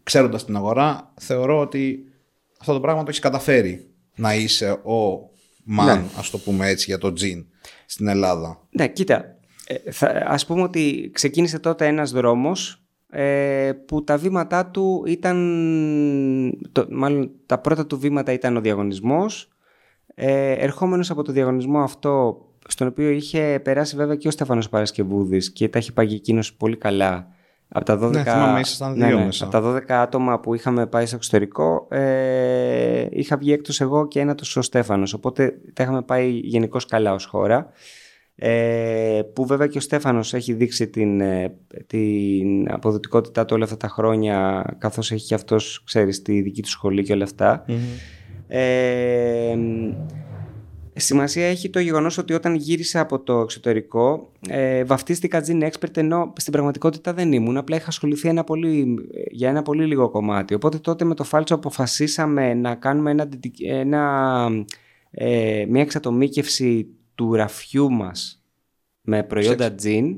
ξέροντας 0.03 0.45
την 0.45 0.55
αγορά, 0.55 1.13
θεωρώ 1.19 1.59
ότι 1.59 2.10
αυτό 2.61 2.73
το 2.73 2.79
πράγμα 2.79 3.01
το 3.01 3.09
έχεις 3.09 3.21
καταφέρει 3.21 3.89
να 4.15 4.35
είσαι 4.35 4.71
ο 4.71 5.29
man, 5.79 5.85
Ναι. 5.85 6.03
ας 6.17 6.29
το 6.29 6.37
πούμε 6.37 6.67
έτσι, 6.69 6.85
για 6.87 6.97
το 6.97 7.13
τζιν 7.13 7.45
στην 7.85 8.07
Ελλάδα. 8.07 8.67
Ναι, 8.69 8.87
κοίτα. 8.87 9.35
Ε, 9.67 9.91
θα, 9.91 10.23
ας 10.27 10.45
πούμε 10.45 10.61
ότι 10.61 11.09
ξεκίνησε 11.13 11.59
τότε 11.59 11.87
ένας 11.87 12.11
δρόμος 12.11 12.83
ε, 13.09 13.71
που 13.85 14.03
τα 14.03 14.17
βήματά 14.17 14.65
του 14.65 15.03
ήταν... 15.07 15.37
Το, 16.71 16.85
μάλλον 16.89 17.31
τα 17.45 17.57
πρώτα 17.57 17.85
του 17.85 17.99
βήματα 17.99 18.31
ήταν 18.31 18.57
ο 18.57 18.61
διαγωνισμός. 18.61 19.49
Ε, 20.15 20.51
ερχόμενος 20.51 21.09
από 21.09 21.23
το 21.23 21.31
διαγωνισμό 21.31 21.79
αυτό, 21.79 22.45
στον 22.67 22.87
οποίο 22.87 23.09
είχε 23.09 23.59
περάσει 23.63 23.95
βέβαια 23.95 24.15
και 24.15 24.27
ο 24.27 24.31
Στέφανος 24.31 24.69
Παρασκευούδης 24.69 25.51
και 25.51 25.69
τα 25.69 25.79
είχε 25.79 25.91
πάει 25.91 26.07
και 26.07 26.15
εκείνος 26.15 26.53
πολύ 26.53 26.77
καλά. 26.77 27.27
Από 27.73 27.85
τα 27.85 27.99
12, 27.99 28.11
Ναι, 28.11 28.23
θυμάμαι, 28.23 28.59
ήσασταν 28.59 28.93
δύο 28.93 29.19
μέσα. 29.19 29.45
Από 29.45 29.53
τα 29.53 29.61
12 29.61 29.91
άτομα 29.91 30.39
που 30.39 30.53
είχαμε 30.53 30.87
πάει 30.87 31.05
στο 31.05 31.15
εξωτερικό, 31.15 31.87
ε, 31.89 33.05
είχα 33.09 33.37
βγει 33.37 33.53
έκτος 33.53 33.81
εγώ 33.81 34.07
και 34.07 34.19
ένα 34.19 34.35
τους 34.35 34.55
ο 34.55 34.61
Στέφανος. 34.61 35.13
Οπότε 35.13 35.53
τα 35.73 35.83
είχαμε 35.83 36.01
πάει 36.01 36.29
γενικώς 36.29 36.85
καλά 36.85 37.13
ως 37.13 37.25
χώρα. 37.25 37.71
Ε, 38.35 39.21
που 39.33 39.45
βέβαια 39.45 39.67
και 39.67 39.77
ο 39.77 39.81
Στέφανος 39.81 40.33
έχει 40.33 40.53
δείξει 40.53 40.87
την, 40.87 41.21
ε, 41.21 41.53
την 41.87 42.71
αποδοτικότητά 42.71 43.45
του 43.45 43.53
όλα 43.55 43.63
αυτά 43.63 43.77
τα 43.77 43.87
χρόνια 43.87 44.65
καθώς 44.77 45.11
έχει 45.11 45.25
και 45.25 45.33
αυτός, 45.33 45.83
ξέρεις, 45.85 46.21
τη 46.21 46.41
δική 46.41 46.61
του 46.61 46.69
σχολή 46.69 47.03
και 47.03 47.13
όλα 47.13 47.23
αυτά. 47.23 47.65
Ε, 48.47 49.57
σημασία 50.95 51.45
έχει 51.45 51.69
το 51.69 51.79
γεγονός 51.79 52.17
ότι 52.17 52.33
όταν 52.33 52.55
γύρισα 52.55 52.99
από 52.99 53.19
το 53.19 53.39
εξωτερικό 53.39 54.31
ε, 54.47 54.83
βαφτίστηκα 54.83 55.43
Gene 55.47 55.63
Expert 55.63 55.97
ενώ 55.97 56.33
στην 56.37 56.51
πραγματικότητα 56.51 57.13
δεν 57.13 57.31
ήμουν. 57.31 57.57
Απλά 57.57 57.75
είχα 57.75 57.87
ασχοληθεί 57.87 58.27
ένα 58.27 58.43
πολύ, 58.43 58.95
για 59.31 59.49
ένα 59.49 59.61
πολύ 59.61 59.85
λίγο 59.85 60.09
κομμάτι. 60.09 60.53
Οπότε 60.53 60.77
τότε 60.77 61.05
με 61.05 61.15
το 61.15 61.23
Φάλτσο 61.23 61.55
αποφασίσαμε 61.55 62.53
να 62.53 62.75
κάνουμε 62.75 63.11
ένα, 63.11 63.29
dedic- 63.29 63.67
ένα, 63.69 64.47
ε, 65.11 65.65
μια 65.69 65.81
εξατομίκευση 65.81 66.87
του 67.15 67.33
ραφιού 67.33 67.91
μας 67.91 68.43
με 69.01 69.23
προϊόντα 69.23 69.75
Gin 69.83 70.15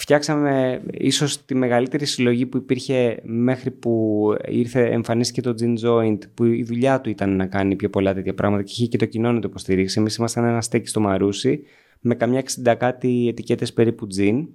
Φτιάξαμε 0.00 0.82
ίσως 0.90 1.44
τη 1.44 1.54
μεγαλύτερη 1.54 2.06
συλλογή 2.06 2.46
που 2.46 2.56
υπήρχε 2.56 3.18
μέχρι 3.22 3.70
που 3.70 4.24
ήρθε, 4.48 4.84
εμφανίστηκε 4.90 5.40
το 5.40 5.54
Gin 5.60 5.86
Joint 5.86 6.18
που 6.34 6.44
η 6.44 6.62
δουλειά 6.62 7.00
του 7.00 7.10
ήταν 7.10 7.36
να 7.36 7.46
κάνει 7.46 7.76
πιο 7.76 7.90
πολλά 7.90 8.14
τέτοια 8.14 8.34
πράγματα 8.34 8.62
και 8.62 8.72
είχε 8.76 8.86
και 8.86 8.96
το 8.96 9.04
κοινό 9.04 9.32
να 9.32 9.40
το 9.40 9.48
υποστηρίξει. 9.48 10.00
Εμείς 10.00 10.16
ήμασταν 10.16 10.44
ένα 10.44 10.60
στέκι 10.60 10.88
στο 10.88 11.00
Μαρούσι 11.00 11.62
με 12.00 12.14
καμιά 12.14 12.42
60 12.64 12.74
κάτι 12.78 13.28
ετικέτες 13.28 13.72
περίπου 13.72 14.06
Gin 14.18 14.46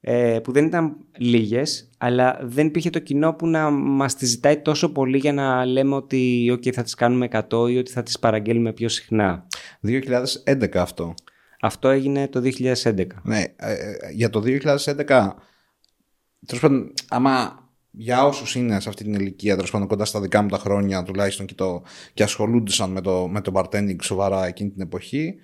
ε, 0.00 0.38
που 0.42 0.52
δεν 0.52 0.64
ήταν 0.64 0.96
λίγες 1.18 1.90
αλλά 1.98 2.38
δεν 2.42 2.66
υπήρχε 2.66 2.90
το 2.90 2.98
κοινό 2.98 3.34
που 3.34 3.46
να 3.46 3.70
μας 3.70 4.14
τη 4.14 4.26
ζητάει 4.26 4.56
τόσο 4.56 4.92
πολύ 4.92 5.18
για 5.18 5.32
να 5.32 5.64
λέμε 5.64 5.94
ότι 5.94 6.52
okay, 6.52 6.70
θα 6.70 6.82
τις 6.82 6.94
κάνουμε 6.94 7.28
100 7.50 7.70
ή 7.70 7.78
ότι 7.78 7.90
θα 7.90 8.02
τις 8.02 8.18
παραγγέλνουμε 8.18 8.72
πιο 8.72 8.88
συχνά. 8.88 9.46
2011 9.82 10.76
αυτό. 10.76 11.14
Αυτό 11.64 11.88
έγινε 11.88 12.28
το 12.28 12.40
2011. 12.44 13.06
Ναι, 13.22 13.40
ε, 13.56 13.72
ε, 13.72 14.10
για 14.12 14.30
το 14.30 14.40
2011, 14.40 15.34
τέλος 16.46 16.60
πάντων, 16.60 16.92
άμα 17.08 17.62
για 17.90 18.24
όσους 18.24 18.54
είναι 18.54 18.80
σε 18.80 18.88
αυτή 18.88 19.04
την 19.04 19.14
ηλικία, 19.14 19.54
τέλος 19.54 19.70
πάντων 19.70 19.88
κοντά 19.88 20.04
στα 20.04 20.20
δικά 20.20 20.42
μου 20.42 20.48
τα 20.48 20.58
χρόνια 20.58 21.02
τουλάχιστον 21.02 21.46
και, 21.46 21.54
το, 21.54 21.82
και 22.14 22.22
ασχολούνταν 22.22 22.90
με 22.90 23.00
το, 23.00 23.28
με 23.28 23.40
το 23.40 23.52
bartending 23.54 23.96
σοβαρά 24.02 24.46
εκείνη 24.46 24.70
την 24.70 24.82
εποχή, 24.82 25.34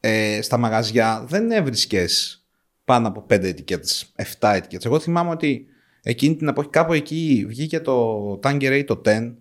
ε, 0.00 0.42
στα 0.42 0.56
μαγαζιά 0.56 1.24
δεν 1.28 1.50
έβρισκες 1.50 2.44
πάνω 2.84 3.08
από 3.08 3.26
5 3.28 3.42
ετικέτες, 3.42 4.12
7 4.40 4.52
ετικέτες. 4.54 4.84
Εγώ 4.84 4.98
θυμάμαι 4.98 5.30
ότι 5.30 5.66
εκείνη 6.02 6.36
την 6.36 6.48
εποχή, 6.48 6.68
κάπου 6.68 6.92
εκεί 6.92 7.44
βγήκε 7.48 7.80
το 7.80 8.32
Tangerade 8.42 8.84
το 8.86 9.00
10, 9.04 9.34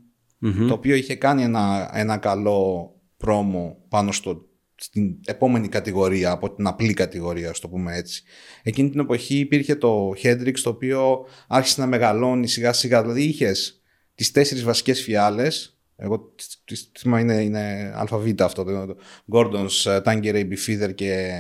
το 0.67 0.73
οποίο 0.73 0.95
είχε 0.95 1.15
κάνει 1.15 1.43
ένα, 1.43 1.91
ένα 1.93 2.17
καλό 2.17 2.91
πρόμο 3.17 3.77
πάνω 3.89 4.11
στο, 4.11 4.47
στην 4.83 5.19
επόμενη 5.25 5.67
κατηγορία 5.67 6.31
από 6.31 6.53
την 6.53 6.67
απλή 6.67 6.93
κατηγορία, 6.93 7.49
ας 7.49 7.59
το 7.59 7.69
πούμε 7.69 7.95
έτσι. 7.95 8.23
Εκείνη 8.63 8.89
την 8.89 8.99
εποχή 8.99 9.37
υπήρχε 9.37 9.75
το 9.75 10.13
Hendrix 10.23 10.59
το 10.63 10.69
οποίο 10.69 11.25
άρχισε 11.47 11.81
να 11.81 11.87
μεγαλώνει 11.87 12.47
σιγά 12.47 12.73
σιγά. 12.73 13.01
Δηλαδή 13.01 13.23
είχες 13.23 13.81
τις 14.15 14.31
τέσσερις 14.31 14.63
βασικές 14.63 15.01
φιάλες 15.01 15.77
εγώ 15.95 16.33
τη 16.65 16.75
θυμάμαι 16.97 17.21
είναι, 17.21 17.41
είναι 17.41 17.93
αλφαβήτα 17.95 18.45
αυτό 18.45 18.63
το, 18.63 18.85
το 18.85 18.97
Gordon's, 19.31 20.01
Tangeray, 20.03 20.49
Beefeather 20.49 20.95
και 20.95 21.31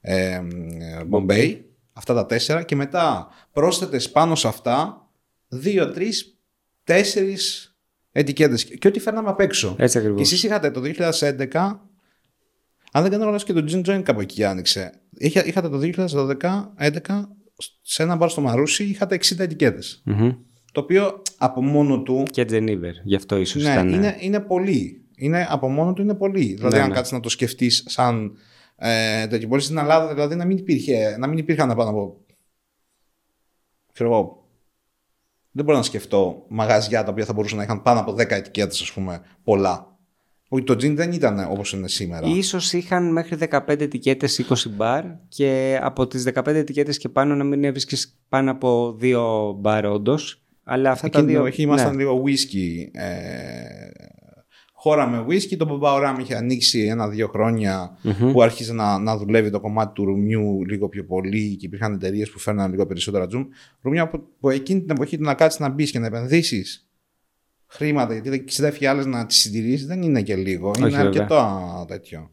ε, 0.00 0.34
ε, 0.34 0.40
Bombay 1.10 1.60
αυτά 1.92 2.14
τα 2.14 2.26
τέσσερα 2.26 2.62
και 2.62 2.76
μετά 2.76 3.28
πρόσθετες 3.52 4.10
πάνω 4.10 4.34
σε 4.34 4.48
αυτά 4.48 5.08
δύο, 5.48 5.90
τρεις, 5.90 6.38
τέσσερις 6.84 7.76
ετικέτες 8.12 8.64
και 8.64 8.88
ό,τι 8.88 9.00
φέρναμε 9.00 9.28
απ' 9.28 9.40
έξω. 9.40 9.76
Έτσι 9.78 9.92
Και 9.92 9.98
ακριβώς. 9.98 10.20
εσείς 10.20 10.42
είχατε 10.42 10.70
το 10.70 10.80
2011 11.50 11.78
αν 12.98 13.04
δεν 13.04 13.12
κάνω 13.12 13.24
λάθος 13.24 13.44
και 13.44 13.52
το 13.52 13.64
Gin 13.68 13.90
Joint 13.90 14.02
κάπου 14.02 14.20
εκεί 14.20 14.44
άνοιξε. 14.44 14.92
Είχα, 15.10 15.46
είχατε 15.46 15.68
το 15.68 15.80
2012-2011 15.82 17.22
σε 17.82 18.02
ένα 18.02 18.16
μπαρ 18.16 18.30
στο 18.30 18.40
Μαρούσι 18.40 18.84
είχατε 18.84 19.16
60 19.16 19.38
ετικέτες. 19.38 20.02
Μμμ. 20.04 20.32
Το 20.72 20.80
οποίο 20.80 21.22
από 21.38 21.62
μόνο 21.62 22.02
του 22.02 22.22
Και 22.30 22.46
Geneva, 22.50 22.90
γι' 23.04 23.14
αυτό 23.14 23.36
ίσως 23.36 23.62
ναι, 23.62 23.72
ήταν... 23.72 23.88
είναι, 23.88 24.16
είναι 24.20 24.40
πολύ. 24.40 25.06
Είναι, 25.16 25.46
από 25.50 25.68
μόνο 25.68 25.92
του 25.92 26.02
είναι 26.02 26.14
πολύ. 26.14 26.54
Δηλαδή, 26.54 26.76
Ναι, 26.76 26.82
αν 26.82 26.88
ναι. 26.88 26.94
κάτσεις 26.94 27.12
να 27.12 27.20
το 27.20 27.28
σκεφτείς 27.28 27.84
σαν. 27.88 28.36
Ε, 28.76 29.26
τέτοιο. 29.26 29.48
Μπορείς 29.48 29.64
στην 29.64 29.78
Ελλάδα 29.78 30.14
δηλαδή, 30.14 30.34
να 30.34 30.44
μην, 30.44 30.56
υπήρχε, 30.56 31.16
να 31.18 31.26
μην 31.26 31.38
υπήρχαν 31.38 31.68
πάνω 31.76 31.90
από. 31.90 32.24
ξέρω 33.92 34.10
εγώ. 34.10 34.48
Δεν 35.50 35.64
μπορώ 35.64 35.76
να 35.76 35.82
σκεφτώ 35.84 36.44
μαγαζιά 36.48 37.04
τα 37.04 37.10
οποία 37.10 37.24
θα 37.24 37.32
μπορούσαν 37.32 37.58
να 37.58 37.64
είχαν 37.64 37.82
πάνω 37.82 38.00
από 38.00 38.12
10 38.12 38.30
ετικέτες, 38.30 38.80
ας 38.80 38.92
πούμε, 38.92 39.20
πολλά. 39.44 39.97
Όχι, 40.48 40.64
το 40.64 40.76
τζιν 40.76 40.96
δεν 40.96 41.12
ήταν 41.12 41.46
όπως 41.50 41.72
είναι 41.72 41.88
σήμερα. 41.88 42.26
Ίσως 42.28 42.72
είχαν 42.72 43.12
μέχρι 43.12 43.38
15 43.50 43.80
ετικέτες 43.80 44.46
20 44.48 44.54
μπαρ 44.70 45.04
και 45.28 45.78
από 45.82 46.06
τις 46.06 46.28
15 46.34 46.46
ετικέτες 46.46 46.98
και 46.98 47.08
πάνω 47.08 47.34
να 47.34 47.44
μην 47.44 47.64
έβρισκες 47.64 48.16
πάνω 48.28 48.50
από 48.50 48.94
δύο 48.98 49.52
μπαρ 49.60 49.86
όντως. 49.86 50.42
Αλλά 50.64 50.90
αυτά 50.90 51.06
Εκείνη 51.06 51.22
τα 51.22 51.28
την 51.28 51.38
δύο... 51.38 51.46
εποχή 51.46 51.62
ήμασταν 51.62 51.96
ναι. 51.96 52.02
λίγο 52.02 52.22
whisky. 52.26 52.98
Ε, 53.00 53.12
χώρα 54.72 55.06
με 55.08 55.24
whisky. 55.28 55.56
Το 55.56 55.64
Μπαμπαουράμ 55.64 56.18
είχε 56.18 56.34
ανοίξει 56.34 56.80
ένα-δύο 56.80 57.28
χρόνια 57.28 57.98
που 58.32 58.42
άρχισε 58.42 58.72
να, 58.72 58.98
να 58.98 59.16
δουλεύει 59.16 59.50
το 59.50 59.60
κομμάτι 59.60 59.92
του 59.92 60.04
ρουμιού 60.04 60.64
λίγο 60.64 60.88
πιο 60.88 61.04
πολύ 61.04 61.56
και 61.56 61.66
υπήρχαν 61.66 61.92
εταιρείες 61.92 62.30
που 62.30 62.38
φέρναν 62.38 62.70
λίγο 62.70 62.86
περισσότερα 62.86 63.26
τζουμ. 63.26 63.44
Ρουμιά 63.80 64.08
που, 64.08 64.22
που 64.40 64.50
εκείνη 64.50 64.80
την 64.80 64.90
εποχή 64.90 65.16
του 65.16 65.24
να 65.24 65.34
κάτσεις 65.34 65.60
να 65.60 65.68
μπεις 65.68 65.90
και 65.90 65.98
να 65.98 66.06
επενδύσεις 66.06 66.87
χρήματα, 67.68 68.14
γιατί 68.14 68.44
60 68.60 68.70
φιάλε 68.72 69.04
να 69.04 69.26
τις 69.26 69.36
συντηρήσει 69.36 69.84
δεν 69.84 70.02
είναι 70.02 70.22
και 70.22 70.36
λίγο. 70.36 70.72
είναι 70.78 70.88
βέβαια. 70.88 71.06
αρκετό 71.06 71.34
α, 71.34 71.84
τέτοιο. 71.88 72.30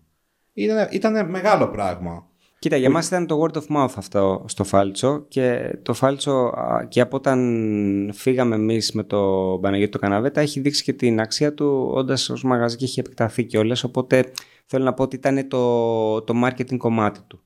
Ήταν, 0.53 0.87
ήταν 0.91 1.29
μεγάλο 1.29 1.67
πράγμα. 1.67 2.29
Κοίτα, 2.59 2.77
για 2.77 2.89
μας 2.89 3.07
ήταν 3.07 3.27
το 3.27 3.41
word 3.41 3.57
of 3.57 3.77
mouth 3.77 3.93
αυτό 3.95 4.45
στο 4.47 4.63
Φάλτσο 4.63 5.25
και 5.27 5.75
το 5.81 5.93
Φάλτσο 5.93 6.31
α, 6.31 6.85
και 6.87 7.01
από 7.01 7.15
όταν 7.15 8.11
φύγαμε 8.13 8.55
εμείς 8.55 8.91
με 8.91 9.03
το 9.03 9.19
Παναγιώτη 9.61 9.91
το 9.91 9.99
Καναβέτα 9.99 10.41
έχει 10.41 10.59
δείξει 10.59 10.83
και 10.83 10.93
την 10.93 11.19
αξία 11.19 11.53
του 11.53 11.89
όντας 11.93 12.29
ως 12.29 12.43
μαγαζί 12.43 12.75
και 12.75 12.85
έχει 12.85 12.99
επεκταθεί 12.99 13.43
κιόλας 13.43 13.83
οπότε 13.83 14.31
θέλω 14.65 14.83
να 14.83 14.93
πω 14.93 15.03
ότι 15.03 15.15
ήταν 15.15 15.47
το, 15.47 16.21
το 16.21 16.33
marketing 16.45 16.77
κομμάτι 16.77 17.19
του. 17.27 17.43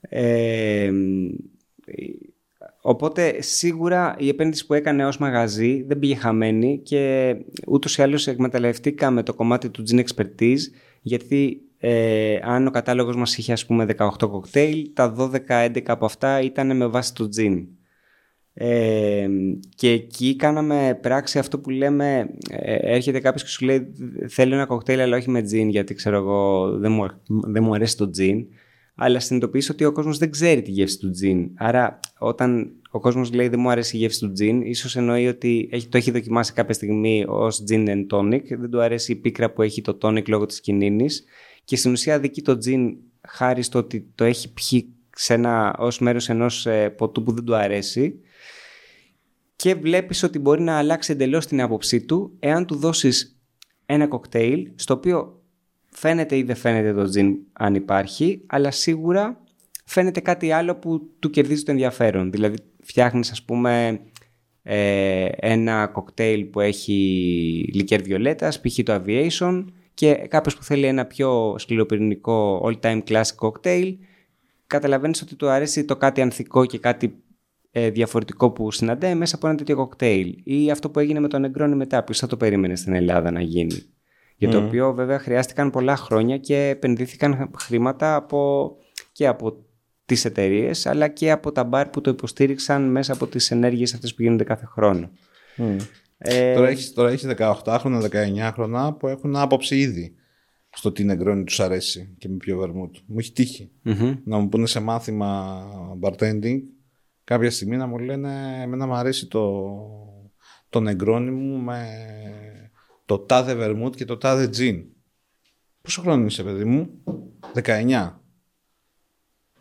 Ε, 0.00 0.90
Οπότε 2.88 3.42
σίγουρα 3.42 4.14
η 4.18 4.28
επένδυση 4.28 4.66
που 4.66 4.74
έκανε 4.74 5.06
ως 5.06 5.18
μαγαζί 5.18 5.82
δεν 5.82 5.98
πήγε 5.98 6.14
χαμένη 6.14 6.80
και 6.82 7.34
ούτως 7.66 7.96
ή 7.96 8.02
άλλως 8.02 8.26
εκμεταλλευτήκαμε 8.26 9.22
το 9.22 9.34
κομμάτι 9.34 9.70
του 9.70 9.82
gin 9.90 10.02
expertise 10.04 10.60
γιατί 11.02 11.60
ε, 11.78 12.38
αν 12.42 12.66
ο 12.66 12.70
κατάλογος 12.70 13.16
μας 13.16 13.38
είχε 13.38 13.52
ας 13.52 13.66
πούμε 13.66 13.86
18 13.98 14.08
κοκτέιλ, 14.18 14.90
τα 14.92 15.14
12-11 15.48 15.82
από 15.86 16.04
αυτά 16.04 16.40
ήταν 16.40 16.76
με 16.76 16.86
βάση 16.86 17.14
το 17.14 17.28
gin. 17.36 17.66
Ε, 18.54 19.26
και 19.74 19.90
εκεί 19.90 20.36
κάναμε 20.36 20.98
πράξη 21.02 21.38
αυτό 21.38 21.58
που 21.58 21.70
λέμε 21.70 22.28
ε, 22.50 22.74
έρχεται 22.74 23.20
κάποιος 23.20 23.42
και 23.42 23.48
σου 23.48 23.64
λέει 23.64 23.92
θέλω 24.28 24.54
ένα 24.54 24.66
κοκτέιλ 24.66 25.00
αλλά 25.00 25.16
όχι 25.16 25.30
με 25.30 25.40
gin 25.40 25.66
γιατί 25.68 25.94
ξέρω 25.94 26.16
εγώ 26.16 26.70
δεν 26.78 26.92
μου, 26.92 27.06
δεν 27.26 27.62
μου 27.62 27.74
αρέσει 27.74 27.96
το 27.96 28.10
gin 28.18 28.46
αλλά 28.96 29.20
συνειδητοποιείς 29.20 29.70
ότι 29.70 29.84
ο 29.84 29.92
κόσμος 29.92 30.18
δεν 30.18 30.30
ξέρει 30.30 30.62
τη 30.62 30.70
γεύση 30.70 30.98
του 30.98 31.10
gin 31.22 31.50
άρα 31.54 32.00
όταν 32.18 32.72
ο 32.90 33.00
κόσμος 33.00 33.32
λέει 33.32 33.48
δεν 33.48 33.60
μου 33.60 33.70
αρέσει 33.70 33.96
η 33.96 33.98
γεύση 33.98 34.20
του 34.20 34.32
gin 34.40 34.60
ίσως 34.64 34.96
εννοεί 34.96 35.26
ότι 35.26 35.68
έχει, 35.72 35.88
το 35.88 35.96
έχει 35.96 36.10
δοκιμάσει 36.10 36.52
κάποια 36.52 36.74
στιγμή 36.74 37.24
ως 37.28 37.64
gin 37.68 37.88
and 37.88 38.06
tonic. 38.10 38.42
Δεν 38.48 38.70
του 38.70 38.80
αρέσει 38.80 39.12
η 39.12 39.16
πίκρα 39.16 39.50
που 39.52 39.62
έχει 39.62 39.82
το 39.82 39.98
tonic 40.02 40.28
λόγω 40.28 40.46
της 40.46 40.60
κινήνης. 40.60 41.24
Και 41.64 41.76
στην 41.76 41.92
ουσία 41.92 42.18
δικεί 42.20 42.42
το 42.42 42.58
gin 42.64 42.94
χάρη 43.28 43.62
στο 43.62 43.78
ότι 43.78 44.10
το 44.14 44.24
έχει 44.24 44.52
πιει 44.52 44.94
σε 45.14 45.34
ένα, 45.34 45.76
ως 45.78 45.98
μέρος 45.98 46.28
ενός 46.28 46.66
ε, 46.66 46.88
ποτού 46.90 47.22
που 47.22 47.32
δεν 47.32 47.44
του 47.44 47.54
αρέσει 47.54 48.20
και 49.56 49.74
βλέπεις 49.74 50.22
ότι 50.22 50.38
μπορεί 50.38 50.62
να 50.62 50.78
αλλάξει 50.78 51.12
εντελώς 51.12 51.46
την 51.46 51.60
άποψή 51.60 52.00
του 52.00 52.36
εάν 52.38 52.66
του 52.66 52.74
δώσεις 52.74 53.40
ένα 53.86 54.06
κοκτέιλ 54.06 54.70
στο 54.74 54.94
οποίο 54.94 55.35
φαίνεται 55.96 56.36
ή 56.36 56.42
δεν 56.42 56.56
φαίνεται 56.56 56.92
το 56.92 57.10
gin 57.16 57.34
αν 57.52 57.74
υπάρχει 57.74 58.42
αλλά 58.46 58.70
σίγουρα 58.70 59.40
φαίνεται 59.84 60.20
κάτι 60.20 60.52
άλλο 60.52 60.76
που 60.76 61.10
του 61.18 61.30
κερδίζει 61.30 61.62
το 61.62 61.70
ενδιαφέρον. 61.70 62.30
Δηλαδή 62.30 62.56
φτιάχνεις 62.82 63.30
ας 63.30 63.42
πούμε 63.42 64.00
ε, 64.62 65.28
ένα 65.36 65.86
κοκτέιλ 65.86 66.44
που 66.44 66.60
έχει 66.60 66.92
λικέρ 67.74 68.02
βιολέτας, 68.02 68.60
π.χ. 68.60 68.78
το 68.82 69.02
Aviation 69.04 69.64
και 69.94 70.14
κάποιος 70.14 70.56
που 70.56 70.62
θέλει 70.62 70.86
ένα 70.86 71.04
πιο 71.04 71.54
σκληροπυρηνικό 71.58 72.68
all-time 72.68 73.02
classic 73.08 73.34
κοκτέιλ 73.36 73.96
καταλαβαίνεις 74.66 75.22
ότι 75.22 75.34
του 75.34 75.48
αρέσει 75.48 75.84
το 75.84 75.96
κάτι 75.96 76.20
ανθικό 76.20 76.66
και 76.66 76.78
κάτι 76.78 77.22
ε, 77.70 77.90
διαφορετικό 77.90 78.50
που 78.50 78.70
συναντάει 78.70 79.14
μέσα 79.14 79.36
από 79.36 79.46
ένα 79.46 79.56
τέτοιο 79.56 79.76
κοκτέιλ. 79.76 80.40
Ή 80.44 80.70
αυτό 80.70 80.90
που 80.90 80.98
έγινε 80.98 81.20
με 81.20 81.28
τον 81.28 81.46
Negroni 81.46 81.72
μετά, 81.74 82.04
που 82.04 82.14
θα 82.14 82.26
το 82.26 82.36
περίμενες 82.36 82.80
στην 82.80 82.94
Ελλάδα 82.94 83.30
να 83.30 83.40
γίνει. 83.40 83.95
Για 84.36 84.50
το 84.50 84.64
οποίο 84.64 84.94
βέβαια 84.94 85.18
χρειάστηκαν 85.18 85.70
πολλά 85.70 85.96
χρόνια 85.96 86.38
και 86.38 86.68
επενδύθηκαν 86.68 87.50
χρήματα 87.58 88.14
από, 88.14 88.70
και 89.12 89.26
από 89.26 89.64
τις 90.04 90.24
εταιρείες, 90.24 90.86
αλλά 90.86 91.08
και 91.08 91.30
από 91.30 91.52
τα 91.52 91.64
μπαρ 91.64 91.88
που 91.88 92.00
το 92.00 92.10
υποστήριξαν 92.10 92.90
μέσα 92.90 93.12
από 93.12 93.26
τις 93.26 93.50
ενέργειες 93.50 93.94
αυτές 93.94 94.14
που 94.14 94.22
γίνονται 94.22 94.44
κάθε 94.44 94.66
χρόνο. 94.66 95.10
Ε, 96.18 96.54
τώρα 96.54 96.68
έχεις, 96.68 96.92
τώρα 96.92 97.10
έχεις 97.10 97.26
18 97.38 97.76
χρόνια, 97.78 98.00
19 98.00 98.50
χρόνια 98.52 98.92
που 98.92 99.08
έχουν 99.08 99.36
άποψη 99.36 99.78
ήδη 99.78 100.14
στο 100.70 100.92
τι 100.92 101.04
νεγκρόνι 101.04 101.44
τους 101.44 101.60
αρέσει 101.60 102.14
και 102.18 102.28
με 102.28 102.36
ποιο 102.36 102.58
βερμούτ. 102.58 102.96
Μου 103.06 103.18
έχει 103.18 103.32
τύχει 103.32 103.70
να 104.24 104.38
μου 104.38 104.48
πούνε 104.48 104.66
σε 104.66 104.80
μάθημα 104.80 105.62
bartending 106.02 106.58
κάποια 107.24 107.50
στιγμή 107.50 107.76
να 107.76 107.86
μου 107.86 107.98
λένε 107.98 108.60
εμένα 108.62 108.86
μου 108.86 108.94
αρέσει 108.94 109.26
το, 109.26 109.62
το 110.68 110.80
νεγκρόνι 110.80 111.30
μου 111.30 111.58
με 111.58 111.88
το 113.06 113.18
τάδε 113.18 113.54
βερμούτ 113.54 113.94
και 113.94 114.04
το 114.04 114.16
τάδε 114.16 114.48
τζιν. 114.48 114.84
Πόσο 115.82 116.00
χρόνο 116.00 116.26
είσαι 116.26 116.42
παιδί 116.42 116.64
μου; 116.64 116.90
19 117.62 118.12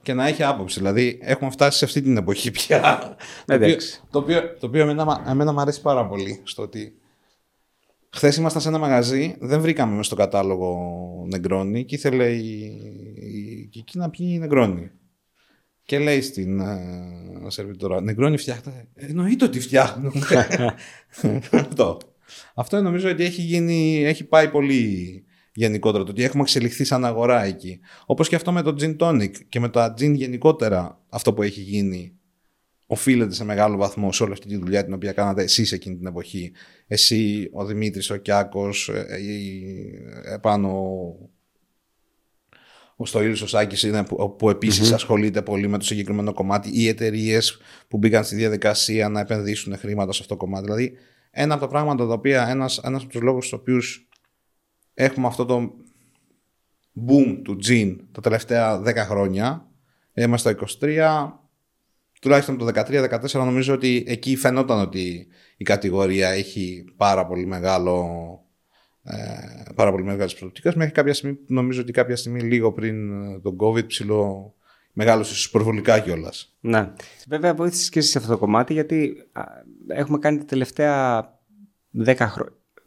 και 0.05 0.13
να 0.13 0.27
έχει 0.27 0.43
άποψη. 0.43 0.79
Δηλαδή, 0.79 1.19
έχουμε 1.21 1.49
φτάσει 1.49 1.77
σε 1.77 1.85
αυτή 1.85 2.01
την 2.01 2.17
εποχή 2.17 2.51
πια. 2.51 3.15
το, 3.45 3.55
οποίο, 3.55 3.75
το, 4.09 4.19
οποίο, 4.19 4.57
το 4.59 4.65
οποίο 4.65 4.81
εμένα, 4.81 5.23
εμένα 5.27 5.53
μου 5.53 5.61
αρέσει 5.61 5.81
πάρα 5.81 6.07
πολύ. 6.07 6.41
Στο 6.43 6.61
ότι 6.61 6.97
χθες 8.09 8.35
ήμασταν 8.37 8.61
σε 8.61 8.67
ένα 8.67 8.77
μαγαζί, 8.77 9.35
δεν 9.39 9.61
βρήκαμε 9.61 9.91
μέσα 9.91 10.03
στο 10.03 10.15
κατάλογο 10.15 11.25
Νεγκρόνι 11.29 11.85
και 11.85 11.95
ήθελε 11.95 12.31
η, 12.31 12.59
η, 13.15 13.69
η, 13.73 13.83
η 13.85 13.85
να 13.93 14.09
πιει 14.09 14.37
Νεγκρόνι. 14.39 14.91
Και 15.85 15.99
λέει 15.99 16.21
στην 16.21 16.61
uh, 16.61 17.45
σερβιτόρα, 17.47 18.01
Νεγκρόνι 18.01 18.37
φτιάχνετε. 18.37 18.87
Εννοείται 18.93 19.45
ότι 19.45 19.59
φτιάχνουμε. 19.59 20.11
Αυτό. 21.51 21.97
Αυτό 22.55 22.81
νομίζω 22.81 23.09
ότι 23.09 23.23
έχει, 23.23 23.41
γίνει, 23.41 24.03
έχει 24.05 24.23
πάει 24.23 24.49
πολύ 24.49 25.23
γενικότερα. 25.53 26.03
Το 26.03 26.11
ότι 26.11 26.23
έχουμε 26.23 26.43
εξελιχθεί 26.43 26.83
σαν 26.83 27.05
αγορά 27.05 27.43
εκεί. 27.43 27.79
Όπως 28.05 28.27
και 28.27 28.35
αυτό 28.35 28.51
με 28.51 28.61
το 28.61 28.75
gin 28.79 28.95
tonic 28.97 29.31
και 29.49 29.59
με 29.59 29.69
τα 29.69 29.93
gin 29.97 30.13
γενικότερα, 30.13 31.01
αυτό 31.09 31.33
που 31.33 31.43
έχει 31.43 31.61
γίνει 31.61 32.15
οφείλεται 32.87 33.33
σε 33.33 33.43
μεγάλο 33.43 33.77
βαθμό 33.77 34.11
σε 34.11 34.23
όλη 34.23 34.31
αυτή 34.31 34.47
τη 34.47 34.57
δουλειά 34.57 34.83
την 34.83 34.93
οποία 34.93 35.11
κάνατε 35.11 35.43
εσείς 35.43 35.71
εκείνη 35.71 35.95
την 35.95 36.07
εποχή. 36.07 36.51
Εσύ, 36.87 37.49
ο 37.51 37.65
Δημήτρης, 37.65 38.09
ο 38.09 38.15
Κιάκος, 38.15 38.89
ε, 38.89 39.05
επάνω 40.33 40.69
ο 42.95 43.05
Στοήλος 43.05 43.41
ο 43.41 43.47
Σάκης 43.47 43.83
είναι 43.83 44.03
που, 44.03 44.35
που 44.35 44.49
επισης 44.49 44.91
ασχολείται 44.91 45.41
πολύ 45.41 45.67
με 45.67 45.77
το 45.77 45.85
συγκεκριμένο 45.85 46.33
κομμάτι 46.33 46.69
οι 46.73 46.87
εταιρείες 46.87 47.57
που 47.87 47.97
μπήκαν 47.97 48.23
στη 48.23 48.35
διαδικασία 48.35 49.09
να 49.09 49.19
επενδύσουν 49.19 49.77
χρήματα 49.77 50.11
σε 50.11 50.21
αυτό 50.21 50.33
το 50.33 50.39
κομμάτι. 50.39 50.65
Δηλαδή 50.65 50.97
ένα 51.37 51.53
από 51.53 51.63
τα 51.63 51.69
πράγματα 51.69 52.07
τα 52.07 52.13
οποία 52.13 52.47
ένας, 52.47 52.77
ένας 52.77 53.01
από 53.03 53.11
τους 53.11 53.21
λόγους 53.21 53.45
στους 53.45 53.59
οποίους 53.59 54.07
έχουμε 54.93 55.27
αυτό 55.27 55.45
το 55.45 55.73
boom 57.07 57.39
του 57.43 57.57
gin 57.67 57.95
τα 58.11 58.21
τελευταία 58.21 58.81
10 58.85 58.95
χρόνια. 58.95 59.67
Είμαστε 60.13 60.55
στο 60.65 60.87
23, 60.87 61.31
τουλάχιστον 62.21 62.57
το 62.57 62.65
13-14 62.65 63.31
νομίζω 63.31 63.73
ότι 63.73 64.03
εκεί 64.07 64.35
φαινόταν 64.35 64.79
ότι 64.79 65.27
η 65.57 65.63
κατηγορία 65.63 66.29
έχει 66.29 66.85
πάρα 66.95 67.25
πολύ 67.25 67.45
μεγάλο 67.45 68.09
ε, 69.03 69.71
πάρα 69.75 69.91
πολύ 69.91 70.03
μεγάλες 70.03 70.35
προοπτικές 70.35 70.75
μέχρι 70.75 70.93
κάποια 70.93 71.13
στιγμή 71.13 71.37
νομίζω 71.47 71.81
ότι 71.81 71.91
κάποια 71.91 72.15
στιγμή 72.15 72.41
λίγο 72.41 72.73
πριν 72.73 73.09
τον 73.41 73.55
COVID 73.59 73.87
ψηλό 73.87 74.54
μεγάλωσες 74.97 75.49
προβολικά 75.49 75.99
κιόλας. 75.99 76.55
Ναι. 76.59 76.91
Βέβαια 77.27 77.53
βοήθησες 77.53 77.89
και 77.89 77.99
εσύ 77.99 78.09
σε 78.09 78.17
αυτό 78.17 78.31
το 78.31 78.37
κομμάτι 78.37 78.73
γιατί 78.73 79.27
έχουμε 79.87 80.17
κάνει 80.17 80.37
τα 80.37 80.45
τελευταία 80.45 81.23
10, 82.05 82.15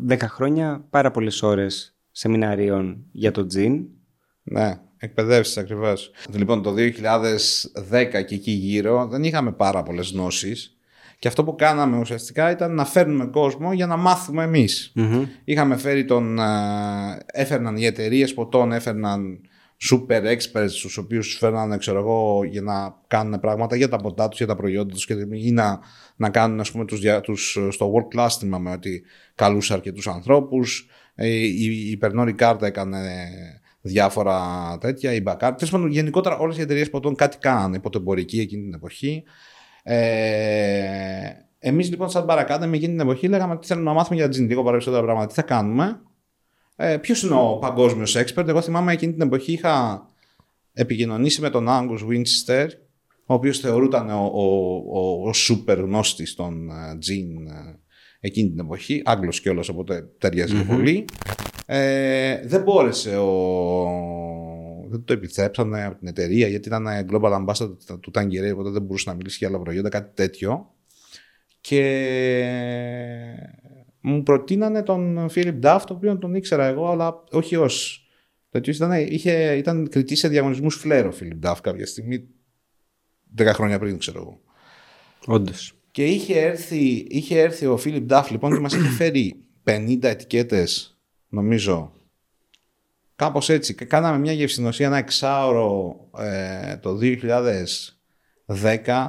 10 0.09 0.17
χρόνια 0.19 0.85
πάρα 0.91 1.11
πολλές 1.11 1.43
ώρες 1.43 1.97
σεμιναρίων 2.11 3.05
για 3.13 3.31
το 3.31 3.47
τζιν. 3.47 3.85
Ναι, 4.43 4.81
εκπαιδεύσεις 4.97 5.57
ακριβώς. 5.57 6.11
Λοιπόν, 6.33 6.63
το 6.63 6.75
2010 6.75 8.25
και 8.27 8.35
εκεί 8.35 8.51
γύρω 8.51 9.07
δεν 9.07 9.25
είχαμε 9.25 9.53
πάρα 9.53 9.83
πολλές 9.83 10.11
γνώσεις. 10.11 10.73
Και 11.19 11.29
αυτό 11.29 11.45
που 11.45 11.55
κάναμε 11.55 11.99
ουσιαστικά 11.99 12.51
ήταν 12.51 12.75
να 12.75 12.85
φέρνουμε 12.85 13.27
κόσμο 13.27 13.73
για 13.73 13.87
να 13.87 13.97
μάθουμε 13.97 14.43
εμείς. 14.43 14.93
Είχαμε 15.45 15.77
φέρει 15.77 16.05
τον... 16.05 16.39
έφερναν 17.27 17.77
οι 17.77 17.85
εταιρείες 17.85 18.35
ποτών, 18.35 18.73
έφερναν 18.73 19.41
super 19.91 20.23
experts 20.23 20.71
τους 20.83 20.97
οποίους 20.97 21.37
φέρνανε 21.37 21.77
ξέρω 21.77 21.99
εγώ 21.99 22.45
για 22.45 22.63
να 22.63 22.97
κάνουν 23.07 23.41
πράγματα 23.41 23.77
για 23.77 23.89
τα 23.89 23.97
ποτά 23.97 24.29
τους, 24.29 24.39
για 24.39 24.47
τα 24.47 24.57
προϊόντα 24.57 24.95
τους 24.95 25.07
ή 25.33 25.51
να, 25.51 25.79
να 26.17 26.31
κάνουν 26.31 26.61
ας 26.61 26.71
πούμε 26.71 26.85
τους, 26.85 27.01
τους 27.23 27.59
στο 27.71 27.93
world 27.93 28.19
class 28.19 28.29
θυμάμαι 28.39 28.71
ότι 28.71 29.03
καλούς 29.35 29.71
αρκετούς 29.71 30.07
ανθρώπους 30.07 30.89
ε, 31.15 31.29
η, 31.29 31.91
η 31.91 31.97
Περνόρη 31.97 32.33
Κάρτα 32.33 32.67
έκανε 32.67 33.29
διάφορα 33.81 34.39
τέτοια, 34.81 35.13
η 35.13 35.21
Μπακάρ. 35.21 35.55
Τέλος 35.55 35.71
πάντων, 35.71 35.91
γενικότερα 35.91 36.37
όλες 36.37 36.59
οι 36.59 36.61
εταιρείες 36.61 36.91
ποτών 36.91 37.15
κάτι 37.15 37.39
κάνανε 37.39 37.77
υποτεμπορική 37.77 38.41
εκείνη 38.41 38.63
την 38.63 38.75
εποχή. 38.75 39.23
Ε, 39.83 41.31
Εμείς 41.59 41.91
λοιπόν, 41.91 42.11
σαν 42.11 42.25
παρακάτω, 42.25 42.67
με 42.67 42.77
εκείνη 42.77 42.93
την 42.93 43.01
εποχή, 43.01 43.29
λέγαμε 43.29 43.53
ότι 43.53 43.67
θέλουμε 43.67 43.87
να 43.87 43.93
μάθουμε 43.93 44.17
για 44.17 44.29
τζιν 44.29 44.47
λίγο 44.49 44.63
περισσότερα 44.63 45.03
πράγματα. 45.03 45.27
Τι 45.27 45.35
θα 45.35 45.43
κάνουμε. 45.43 46.01
Ε, 46.81 46.97
Ποιος 46.97 47.23
είναι 47.23 47.35
ο 47.35 47.59
παγκόσμιος 47.59 48.17
expert; 48.17 48.49
Εγώ 48.49 48.61
θυμάμαι 48.61 48.93
εκείνη 48.93 49.13
την 49.13 49.23
εποχή 49.23 49.53
είχα 49.53 50.07
επικοινωνήσει 50.73 51.41
με 51.41 51.51
τον 51.51 51.67
Angus 51.69 51.99
Winchester, 51.99 52.67
ο 53.27 53.35
οποίος 53.35 53.59
θεωρούταν 53.59 54.11
ο, 54.11 54.31
ο, 54.35 54.43
ο, 54.93 55.29
ο 55.29 55.31
super 55.49 55.77
γνώστης 55.77 56.35
των 56.35 56.71
τζιν 56.99 57.47
ε, 57.47 57.79
εκείνη 58.21 58.51
την 58.51 58.59
εποχή. 58.59 59.03
Άγγλος 59.05 59.41
κιόλας, 59.41 59.69
οπότε 59.69 60.09
ταιριάζει 60.19 60.65
πολύ. 60.65 61.05
Ε, 61.67 62.47
δεν 62.47 62.63
μπόρεσε 62.63 63.17
ο. 63.17 63.33
Δεν 64.91 65.05
το 65.05 65.13
επιθέψανε 65.13 65.85
από 65.85 65.99
την 65.99 66.09
εταιρεία 66.09 66.49
γιατί 66.49 66.69
ήταν 66.69 66.87
global 67.11 67.45
ambassador 67.45 68.01
του 68.01 68.11
Tangerine, 68.15 68.53
οπότε 68.53 68.71
δεν 68.71 68.83
μπορούσε 68.83 69.11
να 69.11 69.17
μιλήσει 69.17 69.37
για 69.39 69.49
άλλα 69.49 69.59
προϊόντα, 69.59 69.89
κάτι 69.89 70.11
τέτοιο. 70.15 70.75
Και 71.61 71.83
μου 74.01 74.23
προτείνανε 74.23 74.83
τον 74.83 75.29
Φίλιπ 75.29 75.55
Ντάφ, 75.55 75.85
το 75.85 75.95
οποίο 75.95 76.19
τον 76.19 76.35
ήξερα 76.35 76.67
εγώ, 76.67 76.91
αλλά 76.91 77.25
όχι 77.31 77.57
ως. 77.57 78.03
Ήταν, 78.67 78.93
είχε, 78.93 79.57
ήταν 79.57 79.89
κριτή 79.89 80.15
σε 80.15 80.29
διαγωνισμούς 80.29 80.75
φλέρο 80.75 81.09
ο 81.09 81.13
Φίλιπ 81.13 81.35
Ντάφ 81.35 81.61
κάποια 81.61 81.87
στιγμή, 81.87 82.29
10 83.39 83.47
χρόνια 83.47 83.79
πριν, 83.79 83.99
ξέρω 83.99 84.19
εγώ. 84.19 84.41
Όντως. 85.27 85.73
Και 85.91 86.07
είχε 86.07 86.41
έρθει, 86.41 87.07
είχε 87.09 87.41
έρθει 87.41 87.67
ο 87.67 87.77
Φίλιπ 87.77 88.05
Ντάφ 88.05 88.31
λοιπόν 88.31 88.53
και 88.53 88.61
μας 88.61 88.75
είχε 88.75 88.89
φέρει 88.89 89.45
50 89.65 89.99
ετικέτες 90.03 90.99
νομίζω 91.29 91.93
κάπως 93.17 93.49
έτσι 93.49 93.75
και 93.75 93.85
κάναμε 93.85 94.19
μια 94.19 94.33
γευσυνοσία 94.33 94.87
ένα 94.87 94.97
εξάωρο 94.97 95.97
ε, 96.19 96.77
το 96.77 96.99
2010 97.03 97.17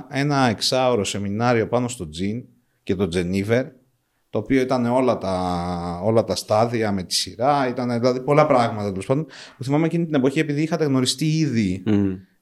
ένα 0.10 0.49
εξάωρο 0.49 1.03
σεμινάριο 1.03 1.68
πάνω 1.68 1.88
στο 1.88 2.10
τζιν 2.10 2.45
και 2.84 2.95
το 2.95 3.07
τζενίβερ 3.07 3.66
το 4.30 4.38
οποίο 4.38 4.61
ήταν 4.61 4.85
όλα 4.85 5.18
τα, 5.18 6.01
όλα 6.03 6.23
τα 6.23 6.35
στάδια 6.35 6.91
με 6.91 7.03
τη 7.03 7.14
σειρά, 7.14 7.68
ήταν 7.68 7.99
δηλαδή 7.99 8.19
πολλά 8.19 8.45
πράγματα 8.45 8.89
τέλος 8.89 9.06
πάντων. 9.06 9.26
Που 9.57 9.64
θυμάμαι 9.64 9.85
εκείνη 9.85 10.06
την 10.06 10.14
εποχή 10.14 10.39
επειδή 10.39 10.61
είχατε 10.61 10.85
γνωριστεί 10.85 11.26
ήδη 11.26 11.84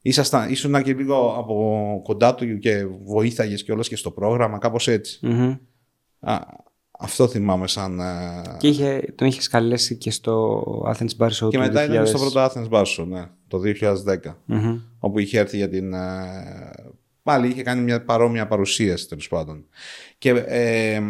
Ήσασταν, 0.02 0.50
ήσουν 0.50 0.84
και 0.84 0.94
λίγο 0.94 1.36
από 1.38 2.02
κοντά 2.04 2.36
του 2.36 2.58
και 2.58 2.86
βοήθαγες 3.04 3.64
και 3.64 3.72
όλες 3.72 3.88
και 3.88 3.96
στο 3.96 4.12
πρόγραμμα, 4.12 4.58
κάπως 4.58 4.90
Α, 6.20 6.40
αυτό 7.00 7.28
θυμάμαι 7.28 7.68
σαν... 7.68 8.00
Ε, 8.00 8.42
και 8.60 8.68
είχε, 8.68 9.14
τον 9.16 9.28
είχες 9.28 9.48
καλέσει 9.48 9.96
και 9.96 10.12
στο 10.12 10.64
Athens 10.88 11.18
Bar 11.18 11.30
Show 11.30 11.50
Και 11.50 11.58
μετά 11.58 11.86
2000... 11.86 11.90
ήταν 11.90 12.08
στο 12.08 12.18
πρώτο 12.18 12.46
Athens 12.46 12.70
Bar 12.70 12.84
Show, 12.84 13.06
ναι, 13.08 13.30
το 13.48 13.62
2010. 14.46 14.76
Όπου 15.00 15.20
είχε 15.20 15.40
έρθει 15.40 15.58
για 15.58 15.70
την... 15.70 15.94
Ε, 15.94 16.72
πάλι 17.24 17.48
είχε 17.48 17.64
κάνει 17.64 17.82
μια 17.82 18.04
παρόμοια 18.04 18.48
παρουσίαση 18.48 19.08
τέλος 19.08 19.28
πάντων. 19.28 19.66
Και 20.18 20.30
ε, 20.30 21.02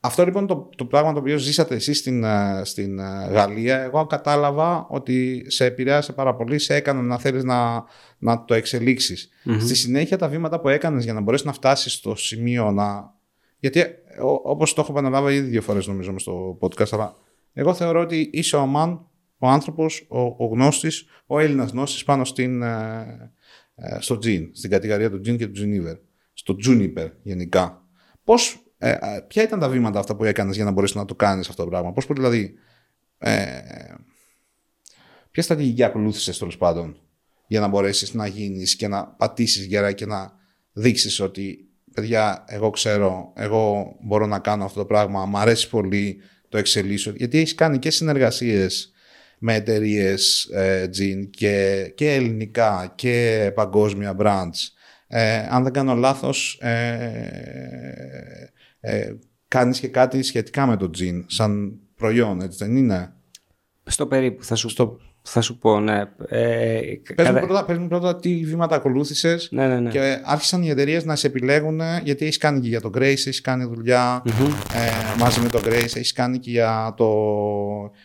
αυτό 0.00 0.24
λοιπόν 0.24 0.46
το, 0.46 0.70
το 0.76 0.84
πράγμα 0.84 1.12
το 1.12 1.18
οποίο 1.18 1.38
ζήσατε 1.38 1.74
εσείς 1.74 1.98
στην, 1.98 2.24
ε, 2.24 2.60
στην 2.64 2.98
ε, 2.98 3.28
Γαλλία, 3.30 3.78
εγώ 3.78 4.06
κατάλαβα 4.06 4.86
ότι 4.90 5.44
σε 5.46 5.64
επηρέασε 5.64 6.12
πάρα 6.12 6.34
πολύ, 6.34 6.58
σε 6.58 6.74
έκανε 6.74 7.00
να 7.00 7.18
θέλεις 7.18 7.44
να, 7.44 7.84
να 8.18 8.44
το 8.44 8.54
εξελιξεις 8.54 9.28
Στη 9.58 9.74
συνέχεια 9.74 10.18
τα 10.18 10.28
βήματα 10.28 10.60
που 10.60 10.68
έκανες 10.68 11.04
για 11.04 11.12
να 11.12 11.20
μπορέσεις 11.20 11.46
να 11.46 11.52
φτάσεις 11.52 11.92
στο 11.92 12.14
σημείο 12.14 12.70
να... 12.70 13.16
Γιατί 13.58 13.84
όπως 14.42 14.74
το 14.74 14.80
έχω 14.80 14.92
επαναλάβει 14.92 15.34
ήδη 15.34 15.48
δύο 15.48 15.62
φορές 15.62 15.86
νομίζω 15.86 16.18
στο 16.18 16.58
podcast, 16.60 16.88
αλλά 16.90 17.14
εγώ 17.52 17.74
θεωρώ 17.74 18.00
ότι 18.00 18.30
είσαι 18.32 18.56
ο 18.56 18.72
man, 18.76 18.98
ο 19.38 19.48
άνθρωπος, 19.48 20.06
ο, 20.08 20.20
ο 20.20 20.46
γνώστης, 20.46 21.06
ο 21.26 21.38
Έλληνας 21.38 21.70
γνώστης 21.70 22.04
πάνω 22.04 22.24
στην, 22.24 22.62
ε, 22.62 23.30
στο 23.98 24.18
τζιν, 24.18 24.50
στην 24.52 24.70
κατηγορία 24.70 25.10
του 25.10 25.20
τζιν 25.20 25.36
και 25.36 25.46
του 25.46 25.52
τζινίβερ 25.52 25.96
στο 26.32 26.56
Juniper 26.66 27.10
γενικά. 27.22 27.86
Πώς, 28.24 28.62
ε, 28.78 28.90
ε, 28.90 28.96
ποια 29.26 29.42
ήταν 29.42 29.58
τα 29.58 29.68
βήματα 29.68 29.98
αυτά 29.98 30.16
που 30.16 30.24
έκανες 30.24 30.56
για 30.56 30.64
να 30.64 30.70
μπορέσεις 30.70 30.96
να 30.96 31.04
το 31.04 31.14
κάνεις 31.14 31.48
αυτό 31.48 31.62
το 31.62 31.68
πράγμα; 31.68 31.92
Πώς 31.92 32.06
δηλαδή, 32.08 32.54
ε, 33.18 33.46
ποια 35.30 35.42
στρατηγική 35.42 35.82
ακολούθησες 35.82 36.38
τέλος 36.38 36.56
πάντων 36.56 36.96
για 37.46 37.60
να 37.60 37.68
μπορέσεις 37.68 38.14
να 38.14 38.26
γίνεις 38.26 38.76
και 38.76 38.88
να 38.88 39.06
πατήσεις 39.06 39.64
γερά 39.64 39.92
και 39.92 40.06
να 40.06 40.32
δείξεις 40.72 41.20
ότι 41.20 41.68
παιδιά 41.94 42.44
εγώ 42.48 42.70
ξέρω, 42.70 43.32
εγώ 43.36 43.96
μπορώ 44.00 44.26
να 44.26 44.38
κάνω 44.38 44.64
αυτό 44.64 44.78
το 44.78 44.86
πράγμα, 44.86 45.24
μου 45.24 45.38
αρέσει 45.38 45.68
πολύ, 45.68 46.20
το 46.48 46.58
εξελίσσω. 46.58 47.12
Γιατί 47.16 47.38
έχεις 47.38 47.54
κάνει 47.54 47.78
και 47.78 47.90
συνεργασίες 47.90 48.92
με 49.38 49.54
εταιρείες 49.54 50.44
ε, 50.44 50.90
και, 51.30 51.92
και 51.94 52.14
ελληνικά 52.14 52.92
και 52.94 53.50
παγκόσμια 53.54 54.16
brands. 54.20 54.72
Ε, 55.06 55.46
αν 55.50 55.62
δεν 55.62 55.72
κάνω 55.72 55.94
λάθος, 55.94 56.58
ε, 56.60 58.52
ε, 58.80 59.12
κάνεις 59.48 59.80
και 59.80 59.88
κάτι 59.88 60.22
σχετικά 60.22 60.66
με 60.66 60.76
το 60.76 60.90
τζιν, 60.90 61.24
σαν 61.28 61.78
προϊόν, 61.96 62.40
έτσι 62.40 62.58
δεν 62.64 62.76
είναι; 62.76 63.12
Στο 63.84 64.06
περίπου, 64.06 64.44
θα 64.44 64.54
σου, 64.54 64.68
Στο... 64.68 64.98
θα 65.22 65.40
σου 65.40 65.58
πω, 65.58 65.80
ναι. 65.80 66.02
Ε, 66.28 66.80
Πες, 67.14 67.26
κατα- 67.26 67.32
μου 67.40 67.46
πρώτα, 67.46 67.64
πες 67.64 67.78
μου 67.78 67.88
πρώτα 67.88 68.16
τι 68.16 68.34
βήματα 68.44 68.74
ακολούθησες 68.76 69.48
Ναι, 69.52 69.66
ναι, 69.68 69.80
ναι. 69.80 69.90
και 69.90 70.20
άρχισαν 70.24 70.62
οι 70.62 70.68
εταιρείες 70.68 71.04
να 71.04 71.16
σε 71.16 71.26
επιλέγουν 71.26 71.80
γιατί 72.04 72.24
έχεις 72.24 72.36
κάνει 72.38 72.60
και 72.60 72.68
για 72.68 72.80
το 72.80 72.90
Grace, 72.94 73.00
έχεις 73.02 73.40
κάνει 73.40 73.64
δουλειά 73.64 74.22
Μμμ. 74.24 74.46
ε, 74.46 75.18
μαζί 75.18 75.40
με 75.40 75.48
το 75.48 75.60
Grace, 75.64 75.72
έχεις 75.96 76.12
κάνει 76.12 76.38
και 76.38 76.50
για 76.50 76.94
το, 76.96 77.08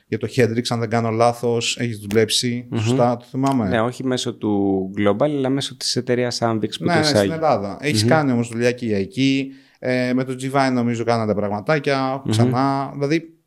για 0.08 0.18
το 0.18 0.28
Hendrix, 0.36 0.62
αν 0.70 0.80
δεν 0.80 0.90
κάνω 0.90 1.10
λάθος, 1.10 1.78
έχεις 1.80 1.98
δουλέψει, 1.98 2.66
Μμμ. 2.70 2.80
σωστά, 2.80 3.18
το 3.18 3.26
θυμάμαι. 3.30 3.68
Ναι, 3.68 3.82
όχι 3.82 4.06
μέσω 4.06 4.34
του 4.36 4.92
Global, 4.98 5.22
αλλά 5.22 5.50
μέσω 5.50 5.78
της 5.78 5.96
εταιρείας 5.96 6.40
Ambix 6.42 6.70
που 6.78 6.84
Ναι, 6.86 6.92
το 6.94 6.98
ναι, 6.98 7.04
στην 7.04 7.16
εισάγει. 7.16 7.32
Ελλάδα. 7.32 7.78
Έχεις 7.82 8.02
Μμμ. 8.04 8.10
κάνει 8.10 8.32
όμως 8.32 8.48
δουλειά 8.48 8.72
και 8.72 8.86
για 8.86 8.98
εκεί. 8.98 9.52
Ε, 9.86 10.14
με 10.14 10.24
το 10.24 10.36
G-Vine 10.40 10.72
νομίζω 10.74 11.04
κάνατε 11.04 11.34
πραγματάκια 11.34 12.24
ξανά. 12.30 12.92
Δηλαδή, 12.94 13.38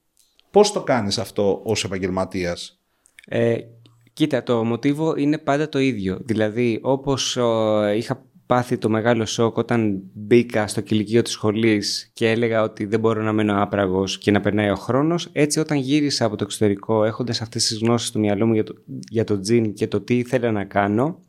πώς 0.51 0.73
το 0.73 0.83
κάνεις 0.83 1.19
αυτό 1.19 1.61
ως 1.65 1.85
επαγγελματίας; 1.85 2.81
Ε, 3.27 3.57
κοίτα, 4.13 4.43
το 4.43 4.65
μοτίβο 4.65 5.17
είναι 5.17 5.39
πάντα 5.39 5.69
το 5.69 5.79
ίδιο. 5.79 6.19
Δηλαδή, 6.25 6.79
όπως 6.83 7.37
ο, 7.37 7.83
είχα 7.89 8.25
πάθει 8.47 8.79
το 8.79 8.89
μεγάλο 8.89 9.27
σοκ 9.27 9.57
όταν 9.57 10.03
μπήκα 10.13 10.67
στο 10.67 10.81
κηλικείο 10.81 11.23
της 11.23 11.33
σχολής 11.33 12.11
και 12.13 12.31
έλεγα 12.31 12.63
ότι 12.63 12.85
δεν 12.85 13.01
μπορώ 13.01 13.23
να 13.23 13.33
μένω 13.33 13.63
άπραγος 13.63 14.19
και 14.19 14.31
να 14.31 14.41
περνάει 14.41 14.71
ο 14.71 14.77
χρόνος, 14.77 15.29
έτσι 15.33 15.59
όταν 15.59 15.79
γύρισα 15.79 16.25
από 16.25 16.37
το 16.37 16.45
εξωτερικό 16.45 17.05
έχοντας 17.05 17.41
αυτές 17.41 17.67
τις 17.67 17.79
γνώσεις 17.79 18.09
στο 18.09 18.19
μυαλό 18.19 18.47
μου 18.47 18.55
για 18.55 18.65
το, 18.65 18.75
για 19.11 19.25
το 19.25 19.41
τζιν 19.41 19.75
και 19.75 19.89
το 19.89 20.01
τι 20.01 20.19
ήθελα 20.19 20.53
να 20.53 20.65
κάνω, 20.65 21.21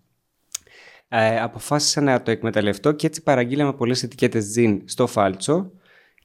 ε, 1.10 1.40
αποφάσισα 1.40 2.02
να 2.02 2.22
το 2.22 2.32
εκμεταλλευτώ 2.32 2.92
και 2.92 3.08
έτσι 3.08 3.24
παραγγείλαμε 3.24 3.74
πολλές 3.74 4.04
ετικέτες 4.04 4.48
τζιν 4.48 4.82
στο 4.86 5.08
φάλτσο 5.08 5.72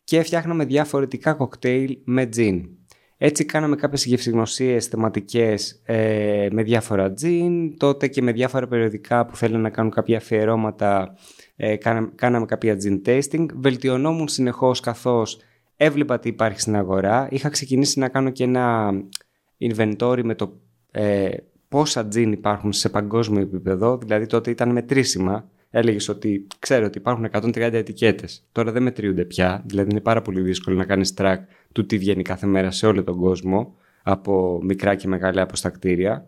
και 0.05 0.23
φτιάχναμε 0.23 0.65
διαφορετικά 0.65 1.33
κοκτέιλ 1.35 1.99
με 2.05 2.27
τζιν. 2.27 2.69
Έτσι 3.17 3.45
κάναμε 3.45 3.77
κάποιες 3.77 4.05
γευσηγνωσίες 4.05 4.87
θεματικές 4.87 5.83
ε, 5.85 6.49
με 6.51 6.63
διάφορα 6.63 7.13
τζιν, 7.13 7.79
τότε 7.79 8.09
και 8.09 8.23
με 8.23 8.33
διάφορα 8.33 8.67
περιοδικά 8.67 9.27
που 9.27 9.37
θέλουν 9.37 9.61
να 9.61 9.71
κάνουν 9.71 9.91
κάποια 9.91 10.17
αφιερώματα 10.17 11.15
ε, 11.57 11.77
κάναμε, 11.77 12.13
κάναμε 12.15 12.47
κάποια 12.47 12.77
gin 12.85 13.01
tasting. 13.07 13.47
Βελτιωνόμουν 13.55 14.29
συνεχώς 14.29 14.81
καθώς 14.81 15.39
έβλεπα 15.77 16.19
τι 16.19 16.29
υπάρχει 16.29 16.61
στην 16.61 16.77
αγορά. 16.77 17.29
Είχα 17.31 17.49
ξεκινήσει 17.49 17.99
να 17.99 18.09
κάνω 18.09 18.31
και 18.31 18.45
ένα 18.45 18.93
inventory 19.61 20.21
με 20.25 20.35
το 20.35 20.61
ε, 20.91 21.31
πόσα 21.73 22.07
τζιν 22.07 22.33
υπάρχουν 22.33 22.73
σε 22.73 22.89
παγκόσμιο 22.89 23.41
επίπεδο, 23.41 23.99
δηλαδή 23.99 24.27
τότε 24.27 24.51
ήταν 24.51 24.71
μετρήσιμα. 24.71 25.49
Έλεγες 25.71 26.09
ότι 26.09 26.47
ξέρω 26.59 26.87
ότι 26.87 26.99
υπάρχουν 26.99 27.29
130 27.33 27.55
ετικέτες. 27.55 28.45
Τώρα 28.53 28.73
δεν 28.73 28.83
μετριούνται 28.83 29.25
πια, 29.25 29.63
δηλαδή 29.67 29.91
είναι 29.91 30.01
πάρα 30.01 30.23
πολύ 30.23 30.41
δύσκολο 30.41 30.77
να 30.77 30.85
κάνεις 30.85 31.15
track 31.17 31.37
του 31.73 31.87
τι 31.87 31.99
βγαίνει 31.99 32.23
κάθε 32.23 32.47
μέρα 32.47 32.71
σε 32.71 32.87
όλο 32.87 33.05
τον 33.05 33.17
κόσμο 33.17 33.75
από 34.03 34.61
μικρά 34.63 34.95
και 34.95 35.09
μεγάλα 35.09 35.43
αποστακτήρια. 35.43 36.27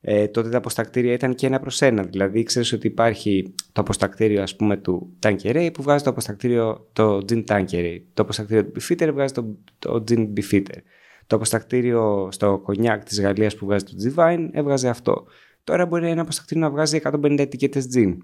Ε, 0.00 0.26
τότε 0.26 0.48
τα 0.48 0.56
αποστακτήρια 0.56 1.12
ήταν 1.12 1.34
και 1.34 1.46
ένα 1.46 1.60
προς 1.60 1.82
ένα. 1.82 2.02
Δηλαδή, 2.02 2.42
ξέρεις 2.42 2.72
ότι 2.72 2.86
υπάρχει 2.86 3.54
το 3.72 3.80
αποστακτήριο 3.80 4.42
ας 4.42 4.56
πούμε, 4.56 4.76
του 4.76 5.16
Tanqueray 5.22 5.68
που 5.72 5.82
βγάζει 5.82 6.04
το 6.04 6.10
αποστακτήριο 6.10 6.88
το 6.92 7.24
Gin 7.28 7.44
Tanqueray. 7.44 7.98
Το 8.14 8.22
αποστακτήριο 8.22 8.64
του 8.64 8.80
Beefeater 8.80 9.10
βγάζει 9.12 9.32
το, 9.32 9.56
το 9.78 10.04
Gin 10.08 10.28
Beefeater. 10.32 10.78
Το 11.26 11.36
αποστακτήριο 11.36 12.28
στο 12.32 12.58
κονιάκ 12.58 13.04
της 13.04 13.20
Γαλλίας 13.20 13.56
που 13.56 13.66
βγάζει 13.66 13.84
το 13.84 13.92
G-Vine 14.04 14.48
έβγαζε 14.52 14.88
αυτό. 14.88 15.26
Τώρα 15.64 15.86
μπορεί 15.86 16.08
ένα 16.08 16.20
αποστακτήριο 16.20 16.62
να 16.62 16.70
βγάζει 16.70 17.00
150 17.02 17.38
ετικέτες 17.38 17.88
Gin. 17.94 18.16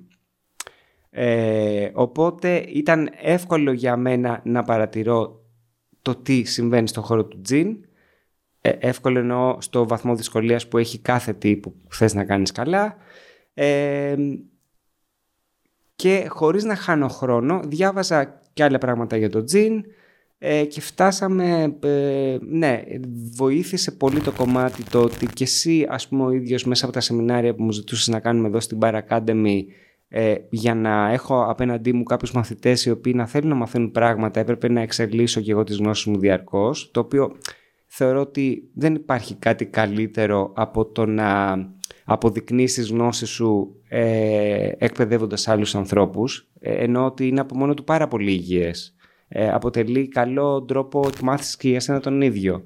Ε, 1.11 1.91
οπότε 1.93 2.57
ήταν 2.69 3.11
εύκολο 3.21 3.73
για 3.73 3.97
μένα 3.97 4.41
να 4.45 4.63
παρατηρώ 4.63 5.45
το 6.03 6.15
τι 6.15 6.45
συμβαίνει 6.45 6.89
στον 6.89 7.03
χώρο 7.03 7.25
του 7.25 7.41
Gin 7.49 7.77
ε, 8.61 8.71
εύκολο 8.71 9.19
εννοώ 9.19 9.61
στο 9.61 9.87
βαθμό 9.87 10.15
δυσκολίας 10.15 10.69
που 10.69 10.79
έχει 10.79 10.99
κάθε 10.99 11.33
τι 11.33 11.57
που 11.57 11.75
θες 11.89 12.15
να 12.15 12.25
κάνεις 12.25 12.53
καλά 12.53 12.97
ε, 13.55 14.15
και 15.95 16.27
χωρίς 16.29 16.65
να 16.65 16.75
χάνω 16.75 17.09
χρόνο 17.09 17.61
διάβαζα 17.65 18.43
και 18.53 18.65
άλλα 18.65 18.79
πράγματα 18.79 19.17
για 19.17 19.31
το 19.31 19.45
τζιν 19.45 19.85
ε, 20.45 20.65
και 20.65 20.81
φτάσαμε, 20.81 21.77
ε, 21.81 22.37
ναι, 22.41 22.83
βοήθησε 23.37 23.93
πολύ 23.93 24.21
το 24.21 24.33
κομμάτι 24.33 24.83
το 24.83 25.03
ότι 25.03 25.27
και 25.27 25.45
εσύ 25.45 25.87
ας 25.89 26.09
πούμε 26.09 26.25
ο 26.25 26.31
ίδιος 26.31 26.65
μέσα 26.65 26.85
από 26.85 26.95
τα 26.95 27.01
σεμινάρια 27.01 27.55
που 27.55 27.63
μου 27.63 27.73
ζητούσες 27.73 28.09
να 28.09 28.21
κάνουμε 28.21 28.49
εδώ 28.49 28.61
στην 28.61 28.79
Bar 28.81 29.01
Academy 29.09 29.63
ε, 30.09 30.35
για 30.51 30.75
να 30.75 31.13
έχω 31.13 31.45
απέναντί 31.49 31.93
μου 31.93 32.03
κάποιους 32.03 32.33
μαθητές 32.33 32.85
οι 32.85 32.91
οποίοι 32.91 33.13
να 33.17 33.27
θέλουν 33.27 33.49
να 33.49 33.55
μαθαίνουν 33.55 33.91
πράγματα 33.91 34.41
έπρεπε 34.41 34.69
να 34.69 34.81
εξελίσσω 34.81 35.41
και 35.41 35.51
εγώ 35.51 35.65
τις 35.65 35.77
γνώσεις 35.77 36.05
μου 36.05 36.19
διαρκώς 36.19 36.91
το 36.91 37.01
οποίο 37.01 37.37
θεωρώ 37.87 38.21
ότι 38.21 38.71
δεν 38.75 38.95
υπάρχει 38.95 39.35
κάτι 39.35 39.67
καλύτερο 39.67 40.53
από 40.55 40.87
το 40.87 41.07
να 41.07 41.57
αποδεικνύεις 42.05 42.75
τις 42.75 42.91
γνώσεις 42.91 43.29
σου 43.29 43.81
ε, 43.89 44.71
εκπαιδεύοντας 44.79 45.49
άλλους 45.49 45.75
ανθρώπους 45.75 46.51
ε, 46.61 46.73
ενώ 46.73 47.05
ότι 47.05 47.27
είναι 47.27 47.41
από 47.41 47.57
μόνο 47.57 47.75
του 47.75 47.85
πάρα 47.85 48.09
πολύ 48.09 48.31
υγιές. 48.31 48.97
Ε, 49.35 49.51
αποτελεί 49.51 50.09
καλό 50.09 50.63
τρόπο 50.63 51.05
εκμάθησης 51.15 51.57
και 51.57 51.69
για 51.69 51.81
σένα 51.81 52.01
τον 52.01 52.21
ίδιο. 52.21 52.63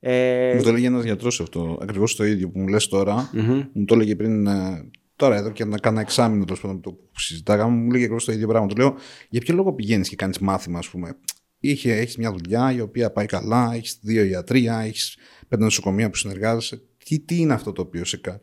Ε, 0.00 0.52
Μου 0.56 0.62
το 0.62 0.68
έλεγε 0.68 0.86
ένας 0.86 1.04
γιατρός 1.04 1.40
αυτό, 1.40 1.78
ακριβώς 1.82 2.16
το 2.16 2.24
ίδιο 2.24 2.50
που 2.50 2.58
μου 2.58 2.68
λες 2.68 2.88
τώρα. 2.88 3.30
μμμ. 3.32 3.62
Μου 3.72 3.84
το 3.84 3.94
έλεγε 3.94 4.16
πριν, 4.16 4.46
ε, 4.46 4.90
τώρα 5.16 5.36
εδώ 5.36 5.50
και 5.50 5.64
να 5.64 5.78
κάνω 5.78 6.00
εξάμεινο 6.00 6.44
τέλος 6.44 6.60
πάντων 6.60 6.80
το 6.80 6.90
που 6.90 7.18
συζητάγαμε, 7.18 7.76
μου 7.76 7.90
λέγε 7.90 8.02
ακριβώς 8.02 8.24
το 8.24 8.32
ίδιο 8.32 8.46
πράγμα. 8.46 8.66
Του 8.66 8.76
λέω, 8.76 8.94
για 9.28 9.40
ποιο 9.40 9.54
λόγο 9.54 9.72
πηγαίνεις 9.72 10.08
και 10.08 10.16
κάνεις 10.16 10.38
μάθημα, 10.38 10.78
ας 10.78 10.88
πούμε; 10.88 11.16
Είχε, 11.60 11.96
έχεις 11.96 12.16
μια 12.16 12.32
δουλειά 12.32 12.72
η 12.72 12.80
οποία 12.80 13.12
πάει 13.12 13.26
καλά, 13.26 13.70
έχεις 13.74 13.98
δύο 14.02 14.24
ιατρία, 14.24 14.78
έχεις 14.78 15.16
πέντε 15.48 15.64
νοσοκομεία 15.64 16.10
που 16.10 16.16
συνεργάζεσαι. 16.16 16.82
Τι, 17.04 17.20
τι 17.20 17.36
είναι 17.38 17.52
αυτό 17.52 17.72
το 17.72 17.82
οποίο 17.82 18.04
σε 18.04 18.16
κάνει. 18.16 18.38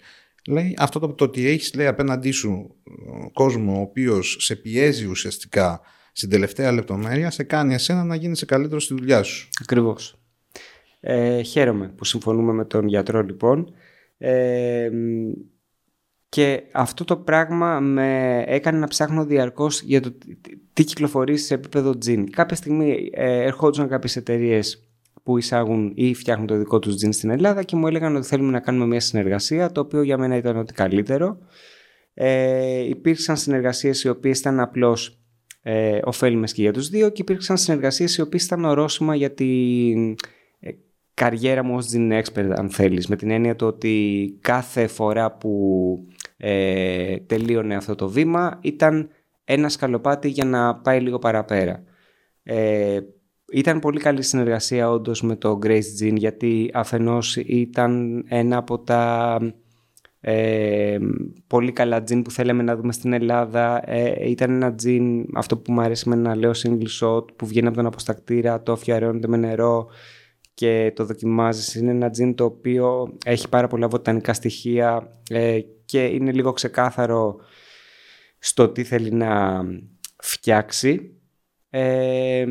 Λέει, 0.47 0.75
αυτό 0.77 0.99
το, 0.99 1.07
το 1.13 1.23
ότι 1.23 1.47
έχεις 1.47 1.73
λέει, 1.73 1.87
απέναντί 1.87 2.31
σου 2.31 2.75
ε, 2.83 3.29
κόσμο 3.33 3.77
ο 3.77 3.81
οποίος 3.81 4.37
σε 4.39 4.55
πιέζει 4.55 5.05
ουσιαστικά 5.05 5.81
στην 6.17 6.29
τελευταία 6.29 6.71
λεπτομέρεια, 6.71 7.31
σε 7.31 7.43
κάνει 7.43 7.73
εσένα 7.73 8.03
να 8.03 8.15
γίνεις 8.15 8.45
καλύτερο 8.45 8.79
στη 8.79 8.93
δουλειά 8.93 9.23
σου. 9.23 9.49
Ακριβώς. 9.61 10.19
Ε, 10.99 11.41
χαίρομαι 11.41 11.87
που 11.87 12.05
συμφωνούμε 12.05 12.53
με 12.53 12.65
τον 12.65 12.87
γιατρό 12.87 13.21
λοιπόν. 13.23 13.73
Ε, 14.17 14.89
και 16.29 16.61
αυτό 16.71 17.03
το 17.03 17.17
πράγμα 17.17 17.79
με 17.79 18.43
έκανε 18.47 18.77
να 18.79 18.87
ψάχνω 18.87 19.25
διαρκώς 19.25 19.81
για 19.81 20.01
το 20.01 20.11
τι- 20.11 20.57
τι 20.73 20.83
κυκλοφορεί 20.83 21.37
σε 21.37 21.53
επίπεδο 21.53 21.97
τζιν. 21.97 22.31
Κάποια 22.31 22.55
στιγμή 22.55 23.09
ε, 23.13 23.43
ερχόντουσαν 23.43 23.87
κάποιες 23.87 24.15
εταιρείες 24.15 24.89
που 25.23 25.37
εισάγουν 25.37 25.91
ή 25.95 26.13
φτιάχνουν 26.13 26.47
το 26.47 26.57
δικό 26.57 26.79
τους 26.79 26.95
τζιν 26.95 27.13
στην 27.13 27.29
Ελλάδα 27.29 27.63
και 27.63 27.75
μου 27.75 27.87
έλεγαν 27.87 28.15
ότι 28.15 28.27
θέλουμε 28.27 28.51
να 28.51 28.59
κάνουμε 28.59 28.85
μια 28.85 28.99
συνεργασία, 28.99 29.71
το 29.71 29.81
οποίο 29.81 30.01
για 30.01 30.17
μένα 30.17 30.35
ήταν 30.35 30.57
ό,τι 30.57 30.73
καλύτερο. 30.73 31.37
Ε, 32.13 32.79
υπήρξαν 32.79 33.37
συνεργασίες 33.37 34.03
οι 34.03 34.09
οποίες 34.09 34.39
ήταν 34.39 34.59
απλώς 34.59 35.19
ε, 35.67 35.99
ωφέλιμες 36.03 36.53
και 36.53 36.61
για 36.61 36.73
τους 36.73 36.89
δύο 36.89 37.09
και 37.09 37.21
υπήρξαν 37.21 37.57
συνεργασίες 37.57 38.17
οι 38.17 38.21
οποίες 38.21 38.43
ήταν 38.43 38.65
ορόσημα 38.65 39.15
για 39.15 39.33
την 39.33 40.15
ε, 40.59 40.71
καριέρα 41.13 41.63
μου 41.63 41.75
ως 41.75 41.91
Gin 41.93 42.21
Expert 42.21 42.51
αν 42.55 42.69
θέλεις 42.69 43.07
με 43.07 43.15
την 43.15 43.29
έννοια 43.29 43.55
το 43.55 43.65
ότι 43.65 44.37
κάθε 44.41 44.87
φορά 44.87 45.31
που 45.31 45.97
ε, 46.37 47.17
τελείωνε 47.17 47.75
αυτό 47.75 47.95
το 47.95 48.09
βήμα 48.09 48.59
ήταν 48.61 49.09
ένα 49.43 49.69
σκαλοπάτι 49.69 50.27
για 50.27 50.45
να 50.45 50.75
πάει 50.75 50.99
λίγο 50.99 51.19
παραπέρα. 51.19 51.83
Ε, 52.43 52.99
ήταν 53.51 53.79
πολύ 53.79 53.99
καλή 53.99 54.21
συνεργασία 54.21 54.89
όντως 54.89 55.21
με 55.21 55.35
το 55.35 55.59
Grace 55.63 56.03
Gin 56.03 56.13
γιατί 56.15 56.69
αφενός 56.73 57.35
ήταν 57.35 58.23
ένα 58.27 58.57
από 58.57 58.79
τα 58.79 59.39
ε, 60.27 60.97
πολύ 61.47 61.71
καλά 61.71 62.03
τζιν 62.03 62.21
που 62.21 62.31
θέλαμε 62.31 62.63
να 62.63 62.75
δούμε 62.75 62.91
στην 62.91 63.13
Ελλάδα. 63.13 63.81
Ε, 63.85 64.29
ήταν 64.29 64.51
ένα 64.51 64.75
τζιν, 64.75 65.25
αυτό 65.35 65.57
που 65.57 65.71
μου 65.71 65.81
αρέσει 65.81 66.09
με 66.09 66.15
να 66.15 66.35
λέω 66.35 66.51
single 66.51 66.87
shot, 67.01 67.35
που 67.35 67.45
βγαίνει 67.45 67.67
από 67.67 67.75
τον 67.75 67.85
αποστακτήρα, 67.85 68.63
το 68.63 68.71
αφιερώνεται 68.71 69.27
με 69.27 69.37
νερό 69.37 69.87
και 70.53 70.91
το 70.95 71.05
δοκιμάζεις. 71.05 71.75
Είναι 71.75 71.91
ένα 71.91 72.09
τζιν 72.09 72.35
το 72.35 72.43
οποίο 72.43 73.17
έχει 73.25 73.49
πάρα 73.49 73.67
πολλά 73.67 73.87
βοτανικά 73.87 74.33
στοιχεία 74.33 75.19
ε, 75.29 75.59
και 75.85 76.05
είναι 76.05 76.31
λίγο 76.31 76.51
ξεκάθαρο 76.53 77.35
στο 78.39 78.69
τι 78.69 78.83
θέλει 78.83 79.11
να 79.11 79.61
φτιάξει 80.17 81.19
ε, 81.69 82.45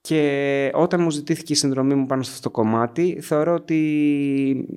και 0.00 0.70
όταν 0.74 1.02
μου 1.02 1.10
ζητήθηκε 1.10 1.52
η 1.52 1.56
συνδρομή 1.56 1.94
μου 1.94 2.06
πάνω 2.06 2.22
σε 2.22 2.30
αυτό 2.30 2.42
το 2.42 2.50
κομμάτι 2.50 3.20
θεωρώ 3.20 3.54
ότι 3.54 4.68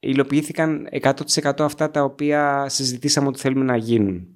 υλοποιήθηκαν 0.00 0.88
100% 1.02 1.12
αυτά 1.58 1.90
τα 1.90 2.02
οποία 2.02 2.68
συζητήσαμε 2.68 3.26
ότι 3.26 3.40
θέλουμε 3.40 3.64
να 3.64 3.76
γίνουν. 3.76 4.28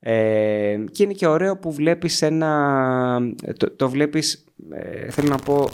Ε, 0.00 0.78
και 0.90 1.02
είναι 1.02 1.12
και 1.12 1.26
ωραίο 1.26 1.58
που 1.58 1.72
βλέπεις 1.72 2.22
ένα... 2.22 3.20
Το, 3.56 3.70
το 3.70 3.88
βλέπεις, 3.88 4.44
ε, 4.70 5.10
θέλω 5.10 5.28
να 5.28 5.36
πω, 5.36 5.68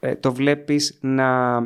ε, 0.00 0.16
το 0.16 0.32
βλέπεις 0.32 0.98
να 1.02 1.58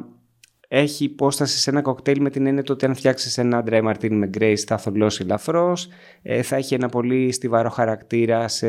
έχει 0.68 1.04
υπόσταση 1.04 1.58
σε 1.58 1.70
ένα 1.70 1.82
κοκτέιλ 1.82 2.20
με 2.20 2.30
την 2.30 2.46
έννοια 2.46 2.64
ότι 2.68 2.86
αν 2.86 2.94
φτιάξεις 2.94 3.38
ένα 3.38 3.64
dry 3.66 3.84
martini 3.88 4.10
με 4.10 4.30
grace 4.38 4.62
θα 4.66 4.78
θολώσει 4.78 5.22
ελαφρώς, 5.22 5.88
ε, 6.22 6.42
θα 6.42 6.56
έχει 6.56 6.74
ένα 6.74 6.88
πολύ 6.88 7.32
στιβαρό 7.32 7.70
χαρακτήρα 7.70 8.48
σε 8.48 8.68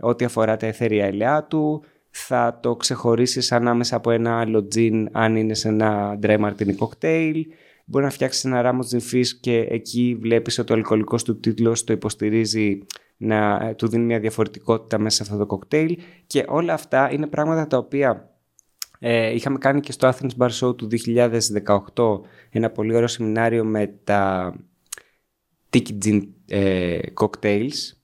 ό,τι 0.00 0.24
αφορά 0.24 0.56
τα 0.56 0.66
εθέρια 0.66 1.06
ελαιά 1.06 1.44
του, 1.44 1.84
θα 2.10 2.58
το 2.62 2.76
ξεχωρίσεις 2.76 3.52
ανάμεσα 3.52 3.96
από 3.96 4.10
ένα 4.10 4.40
άλλο 4.40 4.68
gin 4.74 5.04
αν 5.12 5.36
είναι 5.36 5.54
σε 5.54 5.68
ένα 5.68 6.18
dry 6.22 6.38
martini 6.40 6.74
cocktail, 6.78 7.42
μπορεί 7.84 8.04
να 8.04 8.10
φτιάξεις 8.10 8.44
ένα 8.44 8.62
ράμο 8.62 8.80
gin 8.90 9.24
και 9.40 9.66
εκεί 9.70 10.18
βλέπεις 10.20 10.58
ότι 10.58 10.72
ο 10.72 10.74
αλκοολικός 10.74 11.24
του 11.24 11.40
τίτλος 11.40 11.84
το 11.84 11.92
υποστηρίζει 11.92 12.78
να 13.16 13.72
του 13.74 13.88
δίνει 13.88 14.04
μια 14.04 14.18
διαφορετικότητα 14.18 14.98
μέσα 14.98 15.16
σε 15.16 15.22
αυτό 15.22 15.36
το 15.36 15.46
κοκτέιλ 15.46 15.98
και 16.26 16.44
όλα 16.48 16.72
αυτά 16.72 17.12
είναι 17.12 17.26
πράγματα 17.26 17.66
τα 17.66 17.76
οποία 17.76 18.34
ε, 18.98 19.34
είχαμε 19.34 19.58
κάνει 19.58 19.80
και 19.80 19.92
στο 19.92 20.08
Athens 20.08 20.30
Bar 20.38 20.50
Show 20.50 20.76
του 20.76 20.88
2018 21.94 22.20
ένα 22.50 22.70
πολύ 22.70 22.94
ωραίο 22.94 23.06
σεμινάριο 23.06 23.64
με 23.64 23.86
τα 24.04 24.54
Tiki 25.70 26.04
Gin 26.04 26.22
ε, 26.48 26.98
Cocktails 27.14 27.99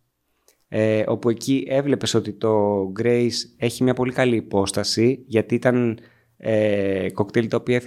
ε, 0.68 1.02
όπου 1.06 1.28
εκεί 1.28 1.66
έβλεπες 1.68 2.14
ότι 2.14 2.32
το 2.32 2.82
Grace 3.02 3.38
έχει 3.56 3.82
μια 3.82 3.94
πολύ 3.94 4.12
καλή 4.12 4.36
υπόσταση 4.36 5.24
γιατί 5.26 5.54
ήταν 5.54 5.98
ε, 6.36 7.10
κοκτέιλ 7.10 7.48
τα 7.48 7.56
οποία 7.56 7.82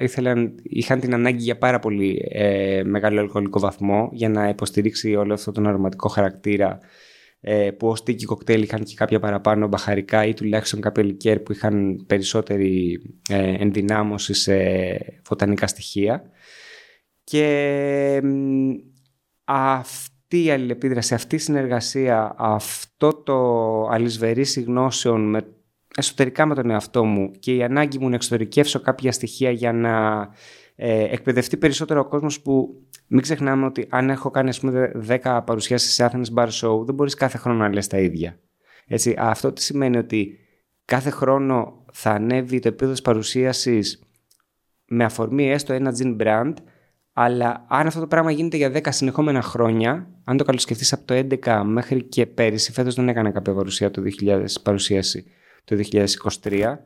ήθελαν, 0.00 0.54
είχαν 0.62 1.00
την 1.00 1.14
ανάγκη 1.14 1.42
για 1.42 1.58
πάρα 1.58 1.78
πολύ 1.78 2.28
ε, 2.30 2.82
μεγάλο 2.84 3.20
αλκοολικό 3.20 3.58
βαθμό 3.58 4.08
για 4.12 4.28
να 4.28 4.48
υποστηρίξει 4.48 5.14
όλο 5.14 5.32
αυτό 5.34 5.52
τον 5.52 5.66
αρωματικό 5.66 6.08
χαρακτήρα 6.08 6.78
ε, 7.40 7.70
που 7.70 7.88
ως 7.88 8.02
τίκη 8.02 8.24
κοκτέιλ 8.24 8.62
είχαν 8.62 8.84
και 8.84 8.94
κάποια 8.94 9.18
παραπάνω 9.18 9.68
μπαχαρικά 9.68 10.26
ή 10.26 10.34
τουλάχιστον 10.34 10.80
κάποια 10.80 11.04
λικέρ 11.04 11.40
που 11.40 11.52
είχαν 11.52 12.04
περισσότερη 12.06 13.00
ε, 13.28 13.54
ενδυνάμωση 13.58 14.34
σε 14.34 14.56
φωτανικά 15.24 15.66
στοιχεία. 15.66 16.30
Και 17.24 18.20
αυτή 20.28 20.44
η 20.44 20.50
αλληλεπίδραση, 20.50 21.14
αυτή 21.14 21.34
η 21.34 21.38
συνεργασία, 21.38 22.34
αυτό 22.38 23.14
το 23.14 23.36
αλυσβερίσι 23.88 24.60
γνώσεων 24.60 25.30
με, 25.30 25.46
εσωτερικά 25.96 26.46
με 26.46 26.54
τον 26.54 26.70
εαυτό 26.70 27.04
μου 27.04 27.30
και 27.38 27.54
η 27.54 27.62
ανάγκη 27.62 27.98
μου 27.98 28.08
να 28.08 28.14
εξωτερικεύσω 28.14 28.80
κάποια 28.80 29.12
στοιχεία 29.12 29.50
για 29.50 29.72
να 29.72 30.20
ε, 30.74 31.02
εκπαιδευτεί 31.02 31.56
περισσότερο 31.56 32.00
ο 32.00 32.04
κόσμος 32.04 32.40
που 32.40 32.82
μην 33.06 33.22
ξεχνάμε 33.22 33.66
ότι 33.66 33.86
αν 33.88 34.10
έχω 34.10 34.30
κάνει 34.30 34.48
ας 34.48 34.60
πούμε 34.60 34.92
10 35.22 35.40
παρουσιάσεις 35.46 35.94
σε 35.94 36.10
Athens 36.10 36.34
Bar 36.34 36.48
Show 36.48 36.84
δεν 36.84 36.94
μπορείς 36.94 37.14
κάθε 37.14 37.38
χρόνο 37.38 37.58
να 37.58 37.72
λες 37.72 37.86
τα 37.86 37.98
ίδια. 37.98 38.38
Έτσι, 38.86 39.14
αυτό 39.18 39.52
τι 39.52 39.62
σημαίνει 39.62 39.96
ότι 39.96 40.38
κάθε 40.84 41.10
χρόνο 41.10 41.84
θα 41.92 42.10
ανέβει 42.10 42.58
το 42.58 42.68
επίπεδο 42.68 42.92
της 42.92 43.02
παρουσίασης 43.02 44.02
με 44.86 45.04
αφορμή 45.04 45.50
έστω 45.50 45.72
ένα 45.72 45.94
gin 45.98 46.16
brand 46.20 46.54
αλλά 47.18 47.64
αν 47.68 47.86
αυτό 47.86 48.00
το 48.00 48.06
πράγμα 48.06 48.30
γίνεται 48.30 48.56
για 48.56 48.72
10 48.74 48.80
συνεχόμενα 48.88 49.42
χρόνια, 49.42 50.08
αν 50.24 50.36
το 50.36 50.44
καλοσκεφτείς 50.44 50.92
από 50.92 51.04
το 51.04 51.26
2011 51.44 51.62
μέχρι 51.64 52.02
και 52.02 52.26
πέρυσι, 52.26 52.72
φέτος 52.72 52.94
δεν 52.94 53.08
έκανα 53.08 53.30
κάποια 53.30 53.54
παρουσία 53.54 53.90
το 53.90 54.02
2000, 54.20 54.44
παρουσίαση 54.62 55.24
το 55.64 55.76
2023, 56.42 56.76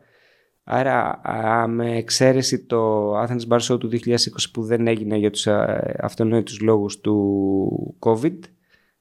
Άρα 0.65 1.66
με 1.69 1.97
εξαίρεση 1.97 2.65
το 2.65 3.12
Athens 3.23 3.48
Bar 3.48 3.59
Show 3.59 3.81
του 3.81 3.90
2020 3.93 4.16
που 4.52 4.62
δεν 4.62 4.86
έγινε 4.86 5.16
για 5.16 5.31
τους 5.31 5.47
αυτονόητους 5.98 6.61
λόγους 6.61 7.01
του 7.01 7.97
COVID, 7.98 8.39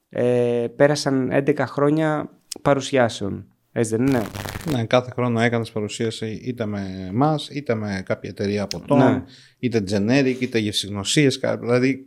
ε, 0.08 0.66
πέρασαν 0.76 1.30
11 1.32 1.64
χρόνια 1.66 2.30
παρουσιάσεων. 2.62 3.46
Έτσι 3.72 3.96
δεν 3.96 4.06
είναι. 4.06 4.22
Ναι, 4.72 4.84
κάθε 4.84 5.10
χρόνο 5.10 5.40
έκανες 5.40 5.70
παρουσίαση 5.70 6.40
είτε 6.44 6.66
με 6.66 7.06
εμάς, 7.08 7.48
είτε 7.48 7.74
με 7.74 8.02
κάποια 8.04 8.30
εταιρεία 8.30 8.62
από 8.62 8.96
ναι. 8.96 9.22
είτε 9.58 9.84
generic, 9.90 10.36
είτε 10.38 10.58
γευσηγνωσίες. 10.58 11.40
Δηλαδή. 11.60 12.06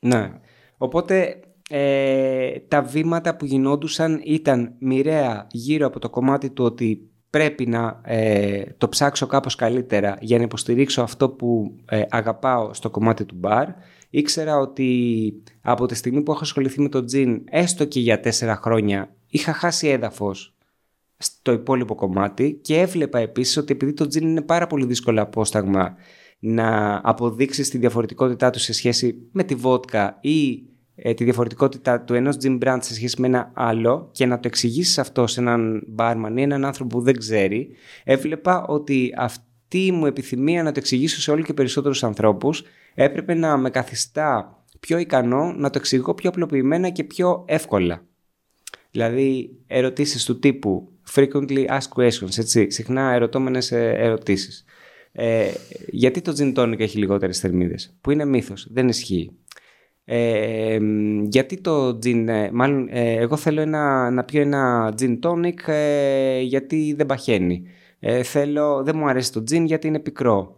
Ναι. 0.00 0.30
Οπότε 0.76 1.40
ε, 1.70 2.52
τα 2.68 2.82
βήματα 2.82 3.36
που 3.36 3.44
γινόντουσαν 3.44 4.20
ήταν 4.24 4.74
μοιραία 4.78 5.46
γύρω 5.50 5.86
από 5.86 5.98
το 5.98 6.10
κομμάτι 6.10 6.50
του 6.50 6.64
ότι 6.64 7.10
πρέπει 7.30 7.66
να 7.66 8.00
ε, 8.04 8.62
το 8.78 8.88
ψάξω 8.88 9.26
κάπως 9.26 9.54
καλύτερα 9.54 10.16
για 10.20 10.36
να 10.36 10.42
υποστηρίξω 10.42 11.02
αυτό 11.02 11.28
που 11.28 11.76
ε, 11.84 12.02
αγαπάω 12.08 12.74
στο 12.74 12.90
κομμάτι 12.90 13.24
του 13.24 13.34
μπαρ. 13.38 13.68
Ήξερα 14.10 14.58
ότι 14.58 15.32
από 15.60 15.86
τη 15.86 15.94
στιγμή 15.94 16.22
που 16.22 16.32
έχω 16.32 16.40
ασχοληθεί 16.42 16.80
με 16.80 16.88
το 16.88 17.04
τζιν, 17.04 17.42
έστω 17.50 17.84
και 17.84 18.00
για 18.00 18.20
τέσσερα 18.20 18.56
χρόνια, 18.56 19.14
είχα 19.28 19.52
χάσει 19.52 19.88
έδαφος 19.88 20.54
στο 21.22 21.52
υπόλοιπο 21.52 21.94
κομμάτι 21.94 22.58
και 22.62 22.78
έβλεπα 22.78 23.18
επίσης 23.18 23.56
ότι 23.56 23.72
επειδή 23.72 23.92
το 23.92 24.06
τζιν 24.06 24.28
είναι 24.28 24.42
πάρα 24.42 24.66
πολύ 24.66 24.86
δύσκολο 24.86 25.22
απόσταγμα 25.22 25.94
να 26.38 27.00
αποδείξει 27.04 27.62
τη 27.62 27.78
διαφορετικότητά 27.78 28.50
του 28.50 28.58
σε 28.58 28.72
σχέση 28.72 29.28
με 29.32 29.44
τη 29.44 29.54
βότκα 29.54 30.18
ή 30.20 30.62
ε, 30.94 31.14
τη 31.14 31.24
διαφορετικότητα 31.24 32.00
του 32.00 32.14
ενός 32.14 32.36
gym 32.42 32.58
brand 32.64 32.78
σε 32.80 32.94
σχέση 32.94 33.20
με 33.20 33.26
ένα 33.26 33.50
άλλο 33.54 34.08
και 34.12 34.26
να 34.26 34.40
το 34.40 34.48
εξηγήσεις 34.48 34.98
αυτό 34.98 35.26
σε 35.26 35.40
έναν 35.40 35.82
barman 35.98 36.32
ή 36.36 36.42
έναν 36.42 36.64
άνθρωπο 36.64 36.96
που 36.96 37.02
δεν 37.02 37.16
ξέρει, 37.18 37.68
έβλεπα 38.04 38.66
ότι 38.66 39.12
αυτή 39.16 39.92
μου 39.92 40.06
επιθυμία 40.06 40.62
να 40.62 40.72
το 40.72 40.78
εξηγήσω 40.78 41.20
σε 41.20 41.30
όλο 41.30 41.42
και 41.42 41.54
περισσότερους 41.54 42.04
ανθρώπους 42.04 42.62
έπρεπε 42.94 43.34
να 43.34 43.56
με 43.56 43.70
καθιστά 43.70 44.58
πιο 44.80 44.98
ικανό 44.98 45.52
να 45.52 45.70
το 45.70 45.78
εξηγώ 45.78 46.14
πιο 46.14 46.30
απλοποιημένα 46.30 46.88
και 46.88 47.04
πιο 47.04 47.44
εύκολα. 47.46 48.04
Δηλαδή 48.90 49.56
ερωτήσεις 49.66 50.24
του 50.24 50.38
τύπου 50.38 50.92
frequently 51.14 51.66
asked 51.66 52.02
questions, 52.02 52.38
έτσι, 52.38 52.70
συχνά 52.70 53.12
ερωτώμενες 53.12 53.72
ε, 53.72 53.94
ερωτήσεις. 53.96 54.64
Ε, 55.12 55.50
γιατί 55.86 56.20
το 56.20 56.32
gin 56.38 56.54
tonic 56.54 56.80
έχει 56.80 56.98
λιγότερες 56.98 57.38
θερμίδες, 57.38 57.96
που 58.00 58.10
είναι 58.10 58.24
μύθος, 58.24 58.68
δεν 58.70 58.88
ισχύει. 58.88 59.30
Ε, 60.12 60.78
γιατί 61.22 61.60
το 61.60 61.88
gin, 61.88 62.24
ε, 62.28 62.50
μάλλον 62.52 62.88
ε, 62.90 63.12
εγώ 63.12 63.36
θέλω 63.36 63.60
ένα, 63.60 64.10
να 64.10 64.24
πιω 64.24 64.40
ένα 64.40 64.94
gin 65.00 65.18
tonic 65.22 65.68
ε, 65.68 66.40
γιατί 66.40 66.94
δεν 66.96 67.06
παχαίνει. 67.06 67.62
θέλω, 68.22 68.82
δεν 68.84 68.96
μου 68.96 69.08
αρέσει 69.08 69.32
το 69.32 69.42
gin 69.50 69.62
γιατί 69.64 69.86
είναι 69.86 69.98
πικρό. 69.98 70.56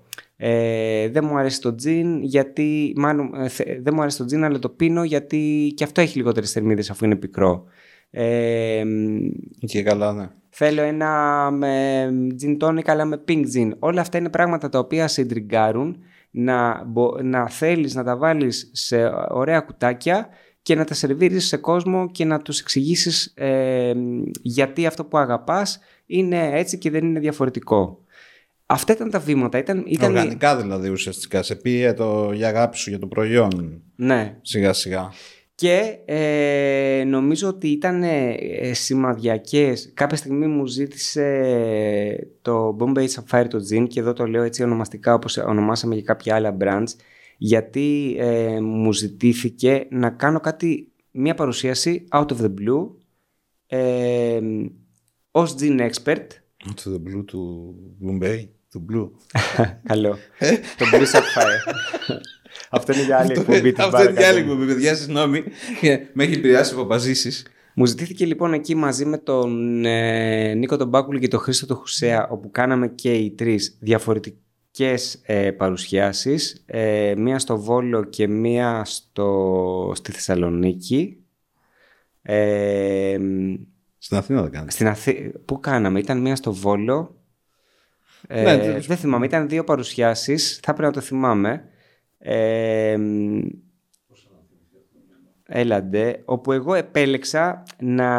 δεν 1.10 1.24
μου 1.24 1.36
αρέσει 1.36 1.60
το 1.60 1.74
gin 1.84 2.18
γιατί, 2.20 2.92
μάλλον 2.96 3.30
δεν 3.82 3.94
μου 3.94 4.00
αρέσει 4.00 4.18
το 4.18 4.24
gin 4.24 4.40
αλλά 4.40 4.58
το 4.58 4.68
πίνω 4.68 5.04
γιατί 5.04 5.72
και 5.76 5.84
αυτό 5.84 6.00
έχει 6.00 6.16
λιγότερες 6.16 6.52
θερμίδες 6.52 6.90
αφού 6.90 7.04
είναι 7.04 7.16
πικρό. 7.16 7.64
Και 9.58 9.82
καλά, 9.82 10.12
ναι. 10.12 10.28
Θέλω 10.48 10.82
ένα 10.82 11.50
με 11.50 12.08
gin 12.42 12.56
tonic 12.58 12.88
αλλά 12.88 13.04
με 13.04 13.22
pink 13.28 13.44
gin. 13.56 13.70
Όλα 13.78 14.00
αυτά 14.00 14.18
είναι 14.18 14.28
πράγματα 14.28 14.68
τα 14.68 14.78
οποία 14.78 15.08
σε 15.08 15.26
να, 16.30 16.86
να 17.22 17.48
θέλεις 17.48 17.94
να 17.94 18.04
τα 18.04 18.16
βάλεις 18.16 18.70
σε 18.72 19.10
ωραία 19.28 19.60
κουτάκια 19.60 20.28
και 20.62 20.74
να 20.74 20.84
τα 20.84 20.94
σερβίρεις 20.94 21.46
σε 21.46 21.56
κόσμο 21.56 22.10
και 22.10 22.24
να 22.24 22.42
τους 22.42 22.60
εξηγήσεις 22.60 23.32
ε, 23.36 23.92
γιατί 24.42 24.86
αυτό 24.86 25.04
που 25.04 25.18
αγαπάς 25.18 25.78
είναι 26.06 26.50
έτσι 26.52 26.78
και 26.78 26.90
δεν 26.90 27.04
είναι 27.04 27.20
διαφορετικό. 27.20 28.04
Αυτά 28.66 28.92
ήταν 28.92 29.10
τα 29.10 29.18
βήματα. 29.18 29.58
Ήταν, 29.58 29.84
ήταν... 29.86 30.10
Οργανικά 30.10 30.56
δηλαδή 30.56 30.88
ουσιαστικά. 30.88 31.42
Σε 31.42 31.54
πήγε 31.54 31.92
το, 31.92 32.32
για 32.32 32.48
αγάπη 32.48 32.76
σου 32.76 32.90
για 32.90 32.98
το 32.98 33.06
προϊόν. 33.06 33.82
Ναι. 33.96 34.38
Σιγά 34.42 34.72
σιγά. 34.72 35.10
Και 35.62 35.98
ε, 36.04 37.04
νομίζω 37.04 37.48
ότι 37.48 37.68
ήταν 37.68 38.02
ε, 38.02 38.72
σημαδιακές. 38.72 39.90
Κάποια 39.94 40.16
στιγμή 40.16 40.46
μου 40.46 40.66
ζήτησε 40.66 42.28
το 42.42 42.76
Bombay 42.80 43.06
Sapphire 43.08 43.46
το 43.48 43.58
Gin 43.70 43.86
και 43.88 44.00
εδώ 44.00 44.12
το 44.12 44.26
λέω 44.26 44.42
έτσι 44.42 44.62
ονομαστικά 44.62 45.14
όπως 45.14 45.36
ονομάσαμε 45.36 45.94
και 45.94 46.02
κάποια 46.02 46.34
άλλα 46.34 46.56
brands 46.60 46.88
γιατί 47.38 48.16
ε, 48.18 48.60
μου 48.60 48.92
ζητήθηκε 48.92 49.86
να 49.90 50.10
κάνω 50.10 50.40
κάτι, 50.40 50.92
μια 51.10 51.34
παρουσίαση 51.34 52.04
out 52.10 52.26
of 52.26 52.36
the 52.40 52.54
blue 52.60 52.88
ε, 53.66 54.40
ως 55.30 55.54
Gin 55.58 55.90
Expert. 55.90 56.26
Out 56.66 56.86
of 56.86 56.92
the 56.92 57.08
blue 57.08 57.24
του 57.26 57.74
Bombay, 58.06 58.48
του 58.70 58.84
Blue. 58.92 59.10
Καλό. 59.88 60.16
το 60.78 60.84
Blue 60.92 61.06
Sapphire. 61.06 61.74
Αυτό 62.74 62.92
είναι 62.92 63.02
για 63.04 63.18
άλλη 63.18 63.32
εκπομπή. 63.32 63.74
Αυτό 63.78 64.02
είναι 64.02 64.10
για 64.12 64.28
άλλη 64.28 64.38
εκπομπή, 64.38 64.66
παιδιά. 64.66 64.94
Συγγνώμη. 64.94 65.42
Με 66.12 66.24
έχει 66.24 66.34
επηρεάσει 66.34 66.74
από 66.74 66.84
παζήσει. 66.84 67.42
Μου 67.74 67.86
ζητήθηκε 67.86 68.24
λοιπόν 68.26 68.52
εκεί 68.52 68.74
μαζί 68.74 69.04
με 69.04 69.18
τον 69.18 69.84
ε, 69.84 70.54
Νίκο 70.54 70.76
τον 70.76 70.88
Μπάκουλ 70.88 71.16
και 71.16 71.28
τον 71.28 71.40
Χρήστο 71.40 71.66
τον 71.66 71.76
Χουσέα, 71.76 72.28
όπου 72.28 72.50
κάναμε 72.50 72.88
και 72.88 73.12
οι 73.12 73.30
τρεις 73.30 73.76
διαφορετικές 73.80 74.40
διαφορετικές 74.74 75.20
ε, 75.46 75.50
παρουσιάσεις, 75.50 76.62
ε, 76.66 77.14
μία 77.16 77.38
στο 77.38 77.58
Βόλο 77.60 78.04
και 78.04 78.28
μία 78.28 78.82
στο, 78.84 79.92
στη 79.94 80.12
Θεσσαλονίκη. 80.12 81.16
Ε, 82.22 83.18
Στην 83.98 84.16
Αθήνα 84.16 84.42
δεν 84.42 84.50
κάνει. 84.50 84.70
στην 84.70 84.86
Αθή... 84.88 85.32
Πού 85.44 85.60
κάναμε, 85.60 85.98
ήταν 85.98 86.20
μία 86.20 86.36
στο 86.36 86.52
Βόλο. 86.52 87.16
Ε, 88.28 88.42
Ναι, 88.42 88.56
δεν- 88.58 88.80
δεν 88.80 88.96
θυμάμαι, 88.96 89.26
ήταν 89.26 89.48
δύο 89.48 89.64
παρουσιάσεις, 89.64 90.60
θα 90.62 90.72
πρέπει 90.72 90.86
να 90.94 91.00
το 91.00 91.00
θυμάμαι. 91.06 91.64
Ε, 92.24 92.98
έλαντε, 95.46 96.22
όπου 96.24 96.52
εγώ 96.52 96.74
επέλεξα 96.74 97.62
να... 97.78 98.10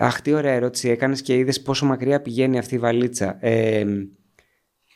Αχ, 0.00 0.20
τι 0.20 0.32
ωραία 0.32 0.52
ερώτηση 0.52 0.88
έκανες 0.88 1.22
και 1.22 1.36
είδες 1.36 1.62
πόσο 1.62 1.86
μακριά 1.86 2.22
πηγαίνει 2.22 2.58
αυτή 2.58 2.74
η 2.74 2.78
βαλίτσα. 2.78 3.36
Ε, 3.40 3.84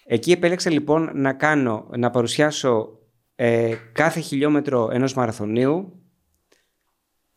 εκεί 0.07 0.33
επέλεξα 0.33 0.71
λοιπόν 0.71 1.11
να 1.15 1.33
κάνω, 1.33 1.89
να 1.97 2.11
παρουσιάσω 2.11 2.99
ε, 3.35 3.75
κάθε 3.93 4.21
χιλιόμετρο 4.21 4.89
ενός 4.93 5.15
μαραθωνίου 5.15 6.03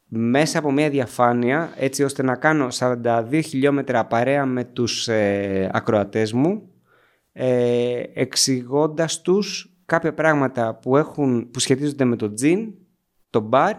μέσα 0.08 0.60
από 0.60 0.72
μια 0.72 0.90
διαφάνεια 0.90 1.74
έτσι 1.78 2.04
ώστε 2.04 2.24
να 2.24 2.36
κάνω 2.36 2.68
42 2.80 3.42
χιλιόμετρα 3.46 4.06
παρέα 4.06 4.46
με 4.46 4.64
τους 4.64 5.08
ε, 5.08 5.70
ακροατές 5.74 6.34
μου 6.34 6.75
ε, 7.38 8.04
εξηγώντας 8.14 9.22
τους 9.22 9.76
κάποια 9.86 10.14
πράγματα 10.14 10.80
που, 10.82 10.98
έχουν, 10.98 11.50
που 11.52 11.60
σχετίζονται 11.60 12.06
με 12.06 12.16
το 12.16 12.34
τζιν, 12.34 12.74
το 13.30 13.40
μπαρ 13.40 13.76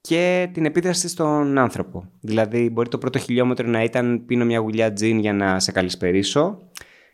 και 0.00 0.48
την 0.52 0.64
επίδραση 0.64 1.08
στον 1.08 1.58
άνθρωπο. 1.58 2.10
Δηλαδή 2.20 2.70
μπορεί 2.70 2.88
το 2.88 2.98
πρώτο 2.98 3.18
χιλιόμετρο 3.18 3.68
να 3.68 3.82
ήταν 3.82 4.24
πίνω 4.26 4.44
μια 4.44 4.58
γουλιά 4.58 4.92
τζιν 4.92 5.18
για 5.18 5.32
να 5.32 5.60
σε 5.60 5.72
καλησπερίσω 5.72 6.58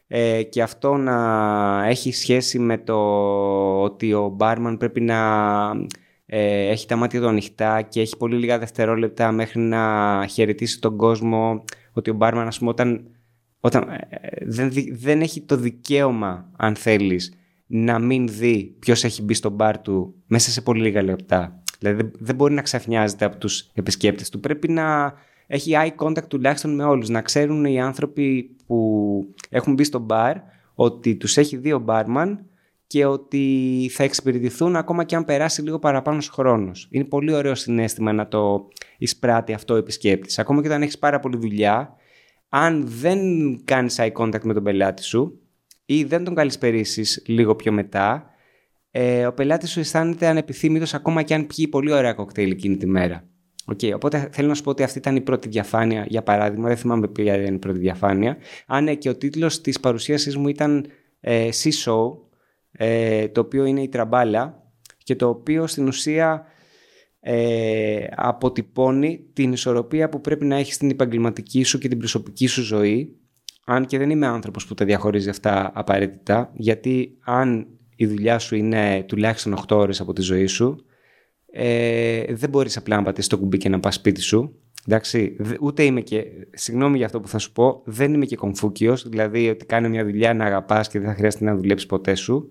ε, 0.06 0.42
και 0.42 0.62
αυτό 0.62 0.96
να 0.96 1.86
έχει 1.86 2.12
σχέση 2.12 2.58
με 2.58 2.78
το 2.78 2.96
ότι 3.82 4.12
ο 4.12 4.28
μπάρμαν 4.28 4.76
πρέπει 4.76 5.00
να 5.00 5.18
ε, 6.26 6.68
έχει 6.68 6.86
τα 6.86 6.96
μάτια 6.96 7.20
του 7.20 7.28
ανοιχτά 7.28 7.82
και 7.82 8.00
έχει 8.00 8.16
πολύ 8.16 8.36
λίγα 8.36 8.58
δευτερόλεπτα 8.58 9.32
μέχρι 9.32 9.60
να 9.60 10.26
χαιρετήσει 10.26 10.80
τον 10.80 10.96
κόσμο 10.96 11.64
ότι 11.92 12.10
ο 12.10 12.14
μπάρμαν 12.14 12.46
ας 12.46 12.58
πούμε 12.58 12.70
όταν, 12.70 13.10
όταν 13.60 13.88
ε, 13.88 13.98
δεν, 14.46 14.70
δι- 14.70 14.96
δεν 14.98 15.20
έχει 15.20 15.40
το 15.40 15.56
δικαίωμα 15.56 16.50
αν 16.56 16.74
θέλεις 16.74 17.32
να 17.66 17.98
μην 17.98 18.28
δει 18.28 18.76
ποιος 18.78 19.04
έχει 19.04 19.22
μπει 19.22 19.34
στο 19.34 19.50
μπαρ 19.50 19.78
του 19.78 20.14
μέσα 20.26 20.50
σε 20.50 20.60
πολύ 20.60 20.82
λίγα 20.82 21.02
λεπτά. 21.02 21.62
Δηλαδή 21.78 22.02
δεν- 22.02 22.12
δεν 22.18 22.34
μπορεί 22.34 22.54
να 22.54 22.62
ξαφνιάζεται 22.62 23.24
από 23.24 23.36
τους 23.36 23.70
επισκέπτες 23.74 24.28
του. 24.28 24.40
Πρέπει 24.40 24.68
να 24.68 25.12
έχει 25.46 25.72
eye 25.74 26.04
contact 26.06 26.28
τουλάχιστον 26.28 26.74
με 26.74 26.84
όλους. 26.84 27.08
Να 27.08 27.20
ξέρουν 27.22 27.64
οι 27.64 27.80
άνθρωποι 27.80 28.56
που 28.66 29.24
έχουν 29.50 29.74
μπει 29.74 29.84
στο 29.84 29.98
μπαρ 29.98 30.36
ότι 30.74 31.16
τους 31.16 31.36
έχει 31.36 31.56
δει 31.56 31.72
ο 31.72 31.78
μπάρμαν 31.78 32.44
και 32.86 33.04
ότι 33.04 33.90
θα 33.92 34.02
εξυπηρετηθούν 34.04 34.76
ακόμα 34.76 35.04
και 35.04 35.16
αν 35.16 35.24
περάσει 35.24 35.62
λίγο 35.62 35.78
παραπάνω 35.78 36.20
χρόνος. 36.30 36.88
Είναι 36.90 37.04
πολύ 37.04 37.32
ωραίο 37.34 37.54
συνέστημα 37.54 38.12
να 38.12 38.28
το 38.28 38.68
εισπράττει 38.98 39.52
αυτό 39.52 39.74
ο 39.74 39.76
επισκέπτης. 39.76 40.38
Ακόμα 40.38 40.60
και 40.62 40.68
όταν 40.68 40.82
έχεις 40.82 40.98
πάρα 40.98 41.20
πολύ 41.20 41.36
δουλειά, 41.36 41.94
αν 42.50 42.84
δεν 42.86 43.20
κάνεις 43.64 43.96
eye 44.00 44.12
contact 44.12 44.42
με 44.42 44.54
τον 44.54 44.62
πελάτη 44.62 45.02
σου 45.02 45.40
ή 45.84 46.04
δεν 46.04 46.24
τον 46.24 46.34
καλησπερίσεις 46.34 47.22
λίγο 47.26 47.56
πιο 47.56 47.72
μετά, 47.72 48.30
ε, 48.90 49.26
ο 49.26 49.32
πελάτης 49.32 49.70
σου 49.70 49.80
αισθάνεται 49.80 50.26
ανεπιθύμητος 50.26 50.94
ακόμα 50.94 51.22
και 51.22 51.34
αν 51.34 51.46
πιει 51.46 51.68
πολύ 51.68 51.92
ωραία 51.92 52.12
κοκτέιλ 52.12 52.50
εκείνη 52.50 52.76
τη 52.76 52.86
μέρα. 52.86 53.24
Okay, 53.72 53.92
οπότε 53.94 54.28
θέλω 54.32 54.48
να 54.48 54.54
σου 54.54 54.62
πω 54.62 54.70
ότι 54.70 54.82
αυτή 54.82 54.98
ήταν 54.98 55.16
η 55.16 55.20
πρώτη 55.20 55.48
διαφάνεια, 55.48 56.04
για 56.08 56.22
παράδειγμα, 56.22 56.68
δεν 56.68 56.76
θυμάμαι 56.76 57.08
ποια 57.08 57.36
ήταν 57.36 57.54
η 57.54 57.58
πρώτη 57.58 57.78
διαφάνεια. 57.78 58.36
Αν 58.66 58.84
ναι, 58.84 58.94
και 58.94 59.08
ο 59.08 59.16
τίτλος 59.16 59.60
της 59.60 59.80
παρουσίασης 59.80 60.36
μου 60.36 60.48
ήταν 60.48 60.86
ε, 61.20 61.48
Sea 61.62 61.72
Show, 61.84 62.18
ε, 62.72 63.28
το 63.28 63.40
οποίο 63.40 63.64
είναι 63.64 63.82
η 63.82 63.88
τραμπάλα 63.88 64.62
και 64.98 65.16
το 65.16 65.28
οποίο 65.28 65.66
στην 65.66 65.86
ουσία 65.86 66.44
ε, 67.20 68.04
αποτυπώνει 68.14 69.26
την 69.32 69.52
ισορροπία 69.52 70.08
που 70.08 70.20
πρέπει 70.20 70.44
να 70.44 70.56
έχεις 70.56 70.74
στην 70.74 70.90
επαγγελματική 70.90 71.62
σου 71.62 71.78
και 71.78 71.88
την 71.88 71.98
προσωπική 71.98 72.46
σου 72.46 72.62
ζωή 72.62 73.16
αν 73.66 73.86
και 73.86 73.98
δεν 73.98 74.10
είμαι 74.10 74.26
άνθρωπος 74.26 74.66
που 74.66 74.74
τα 74.74 74.84
διαχωρίζει 74.84 75.28
αυτά 75.28 75.70
απαραίτητα 75.74 76.52
γιατί 76.54 77.18
αν 77.24 77.66
η 77.96 78.06
δουλειά 78.06 78.38
σου 78.38 78.56
είναι 78.56 79.04
τουλάχιστον 79.08 79.56
8 79.68 79.76
ώρες 79.76 80.00
από 80.00 80.12
τη 80.12 80.22
ζωή 80.22 80.46
σου 80.46 80.84
ε, 81.52 82.34
δεν 82.34 82.50
μπορείς 82.50 82.76
απλά 82.76 82.96
να 82.96 83.02
πατήσεις 83.02 83.28
το 83.30 83.38
κουμπί 83.38 83.56
και 83.58 83.68
να 83.68 83.80
πας 83.80 83.94
σπίτι 83.94 84.20
σου 84.20 84.54
Εντάξει, 84.86 85.36
δε- 85.38 85.56
ούτε 85.60 85.82
είμαι 85.82 86.00
και, 86.00 86.24
συγγνώμη 86.50 86.96
για 86.96 87.06
αυτό 87.06 87.20
που 87.20 87.28
θα 87.28 87.38
σου 87.38 87.52
πω, 87.52 87.82
δεν 87.84 88.14
είμαι 88.14 88.24
και 88.26 88.36
κομφούκιος, 88.36 89.08
δηλαδή 89.08 89.48
ότι 89.48 89.66
κάνω 89.66 89.88
μια 89.88 90.04
δουλειά 90.04 90.34
να 90.34 90.44
αγαπάς 90.44 90.88
και 90.88 90.98
δεν 90.98 91.08
θα 91.08 91.14
χρειάζεται 91.14 91.44
να 91.44 91.56
δουλέψεις 91.56 91.88
ποτέ 91.88 92.14
σου. 92.14 92.50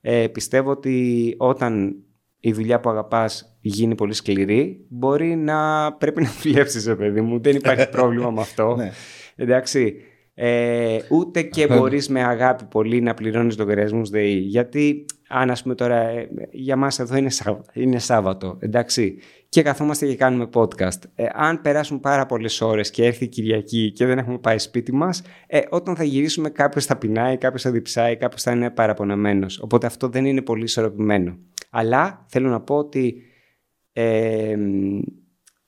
Ε, 0.00 0.26
πιστεύω 0.26 0.70
ότι 0.70 1.34
όταν 1.38 1.96
η 2.40 2.52
δουλειά 2.52 2.80
που 2.80 2.90
αγαπάς 2.90 3.53
γίνει 3.68 3.94
πολύ 3.94 4.12
σκληρή, 4.12 4.84
μπορεί 4.88 5.36
να 5.36 5.92
πρέπει 5.92 6.22
να 6.22 6.28
δουλέψεις, 6.42 6.86
ρε 6.86 6.94
παιδί 6.96 7.20
μου. 7.20 7.40
Δεν 7.40 7.56
υπάρχει 7.56 7.88
πρόβλημα 7.96 8.30
με 8.30 8.40
αυτό. 8.40 8.74
Ναι. 8.76 8.90
Εντάξει. 9.36 9.94
Ε, 10.36 10.98
ούτε 11.10 11.42
και 11.42 11.66
μπορείς 11.76 12.08
με 12.08 12.22
αγάπη 12.22 12.64
πολύ 12.64 13.00
να 13.00 13.14
πληρώνεις 13.14 13.58
λογαριασμούς 13.58 14.10
ΔΕΗ. 14.10 14.38
Γιατί 14.38 15.04
αν 15.28 15.50
ας 15.50 15.62
πούμε 15.62 15.74
τώρα 15.74 15.96
ε, 15.96 16.28
για 16.50 16.76
μας 16.76 16.98
εδώ 16.98 17.16
είναι, 17.16 17.30
Σάβ- 17.30 17.64
είναι 17.72 17.98
Σάββατο, 17.98 18.56
εντάξει, 18.60 19.16
και 19.48 19.62
καθόμαστε 19.62 20.06
και 20.06 20.16
κάνουμε 20.16 20.48
podcast. 20.54 20.98
Ε, 21.14 21.26
αν 21.34 21.60
περάσουν 21.60 22.00
πάρα 22.00 22.26
πολλές 22.26 22.60
ώρες 22.60 22.90
και 22.90 23.04
έρθει 23.04 23.24
η 23.24 23.28
Κυριακή 23.28 23.92
και 23.92 24.06
δεν 24.06 24.18
έχουμε 24.18 24.38
πάει 24.38 24.58
σπίτι 24.58 24.92
μας, 24.92 25.22
ε, 25.46 25.60
όταν 25.70 25.96
θα 25.96 26.04
γυρίσουμε 26.04 26.48
κάποιος 26.50 26.84
θα 26.86 26.96
πεινάει, 26.96 27.36
κάποιος 27.36 27.62
θα 27.62 27.70
διψάει, 27.70 28.16
κάποιος 28.16 28.42
θα 28.42 28.50
είναι 28.52 28.70
παραπονεμένος. 28.70 29.60
Οπότε 29.60 29.86
αυτό 29.86 30.08
δεν 30.08 30.24
είναι 30.24 30.42
πολύ 30.42 30.62
ισορροπημένο. 30.62 31.38
Αλλά 31.70 32.24
θέλω 32.28 32.48
να 32.48 32.60
πω 32.60 32.74
ότι 32.76 33.22
ε, 33.96 34.56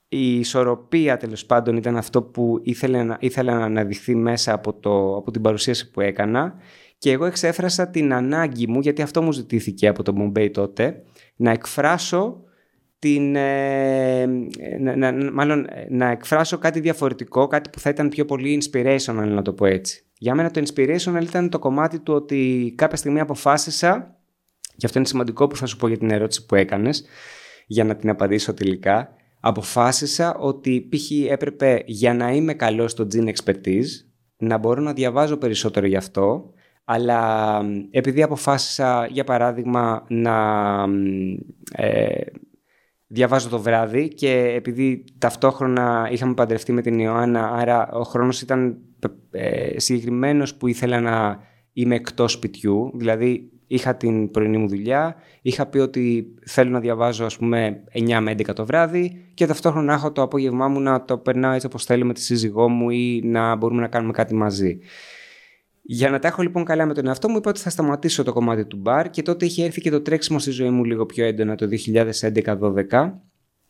η 0.08 0.38
ισορροπία 0.38 1.16
τέλος 1.16 1.46
πάντων 1.46 1.76
ήταν 1.76 1.96
αυτό 1.96 2.22
που 2.22 2.60
ήθελε 2.62 3.02
να, 3.02 3.16
ήθελα 3.20 3.58
να 3.58 3.64
αναδειχθεί 3.64 4.14
μέσα 4.14 4.52
από, 4.52 4.72
το, 4.74 5.16
από 5.16 5.30
την 5.30 5.42
παρουσίαση 5.42 5.90
που 5.90 6.00
έκανα 6.00 6.54
και 6.98 7.10
εγώ 7.10 7.24
εξέφρασα 7.24 7.88
την 7.88 8.12
ανάγκη 8.12 8.66
μου, 8.66 8.80
γιατί 8.80 9.02
αυτό 9.02 9.22
μου 9.22 9.32
ζητήθηκε 9.32 9.88
από 9.88 10.02
το 10.02 10.14
Mumbai 10.18 10.50
τότε, 10.52 11.02
να 11.36 11.50
εκφράσω 11.50 12.40
την, 12.98 13.36
ε, 13.36 14.26
να, 14.80 14.96
να- 14.96 15.12
να- 15.12 15.32
μάλλον 15.32 15.66
ε, 15.68 15.86
να 15.90 16.10
εκφράσω 16.10 16.58
κάτι 16.58 16.80
διαφορετικό, 16.80 17.46
κάτι 17.46 17.70
που 17.70 17.80
θα 17.80 17.90
ήταν 17.90 18.08
πιο 18.08 18.24
πολύ 18.24 18.62
inspirational 18.62 19.26
να 19.28 19.42
το 19.42 19.52
πω 19.52 19.66
έτσι. 19.66 20.04
Για 20.18 20.34
μένα 20.34 20.50
το 20.50 20.62
inspirational 20.66 21.22
ήταν 21.22 21.48
το 21.48 21.58
κομμάτι 21.58 21.98
του 21.98 22.14
ότι 22.14 22.72
κάποια 22.76 22.96
στιγμή 22.96 23.20
αποφάσισα, 23.20 24.16
και 24.76 24.86
αυτό 24.86 24.98
είναι 24.98 25.08
σημαντικό 25.08 25.46
που 25.46 25.56
θα 25.56 25.66
σου 25.66 25.76
πω 25.76 25.88
για 25.88 25.98
την 25.98 26.10
ερώτηση 26.10 26.46
που 26.46 26.54
έκανες, 26.54 27.04
για 27.66 27.84
να 27.84 27.96
την 27.96 28.08
απαντήσω 28.10 28.54
τελικά, 28.54 29.14
αποφάσισα 29.40 30.34
ότι 30.34 30.88
π.χ. 30.90 31.10
έπρεπε 31.30 31.82
για 31.86 32.14
να 32.14 32.32
είμαι 32.32 32.54
καλός 32.54 32.90
στο 32.90 33.06
gene 33.14 33.32
expertise 33.32 34.06
να 34.36 34.58
μπορώ 34.58 34.80
να 34.82 34.92
διαβάζω 34.92 35.36
περισσότερο 35.36 35.86
γι' 35.86 35.96
αυτό, 35.96 36.52
αλλά 36.84 37.62
μ, 37.62 37.88
επειδή 37.90 38.22
αποφάσισα, 38.22 39.06
για 39.06 39.24
παράδειγμα, 39.24 40.04
να 40.08 40.36
μ, 40.86 41.36
ε, 41.72 42.20
διαβάζω 43.06 43.48
το 43.48 43.58
βράδυ 43.58 44.08
και 44.08 44.52
επειδή 44.56 45.04
ταυτόχρονα 45.18 46.08
είχαμε 46.12 46.34
παντρευτεί 46.34 46.72
με 46.72 46.82
την 46.82 46.98
Ιωάννα, 46.98 47.50
άρα 47.50 47.88
ο 47.92 48.02
χρόνος 48.02 48.40
ήταν 48.40 48.78
ε, 49.30 49.78
συγκεκριμένος 49.78 50.54
που 50.54 50.66
ήθελα 50.66 51.00
να 51.00 51.40
είμαι 51.72 51.94
εκτός 51.94 52.32
σπιτιού, 52.32 52.90
δηλαδή 52.94 53.50
είχα 53.66 53.96
την 53.96 54.30
πρωινή 54.30 54.58
μου 54.58 54.68
δουλειά, 54.68 55.16
είχα 55.42 55.66
πει 55.66 55.78
ότι 55.78 56.34
θέλω 56.46 56.70
να 56.70 56.80
διαβάζω 56.80 57.24
ας 57.24 57.36
πούμε 57.36 57.84
9 57.92 58.18
με 58.20 58.30
11 58.30 58.54
το 58.54 58.66
βράδυ 58.66 59.30
και 59.34 59.46
ταυτόχρονα 59.46 59.86
να 59.86 59.92
έχω 59.92 60.12
το 60.12 60.22
απόγευμά 60.22 60.68
μου 60.68 60.80
να 60.80 61.04
το 61.04 61.18
περνάω 61.18 61.52
έτσι 61.52 61.66
όπως 61.66 61.84
θέλω 61.84 62.04
με 62.04 62.12
τη 62.12 62.20
σύζυγό 62.20 62.68
μου 62.68 62.90
ή 62.90 63.20
να 63.24 63.56
μπορούμε 63.56 63.80
να 63.80 63.88
κάνουμε 63.88 64.12
κάτι 64.12 64.34
μαζί. 64.34 64.78
Για 65.88 66.10
να 66.10 66.18
τα 66.18 66.28
έχω 66.28 66.42
λοιπόν 66.42 66.64
καλά 66.64 66.86
με 66.86 66.94
τον 66.94 67.06
εαυτό 67.06 67.28
μου, 67.28 67.36
είπα 67.36 67.50
ότι 67.50 67.60
θα 67.60 67.70
σταματήσω 67.70 68.22
το 68.22 68.32
κομμάτι 68.32 68.66
του 68.66 68.76
μπαρ 68.76 69.10
και 69.10 69.22
τότε 69.22 69.44
είχε 69.44 69.64
έρθει 69.64 69.80
και 69.80 69.90
το 69.90 70.00
τρέξιμο 70.00 70.38
στη 70.38 70.50
ζωή 70.50 70.70
μου 70.70 70.84
λίγο 70.84 71.06
πιο 71.06 71.24
έντονα 71.24 71.54
το 71.54 71.68
2011-12. 72.90 73.12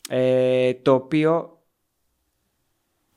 Ε, 0.09 0.73
το 0.73 0.93
οποίο, 0.93 1.61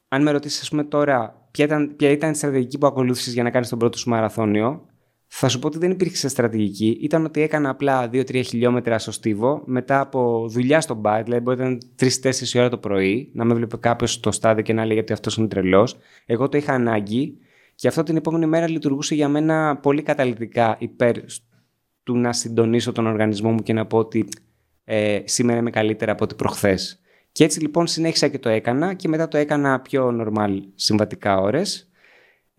αν 0.09 0.23
με 0.23 0.31
ρωτήσεις, 0.31 0.61
ας 0.61 0.69
πούμε 0.69 0.85
τώρα, 0.85 1.48
ποια 1.51 1.65
ήταν, 1.65 1.97
ποια 1.97 2.11
ήταν 2.11 2.31
η 2.31 2.35
στρατηγική 2.35 2.78
που 2.78 2.86
ακολούθησες 2.86 3.32
για 3.32 3.43
να 3.43 3.51
κάνεις 3.51 3.69
τον 3.69 3.78
πρώτο 3.78 3.98
σου 3.98 4.09
μαραθώνιο, 4.09 4.90
θα 5.32 5.48
σου 5.48 5.59
πω 5.59 5.66
ότι 5.66 5.78
δεν 5.78 5.90
υπήρξε 5.90 6.28
στρατηγική. 6.28 6.98
Ήταν 7.01 7.24
ότι 7.24 7.40
έκανα 7.40 7.70
απλά 7.70 8.11
2-3 8.12 8.43
χιλιόμετρα 8.44 8.98
στο 8.98 9.12
στίβο 9.12 9.62
μετά 9.65 10.01
από 10.01 10.48
δουλειά 10.48 10.81
στο 10.81 10.94
μπαρ. 10.94 11.23
Δηλαδή, 11.23 11.43
μπορεί 11.43 11.59
να 11.59 11.65
ήταν 11.65 11.81
3-4 11.98 12.59
ώρα 12.59 12.69
το 12.69 12.78
πρωί, 12.78 13.31
να 13.32 13.44
με 13.44 13.55
βλέπει 13.55 13.78
κάποιος 13.78 14.12
στο 14.12 14.32
στάδιο 14.32 14.62
και 14.62 14.73
να 14.73 14.85
λέει 14.85 14.98
ότι 14.98 15.12
αυτός 15.12 15.36
είναι 15.36 15.48
τρελός. 15.48 15.97
Εγώ 16.27 16.48
το 16.48 16.57
είχα 16.57 16.73
ανάγκη 16.73 17.39
και 17.74 17.89
αυτό 17.89 18.02
την 18.02 18.16
επόμενη 18.16 18.47
μέρα 18.47 18.69
λειτουργούσε 18.69 19.15
για 19.15 19.28
μένα 19.28 19.77
πολύ 19.77 20.02
καταλητικά 20.02 20.77
υπέρ 20.78 21.16
του 22.02 22.16
να 22.16 22.32
συντονίσω 22.32 22.93
τον 22.93 23.07
οργανισμό 23.07 23.51
μου 23.51 23.62
και 23.62 23.73
να 23.73 23.86
πω 23.86 23.98
ότι 23.98 24.28
ε, 24.85 25.20
σήμερα 25.24 25.59
είμαι 25.59 25.70
καλύτερα 25.70 26.12
από 26.12 26.24
ό,τι 26.24 26.35
προχθές. 26.35 27.01
Και 27.32 27.44
έτσι 27.44 27.61
λοιπόν 27.61 27.86
συνέχισα 27.86 28.28
και 28.28 28.39
το 28.39 28.48
έκανα 28.48 28.94
και 28.94 29.09
μετά 29.09 29.28
το 29.28 29.36
έκανα 29.39 29.81
πιο 29.81 30.16
normal 30.20 30.59
συμβατικά 30.74 31.39
ώρες. 31.39 31.90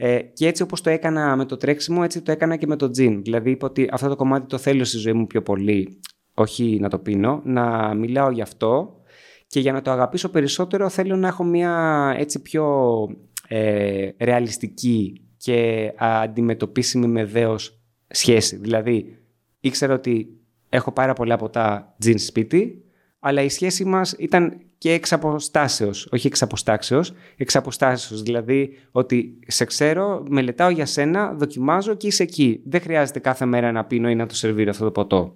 Ε, 0.04 0.20
και 0.34 0.48
έτσι 0.48 0.62
όπως 0.62 0.82
το 0.82 0.90
έκανα 0.90 1.36
με 1.36 1.46
το 1.46 1.58
τρέξιμο, 1.58 2.02
έτσι 2.04 2.22
το 2.22 2.32
έκανα 2.32 2.56
και 2.56 2.68
με 2.68 2.76
το 2.76 2.90
τζιν. 2.90 3.22
Δηλαδή 3.22 3.52
είπα 3.52 3.68
ότι 3.68 3.90
αυτό 3.92 4.08
το 4.08 4.16
κομμάτι 4.16 4.48
το 4.48 4.58
θέλω 4.58 4.84
στη 4.84 4.98
ζωή 4.98 5.14
μου 5.14 5.28
πιο 5.28 5.42
πολύ, 5.42 6.00
όχι 6.34 6.78
να 6.82 6.90
το 6.90 7.00
πίνω, 7.00 7.42
να 7.44 7.94
μιλάω 7.94 8.32
γι' 8.32 8.42
αυτό 8.42 9.02
και 9.48 9.60
για 9.60 9.72
να 9.72 9.82
το 9.82 9.92
αγαπήσω 9.92 10.30
περισσότερο 10.30 10.90
θέλω 10.90 11.16
να 11.16 11.28
έχω 11.28 11.44
μια 11.44 12.14
έτσι 12.18 12.42
πιο 12.42 12.66
ε, 13.48 14.10
ρεαλιστική 14.20 15.22
και 15.38 15.92
αντιμετωπίσιμη 15.98 17.08
με 17.08 17.26
δέος 17.26 17.80
σχέση. 18.08 18.56
Δηλαδή 18.56 19.18
ήξερα 19.60 19.94
ότι 19.94 20.40
έχω 20.70 20.92
πάρα 20.92 21.14
πολλά 21.14 21.34
από 21.34 21.50
τα 21.50 21.96
τζιν 22.00 22.20
σπίτι, 22.20 22.84
αλλά 23.20 23.42
η 23.42 23.50
σχέση 23.50 23.86
μας 23.86 24.16
ήταν 24.18 24.62
και 24.82 24.92
εξ 24.92 25.14
αποστάσεως, 25.14 26.08
όχι 26.12 26.28
εξ 26.28 26.42
αποστάξεως, 26.42 27.14
εξ 27.38 27.56
αποστάσεως. 27.56 28.22
Δηλαδή 28.24 28.78
ότι 28.92 29.40
σε 29.48 29.66
ξέρω, 29.66 30.24
μελετάω 30.30 30.70
για 30.70 30.86
σένα, 30.86 31.34
δοκιμάζω 31.34 31.94
και 31.94 32.08
είσαι 32.08 32.24
εκεί. 32.24 32.62
Δεν 32.66 32.82
χρειάζεται 32.82 33.20
κάθε 33.20 33.46
μέρα 33.46 33.72
να 33.72 33.86
πίνω 33.86 34.10
ή 34.10 34.16
να 34.16 34.26
το 34.26 34.36
σερβίρω 34.36 34.70
αυτό 34.70 34.84
το 34.84 34.92
ποτό. 34.92 35.36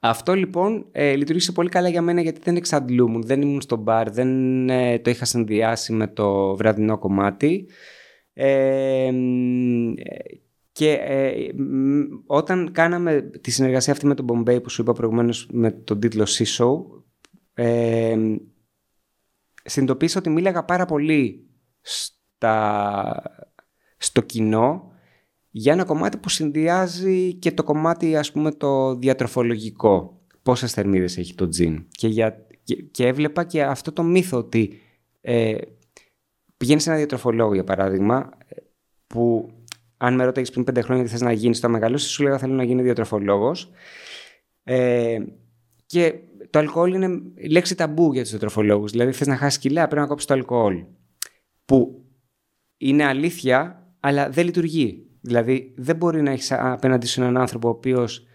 Αυτό 0.00 0.34
λοιπόν 0.34 0.86
ε, 0.92 1.14
λειτουργήσε 1.14 1.52
πολύ 1.52 1.68
καλά 1.68 1.88
για 1.88 2.02
μένα 2.02 2.20
γιατί 2.20 2.40
δεν 2.42 2.56
εξαντλούμουν, 2.56 3.22
δεν 3.22 3.42
ήμουν 3.42 3.60
στο 3.60 3.76
μπαρ, 3.76 4.10
δεν 4.10 4.68
ε, 4.68 4.98
το 4.98 5.10
είχα 5.10 5.24
συνδυάσει 5.24 5.92
με 5.92 6.06
το 6.06 6.56
βραδινό 6.56 6.98
κομμάτι. 6.98 7.68
Ε, 8.32 9.12
και 10.72 10.92
ε, 10.92 11.32
όταν 12.26 12.72
κάναμε 12.72 13.30
τη 13.40 13.50
συνεργασία 13.50 13.92
αυτή 13.92 14.06
με 14.06 14.14
τον 14.14 14.26
Bombay 14.28 14.62
που 14.62 14.70
σου 14.70 14.82
είπα 14.82 14.92
προηγουμένως 14.92 15.48
με 15.52 15.70
τον 15.70 16.00
τίτλο 16.00 16.26
Sea 16.28 16.56
Show, 16.58 16.97
ε, 17.60 18.16
συνειδητοποίησα 19.64 20.18
ότι 20.18 20.30
μίλαγα 20.30 20.64
πάρα 20.64 20.84
πολύ 20.84 21.46
στα, 21.80 23.22
στο 23.96 24.20
κοινό 24.20 24.92
για 25.50 25.72
ένα 25.72 25.84
κομμάτι 25.84 26.16
που 26.16 26.28
συνδυάζει 26.28 27.34
και 27.34 27.52
το 27.52 27.64
κομμάτι 27.64 28.16
ας 28.16 28.32
πούμε 28.32 28.50
το 28.50 28.94
διατροφολογικό. 28.94 30.20
Πόσες 30.42 30.72
θερμίδες 30.72 31.16
έχει 31.16 31.34
το 31.34 31.48
τζιν. 31.48 31.86
Και, 31.90 32.08
για, 32.08 32.46
και, 32.90 33.06
έβλεπα 33.06 33.44
και 33.44 33.62
αυτό 33.62 33.92
το 33.92 34.02
μύθο 34.02 34.38
ότι 34.38 34.80
ε, 35.20 35.56
πηγαίνεις 36.56 36.82
σε 36.82 36.88
ένα 36.88 36.98
διατροφολόγο 36.98 37.54
για 37.54 37.64
παράδειγμα 37.64 38.30
που 39.06 39.52
αν 39.96 40.14
με 40.14 40.24
ρώταγες 40.24 40.50
πριν 40.50 40.64
πέντε 40.64 40.80
χρόνια 40.80 41.04
τι 41.04 41.10
θες 41.10 41.20
να 41.20 41.32
γίνεις 41.32 41.56
στο 41.56 41.68
μεγαλώσει, 41.68 42.08
σου 42.08 42.22
λέγα 42.22 42.38
θέλω 42.38 42.54
να 42.54 42.64
γίνει 42.64 42.82
διατροφολόγος. 42.82 43.70
Ε, 44.64 45.18
και 45.88 46.14
το 46.50 46.58
αλκοόλ 46.58 46.92
είναι 46.92 47.22
λέξη 47.48 47.74
ταμπού 47.74 48.12
για 48.12 48.22
τους 48.22 48.30
διατροφολόγου. 48.30 48.88
Δηλαδή, 48.88 49.12
θες 49.12 49.26
να 49.26 49.36
χάσεις 49.36 49.58
κιλά, 49.58 49.86
πρέπει 49.86 50.00
να 50.00 50.06
κόψεις 50.06 50.26
το 50.26 50.34
αλκοόλ. 50.34 50.84
Που 51.64 52.04
είναι 52.76 53.04
αλήθεια, 53.04 53.86
αλλά 54.00 54.30
δεν 54.30 54.44
λειτουργεί. 54.44 55.06
Δηλαδή, 55.20 55.74
δεν 55.76 55.96
μπορεί 55.96 56.22
να 56.22 56.30
έχεις 56.30 56.52
απέναντι 56.52 57.06
σου 57.06 57.20
έναν 57.20 57.36
άνθρωπο 57.36 57.68
ο 57.68 57.70
οποίος 57.70 58.26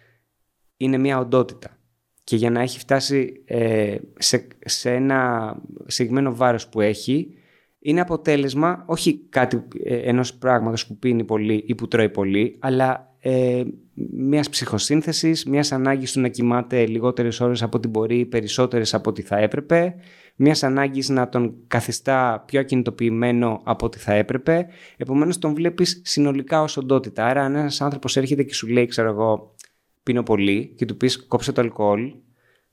είναι 0.77 0.97
μια 0.97 1.19
οντότητα. 1.19 1.77
Και 2.23 2.35
για 2.35 2.49
να 2.49 2.61
έχει 2.61 2.80
φτάσει 2.80 3.43
ε, 3.45 3.97
σε, 4.17 4.47
σε 4.59 4.93
ένα 4.93 5.55
συγκεκριμένο 5.85 6.35
βάρος 6.35 6.67
που 6.67 6.81
έχει, 6.81 7.34
είναι 7.80 8.01
αποτέλεσμα 8.01 8.84
όχι 8.88 9.27
κάτι 9.30 9.63
ε, 9.84 9.95
ενός 9.95 10.34
πράγματος 10.35 10.88
που 10.88 10.97
πίνει 10.97 11.23
πολύ 11.23 11.63
ή 11.67 11.75
που 11.75 11.88
τρώει 11.88 12.09
πολύ, 12.09 12.57
αλλά 12.61 13.12
ε, 13.26 13.64
μιας 14.12 14.50
ψυχοσύνθεσης, 14.50 15.45
μιας 15.45 15.72
ανάγκης 15.72 16.12
του 16.12 16.20
να 16.20 16.28
κοιμάται 16.28 16.86
λιγότερες 16.86 17.40
ώρες 17.40 17.64
από 17.64 17.78
ό,τι 17.78 17.88
μπορεί, 17.88 18.26
περισσότερες 18.26 18.94
από 18.94 19.10
ό,τι 19.10 19.22
θα 19.22 19.38
έπρεπε, 19.38 19.95
μιας 20.36 20.64
ανάγκης 20.64 21.10
να 21.10 21.30
τον 21.30 21.56
καθιστά 21.68 22.44
πιο 22.48 22.60
ακινητοποιημένο 22.60 23.62
από 23.64 23.86
ό,τι 23.86 24.00
θα 24.00 24.14
έπρεπε. 24.14 24.68
Επομένως 24.98 25.38
τον 25.38 25.54
βλέπεις 25.54 26.02
συνολικά 26.06 26.62
ως 26.62 26.78
οντότητα. 26.78 27.26
Άρα 27.26 27.44
αν 27.44 27.56
ένας 27.56 27.82
άνθρωπος 27.82 28.18
έρχεται 28.18 28.44
και 28.44 28.54
σου 28.54 28.68
λέει, 28.68 28.86
ξέρω 28.86 29.10
εγώ, 29.10 29.56
πίνω 30.04 30.24
πολύ 30.24 30.74
και 30.78 30.86
του 30.86 30.98
πεις 30.98 31.28
κόψε 31.28 31.52
το 31.52 31.62
αλκοόλ, 31.62 32.14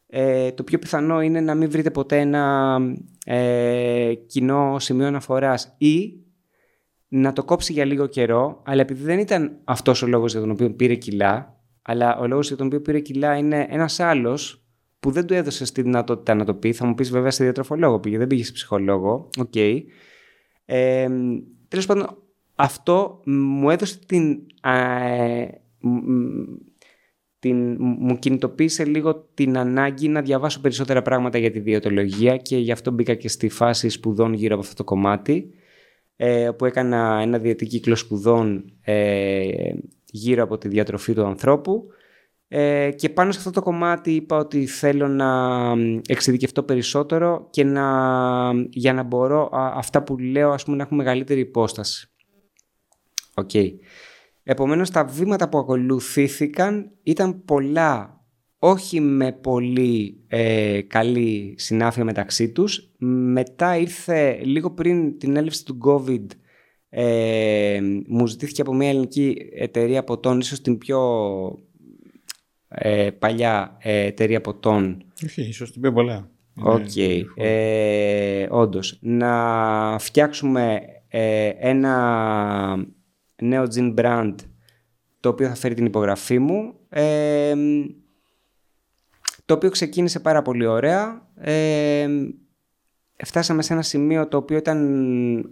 ε, 0.07 0.53
το 0.53 0.63
πιο 0.63 0.79
πιθανό 0.79 1.21
είναι 1.21 1.41
να 1.41 1.55
μην 1.55 1.71
βρείτε 1.71 1.91
ποτέ 1.91 2.19
ένα 2.19 2.77
ε, 3.25 4.15
κοινό 4.27 4.79
σημείο 4.79 5.07
αναφοράς 5.07 5.75
ή 5.79 6.21
να 7.12 7.32
το 7.32 7.45
κόψει 7.45 7.73
για 7.73 7.85
λίγο 7.85 8.07
καιρό, 8.07 8.62
αλλά 8.65 8.81
επειδή 8.81 9.03
δεν 9.03 9.19
ήταν 9.19 9.61
αυτός 9.65 10.03
ο 10.03 10.07
λόγος 10.07 10.32
για 10.32 10.41
τον 10.41 10.51
οποίο 10.51 10.70
πήρε 10.70 10.95
κιλά, 10.95 11.61
αλλά 11.82 12.19
ο 12.19 12.27
λόγος 12.27 12.47
για 12.47 12.57
τον 12.57 12.66
οποίο 12.66 12.81
πήρε 12.81 13.01
κιλά 13.01 13.37
είναι 13.37 13.66
ένας 13.70 14.01
άλλος 14.01 14.65
που 15.01 15.11
δεν 15.11 15.27
του 15.27 15.35
έδωσε 15.35 15.73
τη 15.73 15.82
δυνατότητα 15.82 16.35
να 16.35 16.45
το 16.45 16.55
πει. 16.55 16.73
Θα 16.73 16.87
μου 16.87 16.95
πεις 16.95 17.11
βέβαια 17.11 17.31
σε 17.31 17.43
διατροφολόγο 17.43 18.01
πήγε, 18.01 18.19
δεν 18.19 18.27
πήγε 18.27 18.45
σε 18.45 18.53
ψυχολόγο. 18.53 19.28
OK. 19.39 19.53
Okay. 19.55 19.81
Ε, 20.65 21.09
τέλος 21.69 21.87
πάντων, 21.87 22.07
αυτό 22.55 23.20
μου 23.24 23.70
έδωσε 23.70 23.99
την... 24.07 24.47
Ε, 24.62 25.47
την, 27.39 27.77
μου 27.78 28.19
κινητοποίησε 28.19 28.85
λίγο 28.85 29.28
την 29.35 29.59
ανάγκη 29.59 30.09
να 30.09 30.23
διαβάσω 30.23 30.61
περισσότερα 30.61 31.03
πράγματα 31.03 31.39
για 31.39 31.51
τη 31.51 31.61
διαιτολογία 31.61 32.37
και 32.37 32.57
γι' 32.57 32.73
αυτό 32.73 32.91
μπήκα 32.91 33.15
και 33.15 33.28
στη 33.28 33.49
φάση 33.49 33.89
σπουδών 33.89 34.32
γύρω 34.32 34.55
από 34.55 34.62
αυτό 34.62 34.74
το 34.74 34.85
κομμάτι 34.85 35.55
ε, 36.23 36.51
που 36.51 36.65
έκανα 36.65 37.19
ένα 37.23 37.39
διετή 37.39 37.67
κύκλο 37.67 37.97
σπουδών 37.97 38.73
ε, 38.83 39.73
γύρω 40.05 40.43
από 40.43 40.59
τη 40.59 40.69
διατροφή 40.69 41.15
του 41.15 41.25
ανθρώπου 41.25 41.87
ε, 42.49 42.91
και 42.97 43.09
πάνω 43.09 43.33
σε 43.33 43.39
αυτό 43.39 43.51
το 43.51 43.63
κομμάτι 43.63 44.15
είπα 44.15 44.37
ότι 44.37 44.67
θέλω 44.67 45.09
να 45.09 45.73
εξειδικευτώ 46.07 46.63
περισσότερο 46.63 47.49
και 47.51 47.65
να, 47.65 47.87
για 48.71 48.93
να 48.93 49.03
μπορώ 49.03 49.49
αυτά 49.53 50.03
που 50.03 50.19
λέω 50.19 50.51
ας 50.51 50.65
πούμε, 50.65 50.77
να 50.77 50.83
έχουν 50.83 50.97
μεγαλύτερη 50.97 51.41
υπόσταση. 51.41 52.11
OK. 53.35 53.51
Okay. 53.53 53.71
Επομένως 54.43 54.91
τα 54.91 55.05
βήματα 55.05 55.49
που 55.49 55.59
ακολουθήθηκαν 55.59 56.91
ήταν 57.03 57.45
πολλά, 57.45 58.20
όχι 58.62 59.01
με 59.01 59.32
πολύ 59.32 60.20
ε, 60.28 60.81
καλή 60.87 61.55
συνάφεια 61.59 62.05
μεταξύ 62.05 62.53
τους. 62.53 62.91
Μετά 63.32 63.77
ήρθε 63.77 64.41
λίγο 64.43 64.70
πριν 64.70 65.19
την 65.19 65.37
έλευση 65.37 65.65
του 65.65 65.78
COVID 65.85 66.27
ε, 66.89 67.81
μου 68.07 68.27
ζητήθηκε 68.27 68.61
από 68.61 68.74
μια 68.74 68.89
ελληνική 68.89 69.37
εταιρεία 69.55 70.05
ποτών, 70.05 70.41
ίσως 70.41 70.61
την 70.61 70.78
πιο 70.78 71.01
ε, 72.69 73.11
παλιά 73.11 73.77
ε, 73.78 74.05
εταιρεία 74.05 74.41
ποτών. 74.41 75.05
Όχι, 75.24 75.43
ίσως 75.43 75.73
την 75.73 75.81
πιο 75.81 75.93
παλιά. 75.93 76.31
Οκ, 76.62 76.87
okay. 76.95 77.23
ε, 77.37 78.47
όντως. 78.51 78.99
Να 79.01 79.99
φτιάξουμε 79.99 80.81
ένα 81.59 82.77
νέο 83.43 83.65
gin 83.74 83.95
brand 83.95 84.35
το 85.20 85.28
οποίο 85.28 85.49
θα 85.49 85.55
φέρει 85.55 85.74
την 85.74 85.87
υπογραφή 85.87 86.39
μου 86.39 86.74
ε, 86.89 87.55
το 89.51 89.57
οποίο 89.57 89.71
ξεκίνησε 89.71 90.21
πάρα 90.21 90.43
πολύ 90.43 90.67
ωραία 90.67 91.29
ε, 91.35 92.07
φτάσαμε 93.25 93.63
σε 93.63 93.73
ένα 93.73 93.83
σημείο 93.83 94.29
το 94.29 94.37
οποίο 94.37 94.57
ήταν 94.57 95.51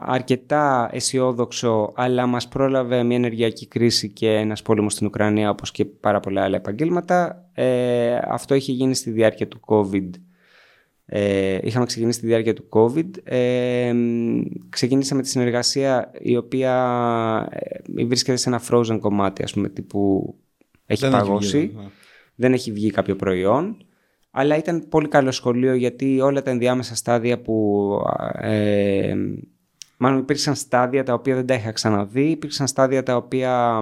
αρκετά 0.00 0.88
αισιόδοξο 0.92 1.92
αλλά 1.96 2.26
μας 2.26 2.48
πρόλαβε 2.48 3.02
μια 3.02 3.16
ενεργειακή 3.16 3.66
κρίση 3.66 4.08
και 4.08 4.30
ένας 4.32 4.62
πόλεμος 4.62 4.92
στην 4.92 5.06
Ουκρανία 5.06 5.50
όπως 5.50 5.70
και 5.70 5.84
πάρα 5.84 6.20
πολλά 6.20 6.42
άλλα 6.42 6.56
επαγγέλματα 6.56 7.48
ε, 7.52 8.18
αυτό 8.28 8.54
είχε 8.54 8.72
γίνει 8.72 8.94
στη 8.94 9.10
διάρκεια 9.10 9.48
του 9.48 9.60
COVID 9.66 10.10
ε, 11.06 11.58
είχαμε 11.62 11.86
ξεκινήσει 11.86 12.20
τη 12.20 12.26
διάρκεια 12.26 12.54
του 12.54 12.68
COVID. 12.70 13.08
Ε, 13.24 13.94
ξεκινήσαμε 14.68 15.22
τη 15.22 15.28
συνεργασία 15.28 16.10
η 16.20 16.36
οποία 16.36 16.74
ε, 17.50 18.04
βρίσκεται 18.04 18.36
σε 18.36 18.48
ένα 18.48 18.62
frozen 18.70 18.98
κομμάτι, 19.00 19.42
ας 19.42 19.52
πούμε, 19.52 19.68
τύπου 19.68 20.34
έχει 20.86 21.00
Δεν 21.00 21.10
παγώσει. 21.10 21.56
Έχει 21.58 21.66
βγει, 21.66 21.76
ναι. 21.76 21.90
Δεν 22.34 22.52
έχει 22.52 22.72
βγει 22.72 22.90
κάποιο 22.90 23.16
προϊόν. 23.16 23.76
Αλλά 24.30 24.56
ήταν 24.56 24.88
πολύ 24.88 25.08
καλό 25.08 25.30
σχολείο 25.30 25.74
γιατί 25.74 26.20
όλα 26.20 26.42
τα 26.42 26.50
ενδιάμεσα 26.50 26.94
στάδια 26.94 27.40
που... 27.40 27.88
Ε, 28.34 29.14
μάλλον 29.96 30.18
υπήρξαν 30.18 30.54
στάδια 30.54 31.02
τα 31.04 31.12
οποία 31.12 31.34
δεν 31.34 31.46
τα 31.46 31.54
είχα 31.54 31.72
ξαναδεί. 31.72 32.30
Υπήρξαν 32.30 32.66
στάδια 32.66 33.02
τα 33.02 33.16
οποία 33.16 33.80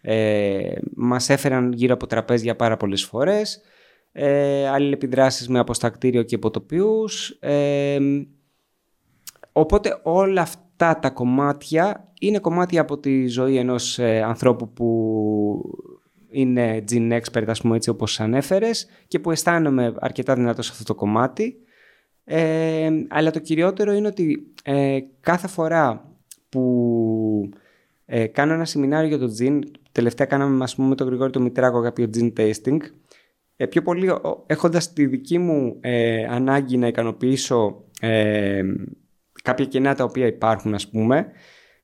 ε, 0.00 0.72
μας 0.94 1.28
έφεραν 1.28 1.72
γύρω 1.72 1.94
από 1.94 2.06
τραπέζια 2.06 2.56
πάρα 2.56 2.76
πολλές 2.76 3.04
φορές 3.04 3.62
ε, 4.16 4.68
αλληλεπιδράσεις 4.68 5.48
με 5.48 5.58
αποστακτήριο 5.58 6.22
και 6.22 6.34
υποτοπίους. 6.34 7.30
Ε, 7.40 7.98
οπότε 9.52 10.00
όλα 10.02 10.40
αυτά 10.40 10.98
τα 10.98 11.10
κομμάτια 11.10 12.12
είναι 12.20 12.38
κομμάτια 12.38 12.80
από 12.80 12.98
τη 12.98 13.26
ζωή 13.26 13.56
ενός 13.56 13.98
ε, 13.98 14.22
ανθρώπου 14.22 14.72
που 14.72 15.60
είναι 16.34 16.84
gene 16.90 17.20
expert, 17.20 17.44
ας 17.46 17.60
πούμε 17.60 17.76
έτσι 17.76 17.90
όπως 17.90 18.20
ανέφερες 18.20 18.86
και 19.08 19.18
που 19.18 19.30
αισθάνομαι 19.30 19.94
αρκετά 19.98 20.34
δυνατός 20.34 20.66
σε 20.66 20.72
αυτό 20.72 20.84
το 20.84 20.94
κομμάτι. 20.94 21.56
Ε, 22.24 22.90
αλλά 23.08 23.30
το 23.30 23.38
κυριότερο 23.38 23.92
είναι 23.92 24.06
ότι 24.06 24.52
ε, 24.64 24.98
κάθε 25.20 25.48
φορά 25.48 26.12
που 26.48 27.50
ε, 28.04 28.26
κάνω 28.26 28.52
ένα 28.52 28.64
σεμινάριο 28.64 29.08
για 29.08 29.18
το 29.18 29.34
gin, 29.40 29.58
τελευταία 29.92 30.26
κάναμε 30.26 30.64
ας 30.64 30.74
πούμε, 30.74 30.88
με 30.88 30.94
τον 30.94 31.06
Γρηγόρη 31.06 31.30
το 31.30 31.40
Μητράκο 31.40 31.82
κάποιο 31.82 32.10
gin 32.14 32.32
tasting, 32.36 32.78
ε, 33.56 33.66
πιο 33.66 33.82
πολύ 33.82 34.12
έχοντας 34.46 34.92
τη 34.92 35.06
δική 35.06 35.38
μου 35.38 35.76
ε, 35.80 36.24
ανάγκη 36.24 36.76
να 36.76 36.86
ικανοποιήσω 36.86 37.84
ε, 38.00 38.62
κάποια 39.42 39.64
κενά 39.64 39.94
τα 39.94 40.04
οποία 40.04 40.26
υπάρχουν 40.26 40.74
ας 40.74 40.88
πούμε 40.88 41.26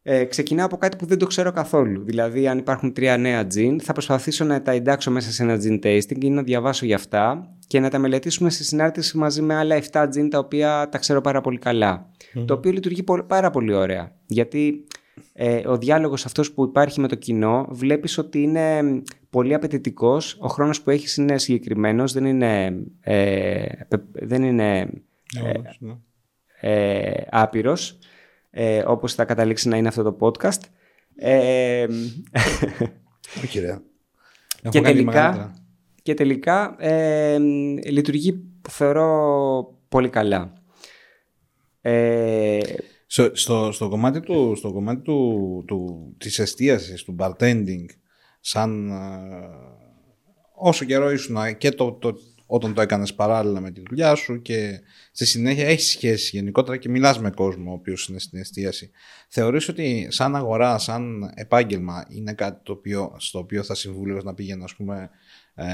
Ε, 0.02 0.24
ξεκινάω 0.24 0.66
από 0.66 0.76
κάτι 0.76 0.96
που 0.96 1.06
δεν 1.06 1.18
το 1.18 1.26
ξέρω 1.26 1.50
καθόλου. 1.52 2.02
Δηλαδή, 2.04 2.48
αν 2.48 2.58
υπάρχουν 2.58 2.92
τρία 2.92 3.16
νέα 3.16 3.46
τζιν, 3.46 3.80
θα 3.80 3.92
προσπαθήσω 3.92 4.44
να 4.44 4.62
τα 4.62 4.72
εντάξω 4.72 5.10
μέσα 5.10 5.30
σε 5.30 5.42
ένα 5.42 5.58
gin 5.62 5.84
tasting 5.86 6.22
ή 6.24 6.30
να 6.30 6.42
διαβάσω 6.42 6.86
για 6.86 6.96
αυτά 6.96 7.54
και 7.66 7.80
να 7.80 7.90
τα 7.90 7.98
μελετήσουμε 7.98 8.50
σε 8.50 8.64
συνάρτηση 8.64 9.16
μαζί 9.18 9.42
με 9.42 9.54
άλλα 9.54 9.82
7 9.92 10.06
τζιν 10.10 10.30
τα 10.30 10.38
οποία 10.38 10.88
τα 10.90 10.98
ξέρω 10.98 11.20
πάρα 11.20 11.40
πολύ 11.40 11.58
καλά. 11.58 12.10
Το 12.44 12.54
οποίο 12.54 12.72
λειτουργεί 12.72 13.02
πο- 13.02 13.24
πάρα 13.26 13.50
πολύ 13.50 13.74
ωραία. 13.74 14.12
Γιατί 14.26 14.84
ε, 15.32 15.68
ο 15.68 15.78
διάλογος 15.78 16.24
αυτός 16.24 16.52
που 16.52 16.64
υπάρχει 16.64 17.00
με 17.00 17.08
το 17.08 17.14
κοινό 17.14 17.66
βλέπεις 17.70 18.18
ότι 18.18 18.42
είναι 18.42 18.82
πολύ 19.30 19.54
απαιτητικός, 19.54 20.36
ο 20.40 20.46
χρόνος 20.48 20.82
που 20.82 20.90
έχεις 20.90 21.16
είναι 21.16 21.38
συγκεκριμένος, 21.38 22.12
δεν 22.12 22.24
είναι, 22.24 22.76
ε, 23.00 23.64
πε- 23.88 24.00
δεν 24.12 24.42
είναι 24.42 24.90
Όντως, 25.56 25.78
ναι. 25.80 25.92
ε, 26.60 27.22
άπειρος, 27.30 27.98
ε, 28.50 28.82
όπως 28.86 29.14
θα 29.14 29.24
καταλήξει 29.24 29.68
να 29.68 29.76
είναι 29.76 29.88
αυτό 29.88 30.02
το 30.02 30.16
podcast. 30.20 30.60
Ε, 31.16 31.86
Όχι, 33.44 33.60
ρε. 33.60 33.68
Έχω 34.62 34.72
και, 34.72 34.80
κάνει 34.80 34.94
τελικά, 34.94 35.12
μεγαλύτερα. 35.12 35.54
και 36.02 36.14
τελικά 36.14 36.76
ε, 36.78 37.38
λειτουργεί, 37.90 38.44
θεωρώ, 38.68 39.78
πολύ 39.88 40.08
καλά. 40.08 40.52
Ε, 41.80 42.58
Στο, 43.06 43.30
στο, 43.32 43.72
στο 43.72 43.88
κομμάτι, 43.88 44.20
του, 44.20 44.54
στο 44.56 44.72
κομμάτι 44.72 45.02
του, 45.02 45.64
του, 45.66 46.12
της 46.18 46.38
εστίασης, 46.38 47.02
του 47.02 47.16
bartending, 47.18 47.84
σαν 48.40 48.90
ε, 48.90 48.96
όσο 50.54 50.84
καιρό 50.84 51.10
ήσουν 51.10 51.36
και 51.58 51.70
το, 51.70 51.92
το, 51.92 52.14
όταν 52.52 52.74
το 52.74 52.80
έκανες 52.80 53.14
παράλληλα 53.14 53.60
με 53.60 53.70
τη 53.70 53.82
δουλειά 53.88 54.14
σου 54.14 54.42
και 54.42 54.80
στη 55.12 55.26
συνέχεια 55.26 55.68
έχεις 55.68 55.90
σχέση 55.90 56.36
γενικότερα 56.36 56.76
και 56.76 56.88
μιλάς 56.88 57.18
με 57.20 57.30
κόσμο 57.30 57.70
ο 57.70 57.74
οποίος 57.74 58.08
είναι 58.08 58.18
στην 58.18 58.38
εστίαση. 58.38 58.90
Θεωρείς 59.28 59.68
ότι 59.68 60.06
σαν 60.10 60.36
αγορά, 60.36 60.78
σαν 60.78 61.32
επάγγελμα 61.34 62.06
είναι 62.08 62.32
κάτι 62.32 62.60
το 62.62 62.72
οποίο, 62.72 63.14
στο 63.18 63.38
οποίο 63.38 63.62
θα 63.62 63.74
συμβούλευες 63.74 64.24
να 64.24 64.34
πήγαινε 64.34 64.64
ας 64.64 64.74
πούμε 64.74 65.10
ε, 65.54 65.66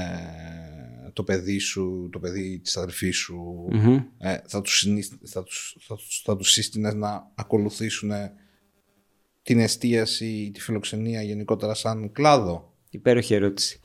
το 1.13 1.23
παιδί 1.23 1.59
σου, 1.59 2.09
το 2.11 2.19
παιδί 2.19 2.59
της 2.59 2.77
αδερφής 2.77 3.17
σου 3.17 3.67
μμμ. 3.71 3.95
ε, 4.17 4.37
θα, 4.45 4.61
τους, 4.61 4.77
συνίσ- 4.77 5.27
θα, 5.27 5.43
τους, 5.43 5.77
θα, 5.79 5.95
τους, 5.95 6.21
θα 6.25 6.35
τους 6.35 6.51
σύστηνες 6.51 6.93
να 6.93 7.31
ακολουθήσουν 7.35 8.11
την 9.43 9.59
εστίαση 9.59 10.25
ή 10.25 10.51
τη 10.51 10.61
φιλοξενία 10.61 11.21
γενικότερα 11.21 11.73
σαν 11.73 12.11
κλάδο; 12.11 12.73
Υπέροχη 12.89 13.33
ερώτηση. 13.33 13.79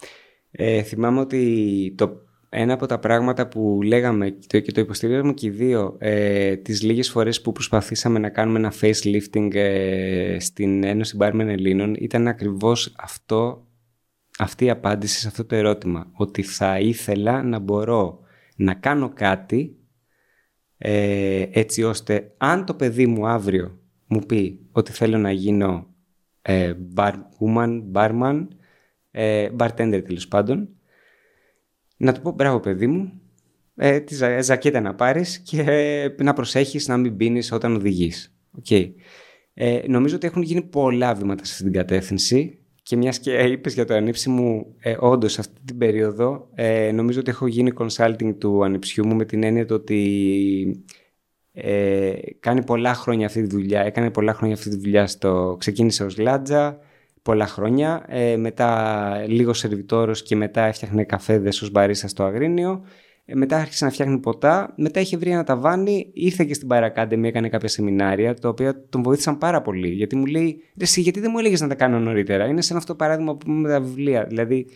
Ε, 0.51 0.83
θυμάμαι 0.83 1.21
ότι 1.21 1.95
το, 1.97 2.22
ένα 2.55 2.73
από 2.73 2.87
τα 2.87 2.99
πράγματα 2.99 3.49
που 3.49 3.81
λέγαμε 3.83 4.31
και 4.31 4.47
το, 4.47 4.61
και 4.61 4.73
το 4.73 4.81
υποστηρίζαμε 4.81 5.33
και 5.33 5.47
οι 5.47 5.51
δύο 5.51 5.97
ε, 5.99 6.57
τις 6.57 6.83
λίγες 6.83 7.11
φορές 7.11 7.41
που 7.41 7.53
προσπαθήσαμε 7.53 8.19
να 8.19 8.29
κάνουμε 8.29 8.59
ένα 8.59 8.73
facelifting 8.81 9.55
ε, 9.55 10.37
στην 10.39 10.85
Ένωση 10.85 11.17
Μπάρμεν 11.17 11.49
Ελλήνων 11.49 11.95
ήταν 11.95 12.29
ακριβώς 12.29 12.95
αυτό, 12.99 13.67
αυτή 14.39 14.65
η 14.65 14.71
απάντηση 14.71 15.21
σε 15.21 15.29
αυτό 15.29 15.45
το 15.45 15.55
ερώτημα. 15.55 16.11
Ότι 16.13 16.43
θα 16.43 16.79
ήθελα 16.79 17.43
να 17.43 17.59
μπορώ 17.59 18.21
να 18.57 18.75
κάνω 18.75 19.09
κάτι 19.15 19.77
ε, 20.79 21.47
έτσι 21.51 21.83
ώστε 21.83 22.35
αν 22.37 22.65
το 22.65 22.75
παιδί 22.75 23.07
μου 23.07 23.27
αύριο 23.27 23.79
μου 24.07 24.21
πει 24.21 24.69
ότι 24.73 24.93
θέλω 24.93 25.19
να 25.19 25.31
γίνω 25.33 25.87
ε, 26.43 26.75
bar 26.95 27.13
woman, 27.41 27.83
barman, 27.93 28.47
ε, 29.11 29.49
bartender 29.59 30.03
τέλος 30.07 30.29
πάντων, 30.29 30.69
να 32.03 32.13
του 32.13 32.21
πω 32.21 32.31
μπράβο 32.31 32.61
παιδί 32.61 32.87
μου, 32.87 33.21
ε, 33.77 34.01
τη 34.01 34.15
ζα- 34.15 34.43
ζακέτα 34.43 34.81
να 34.81 34.95
πάρεις 34.95 35.39
και 35.39 35.61
ε, 35.61 36.23
να 36.23 36.33
προσέχεις 36.33 36.89
να 36.89 36.97
μην 36.97 37.17
πίνεις 37.17 37.53
όταν 37.53 37.75
οδηγείς. 37.75 38.35
Οκ. 38.59 38.71
Ε, 39.55 39.83
νομίζω 39.87 40.17
ότι 40.17 40.27
έχουν 40.27 40.43
γίνει 40.43 40.63
πολλά 40.63 41.15
βήματα 41.15 41.45
σε 41.45 41.53
αυτή 41.53 41.65
την 41.65 41.73
κατεύθυνση 41.73 42.59
και 42.83 42.97
μιας 42.97 43.19
και 43.19 43.33
είπες 43.33 43.75
για 43.75 43.85
το 43.85 43.95
ανίψι 43.95 44.31
μου, 44.31 44.75
ε, 44.79 44.97
όντως 44.99 45.39
αυτή 45.39 45.61
την 45.65 45.79
περίοδο 45.79 46.49
ε, 46.55 46.93
νομίζω 46.93 47.21
ότι 47.21 47.31
έχω 47.31 47.47
γίνει 47.47 47.73
consulting 47.79 48.35
του 48.39 48.65
ανιψιού 48.65 49.07
μου 49.07 49.15
με 49.15 49.25
την 49.25 49.43
έννοια 49.43 49.67
το 49.67 49.75
ότι 49.75 50.85
ε, 51.53 52.13
κάνει 52.41 52.65
πολλά 52.65 52.95
χρόνια 52.95 53.27
αυτή 53.27 53.43
τη 53.43 53.49
δουλειά, 53.49 53.81
έκανε 53.81 54.11
πολλά 54.11 54.35
χρόνια 54.35 54.55
αυτή 54.55 54.69
τη 54.71 54.77
δουλειά 54.77 55.07
στο... 55.07 55.57
Ξεκίνησε 55.59 56.05
ως 56.05 56.19
λάτζα, 56.19 56.79
πολλά 57.23 57.47
χρόνια, 57.47 58.05
ε, 58.09 58.37
μετά 58.37 59.25
λίγο 59.29 59.53
σερβιτόρος 59.53 60.23
και 60.23 60.37
μετά 60.37 60.63
έφτιαχνε 60.65 61.05
καφέδες 61.05 61.63
ως 61.63 61.71
μπαρίστα 61.71 62.09
στο 62.09 62.23
Αγρίνιο. 62.25 62.85
Ε, 63.25 63.35
μετά 63.35 63.57
άρχισε 63.57 63.85
να 63.85 63.91
φτιάχνει 63.91 64.19
ποτά, 64.19 64.75
μετά 64.77 65.01
είχε 65.01 65.17
βρει 65.17 65.31
ένα 65.31 65.45
ταβάνι, 65.45 66.11
ήρθε 66.15 66.45
και 66.45 66.55
στην 66.55 66.69
Παρακάντεμι, 66.69 67.29
έκανε 67.29 67.49
κάποια 67.49 67.69
σεμινάρια, 67.69 68.35
τα 68.35 68.49
οποία 68.49 68.89
τον 68.89 69.03
βοήθησαν 69.03 69.39
πάρα 69.39 69.63
πολύ. 69.63 69.89
Γιατί 69.89 70.17
μου 70.17 70.27
λέει, 70.27 70.57
«Ρε 70.79 70.85
εσύ, 70.85 71.01
γιατί 71.01 71.21
δεν 71.21 71.31
μου 71.33 71.39
έλεγες 71.39 71.61
να 71.61 71.69
τα 71.69 71.75
κάνω 71.75 71.99
νωρίτερα; 71.99 72.47
Είναι 72.47 72.61
σαν 72.61 72.77
αυτό 72.77 72.93
το 72.93 72.99
παράδειγμα 72.99 73.33
που 73.33 73.45
πούμε 73.47 73.61
με 73.61 73.69
τα 73.69 73.81
βιβλία. 73.81 74.25
Δηλαδή, 74.25 74.67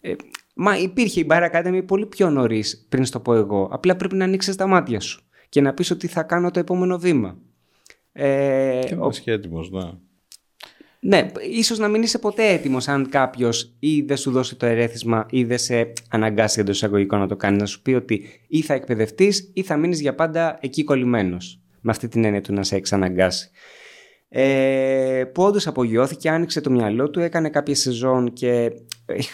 ε, 0.00 0.14
μα 0.54 0.78
υπήρχε 0.78 1.20
η 1.20 1.26
Bar 1.30 1.50
Academy 1.52 1.82
πολύ 1.86 2.06
πιο 2.06 2.30
νωρίς 2.30 2.86
πριν 2.88 3.04
στο 3.04 3.20
πω 3.20 3.34
εγώ. 3.34 3.68
Απλά 3.72 3.96
πρέπει 3.96 4.14
να 4.16 4.24
ανοίξεις 4.24 4.56
τα 4.56 4.66
μάτια 4.66 5.00
σου 5.00 5.22
και 5.48 5.60
να 5.60 5.74
πεις 5.74 5.90
ότι 5.90 6.06
θα 6.06 6.22
κάνω 6.22 6.50
το 6.50 6.58
επόμενο 6.60 6.98
βήμα. 6.98 7.38
Ε, 8.12 8.78
Και 8.86 8.94
ο- 8.94 8.96
είμαστε 8.96 9.22
και 9.22 9.32
έτοιμος, 9.32 9.70
ναι. 9.70 9.90
Ναι, 11.08 11.26
ίσως 11.50 11.78
να 11.78 11.88
μην 11.88 12.02
είσαι 12.02 12.18
ποτέ 12.18 12.48
έτοιμος 12.48 12.88
αν 12.88 13.08
κάποιος 13.08 13.74
ή 13.78 14.02
δεν 14.02 14.16
σου 14.16 14.30
δώσει 14.30 14.56
το 14.56 14.66
ερέθισμα 14.66 15.26
ή 15.30 15.44
δεν 15.44 15.58
σε 15.58 15.92
αναγκάσει 16.10 16.60
εντός 16.60 16.76
εισαγωγικών 16.76 17.18
να 17.18 17.26
το 17.26 17.36
κάνει, 17.36 17.56
να 17.56 17.66
σου 17.66 17.82
πει 17.82 17.94
ότι 17.94 18.24
ή 18.48 18.62
θα 18.62 18.74
εκπαιδευτείς 18.74 19.50
ή 19.54 19.62
θα 19.62 19.76
μείνεις 19.76 20.00
για 20.00 20.14
πάντα 20.14 20.58
εκεί 20.60 20.84
κολλημένος. 20.84 21.60
Με 21.80 21.90
αυτή 21.90 22.08
την 22.08 22.24
έννοια 22.24 22.40
του 22.40 22.52
να 22.52 22.62
σε 22.62 22.76
εξαναγκάσει. 22.76 23.50
Ε, 24.28 25.24
που 25.34 25.42
όντως 25.42 25.66
απογειώθηκε, 25.66 26.28
άνοιξε 26.28 26.60
το 26.60 26.70
μυαλό 26.70 27.10
του, 27.10 27.20
έκανε 27.20 27.48
κάποια 27.50 27.74
σεζόν 27.74 28.32
και 28.32 28.72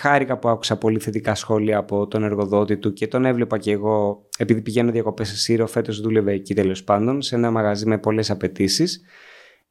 χάρηκα 0.01 0.39
που 0.39 0.49
άκουσα 0.49 0.77
πολύ 0.77 0.99
θετικά 0.99 1.35
σχόλια 1.35 1.79
από 1.79 2.07
τον 2.07 2.23
εργοδότη 2.23 2.77
του 2.77 2.93
και 2.93 3.07
τον 3.07 3.25
έβλεπα 3.25 3.59
και 3.59 3.71
εγώ, 3.71 4.27
επειδή 4.39 4.63
πηγαίνω 4.63 4.91
διακοπές 4.91 5.29
σε 5.29 5.37
Σύρο, 5.37 5.67
φέτος 5.67 6.01
δούλευε 6.01 6.33
εκεί 6.33 6.55
τέλος 6.55 6.85
πάντων, 6.85 7.23
σε 7.23 7.35
ένα 7.35 7.51
μαγαζί 7.51 7.87
με 7.87 7.99
πολλές 7.99 8.31
απαιτήσεις. 8.31 9.05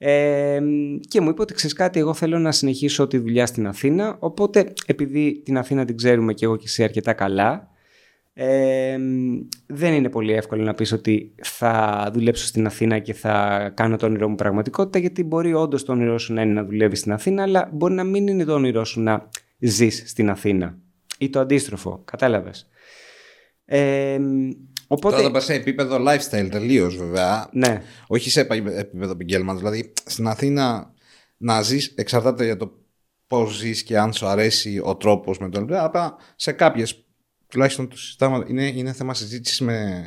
Ε, 0.06 0.60
και 1.08 1.22
μου 1.22 1.30
είπε 1.30 1.42
ότι 1.42 1.54
ξέρεις 1.54 1.76
κάτι, 1.76 2.00
εγώ 2.00 2.14
θέλω 2.14 2.40
να 2.40 2.52
συνεχίσω 2.52 3.08
τη 3.08 3.18
δουλειά 3.18 3.46
στην 3.46 3.68
Αθήνα. 3.68 4.16
Οπότε, 4.20 4.74
επειδή 4.86 5.42
την 5.46 5.58
Αθήνα 5.58 5.86
την 5.86 5.98
ξέρουμε 5.98 6.34
και 6.34 6.46
εγώ 6.46 6.56
και 6.56 6.64
εσύ 6.66 6.84
αρκετά 6.84 7.14
καλά, 7.14 7.70
ε, 8.34 8.98
δεν 9.68 9.94
είναι 9.94 10.10
πολύ 10.10 10.34
εύκολο 10.34 10.64
να 10.64 10.74
πεις 10.74 10.92
ότι 10.92 11.36
θα 11.44 12.10
δουλέψω 12.14 12.46
στην 12.46 12.66
Αθήνα 12.66 13.00
και 13.00 13.14
θα 13.14 13.70
κάνω 13.76 13.96
το 13.96 14.06
όνειρό 14.06 14.30
μου 14.30 14.36
πραγματικότητα, 14.36 15.00
γιατί 15.00 15.24
μπορεί 15.24 15.54
όντως 15.54 15.84
το 15.84 15.92
όνειρό 15.92 16.18
σου 16.18 16.34
να 16.34 16.42
είναι 16.42 16.54
να 16.54 16.64
δουλεύεις 16.66 17.00
στην 17.00 17.12
Αθήνα, 17.12 17.44
αλλά 17.44 17.70
μπορεί 17.74 17.94
να 17.94 18.04
μην 18.04 18.28
είναι 18.28 18.44
το 18.44 18.54
όνειρό 18.54 18.86
σου 18.86 19.02
να 19.02 19.30
ζεις 19.60 20.04
στην 20.06 20.30
Αθήνα. 20.30 20.78
Ή 21.18 21.30
το 21.30 21.40
αντίστροφο, 21.40 22.02
κατάλαβες. 22.06 22.70
Ε, 23.66 24.20
οπότε, 24.88 25.16
Τώρα 25.16 25.28
θα 25.28 25.34
πας 25.34 25.44
σε 25.44 25.54
επίπεδο 25.54 25.98
lifestyle 26.08 26.48
τελείως 26.52 26.98
βέβαια. 26.98 27.50
ναι, 27.52 27.82
Όχι 28.08 28.30
σε 28.30 28.40
επα- 28.42 28.56
επίπεδο 28.56 29.12
επαγγέλματος. 29.12 29.62
Δηλαδή 29.62 29.94
στην 30.06 30.28
Αθήνα 30.28 30.94
να 31.38 31.62
ζεις 31.62 31.94
εξαρτάται 31.96 32.44
για 32.46 32.58
το 32.58 32.72
πώς 33.28 33.56
ζεις 33.58 33.84
και 33.84 33.98
αν 33.98 34.14
σου 34.14 34.26
αρέσει 34.26 34.80
ο 34.84 34.96
τρόπος 34.96 35.38
με 35.38 35.50
τον. 35.50 35.74
Αλλά 35.74 36.16
σε 36.36 36.52
κάποιες, 36.52 37.06
τουλάχιστον 37.48 37.88
το 37.90 37.98
συζητάμε, 37.98 38.46
είναι, 38.48 38.68
είναι 38.68 38.94
θέμα 38.94 39.14
συζήτησης 39.14 39.60
με, 39.62 40.04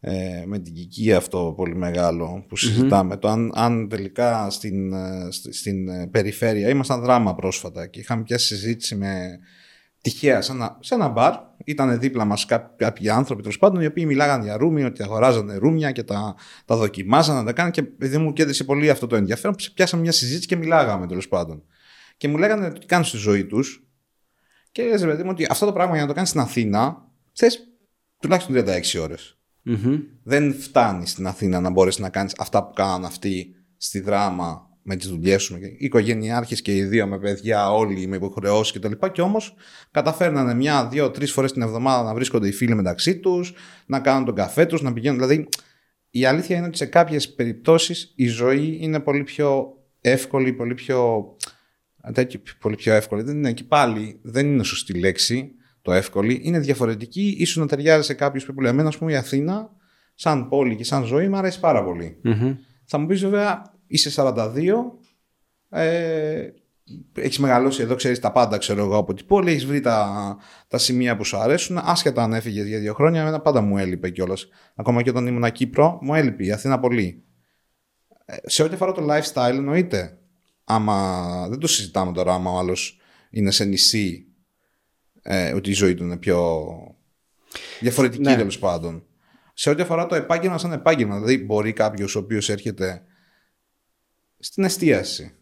ε, 0.00 0.42
με 0.46 0.58
την 0.58 0.74
Κική 0.74 1.12
αυτό 1.12 1.52
πολύ 1.56 1.74
μεγάλο 1.76 2.44
που 2.48 2.56
συζητάμε. 2.56 3.16
Το 3.16 3.28
αν, 3.28 3.52
αν 3.54 3.88
τελικά 3.88 4.50
στην, 4.50 4.92
ε, 4.92 5.28
στη- 5.30 5.52
στην 5.52 5.88
ε, 5.88 6.06
περιφέρεια 6.06 6.68
ήμασταν 6.68 7.00
δράμα 7.00 7.34
πρόσφατα 7.34 7.86
και 7.86 8.00
είχαμε 8.00 8.22
πια 8.22 8.38
συζήτηση 8.38 8.94
με 8.96 9.38
τυχαία 10.00 10.40
σε 10.40 10.52
ένα, 10.52 10.76
σε 10.80 10.94
ένα 10.94 11.08
μπαρ. 11.08 11.34
Ήταν 11.64 11.98
δίπλα 11.98 12.24
μας 12.24 12.46
κάποιοι 12.76 13.08
άνθρωποι 13.08 13.42
τέλος 13.42 13.58
πάντων 13.58 13.82
οι 13.82 13.86
οποίοι 13.86 14.04
μιλάγαν 14.06 14.42
για 14.42 14.56
ρούμι, 14.56 14.84
ότι 14.84 15.02
αγοράζανε 15.02 15.56
ρούμια 15.56 15.92
και 15.92 16.02
τα, 16.02 16.34
τα 16.64 16.76
δοκιμάζανε 16.76 17.38
να 17.38 17.44
τα 17.44 17.52
κάνουν. 17.52 17.72
Και 17.72 17.80
επειδή 17.80 18.18
μου 18.18 18.32
κέντρισε 18.32 18.64
πολύ 18.64 18.90
αυτό 18.90 19.06
το 19.06 19.16
ενδιαφέρον, 19.16 19.56
πιάσαμε 19.74 20.02
μια 20.02 20.12
συζήτηση 20.12 20.46
και 20.46 20.56
μιλάγαμε 20.56 21.06
τέλος 21.06 21.28
πάντων. 21.28 21.62
Και 22.16 22.28
μου 22.28 22.38
λέγανε 22.38 22.72
τι 22.72 22.86
κάνουν 22.86 23.04
στη 23.04 23.16
ζωή 23.16 23.44
τους. 23.44 23.84
Και 24.72 24.82
λες, 24.82 25.02
ρε 25.02 25.06
παιδί 25.06 25.22
μου, 25.22 25.28
ότι 25.32 25.46
αυτό 25.50 25.66
το 25.66 25.72
πράγμα 25.72 25.92
για 25.92 26.02
να 26.02 26.08
το 26.08 26.14
κάνεις 26.14 26.28
στην 26.28 26.40
Αθήνα, 26.40 27.06
θες 27.32 27.68
τουλάχιστον 28.20 28.54
36 28.54 29.00
ώρες. 29.00 29.38
Μμμ. 29.62 29.98
Δεν 30.22 30.54
φτάνει 30.54 31.06
στην 31.06 31.26
Αθήνα 31.26 31.60
να 31.60 31.70
μπορέσει 31.70 32.00
να 32.00 32.08
κάνεις 32.08 32.34
αυτά 32.38 32.66
που 32.66 32.72
κάναν 32.72 33.04
αυτοί 33.04 33.54
στη 33.76 34.00
δράμα 34.00 34.69
με 34.90 34.96
τις 34.96 35.08
δουλειές 35.08 35.42
σου. 35.42 35.58
Οικογενειάρχες 35.78 36.62
και 36.62 36.76
οι 36.76 36.84
δύο 36.84 37.06
με 37.06 37.18
παιδιά, 37.18 37.72
όλοι 37.72 38.06
με 38.06 38.16
υποχρεώσεις 38.16 38.72
κτλ. 38.72 38.92
Και, 38.92 39.08
και 39.08 39.20
όμως 39.20 39.54
καταφέρνανε 39.90 40.54
μια, 40.54 40.88
δύο, 40.88 41.10
τρεις 41.10 41.32
φορές 41.32 41.52
την 41.52 41.62
εβδομάδα 41.62 42.02
να 42.02 42.14
βρίσκονται 42.14 42.48
οι 42.48 42.52
φίλοι 42.52 42.74
μεταξύ 42.74 43.18
τους, 43.18 43.52
να 43.86 44.00
κάνουν 44.00 44.24
τον 44.24 44.34
καφέ 44.34 44.66
τους, 44.66 44.82
να 44.82 44.92
πηγαίνουν. 44.92 45.18
Δηλαδή, 45.18 45.48
η 46.10 46.24
αλήθεια 46.24 46.56
είναι 46.56 46.66
ότι 46.66 46.76
σε 46.76 46.86
κάποιες 46.86 47.34
περιπτώσεις 47.34 48.12
η 48.16 48.26
ζωή 48.26 48.78
είναι 48.80 49.00
πολύ 49.00 49.22
πιο 49.22 49.78
εύκολη, 50.00 50.52
πολύ 50.52 50.74
πιο. 50.74 51.24
τέτοιο, 52.12 52.40
πολύ 52.60 52.76
πιο 52.76 52.94
εύκολη. 52.94 53.22
Δεν 53.22 53.36
είναι 53.36 53.52
και 53.52 53.64
πάλι, 53.64 54.18
δεν 54.22 54.46
είναι 54.46 54.62
σωστή 54.62 54.98
λέξη 54.98 55.50
το 55.82 55.92
εύκολη. 55.92 56.40
Είναι 56.42 56.58
διαφορετική, 56.58 57.36
ίσως 57.38 57.56
να 57.56 57.66
ταιριάζει 57.66 58.06
σε 58.06 58.14
κάποιους 58.14 58.44
που 58.44 58.60
λένε, 58.60 58.82
ας 58.82 58.98
πούμε, 58.98 59.12
η 59.12 59.16
Αθήνα, 59.16 59.70
σαν 60.14 60.48
πόλη 60.48 60.76
και 60.76 60.84
σαν 60.84 61.04
ζωή, 61.04 61.28
μου 61.28 61.36
αρέσει 61.36 61.60
πάρα 61.60 61.84
πολύ. 61.84 62.18
Μμμ. 62.22 62.56
Θα 62.84 62.98
μου 62.98 63.06
πεις 63.06 63.20
βέβαια, 63.20 63.69
είσαι 63.90 64.10
42, 64.16 64.98
ε, 65.68 66.48
έχεις 67.14 67.38
μεγαλώσει 67.38 67.82
εδώ, 67.82 67.94
ξέρεις 67.94 68.18
τα 68.18 68.32
πάντα, 68.32 68.58
ξέρω 68.58 68.84
εγώ 68.84 68.96
από 68.96 69.14
την 69.14 69.26
πόλη. 69.26 69.50
Έχεις 69.50 69.66
βρει 69.66 69.80
τα, 69.80 70.36
τα 70.68 70.78
σημεία 70.78 71.16
που 71.16 71.24
σου 71.24 71.36
αρέσουν. 71.36 71.78
Άσχετα 71.78 72.22
αν 72.22 72.32
έφυγες 72.32 72.66
για 72.66 72.78
δύο 72.78 72.94
χρόνια, 72.94 73.20
εμένα 73.20 73.40
πάντα 73.40 73.60
μου 73.60 73.78
έλειπε 73.78 74.10
κιόλας. 74.10 74.48
Ακόμα 74.74 75.02
και 75.02 75.10
όταν 75.10 75.26
ήμουν 75.26 75.52
Κύπρο, 75.52 75.98
μου 76.02 76.14
έλειπε 76.14 76.44
η 76.44 76.52
Αθήνα 76.52 76.78
πολύ. 76.78 77.24
Ε, 78.24 78.36
σε 78.44 78.62
ό,τι 78.62 78.74
αφορά 78.74 78.92
το 78.92 79.06
lifestyle, 79.10 79.54
εννοείται. 79.54 80.18
Άμα 80.64 81.46
δεν 81.48 81.58
το 81.58 81.66
συζητάμε 81.66 82.12
τώρα, 82.12 82.34
άμα 82.34 82.50
ο 82.50 82.58
άλλος 82.58 83.00
είναι 83.30 83.50
σε 83.50 83.64
νησί, 83.64 84.26
ε, 85.22 85.52
ότι 85.52 85.70
η 85.70 85.74
ζωή 85.74 85.94
του 85.94 86.04
είναι 86.04 86.16
πιο 86.16 86.66
διαφορετική 87.80 88.22
ναι. 88.22 88.36
τέλος 88.36 88.58
πάντων. 88.58 89.04
Σε 89.54 89.70
ό,τι 89.70 89.82
αφορά 89.82 90.06
το 90.06 90.14
επάγγελμα 90.14 90.58
σαν 90.58 90.72
επάγγελμα, 90.72 91.14
δηλαδή 91.14 91.44
μπορεί 91.44 91.72
κάποιος 91.72 92.16
ο 92.16 92.18
οποίος 92.18 92.48
έρχεται 92.48 93.02
στην 94.40 94.64
εστίαση 94.64 95.34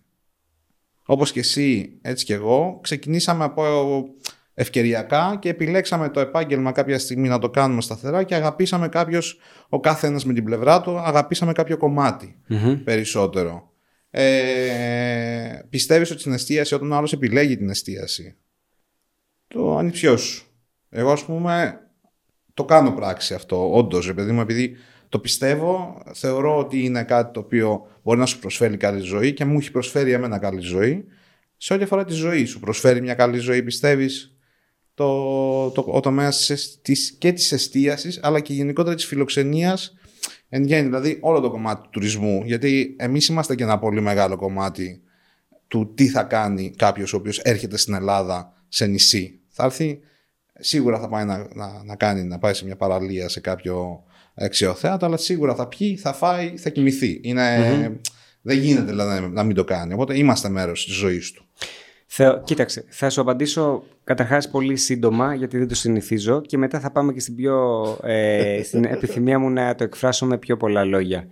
όπως 1.11 1.33
και 1.33 1.41
εσύ, 1.41 1.99
έτσι 2.03 2.25
και 2.25 2.35
εγώ, 2.35 2.79
ξεκινήσαμε 2.83 3.45
από 3.45 4.05
ευκαιριακά 4.55 5.37
και 5.41 5.49
επιλέξαμε 5.49 6.09
το 6.09 6.21
επάγγελμα 6.21 6.73
κάποια 6.73 6.99
στιγμή 6.99 7.29
να 7.29 7.39
το 7.39 7.51
κάνουμε 7.51 7.81
σταθερά 7.81 8.23
και 8.23 8.35
αγαπήσαμε 8.35 8.89
κάποιος, 8.89 9.39
ο 9.69 9.81
κάθε 9.81 10.07
ένας 10.07 10.25
με 10.25 10.33
την 10.33 10.45
πλευρά 10.45 10.81
του, 10.81 10.99
αγαπήσαμε 10.99 11.53
κάποιο 11.53 11.77
περισσότερο. 12.85 13.73
Ε, 14.11 15.59
πιστεύεις 15.71 16.11
ότι 16.11 16.21
στην 16.21 16.33
εστίαση 16.33 16.75
όταν 16.75 16.93
ο 16.93 16.97
άλλος 16.97 17.13
επιλέγει 17.13 17.57
την 17.57 17.69
εστίαση, 17.69 18.37
το 19.49 19.77
ανιψιό 19.77 20.17
σου. 20.17 20.47
Εγώ 20.89 21.13
ας 21.13 21.25
πούμε 21.25 21.81
το 22.55 22.65
κάνω 22.65 22.91
πράξη 22.93 23.35
αυτό, 23.35 23.73
όντως, 23.73 24.09
επειδή 24.09 24.33
μου, 24.33 24.41
επειδή 24.41 24.77
το 25.09 25.19
πιστεύω, 25.19 26.03
θεωρώ 26.13 26.59
ότι 26.59 26.85
είναι 26.85 27.05
κάτι 27.05 27.33
το 27.33 27.41
οποίο 27.41 27.87
μπορεί 28.09 28.21
να 28.21 28.27
σου 28.27 28.39
προσφέρει 28.39 28.77
καλή 28.77 29.01
ζωή 29.01 29.33
και 29.33 29.45
μου 29.45 29.59
έχει 29.59 29.71
προσφέρει 29.71 30.13
εμένα 30.13 30.39
καλή 30.39 30.61
ζωή. 30.61 31.05
Σε 31.57 31.75
ό,τι 31.75 31.83
αφορά 31.83 32.05
τη 32.05 32.13
ζωή, 32.13 32.45
σου 32.45 32.61
προσφέρει 32.61 33.01
μια 33.01 33.15
καλή 33.15 33.39
ζωή, 33.39 33.63
πιστεύεις 33.63 34.37
το, 34.95 35.71
το, 35.71 35.85
ο 35.89 36.01
τομέα 36.01 36.33
και 37.19 37.33
της 37.33 37.53
εστίασης, 37.53 38.21
αλλά 38.23 38.41
και 38.41 38.53
γενικότερα 38.53 38.95
της 38.95 39.05
φιλοξενίας 39.05 39.97
εν 40.49 40.65
γέννη, 40.65 40.85
δηλαδή 40.85 41.19
όλο 41.21 41.41
το 41.41 41.51
κομμάτι 41.51 41.83
του 41.83 41.89
τουρισμού. 41.91 42.43
Γιατί 42.45 42.97
εμείς 42.99 43.27
είμαστε 43.27 43.55
και 43.55 43.63
ένα 43.63 43.79
πολύ 43.79 44.01
μεγάλο 44.01 44.37
κομμάτι 44.37 45.03
του 45.69 45.93
τι 45.95 46.09
θα 46.09 46.23
κάνει 46.23 46.71
κάποιος 46.77 47.13
ο 47.13 47.17
οποίος 47.17 47.39
έρχεται 47.39 47.77
στην 47.77 47.95
Ελλάδα 47.95 48.53
σε 48.69 48.87
νησί. 48.87 49.41
Θα 49.49 49.65
έρθει, 49.65 50.01
σίγουρα 50.59 51.01
θα 51.01 51.09
πάει 51.09 51.25
να, 51.25 51.49
να, 51.55 51.83
να, 51.85 51.97
κάνει, 51.97 52.25
να 52.25 52.39
πάει 52.39 52.55
σε 52.55 52.65
μια 52.65 52.77
παραλία 52.77 53.29
σε 53.29 53.41
κάποιο 53.41 54.05
αξιοθέατο, 54.39 55.07
αλλά 55.07 55.17
σίγουρα 55.17 55.55
θα 55.55 55.69
πιει, 55.69 55.97
θα 55.97 56.13
φάει, 56.13 56.57
θα 56.57 56.71
κοιμηθεί. 56.71 57.21
Δεν 58.43 58.59
γίνεται 58.59 58.91
δηλαδή, 58.91 59.29
να 59.29 59.43
μην 59.43 59.55
το 59.55 59.65
κάνει. 59.65 59.93
Οπότε 59.93 60.19
είμαστε 60.19 60.49
μέρος 60.49 60.85
της 60.85 60.95
ζωής 60.95 61.33
του. 61.33 61.45
Θα, 62.11 62.43
κοίταξε, 62.45 62.85
θα 62.89 63.11
σου 63.11 63.21
απαντήσω 63.21 63.85
καταρχάς 64.05 64.51
πολύ 64.51 64.77
σύντομα 64.77 65.35
γιατί 65.35 65.59
δεν 65.59 65.69
το 65.69 65.75
συνηθίζω 65.75 66.41
και 66.41 66.59
μετά 66.59 66.81
θα 66.81 66.91
πάμε 66.91 67.13
και 67.13 67.21
στην, 67.21 67.35
πιο, 67.35 67.83
ε, 68.03 68.61
στην 68.65 68.85
επιθυμία 68.85 69.39
μου 69.39 69.51
να 69.51 69.75
το 69.75 69.85
εκφράσω 69.85 70.27
με 70.27 70.39
πιο 70.39 70.57
πολλά 70.57 70.85
λόγια. 70.85 71.29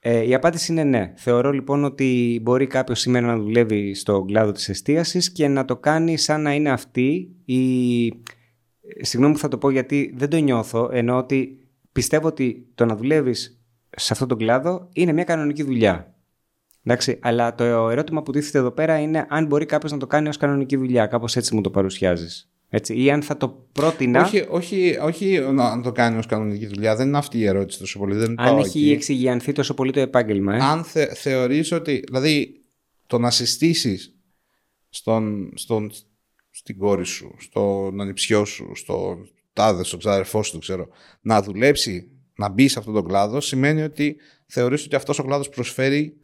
Ε, 0.00 0.26
η 0.26 0.34
απάντηση 0.34 0.72
είναι 0.72 0.84
ναι. 0.84 1.12
Θεωρώ 1.16 1.52
λοιπόν 1.52 1.84
ότι 1.84 2.40
μπορεί 2.42 2.66
κάποιο 2.66 2.94
σήμερα 2.94 3.26
να 3.26 3.36
δουλεύει 3.36 3.94
στον 3.94 4.26
κλάδο 4.26 4.52
της 4.52 4.68
εστίασης 4.68 5.32
και 5.32 5.48
να 5.48 5.64
το 5.64 5.76
κάνει 5.76 6.16
σαν 6.16 6.42
να 6.42 6.54
είναι 6.54 6.70
αυτή 6.70 7.28
η... 7.44 8.12
Συγγνώμη 9.00 9.34
που 9.34 9.40
θα 9.40 9.48
το 9.48 9.58
πω 9.58 9.70
γιατί 9.70 10.14
δεν 10.16 10.28
το 10.28 10.36
νιώθω, 10.36 10.88
ενώ 10.92 11.16
ότι 11.16 11.57
πιστεύω 11.98 12.26
ότι 12.26 12.66
το 12.74 12.84
να 12.84 12.96
δουλεύεις 12.96 13.60
σε 13.96 14.12
αυτόν 14.12 14.28
τον 14.28 14.38
κλάδο 14.38 14.88
είναι 14.92 15.12
μια 15.12 15.24
κανονική 15.24 15.62
δουλειά. 15.62 16.14
Εντάξει, 16.84 17.18
αλλά 17.20 17.54
το 17.54 17.64
ερώτημα 17.64 18.22
που 18.22 18.32
τίθεται 18.32 18.58
εδώ 18.58 18.70
πέρα 18.70 18.98
είναι 18.98 19.26
αν 19.28 19.46
μπορεί 19.46 19.66
κάποιος 19.66 19.92
να 19.92 19.98
το 19.98 20.06
κάνει 20.06 20.28
ως 20.28 20.36
κανονική 20.36 20.76
δουλειά. 20.76 21.06
Κάπως 21.06 21.36
έτσι 21.36 21.54
μου 21.54 21.60
το 21.60 21.70
παρουσιάζεις. 21.70 22.50
Έτσι, 22.68 23.02
ή 23.02 23.10
αν 23.10 23.22
θα 23.22 23.36
το 23.36 23.66
πρότεινα. 23.72 24.24
Όχι, 24.24 24.46
όχι, 24.48 24.98
όχι 25.02 25.38
να 25.38 25.80
το 25.80 25.92
κάνει 25.92 26.18
ως 26.18 26.26
κανονική 26.26 26.66
δουλειά. 26.66 26.96
Δεν 26.96 27.06
είναι 27.06 27.18
αυτή 27.18 27.38
η 27.38 27.46
ερώτηση 27.46 27.78
τόσο 27.78 27.98
πολύ. 27.98 28.14
Δεν 28.14 28.40
αν 28.40 28.58
έχει 28.58 28.78
εκεί. 28.78 28.90
εξηγιανθεί 28.90 29.52
τόσο 29.52 29.74
πολύ 29.74 29.92
το 29.92 30.00
επάγγελμα. 30.00 30.54
Ε; 30.54 30.60
Αν 30.60 30.84
θε, 30.84 31.14
θεωρείς 31.14 31.72
ότι. 31.72 32.02
Δηλαδή, 32.06 32.62
το 33.06 33.18
να 33.18 33.30
συστήσεις 33.30 34.14
στον, 34.88 35.52
στον, 35.54 35.90
στην 36.50 36.78
κόρη 36.78 37.04
σου, 37.04 37.34
στον 37.38 38.00
ανιψιό 38.00 38.44
σου, 38.44 38.72
στον 38.74 39.28
τάδε, 39.58 39.84
στον 39.84 39.98
ξαδερφό 39.98 40.42
σου, 40.42 40.58
ξέρω, 40.58 40.88
να 41.20 41.42
δουλέψει, 41.42 42.10
να 42.34 42.48
μπει 42.48 42.68
σε 42.68 42.78
αυτόν 42.78 42.94
τον 42.94 43.04
κλάδο, 43.04 43.40
σημαίνει 43.40 43.82
ότι 43.82 44.16
θεωρείς 44.46 44.84
ότι 44.84 44.96
αυτός 44.96 45.18
ο 45.18 45.22
κλάδος 45.22 45.48
προσφέρει 45.48 46.16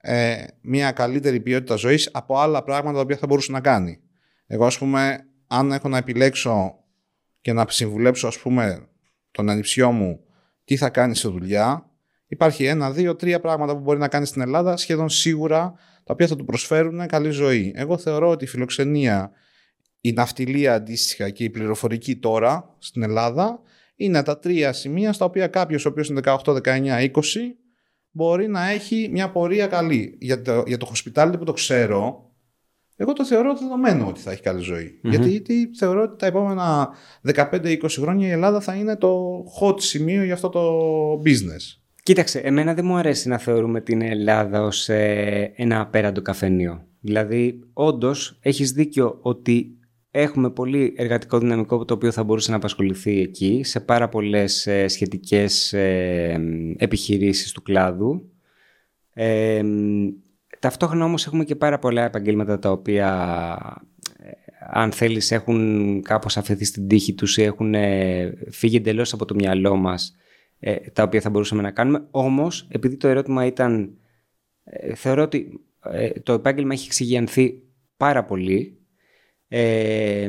ε, 0.00 0.44
μια 0.60 0.92
καλύτερη 0.92 1.40
ποιότητα 1.40 1.74
ζωής 1.76 2.10
από 2.12 2.38
άλλα 2.38 2.62
πράγματα 2.62 2.94
τα 2.96 3.00
οποία 3.00 3.16
θα 3.16 3.26
μπορούσε 3.26 3.52
να 3.52 3.60
κάνει. 3.60 4.00
Εγώ 4.46 4.66
ας 4.66 4.78
πούμε 4.78 5.26
αν 5.46 5.72
έχω 5.72 5.88
να 5.88 5.98
επιλέξω 5.98 6.74
και 7.40 7.52
να 7.52 7.64
συμβουλέψω 7.68 8.26
ας 8.26 8.38
πούμε 8.38 8.88
τον 9.30 9.50
ανιψιό 9.50 9.90
μου 9.90 10.20
τι 10.64 10.76
θα 10.76 10.88
κάνει 10.88 11.16
σε 11.16 11.28
δουλειά 11.28 11.90
υπάρχει 12.26 12.64
ένα, 12.64 12.90
δύο, 12.90 13.16
τρία 13.16 13.40
πράγματα 13.40 13.74
που 13.74 13.80
μπορεί 13.80 13.98
να 13.98 14.08
κάνει 14.08 14.26
στην 14.26 14.42
Ελλάδα 14.42 14.76
σχεδόν 14.76 15.08
σίγουρα 15.08 15.74
τα 16.04 16.12
οποία 16.12 16.26
θα 16.26 16.36
του 16.36 16.44
προσφέρουν 16.44 17.06
καλή 17.06 17.30
ζωή. 17.30 17.72
Εγώ 17.76 17.98
θεωρώ 17.98 18.28
ότι 18.28 18.44
η 18.44 18.46
φιλοξενία, 18.46 19.30
η 20.00 20.12
ναυτιλία 20.12 20.74
αντίστοιχα 20.74 21.30
και 21.30 21.44
η 21.44 21.50
πληροφορική 21.50 22.16
τώρα 22.16 22.76
στην 22.78 23.02
Ελλάδα 23.02 23.60
είναι 23.96 24.22
τα 24.22 24.38
τρία 24.38 24.72
σημεία 24.72 25.12
στα 25.12 25.24
οποία 25.24 25.46
κάποιος 25.46 25.86
ο 25.86 25.88
οποίος 25.88 26.08
είναι 26.08 26.20
18, 26.24 26.36
19, 26.44 26.60
20 26.62 27.20
μπορεί 28.10 28.48
να 28.48 28.68
έχει 28.68 29.08
μια 29.12 29.30
πορεία 29.30 29.66
καλή. 29.66 30.18
Για 30.20 30.42
το, 30.42 30.62
για 30.66 30.78
το 30.78 30.92
hospitality 30.94 31.34
που 31.38 31.44
το 31.44 31.52
ξέρω, 31.52 32.30
εγώ 32.96 33.12
το 33.12 33.24
θεωρώ 33.24 33.56
δεδομένο 33.56 34.06
ότι 34.06 34.20
θα 34.20 34.30
έχει 34.30 34.42
καλή 34.42 34.62
Γιατί, 35.02 35.28
γιατί 35.28 35.70
θεωρώ 35.78 36.02
ότι 36.02 36.18
τα 36.18 36.26
επόμενα 36.26 36.88
15-20 37.34 37.76
χρόνια 37.88 38.28
η 38.28 38.30
Ελλάδα 38.30 38.60
θα 38.60 38.74
είναι 38.74 38.96
το 38.96 39.44
hot 39.60 39.80
σημείο 39.80 40.24
για 40.24 40.34
αυτό 40.34 40.48
το 40.48 40.62
business. 41.24 41.80
Κοίταξε, 42.02 42.38
εμένα 42.38 42.74
δεν 42.74 42.84
μου 42.84 42.96
αρέσει 42.96 43.28
να 43.28 43.38
θεωρούμε 43.38 43.80
την 43.80 44.02
Ελλάδα 44.02 44.62
ως 44.62 44.88
ε, 44.88 45.52
ένα 45.56 45.80
απέραντο 45.80 46.22
καφενείο. 46.22 46.86
Δηλαδή, 47.00 47.60
όντως, 47.72 48.38
έχεις 48.40 48.72
δίκιο 48.72 49.18
ότι 49.20 49.75
Έχουμε 50.18 50.50
πολύ 50.50 50.94
εργατικό 50.96 51.38
δυναμικό 51.38 51.84
το 51.84 51.94
οποίο 51.94 52.12
θα 52.12 52.24
μπορούσε 52.24 52.50
να 52.50 52.56
απασχοληθεί 52.56 53.20
εκεί 53.20 53.60
σε 53.64 53.80
πάρα 53.80 54.08
πολλές 54.08 54.66
ε, 54.66 54.88
σχετικές 54.88 55.72
ε, 55.72 56.40
επιχειρήσεις 56.76 57.52
του 57.52 57.62
κλάδου. 57.62 58.32
Ε, 59.12 59.62
ταυτόχρονα 60.58 61.04
όμως 61.04 61.26
έχουμε 61.26 61.44
και 61.44 61.56
πάρα 61.56 61.78
πολλά 61.78 62.04
επαγγέλματα 62.04 62.58
τα 62.58 62.70
οποία 62.70 63.08
ε, 64.18 64.30
αν 64.70 64.92
θέλεις 64.92 65.30
έχουν 65.30 66.02
κάπως 66.02 66.36
αφαιθεί 66.36 66.64
στην 66.64 66.88
τύχη 66.88 67.14
τους 67.14 67.36
ή 67.36 67.42
έχουν 67.42 67.74
φύγει 68.50 68.76
εντελώς 68.76 69.12
από 69.12 69.24
το 69.24 69.34
μυαλό 69.34 69.76
μας 69.76 70.16
τα 70.92 71.02
οποία 71.02 71.20
θα 71.20 71.30
μπορούσαμε 71.30 71.62
να 71.62 71.70
κάνουμε. 71.70 72.06
Όμως 72.10 72.68
επειδή 72.70 72.96
το 72.96 73.08
ερώτημα 73.08 73.46
ήταν 73.46 73.96
θεωρώ 74.94 75.22
ότι 75.22 75.60
το 76.22 76.32
επάγγελμα 76.32 76.72
έχει 76.72 76.86
εξηγιανθεί 76.86 77.62
πάρα 77.96 78.24
πολύ 78.24 78.80
ε, 79.48 80.28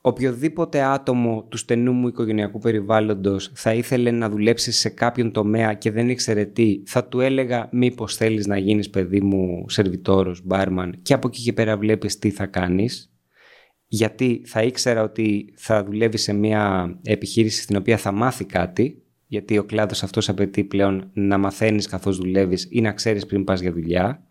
οποιοδήποτε 0.00 0.82
άτομο 0.82 1.46
του 1.48 1.56
στενού 1.56 1.92
μου 1.92 2.08
οικογενειακού 2.08 2.58
περιβάλλοντος 2.58 3.50
θα 3.54 3.74
ήθελε 3.74 4.10
να 4.10 4.28
δουλέψει 4.28 4.72
σε 4.72 4.88
κάποιον 4.88 5.32
τομέα 5.32 5.74
και 5.74 5.90
δεν 5.90 6.08
ήξερε 6.08 6.44
τι, 6.44 6.82
θα 6.86 7.04
του 7.04 7.20
έλεγα 7.20 7.68
μήπως 7.72 8.16
θέλεις 8.16 8.46
να 8.46 8.58
γίνεις 8.58 8.90
παιδί 8.90 9.20
μου 9.20 9.64
σερβιτόρος, 9.68 10.40
μπάρμαν 10.44 10.98
και 11.02 11.14
από 11.14 11.28
εκεί 11.28 11.42
και 11.42 11.52
πέρα 11.52 11.76
βλέπεις 11.76 12.18
τι 12.18 12.30
θα 12.30 12.46
κάνεις 12.46 13.12
γιατί 13.86 14.42
θα 14.46 14.62
ήξερα 14.62 15.02
ότι 15.02 15.52
θα 15.56 15.84
δουλεύει 15.84 16.16
σε 16.16 16.32
μια 16.32 16.94
επιχείρηση 17.02 17.62
στην 17.62 17.76
οποία 17.76 17.96
θα 17.96 18.12
μάθει 18.12 18.44
κάτι 18.44 19.02
γιατί 19.26 19.58
ο 19.58 19.64
κλάδος 19.64 20.02
αυτός 20.02 20.28
απαιτεί 20.28 20.64
πλέον 20.64 21.10
να 21.12 21.38
μαθαίνεις 21.38 21.86
καθώς 21.86 22.16
δουλεύεις 22.16 22.68
ή 22.70 22.80
να 22.80 22.92
ξέρεις 22.92 23.26
πριν 23.26 23.44
πας 23.44 23.60
για 23.60 23.72
δουλειά 23.72 24.26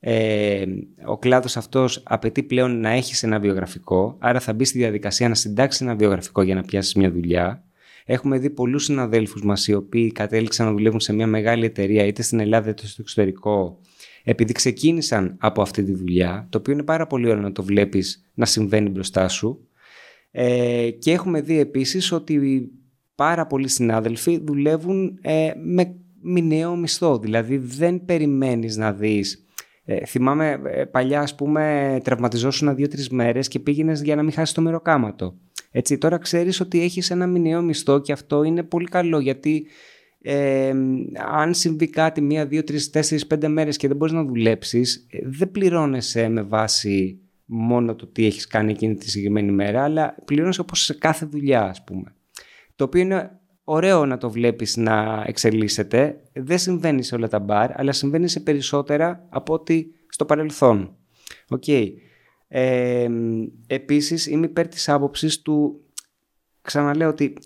ε, 0.00 0.64
ο 1.04 1.18
κλάδος 1.18 1.56
αυτός 1.56 2.02
απαιτεί 2.04 2.42
πλέον 2.42 2.80
να 2.80 2.90
έχεις 2.90 3.22
ένα 3.22 3.38
βιογραφικό, 3.38 4.16
άρα 4.18 4.40
θα 4.40 4.52
μπεις 4.52 4.68
στη 4.68 4.78
διαδικασία 4.78 5.28
να 5.28 5.34
συντάξεις 5.34 5.80
ένα 5.80 5.94
βιογραφικό 5.94 6.42
για 6.42 6.54
να 6.54 6.62
πιάσεις 6.62 6.94
μια 6.94 7.10
δουλειά. 7.10 7.64
Έχουμε 8.04 8.38
δει 8.38 8.50
πολλούς 8.50 8.84
συναδέλφους 8.84 9.42
μας 9.42 9.68
οι 9.68 9.74
οποίοι 9.74 10.12
κατέληξαν 10.12 10.66
να 10.66 10.72
δουλεύουν 10.72 11.00
σε 11.00 11.12
μια 11.12 11.26
μεγάλη 11.26 11.64
εταιρεία 11.64 12.06
είτε 12.06 12.22
στην 12.22 12.40
Ελλάδα 12.40 12.70
είτε 12.70 12.86
στο 12.86 13.02
εξωτερικό 13.02 13.80
επειδή 14.24 14.52
ξεκίνησαν 14.52 15.36
από 15.38 15.62
αυτή 15.62 15.84
τη 15.84 15.92
δουλειά, 15.92 16.46
το 16.50 16.58
οποίο 16.58 16.72
είναι 16.72 16.82
πάρα 16.82 17.06
πολύ 17.06 17.28
ωραίο 17.28 17.42
να 17.42 17.52
το 17.52 17.62
βλέπεις 17.62 18.30
να 18.34 18.44
συμβαίνει 18.44 18.88
μπροστά 18.88 19.28
σου. 19.28 19.68
Ε, 20.30 20.90
και 20.90 21.12
έχουμε 21.12 21.40
δει 21.40 21.58
επίσης 21.58 22.12
ότι 22.12 22.68
πάρα 23.14 23.46
πολλοί 23.46 23.68
συνάδελφοι 23.68 24.40
δουλεύουν 24.44 25.18
ε, 25.22 25.50
με 25.62 25.94
μηνιαίο 26.22 26.76
μισθό. 26.76 27.18
Δηλαδή 27.18 27.56
δεν 27.56 28.04
περιμένεις 28.04 28.76
να 28.76 28.92
δεις 28.92 29.44
ε, 29.90 30.04
θυμάμαι 30.06 30.60
ε, 30.64 30.84
παλιά, 30.84 31.20
ας 31.20 31.34
πούμε, 31.34 31.98
τραυματιζόσουν 32.04 32.74
δύο-τρεις 32.74 33.08
μέρες 33.08 33.48
και 33.48 33.58
πήγαινες 33.58 34.02
για 34.02 34.16
να 34.16 34.22
μην 34.22 34.32
χάσεις 34.32 34.54
το 34.54 34.60
μεροκάματο. 34.60 35.34
Έτσι, 35.70 35.98
τώρα 35.98 36.18
ξέρεις 36.18 36.60
ότι 36.60 36.82
έχεις 36.82 37.10
ένα 37.10 37.26
μηνιαίο 37.26 37.62
μισθό 37.62 38.00
και 38.00 38.12
αυτό 38.12 38.42
είναι 38.42 38.62
πολύ 38.62 38.86
καλό 38.86 39.18
γιατί 39.18 39.66
ε, 40.22 40.72
αν 41.32 41.54
συμβεί 41.54 41.88
κάτι 41.88 42.20
μία, 42.20 42.46
δύο, 42.46 42.64
τρεις, 42.64 42.90
τέσσερις, 42.90 43.26
πέντε 43.26 43.48
μέρες 43.48 43.76
και 43.76 43.88
δεν 43.88 43.96
μπορείς 43.96 44.14
να 44.14 44.24
δουλέψεις, 44.24 45.06
ε, 45.10 45.18
δεν 45.24 45.50
πληρώνεσαι 45.50 46.28
με 46.28 46.42
βάση 46.42 47.20
μόνο 47.44 47.94
το 47.94 48.06
τι 48.06 48.26
έχεις 48.26 48.46
κάνει 48.46 48.70
εκείνη 48.70 48.94
τη 48.94 49.10
συγκεκριμένη 49.10 49.52
μέρα, 49.52 49.84
αλλά 49.84 50.14
πληρώνεσαι 50.24 50.60
όπως 50.60 50.84
σε 50.84 50.94
κάθε 50.94 51.26
δουλειά, 51.26 51.62
ας 51.62 51.84
πούμε. 51.84 52.14
Το 52.76 52.84
οποίο 52.84 53.00
είναι 53.00 53.39
ωραίο 53.70 54.06
να 54.06 54.18
το 54.18 54.30
βλέπεις 54.30 54.76
να 54.76 55.24
εξελίσσεται. 55.26 56.20
Δεν 56.32 56.58
συμβαίνει 56.58 57.02
σε 57.02 57.14
όλα 57.14 57.28
τα 57.28 57.38
μπαρ, 57.38 57.80
αλλά 57.80 57.92
συμβαίνει 57.92 58.28
σε 58.28 58.40
περισσότερα 58.40 59.26
από 59.28 59.54
ό,τι 59.54 59.86
στο 60.08 60.24
παρελθόν. 60.24 60.96
OK. 61.48 61.62
Okay. 61.66 61.88
Ε, 62.48 63.08
επίσης, 63.66 64.26
είμαι 64.26 64.46
υπέρ 64.46 64.68
της 64.68 64.88
άποψης 64.88 65.42
του... 65.42 65.84
Ξαναλέω 66.62 67.08
ότι 67.08 67.36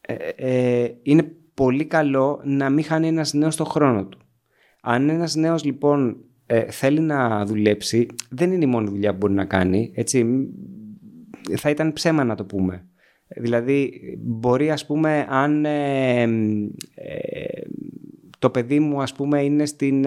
ε, 0.00 0.14
ε, 0.36 0.94
είναι 1.02 1.32
πολύ 1.54 1.84
καλό 1.84 2.40
να 2.44 2.70
μην 2.70 2.84
χάνει 2.84 3.06
ένας 3.06 3.32
νέος 3.32 3.56
το 3.56 3.64
χρόνο 3.64 4.06
του. 4.06 4.18
Αν 4.80 5.08
ένας 5.08 5.34
νέος 5.34 5.64
λοιπόν 5.64 6.16
ε, 6.46 6.70
θέλει 6.70 7.00
να 7.00 7.46
δουλέψει, 7.46 8.06
δεν 8.30 8.52
είναι 8.52 8.64
η 8.64 8.68
μόνη 8.68 8.88
δουλειά 8.88 9.12
που 9.12 9.16
μπορεί 9.16 9.32
να 9.32 9.44
κάνει. 9.44 9.92
Έτσι, 9.94 10.48
θα 11.56 11.70
ήταν 11.70 11.92
ψέμα 11.92 12.24
να 12.24 12.34
το 12.34 12.44
πούμε. 12.44 12.86
Δηλαδή, 13.36 14.00
μπορεί 14.18 14.70
ας 14.70 14.86
πούμε 14.86 15.26
αν 15.28 15.64
ε, 15.64 16.26
το 18.38 18.50
παιδί 18.50 18.80
μου 18.80 19.02
ας 19.02 19.12
πούμε 19.12 19.42
είναι 19.42 19.66
στην, 19.66 20.04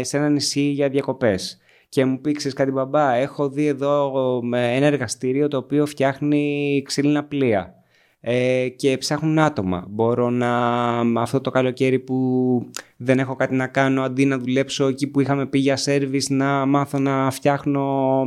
σε 0.00 0.16
ένα 0.16 0.28
νησί 0.28 0.60
για 0.60 0.88
διακοπές 0.88 1.58
και 1.88 2.04
μου 2.04 2.20
πει 2.20 2.32
κάτι 2.32 2.70
μπαμπά, 2.70 3.12
έχω 3.12 3.48
δει 3.48 3.66
εδώ 3.66 4.12
ένα 4.52 4.86
εργαστήριο 4.86 5.48
το 5.48 5.56
οποίο 5.56 5.86
φτιάχνει 5.86 6.82
ξύλινα 6.84 7.24
πλοία 7.24 7.74
ε, 8.20 8.68
και 8.68 8.98
ψάχνουν 8.98 9.38
άτομα. 9.38 9.86
Μπορώ 9.88 10.30
να 10.30 11.20
αυτό 11.20 11.40
το 11.40 11.50
καλοκαίρι 11.50 11.98
που 11.98 12.68
δεν 12.96 13.18
έχω 13.18 13.34
κάτι 13.34 13.54
να 13.54 13.66
κάνω 13.66 14.02
αντί 14.02 14.24
να 14.24 14.38
δουλέψω 14.38 14.86
εκεί 14.86 15.06
που 15.06 15.20
είχαμε 15.20 15.46
πει 15.46 15.58
για 15.58 15.76
σέρβις 15.76 16.30
να 16.30 16.66
μάθω 16.66 16.98
να 16.98 17.30
φτιάχνω 17.30 18.20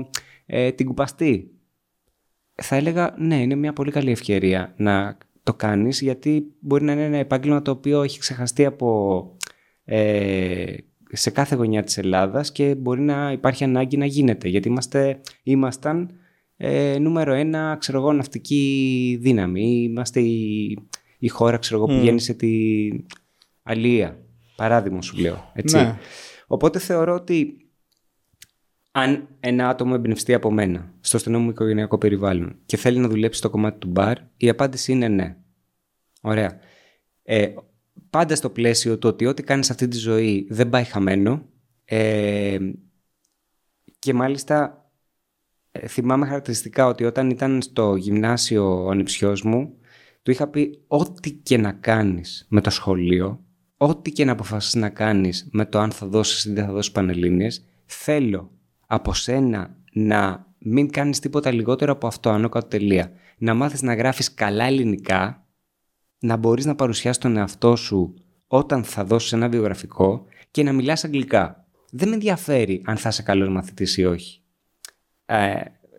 ε, 0.46 0.72
την 0.72 0.86
κουπαστή. 0.86 1.52
Θα 2.62 2.76
έλεγα 2.76 3.16
ναι 3.18 3.42
είναι 3.42 3.56
μια 3.56 3.74
πολύ 3.74 3.92
καλή 3.92 4.12
ευκαιρία 4.12 4.74
να 4.78 5.18
το 5.44 5.54
κάνεις 5.54 6.02
γιατί 6.02 6.44
μπορεί 6.60 6.84
να 6.84 6.92
είναι 6.92 7.04
ένα 7.04 7.18
επάγγελμα 7.18 7.62
το 7.62 7.72
οποίο 7.72 8.02
έχει 8.02 8.20
ξεχαστεί 8.20 8.66
από 8.66 9.22
ε, 9.86 10.76
σε 11.12 11.30
κάθε 11.30 11.56
γωνιά 11.56 11.84
της 11.84 11.98
Ελλάδας 11.98 12.52
και 12.52 12.76
μπορεί 12.76 13.02
να 13.02 13.32
υπάρχει 13.32 13.64
ανάγκη 13.64 13.98
να 13.98 14.06
γίνεται 14.06 14.48
γιατί 14.48 14.68
είμαστε, 14.68 15.20
ήμασταν 15.44 16.12
ε, 16.58 16.98
νούμερο 17.00 17.34
ένα, 17.34 17.76
ξέρω 17.80 17.98
εγώ, 17.98 18.14
ναυτική 18.14 19.18
δύναμη. 19.22 19.84
Είμαστε 19.84 20.20
η, 20.20 20.78
η 21.20 21.28
χώρα, 21.28 21.58
ξέρω 21.58 21.78
εγώ, 21.78 21.86
που 21.86 22.04
γέννησε 22.04 22.34
τη 22.34 22.52
Αλία. 23.64 24.18
Παράδειγμα 24.56 25.02
σου 25.02 25.18
λέω, 25.18 25.52
έτσι. 25.54 25.76
Ναι. 25.76 25.98
Οπότε 26.48 26.80
θεωρώ 26.80 27.14
ότι 27.14 27.67
αν 29.00 29.28
ένα 29.40 29.70
άτομο 29.70 29.92
εμπνευστεί 29.96 30.34
από 30.34 30.52
μένα 30.52 30.94
στο 31.00 31.18
στενό 31.18 31.40
μου 31.40 31.50
οικογενειακό 31.50 31.98
περιβάλλον 31.98 32.56
και 32.66 32.78
θέλει 32.78 33.00
να 33.00 33.08
δουλέψει 33.08 33.40
στο 33.40 33.50
κομμάτι 33.50 33.78
του 33.80 33.88
μπαρ, 33.88 34.18
η 34.38 34.50
απάντηση 34.50 34.92
είναι 34.92 35.08
ναι. 35.08 35.36
Ωραία. 36.22 36.60
Ε, 37.24 37.54
πάντα 38.10 38.36
στο 38.36 38.50
πλαίσιο 38.50 38.98
του 38.98 39.10
ότι 39.10 39.26
ό,τι 39.26 39.44
κάνεις 39.44 39.70
αυτή 39.70 39.88
τη 39.88 39.98
ζωή 39.98 40.48
δεν 40.50 40.70
πάει 40.70 40.84
χαμένο 40.84 41.46
ε, 41.86 42.58
και 44.00 44.14
μάλιστα 44.14 44.90
ε, 45.72 45.88
θυμάμαι 45.88 46.26
χαρακτηριστικά 46.26 46.88
ότι 46.88 47.04
όταν 47.04 47.30
ήταν 47.30 47.62
στο 47.62 47.96
γυμνάσιο 47.96 48.84
ο 48.84 48.90
ανιψιός 48.90 49.44
μου, 49.44 49.74
του 50.24 50.32
είχα 50.32 50.48
πει 50.48 50.84
ό,τι 50.88 51.32
και 51.32 51.58
να 51.58 51.72
κάνεις 51.72 52.46
με 52.50 52.62
το 52.62 52.70
σχολείο, 52.70 53.44
ό,τι 53.78 54.12
και 54.12 54.26
να 54.26 54.32
αποφασίσεις 54.32 54.76
να 54.76 54.90
κάνεις 54.90 55.48
με 55.52 55.66
το 55.66 55.80
αν 55.80 55.92
θα 55.92 56.08
δώσεις 56.08 56.46
ή 56.46 56.54
δεν 56.54 56.66
θα 56.66 56.72
δώσεις 56.72 56.92
πανελλήνιες, 56.92 57.66
θέλω 57.86 58.52
από 58.88 59.14
σένα 59.14 59.76
να 59.92 60.46
μην 60.58 60.92
κάνεις 60.92 61.20
τίποτα 61.20 61.52
λιγότερο 61.52 61.92
από 61.92 62.08
αυτό, 62.08 62.30
άνω 62.30 62.50
κάτω 62.50 62.68
τελεία. 62.68 63.12
Να 63.38 63.54
μάθεις 63.54 63.82
να 63.82 63.94
γράφεις 63.94 64.34
καλά 64.34 64.64
ελληνικά, 64.64 65.46
να 66.20 66.36
μπορείς 66.36 66.66
να 66.66 66.76
παρουσιάσεις 66.76 67.22
τον 67.22 67.38
εαυτό 67.38 67.76
σου 67.76 68.14
όταν 68.48 68.84
θα 68.84 69.04
δώσεις 69.04 69.34
ένα 69.34 69.50
βιογραφικό 69.50 70.26
και 70.52 70.64
να 70.64 70.74
μιλάς 70.74 71.04
αγγλικά. 71.04 71.66
Δεν 71.92 72.08
με 72.08 72.14
ενδιαφέρει 72.14 72.82
αν 72.86 72.98
θα 72.98 73.10
είσαι 73.10 73.24
καλός 73.24 73.50
μαθητής 73.50 73.98
ή 73.98 74.06
όχι. 74.06 74.42
Ε, 75.26 75.56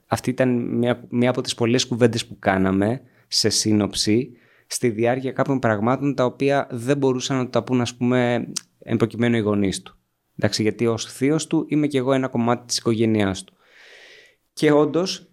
αυτή 0.06 0.30
ήταν 0.30 0.76
μια, 0.76 1.06
μια 1.08 1.30
από 1.30 1.40
τις 1.40 1.54
πολλές 1.54 1.86
κουβέντες 1.86 2.26
που 2.26 2.38
κάναμε 2.38 3.00
σε 3.28 3.48
σύνοψη 3.48 4.32
στη 4.66 4.88
διάρκεια 4.88 5.32
κάποιων 5.32 5.58
πραγμάτων 5.58 6.14
τα 6.14 6.24
οποία 6.24 6.66
δεν 6.70 6.96
μπορούσαν 6.96 7.36
να 7.36 7.48
τα 7.48 7.64
πούν 7.64 7.80
ας 7.80 7.96
πούμε 7.96 8.48
εν 8.78 8.96
προκειμένου 8.96 9.36
οι 9.36 9.40
γονείς 9.40 9.82
του. 9.82 9.97
Εντάξει, 10.38 10.62
γιατί 10.62 10.86
ως 10.86 11.12
θείος 11.12 11.46
του 11.46 11.64
είμαι 11.68 11.86
και 11.86 11.98
εγώ 11.98 12.12
ένα 12.12 12.28
κομμάτι 12.28 12.66
της 12.66 12.78
οικογένειάς 12.78 13.44
του. 13.44 13.52
Και 14.52 14.72
όντως, 14.72 15.30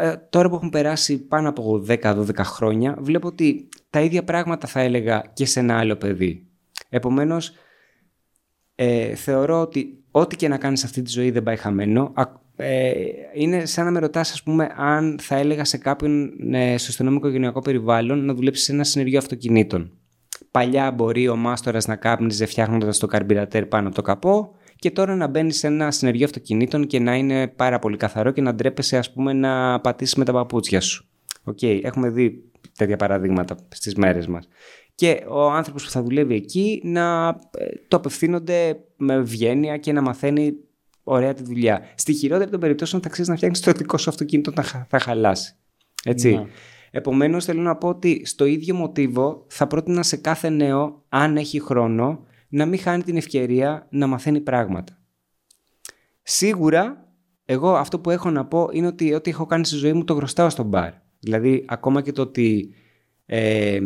ε, 0.00 0.16
τώρα 0.30 0.48
που 0.48 0.54
έχουν 0.54 0.70
περάσει 0.70 1.18
πάνω 1.18 1.48
από 1.48 1.78
10-12 1.78 2.44
χρόνια, 2.44 2.96
βλέπω 3.00 3.26
ότι 3.26 3.68
τα 3.90 4.00
ίδια 4.00 4.24
πράγματα 4.24 4.66
θα 4.66 4.80
έλεγα 4.80 5.30
και 5.32 5.46
σε 5.46 5.60
ένα 5.60 5.78
άλλο 5.78 5.96
παιδί. 5.96 6.46
Επομένως, 6.88 7.52
ε, 8.74 9.14
θεωρώ 9.14 9.60
ότι 9.60 10.04
ό,τι 10.10 10.36
και 10.36 10.48
να 10.48 10.58
κάνεις 10.58 10.84
αυτή 10.84 11.02
τη 11.02 11.10
ζωή 11.10 11.30
δεν 11.30 11.42
πάει 11.42 11.56
χαμένο. 11.56 12.12
Ε, 12.56 12.92
είναι 13.34 13.66
σαν 13.66 13.84
να 13.84 13.90
με 13.90 13.98
ρωτάς, 13.98 14.32
ας 14.32 14.42
πούμε, 14.42 14.72
αν 14.76 15.18
θα 15.20 15.36
έλεγα 15.36 15.64
σε 15.64 15.78
κάποιον 15.78 16.32
ε, 16.54 16.78
στο 16.78 16.92
στενό 16.92 17.13
μου 17.13 17.26
οικογενειακό 17.26 17.60
περιβάλλον 17.60 18.24
να 18.24 18.34
δουλέψεις 18.34 18.64
σε 18.64 18.72
ένα 18.72 18.84
συνεργείο 18.84 19.18
αυτοκινήτων. 19.18 19.97
Παλιά 20.58 20.90
μπορεί 20.90 21.28
ο 21.28 21.36
μάστορας 21.36 21.86
να 21.86 21.96
κάπνιζε 21.96 22.46
φτιάχνοντας 22.46 22.98
το 22.98 23.06
καρμπυρατέρ 23.06 23.66
πάνω 23.66 23.86
από 23.86 23.96
το 23.96 24.02
καπό 24.02 24.54
και 24.76 24.90
τώρα 24.90 25.16
να 25.16 25.26
μπαίνει 25.26 25.52
σε 25.52 25.66
ένα 25.66 25.90
συνεργείο 25.90 26.24
αυτοκινήτων 26.24 26.86
και 26.86 26.98
να 26.98 27.14
είναι 27.14 27.48
πάρα 27.48 27.78
πολύ 27.78 27.96
καθαρό 27.96 28.30
και 28.30 28.40
να 28.40 28.54
ντρέπεσαι, 28.54 28.96
ας 28.96 29.12
πούμε, 29.12 29.32
να 29.32 29.80
πατήσεις 29.80 30.14
με 30.14 30.24
τα 30.24 30.32
παπούτσια 30.32 30.80
σου. 30.80 31.08
OK, 31.44 31.58
okay, 31.60 31.80
έχουμε 31.82 32.10
δει 32.10 32.44
τέτοια 32.76 32.96
παραδείγματα 32.96 33.56
στις 33.68 33.94
μέρες 33.94 34.26
μας. 34.26 34.48
Και 34.94 35.24
ο 35.28 35.50
άνθρωπος 35.50 35.84
που 35.84 35.90
θα 35.90 36.02
δουλεύει 36.02 36.34
εκεί 36.34 36.80
να 36.84 37.28
ε, 37.58 37.64
το 37.88 37.96
απευθύνονται 37.96 38.80
με 38.96 39.14
ευγένεια 39.14 39.76
και 39.76 39.92
να 39.92 40.02
μαθαίνει 40.02 40.52
ωραία 41.02 41.34
τη 41.34 41.42
δουλειά. 41.42 41.80
Στη 41.94 42.12
χειρότερη 42.12 42.50
των 42.50 42.60
περιπτώσεων 42.60 43.02
θα 43.02 43.08
ξέρεις 43.08 43.28
να 43.28 43.36
φτιάχνεις 43.36 43.60
το 43.60 43.72
δικό 43.72 43.98
σου 43.98 44.10
αυτοκίνητο 44.10 44.52
να 44.56 44.62
θα 44.88 44.98
χαλάσει. 44.98 45.54
Έτσι. 46.04 46.34
Ναι. 46.34 46.46
Επομένως 46.98 47.44
θέλω 47.44 47.62
να 47.62 47.76
πω 47.76 47.88
ότι 47.88 48.22
στο 48.24 48.44
ίδιο 48.44 48.74
μοτίβο 48.74 49.44
θα 49.48 49.66
πρότεινα 49.66 50.02
σε 50.02 50.16
κάθε 50.16 50.48
νέο, 50.48 51.04
αν 51.08 51.36
έχει 51.36 51.60
χρόνο, 51.60 52.26
να 52.48 52.66
μην 52.66 52.78
χάνει 52.78 53.02
την 53.02 53.16
ευκαιρία 53.16 53.86
να 53.90 54.06
μαθαίνει 54.06 54.40
πράγματα. 54.40 54.98
Σίγουρα, 56.22 57.12
εγώ 57.44 57.74
αυτό 57.74 58.00
που 58.00 58.10
έχω 58.10 58.30
να 58.30 58.46
πω 58.46 58.68
είναι 58.72 58.86
ότι 58.86 59.14
ό,τι 59.14 59.30
έχω 59.30 59.46
κάνει 59.46 59.64
στη 59.64 59.76
ζωή 59.76 59.92
μου 59.92 60.04
το 60.04 60.14
χρωστάω 60.14 60.50
στο 60.50 60.62
μπαρ. 60.62 60.92
Δηλαδή, 61.18 61.64
ακόμα 61.68 62.02
και 62.02 62.12
το 62.12 62.22
ότι 62.22 62.74
ε, 63.26 63.80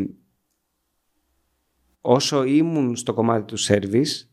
όσο 2.01 2.45
ήμουν 2.45 2.97
στο 2.97 3.15
κομμάτι 3.15 3.45
του 3.45 3.61
service, 3.61 4.27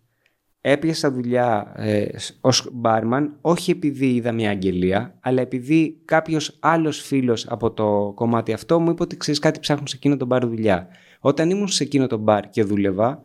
έπιασα 0.62 1.12
δουλειά 1.12 1.74
ε, 1.76 2.06
ως 2.42 2.70
μπάρμαν 2.72 3.38
όχι 3.42 3.72
επειδή 3.72 4.14
είδα 4.14 4.32
μια 4.32 4.50
αγγελία 4.50 5.18
αλλά 5.20 5.42
επειδή 5.42 6.02
κάποιος 6.06 6.58
άλλος 6.60 7.02
φίλος 7.02 7.48
από 7.48 7.72
το 7.72 8.12
κομμάτι 8.16 8.54
αυτό 8.54 8.80
μου 8.80 8.90
είπε 8.90 9.04
ότι 9.04 9.18
ξέρεις 9.18 9.40
κάτι 9.40 9.60
ψάχνουν 9.60 9.88
σε 9.88 9.96
εκείνο 9.96 10.18
το 10.18 10.26
μπαρ 10.26 10.48
δουλειά. 10.48 10.88
Όταν 11.20 11.50
ήμουν 11.50 11.68
σε 11.68 11.84
εκείνο 11.84 12.08
το 12.08 12.18
μπαρ 12.18 12.50
και 12.50 12.64
δούλευα 12.64 13.24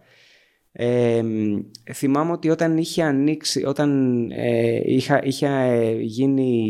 ε, 0.77 1.23
θυμάμαι 1.93 2.33
ότι 2.33 2.51
όταν 2.51 2.77
είχε 2.77 3.03
ανοίξει, 3.03 3.65
όταν 3.65 4.31
ε, 4.31 4.81
είχα, 4.85 5.25
είχε 5.25 5.49
γίνει 6.01 6.69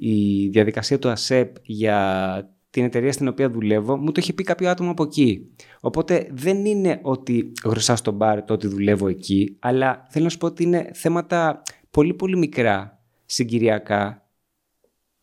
η 0.00 0.48
διαδικασία 0.48 0.98
του 0.98 1.08
ΑΣΕΠ 1.08 1.56
για 1.62 2.50
την 2.72 2.84
εταιρεία 2.84 3.12
στην 3.12 3.28
οποία 3.28 3.50
δουλεύω, 3.50 3.96
μου 3.96 4.12
το 4.12 4.20
είχε 4.22 4.32
πει 4.32 4.42
κάποιο 4.42 4.70
άτομο 4.70 4.90
από 4.90 5.02
εκεί. 5.02 5.50
Οπότε 5.80 6.28
δεν 6.30 6.64
είναι 6.64 6.98
ότι 7.02 7.52
γνωστά 7.64 7.96
στο 7.96 8.12
μπαρ 8.12 8.44
το 8.44 8.52
ότι 8.52 8.66
δουλεύω 8.66 9.08
εκεί, 9.08 9.56
αλλά 9.60 10.06
θέλω 10.10 10.24
να 10.24 10.30
σου 10.30 10.38
πω 10.38 10.46
ότι 10.46 10.62
είναι 10.62 10.90
θέματα 10.94 11.62
πολύ 11.90 12.14
πολύ 12.14 12.36
μικρά 12.36 13.02
συγκυριακά 13.24 14.28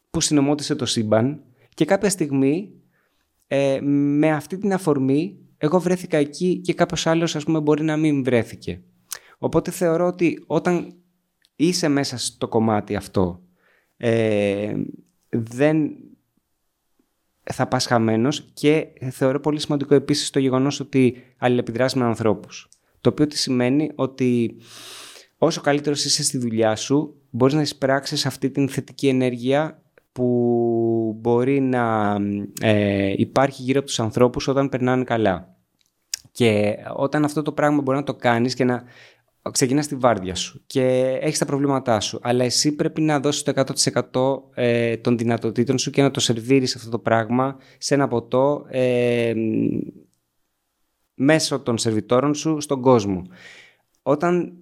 που 0.09 0.21
συνομώτησε 0.21 0.75
το 0.75 0.85
σύμπαν 0.85 1.43
και 1.73 1.85
κάποια 1.85 2.09
στιγμή 2.09 2.73
ε, 3.47 3.79
με 3.81 4.31
αυτή 4.31 4.57
την 4.57 4.73
αφορμή 4.73 5.37
εγώ 5.57 5.79
βρέθηκα 5.79 6.17
εκεί 6.17 6.59
και 6.59 6.73
κάποιος 6.73 7.07
άλλος 7.07 7.35
ας 7.35 7.43
πούμε 7.43 7.59
μπορεί 7.59 7.83
να 7.83 7.97
μην 7.97 8.23
βρέθηκε. 8.23 8.81
Οπότε 9.37 9.71
θεωρώ 9.71 10.07
ότι 10.07 10.43
όταν 10.47 10.93
είσαι 11.55 11.87
μέσα 11.87 12.17
στο 12.17 12.47
κομμάτι 12.47 12.95
αυτό 12.95 13.41
ε, 13.97 14.73
δεν 15.29 15.89
θα 17.53 17.67
πας 17.67 17.85
χαμένος 17.85 18.49
και 18.53 18.87
θεωρώ 19.11 19.39
πολύ 19.39 19.59
σημαντικό 19.59 19.95
επίσης 19.95 20.29
το 20.29 20.39
γεγονός 20.39 20.79
ότι 20.79 21.23
αλληλεπιδράς 21.37 21.93
με 21.93 22.05
ανθρώπους. 22.05 22.69
Το 23.01 23.09
οποίο 23.09 23.27
τι 23.27 23.37
σημαίνει 23.37 23.91
ότι 23.95 24.55
όσο 25.37 25.61
καλύτερος 25.61 26.05
είσαι 26.05 26.23
στη 26.23 26.37
δουλειά 26.37 26.75
σου 26.75 27.15
μπορείς 27.29 27.53
να 27.53 27.61
εισπράξεις 27.61 28.25
αυτή 28.25 28.49
την 28.49 28.69
θετική 28.69 29.07
ενέργεια 29.07 29.81
που 30.11 31.17
μπορεί 31.19 31.61
να 31.61 32.15
ε, 32.61 33.13
υπάρχει 33.17 33.61
γύρω 33.61 33.79
από 33.79 33.87
τους 33.87 33.99
ανθρώπους 33.99 34.47
όταν 34.47 34.69
περνάνε 34.69 35.03
καλά. 35.03 35.57
Και 36.31 36.75
όταν 36.95 37.23
αυτό 37.23 37.41
το 37.41 37.51
πράγμα 37.51 37.81
μπορεί 37.81 37.97
να 37.97 38.03
το 38.03 38.15
κάνεις 38.15 38.53
και 38.53 38.63
να 38.63 38.83
ξεκινάς 39.51 39.87
τη 39.87 39.95
βάρδια 39.95 40.35
σου 40.35 40.63
και 40.65 41.17
έχεις 41.21 41.39
τα 41.39 41.45
προβλήματά 41.45 41.99
σου, 41.99 42.19
αλλά 42.21 42.43
εσύ 42.43 42.75
πρέπει 42.75 43.01
να 43.01 43.19
δώσεις 43.19 43.43
το 43.43 43.53
100% 44.53 44.61
ε, 44.63 44.97
των 44.97 45.17
δυνατοτήτων 45.17 45.77
σου 45.77 45.91
και 45.91 46.01
να 46.01 46.11
το 46.11 46.19
σερβίρεις 46.19 46.75
αυτό 46.75 46.89
το 46.89 46.99
πράγμα 46.99 47.57
σε 47.77 47.93
ένα 47.93 48.07
ποτό 48.07 48.65
ε, 48.69 49.33
μέσω 51.13 51.59
των 51.59 51.77
σερβιτόρων 51.77 52.33
σου 52.35 52.59
στον 52.59 52.81
κόσμο. 52.81 53.21
Όταν 54.01 54.53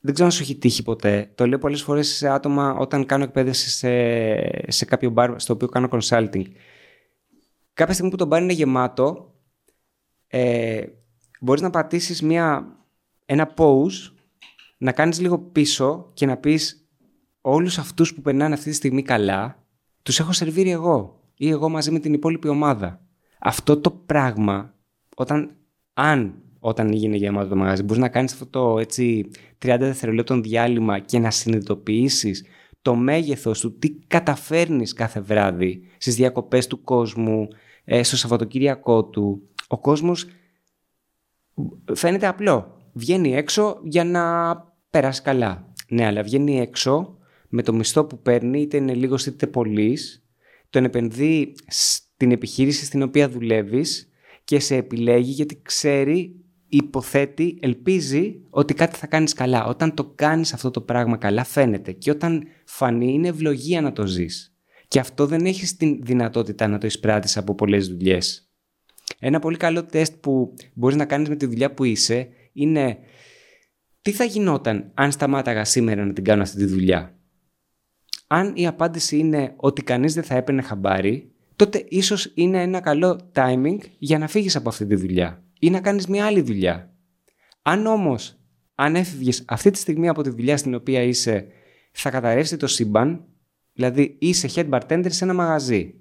δεν 0.00 0.14
ξέρω 0.14 0.28
αν 0.28 0.34
σου 0.34 0.42
έχει 0.42 0.56
τύχει 0.56 0.82
ποτέ. 0.82 1.30
Το 1.34 1.46
λέω 1.46 1.58
πολλές 1.58 1.82
φορές 1.82 2.08
σε 2.08 2.28
άτομα 2.28 2.74
όταν 2.74 3.06
κάνω 3.06 3.24
εκπαίδευση 3.24 3.70
σε, 3.70 3.90
σε 4.72 4.84
κάποιο 4.84 5.10
μπαρ 5.10 5.40
στο 5.40 5.52
οποίο 5.52 5.68
κάνω 5.68 5.88
consulting. 5.90 6.44
Κάποια 7.72 7.92
στιγμή 7.92 8.10
που 8.10 8.16
το 8.16 8.26
μπαρ 8.26 8.42
είναι 8.42 8.52
γεμάτο, 8.52 9.34
ε, 10.26 10.82
μπορείς 11.40 11.62
να 11.62 11.70
πατήσεις 11.70 12.22
μια, 12.22 12.75
ένα 13.26 13.54
pause, 13.56 14.12
να 14.78 14.92
κάνεις 14.92 15.20
λίγο 15.20 15.38
πίσω 15.38 16.10
και 16.14 16.26
να 16.26 16.36
πεις 16.36 16.88
όλους 17.40 17.78
αυτούς 17.78 18.14
που 18.14 18.20
περνάνε 18.20 18.54
αυτή 18.54 18.70
τη 18.70 18.76
στιγμή 18.76 19.02
καλά, 19.02 19.64
τους 20.02 20.18
έχω 20.18 20.32
σερβίρει 20.32 20.70
εγώ 20.70 21.20
ή 21.36 21.48
εγώ 21.48 21.68
μαζί 21.68 21.90
με 21.90 21.98
την 21.98 22.12
υπόλοιπη 22.12 22.48
ομάδα. 22.48 23.00
Αυτό 23.38 23.76
το 23.76 23.90
πράγμα, 23.90 24.74
όταν, 25.16 25.56
αν 25.94 26.34
όταν 26.58 26.92
γίνει 26.92 27.16
γεμάτο 27.16 27.48
το 27.48 27.56
μαγαζί, 27.56 27.82
μπορείς 27.82 28.02
να 28.02 28.08
κάνεις 28.08 28.32
αυτό 28.32 28.46
το 28.46 28.78
έτσι 28.78 29.30
30 29.62 29.76
δευτερολέπτων 29.78 30.42
διάλειμμα 30.42 30.98
και 30.98 31.18
να 31.18 31.30
συνειδητοποιήσεις 31.30 32.44
το 32.82 32.94
μέγεθος 32.94 33.60
του 33.60 33.78
τι 33.78 33.90
καταφέρνεις 34.06 34.92
κάθε 34.92 35.20
βράδυ 35.20 35.82
στις 35.98 36.14
διακοπές 36.14 36.66
του 36.66 36.82
κόσμου, 36.82 37.48
ε, 37.84 38.02
στο 38.02 38.16
Σαββατοκύριακό 38.16 39.04
του. 39.04 39.48
Ο 39.66 39.78
κόσμος 39.78 40.26
φαίνεται 41.94 42.26
απλό. 42.26 42.75
Βγαίνει 42.98 43.34
έξω 43.34 43.80
για 43.82 44.04
να 44.04 44.54
περάσει 44.90 45.22
καλά. 45.22 45.72
Ναι, 45.88 46.06
αλλά 46.06 46.22
βγαίνει 46.22 46.60
έξω 46.60 47.18
με 47.48 47.62
το 47.62 47.72
μισθό 47.72 48.04
που 48.04 48.22
παίρνει, 48.22 48.60
είτε 48.60 48.76
είναι 48.76 48.94
λίγος 48.94 49.26
είτε 49.26 49.46
πολύ, 49.46 49.98
τον 50.70 50.84
επενδύει 50.84 51.54
στην 51.66 52.30
επιχείρηση 52.30 52.84
στην 52.84 53.02
οποία 53.02 53.28
δουλεύεις 53.28 54.10
και 54.44 54.60
σε 54.60 54.76
επιλέγει 54.76 55.30
γιατί 55.30 55.60
ξέρει 55.62 56.34
υποθέτει, 56.68 57.58
ελπίζει 57.60 58.40
ότι 58.50 58.74
κάτι 58.74 58.96
θα 58.96 59.06
κάνεις 59.06 59.32
καλά. 59.32 59.66
Όταν 59.66 59.94
το 59.94 60.12
κάνεις 60.14 60.52
αυτό 60.52 60.70
το 60.70 60.80
πράγμα 60.80 61.16
καλά 61.16 61.44
φαίνεται 61.44 61.92
και 61.92 62.10
όταν 62.10 62.44
φανεί 62.64 63.12
είναι 63.12 63.28
ευλογία 63.28 63.80
να 63.80 63.92
το 63.92 64.06
ζεις. 64.06 64.56
Και 64.88 64.98
αυτό 64.98 65.26
δεν 65.26 65.46
έχεις 65.46 65.76
την 65.76 65.98
δυνατότητα 66.02 66.66
να 66.66 66.78
το 66.78 66.86
εισπράττεις 66.86 67.36
από 67.36 67.54
πολλές 67.54 67.88
δουλειές. 67.88 68.50
Ένα 69.18 69.38
πολύ 69.38 69.56
καλό 69.56 69.84
τεστ 69.84 70.14
που 70.20 70.54
μπορείς 70.74 70.96
να 70.96 71.04
κάνεις 71.04 71.28
με 71.28 71.36
τη 71.36 71.46
δουλειά 71.46 71.74
που 71.74 71.84
είσαι 71.84 72.28
είναι 72.56 72.98
τι 74.02 74.12
θα 74.12 74.24
γινόταν 74.24 74.90
αν 74.94 75.12
σταμάταγα 75.12 75.64
σήμερα 75.64 76.04
να 76.04 76.12
την 76.12 76.24
κάνω 76.24 76.42
αυτή 76.42 76.56
τη 76.56 76.64
δουλειά; 76.64 77.18
Αν 78.26 78.52
η 78.54 78.66
απάντηση 78.66 79.18
είναι 79.18 79.52
ότι 79.56 79.82
κανείς 79.82 80.14
δεν 80.14 80.22
θα 80.22 80.34
έπαιρνε 80.34 80.62
χαμπάρι, 80.62 81.32
τότε 81.56 81.84
ίσως 81.88 82.32
είναι 82.34 82.62
ένα 82.62 82.80
καλό 82.80 83.30
timing 83.34 83.78
για 83.98 84.18
να 84.18 84.28
φύγεις 84.28 84.56
από 84.56 84.68
αυτή 84.68 84.86
τη 84.86 84.94
δουλειά 84.94 85.44
ή 85.58 85.70
να 85.70 85.80
κάνεις 85.80 86.06
μια 86.06 86.26
άλλη 86.26 86.40
δουλειά. 86.40 86.94
Αν 87.62 87.86
όμως, 87.86 88.38
αν 88.74 88.96
έφυγες 88.96 89.44
αυτή 89.46 89.70
τη 89.70 89.78
στιγμή 89.78 90.08
από 90.08 90.22
τη 90.22 90.30
δουλειά 90.30 90.56
στην 90.56 90.74
οποία 90.74 91.02
είσαι, 91.02 91.46
θα 91.92 92.10
καταρρεύσει 92.10 92.56
το 92.56 92.66
σύμπαν, 92.66 93.24
δηλαδή 93.72 94.16
είσαι 94.18 94.48
head 94.54 94.68
bartender 94.68 95.06
σε 95.08 95.24
ένα 95.24 95.34
μαγαζί. 95.34 95.94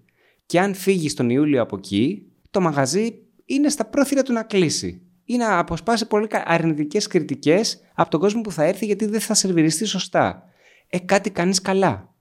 Και 0.46 0.60
αν 0.60 0.74
φύγεις 0.74 1.14
τον 1.14 1.30
Ιούλιο 1.30 1.62
από 1.62 1.78
εκεί, 1.78 2.32
το 2.50 2.62
μαγαζί 2.62 3.14
είναι 3.46 3.70
στα 3.70 3.86
πρόθυρα 3.86 4.24
του 4.24 4.34
να 4.34 4.44
κλείσει 4.44 5.05
ή 5.26 5.38
να 5.38 5.60
αποσπάσει 5.60 6.08
πολύ 6.08 6.28
αρνητικές 6.46 7.08
κριτικές 7.08 7.80
από 7.94 8.10
τον 8.10 8.20
κόσμο 8.20 8.42
που 8.42 8.52
θα 8.52 8.64
έρθει 8.64 8.86
γιατί 8.86 9.06
δεν 9.06 9.20
θα 9.20 9.34
σερβιριστεί 9.34 9.86
σωστά. 9.86 10.44
Ε, 10.88 11.00
κάτι 11.00 11.30
κάνεις 11.30 11.62
καλά. 11.62 12.14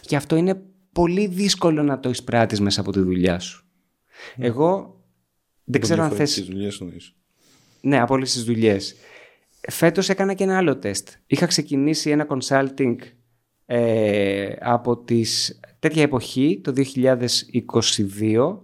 Και 0.00 0.16
αυτό 0.16 0.36
είναι 0.36 0.62
πολύ 0.92 1.26
δύσκολο 1.26 1.82
να 1.82 2.00
το 2.00 2.08
εισπράττεις 2.08 2.60
μέσα 2.60 2.80
από 2.80 2.92
τη 2.92 3.00
δουλειά 3.00 3.38
σου. 3.38 3.66
Ναι. 4.36 4.46
Εγώ 4.46 5.00
δεν 5.64 5.80
ξέρω 5.80 6.02
αν 6.02 6.10
θες... 6.10 6.44
δουλειές 6.44 6.82
Ναι, 7.80 8.00
από 8.00 8.14
όλες 8.14 8.32
τις 8.32 8.44
δουλειές. 8.44 8.94
Φέτος 9.68 10.08
έκανα 10.08 10.34
και 10.34 10.44
ένα 10.44 10.56
άλλο 10.56 10.76
τεστ. 10.78 11.08
Είχα 11.26 11.46
ξεκινήσει 11.46 12.10
ένα 12.10 12.26
consulting 12.28 12.96
ε, 13.66 14.52
από 14.60 14.98
τις 14.98 15.60
τέτοια 15.78 16.02
εποχή, 16.02 16.60
το 16.64 16.72
2022 16.76 18.58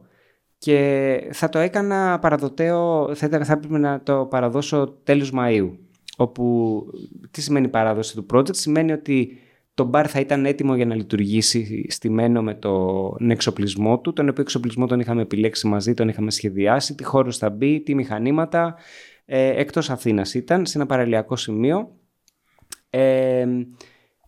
και 0.62 1.28
θα 1.32 1.48
το 1.48 1.58
έκανα 1.58 2.18
παραδοτέο, 2.18 3.14
θα, 3.14 3.28
θα 3.44 3.52
έπρεπε 3.52 3.78
να 3.78 4.02
το 4.02 4.26
παραδώσω 4.26 4.98
τέλος 5.02 5.32
Μαΐου. 5.34 5.70
Όπου, 6.16 6.84
τι 7.30 7.42
σημαίνει 7.42 7.68
παράδοση 7.68 8.14
του 8.16 8.26
project, 8.32 8.54
σημαίνει 8.54 8.92
ότι 8.92 9.38
το 9.74 9.84
μπαρ 9.84 10.10
θα 10.10 10.20
ήταν 10.20 10.46
έτοιμο 10.46 10.76
για 10.76 10.86
να 10.86 10.94
λειτουργήσει 10.94 11.86
στημένο 11.88 12.42
με 12.42 12.54
τον 12.54 13.30
εξοπλισμό 13.30 13.98
του, 13.98 14.12
τον 14.12 14.28
οποίο 14.28 14.42
εξοπλισμό 14.42 14.86
τον 14.86 15.00
είχαμε 15.00 15.22
επιλέξει 15.22 15.66
μαζί, 15.66 15.94
τον 15.94 16.08
είχαμε 16.08 16.30
σχεδιάσει, 16.30 16.94
τι 16.94 17.04
χώρους 17.04 17.36
θα 17.36 17.50
μπει, 17.50 17.80
τι 17.80 17.94
μηχανήματα, 17.94 18.74
ε, 19.24 19.60
εκτός 19.60 19.90
Αθήνας 19.90 20.34
ήταν, 20.34 20.66
σε 20.66 20.78
ένα 20.78 20.86
παραλιακό 20.86 21.36
σημείο. 21.36 21.96
Ε, 22.90 23.46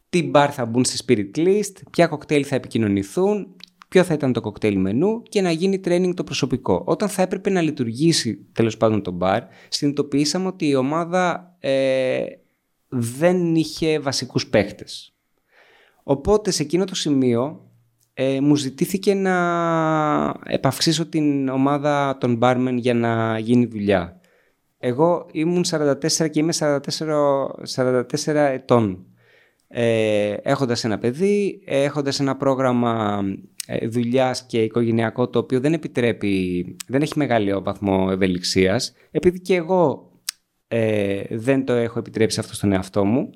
τι 0.09 0.23
μπαρ 0.23 0.55
θα 0.55 0.67
μπουν 0.67 0.85
στη 0.85 1.05
Spirit 1.07 1.39
List, 1.39 1.83
ποια 1.91 2.07
κοκτέιλ 2.07 2.45
θα 2.49 2.55
επικοινωνηθούν, 2.55 3.57
ποιο 3.95 4.05
θα 4.05 4.15
ήταν 4.15 4.33
το 4.33 4.41
κοκτέιλ 4.41 4.79
μενού 4.79 5.23
και 5.23 5.41
να 5.41 5.51
γίνει 5.51 5.81
training 5.85 6.13
το 6.15 6.25
προσωπικό. 6.25 6.83
Όταν 6.87 7.09
θα 7.09 7.23
έπρεπε 7.23 7.51
να 7.51 7.61
λειτουργήσει 7.61 8.47
τέλος 8.53 8.77
πάντων 8.77 9.03
το 9.03 9.11
μπαρ, 9.11 9.43
συνειδητοποιήσαμε 9.69 10.47
ότι 10.47 10.69
η 10.69 10.75
ομάδα 10.75 11.57
ε, 11.59 12.25
δεν 12.89 13.55
είχε 13.55 13.99
βασικούς 13.99 14.47
παίχτες. 14.47 15.15
Οπότε 16.03 16.51
σε 16.51 16.63
εκείνο 16.63 16.85
το 16.85 16.95
σημείο 16.95 17.71
ε, 18.15 18.41
μου 18.41 18.57
ζητήθηκε 18.57 19.15
να 19.15 19.37
επαυξήσω 20.45 21.07
την 21.07 21.49
ομάδα 21.49 22.19
των 22.21 22.39
barmen 22.43 22.75
για 22.77 22.95
να 22.95 23.39
γίνει 23.39 23.67
δουλειά. 23.67 24.21
Εγώ 24.79 25.27
ήμουν 25.33 25.65
44 25.71 26.31
και 26.31 26.41
είμαι 26.41 26.53
44, 26.59 26.79
44 27.75 28.03
ετών. 28.35 29.07
Ε, 29.77 30.37
έχοντας 30.43 30.85
ένα 30.85 30.99
παιδί, 30.99 31.63
έχοντας 31.65 32.21
ένα 32.21 32.37
πρόγραμμα 32.37 33.23
ε, 33.67 33.89
δουλειάς 33.89 34.47
και 34.47 34.63
οικογενειακό 34.63 35.29
το 35.29 35.39
οποίο 35.39 35.61
δεν 35.61 35.73
επιτρέπει, 35.73 36.77
δεν 36.87 37.03
έχει 37.03 37.13
μεγάλο 37.17 37.63
βαθμό 37.63 38.09
ευελιξίας, 38.11 38.95
επειδή 39.11 39.41
και 39.41 39.55
εγώ 39.55 40.11
ε, 40.69 41.23
δεν 41.31 41.65
το 41.65 41.73
έχω 41.73 41.99
επιτρέψει 41.99 42.41
αυτό 42.41 42.55
στον 42.55 42.73
εαυτό 42.73 43.05
μου 43.05 43.31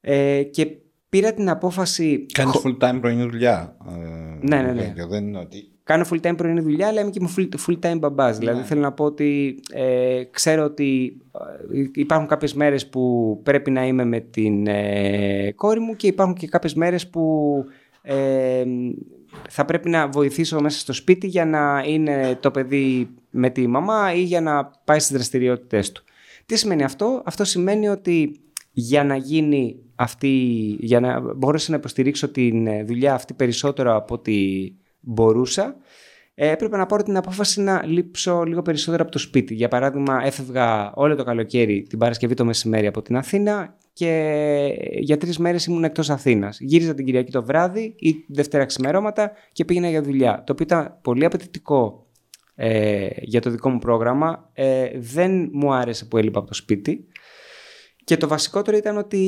ε, 0.00 0.42
και 0.42 0.66
πήρα 1.08 1.32
την 1.34 1.48
απόφαση. 1.48 2.26
Κάνεις 2.32 2.60
full 2.64 2.78
time 2.78 2.98
πρωινή 3.00 3.22
δουλειά. 3.22 3.76
Ναι, 4.40 4.62
ναι, 4.62 4.72
ναι. 4.72 4.94
Δεν 5.08 5.26
είναι 5.26 5.38
ότι... 5.38 5.77
Κάνω 5.88 6.04
full 6.10 6.20
time 6.20 6.36
πρωινή 6.36 6.60
δουλειά, 6.60 6.88
αλλά 6.88 7.00
είμαι 7.00 7.10
και 7.10 7.20
full 7.66 7.78
time 7.82 7.98
μπαμπάς. 7.98 8.32
Ναι. 8.32 8.38
Δηλαδή 8.38 8.62
θέλω 8.62 8.80
να 8.80 8.92
πω 8.92 9.04
ότι 9.04 9.60
ε, 9.72 10.22
ξέρω 10.30 10.64
ότι 10.64 11.16
ε, 11.72 11.82
υπάρχουν 11.94 12.28
κάποιες 12.28 12.54
μέρες 12.54 12.88
που 12.88 13.40
πρέπει 13.42 13.70
να 13.70 13.86
είμαι 13.86 14.04
με 14.04 14.20
την 14.20 14.66
ε, 14.66 15.52
κόρη 15.56 15.80
μου 15.80 15.96
και 15.96 16.06
υπάρχουν 16.06 16.34
και 16.34 16.46
κάποιες 16.46 16.74
μέρες 16.74 17.08
που 17.08 17.64
ε, 18.02 18.64
θα 19.48 19.64
πρέπει 19.64 19.88
να 19.88 20.08
βοηθήσω 20.08 20.60
μέσα 20.60 20.78
στο 20.78 20.92
σπίτι 20.92 21.26
για 21.26 21.44
να 21.44 21.82
είναι 21.86 22.38
το 22.40 22.50
παιδί 22.50 23.08
με 23.30 23.50
τη 23.50 23.66
μαμά 23.66 24.14
ή 24.14 24.22
για 24.22 24.40
να 24.40 24.70
πάει 24.84 24.98
στις 24.98 25.12
δραστηριότητες 25.12 25.92
του. 25.92 26.02
Τι 26.46 26.56
σημαίνει 26.56 26.84
αυτό; 26.84 27.22
Αυτό 27.24 27.44
σημαίνει 27.44 27.88
ότι 27.88 28.40
για 28.72 29.04
να 29.04 29.16
γίνει 29.16 29.76
αυτή, 29.94 30.28
για 30.80 31.00
να 31.00 31.34
μπορέσω 31.34 31.72
να 31.72 31.78
υποστηρίξω 31.78 32.28
τη 32.28 32.62
ε, 32.66 32.84
δουλειά 32.84 33.14
αυτή 33.14 33.34
περισσότερο 33.34 33.96
από 33.96 34.14
ό,τι 34.14 34.32
μπορούσα, 35.08 35.76
ε, 36.34 36.50
έπρεπε 36.50 36.76
να 36.76 36.86
πάρω 36.86 37.02
την 37.02 37.16
απόφαση 37.16 37.60
να 37.60 37.82
λείψω 37.86 38.42
λίγο 38.42 38.62
περισσότερο 38.62 39.02
από 39.02 39.12
το 39.12 39.18
σπίτι. 39.18 39.54
Για 39.54 39.68
παράδειγμα, 39.68 40.20
έφευγα 40.24 40.92
όλο 40.94 41.14
το 41.14 41.24
καλοκαίρι 41.24 41.82
την 41.82 41.98
Παρασκευή 41.98 42.34
το 42.34 42.44
μεσημέρι 42.44 42.86
από 42.86 43.02
την 43.02 43.16
Αθήνα 43.16 43.76
και 43.92 44.74
για 44.98 45.16
τρεις 45.16 45.38
μέρες 45.38 45.66
ήμουν 45.66 45.84
εκτός 45.84 46.10
Αθήνας. 46.10 46.60
Γύριζα 46.60 46.94
την 46.94 47.04
Κυριακή 47.04 47.30
το 47.30 47.42
βράδυ 47.42 47.94
ή 47.98 48.14
Δευτέρα 48.28 48.64
ξημερώματα 48.64 49.32
και 49.52 49.64
πήγαινα 49.64 49.88
για 49.88 50.02
δουλειά. 50.02 50.42
Το 50.46 50.52
οποίο 50.52 50.64
ήταν 50.64 50.98
πολύ 51.02 51.24
απαιτητικό 51.24 52.06
ε, 52.54 53.08
για 53.20 53.40
το 53.40 53.50
δικό 53.50 53.70
μου 53.70 53.78
πρόγραμμα. 53.78 54.50
Ε, 54.52 54.88
δεν 54.94 55.48
μου 55.52 55.74
άρεσε 55.74 56.04
που 56.04 56.16
έλειπα 56.16 56.38
από 56.38 56.48
το 56.48 56.54
σπίτι. 56.54 57.07
Και 58.08 58.16
το 58.16 58.28
βασικότερο 58.28 58.76
ήταν 58.76 58.96
ότι 58.96 59.18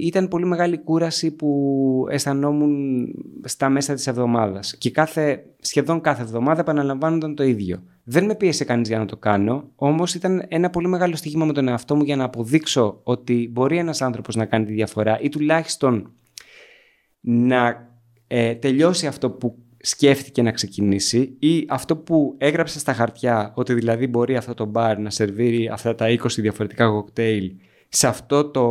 ήταν 0.00 0.28
πολύ 0.28 0.46
μεγάλη 0.46 0.78
κούραση 0.78 1.30
που 1.30 2.06
αισθανόμουν 2.10 3.06
στα 3.44 3.68
μέσα 3.68 3.94
της 3.94 4.06
εβδομάδας. 4.06 4.76
Και 4.78 4.90
κάθε, 4.90 5.44
σχεδόν 5.60 6.00
κάθε 6.00 6.22
εβδομάδα 6.22 6.60
επαναλαμβάνονταν 6.60 7.34
το 7.34 7.44
ίδιο. 7.44 7.82
Δεν 8.04 8.24
με 8.24 8.34
πίεσε 8.34 8.64
κανείς 8.64 8.88
για 8.88 8.98
να 8.98 9.04
το 9.04 9.16
κάνω, 9.16 9.70
όμως 9.74 10.14
ήταν 10.14 10.44
ένα 10.48 10.70
πολύ 10.70 10.88
μεγάλο 10.88 11.16
στοιχείο 11.16 11.44
με 11.44 11.52
τον 11.52 11.68
εαυτό 11.68 11.96
μου 11.96 12.02
για 12.02 12.16
να 12.16 12.24
αποδείξω 12.24 13.00
ότι 13.02 13.48
μπορεί 13.52 13.78
ένας 13.78 14.02
άνθρωπος 14.02 14.36
να 14.36 14.44
κάνει 14.44 14.64
τη 14.64 14.72
διαφορά 14.72 15.20
ή 15.20 15.28
τουλάχιστον 15.28 16.12
να 17.20 17.90
ε, 18.26 18.54
τελειώσει 18.54 19.06
αυτό 19.06 19.30
που 19.30 19.58
σκέφτηκε 19.78 20.42
να 20.42 20.50
ξεκινήσει 20.50 21.36
ή 21.38 21.64
αυτό 21.68 21.96
που 21.96 22.34
έγραψε 22.38 22.78
στα 22.78 22.92
χαρτιά 22.92 23.52
ότι 23.54 23.74
δηλαδή 23.74 24.06
μπορεί 24.06 24.36
αυτό 24.36 24.54
το 24.54 24.64
μπαρ 24.64 24.98
να 24.98 25.10
σερβίρει 25.10 25.68
αυτά 25.68 25.94
τα 25.94 26.06
20 26.08 26.16
διαφορετικά 26.36 26.88
κοκτέιλ 26.88 27.52
σε 27.96 28.06
αυτό 28.06 28.50
το 28.50 28.68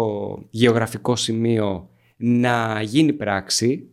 γεωγραφικό 0.50 1.16
σημείο 1.16 1.90
να 2.18 2.82
γίνει 2.82 3.14
πράξη 3.14 3.90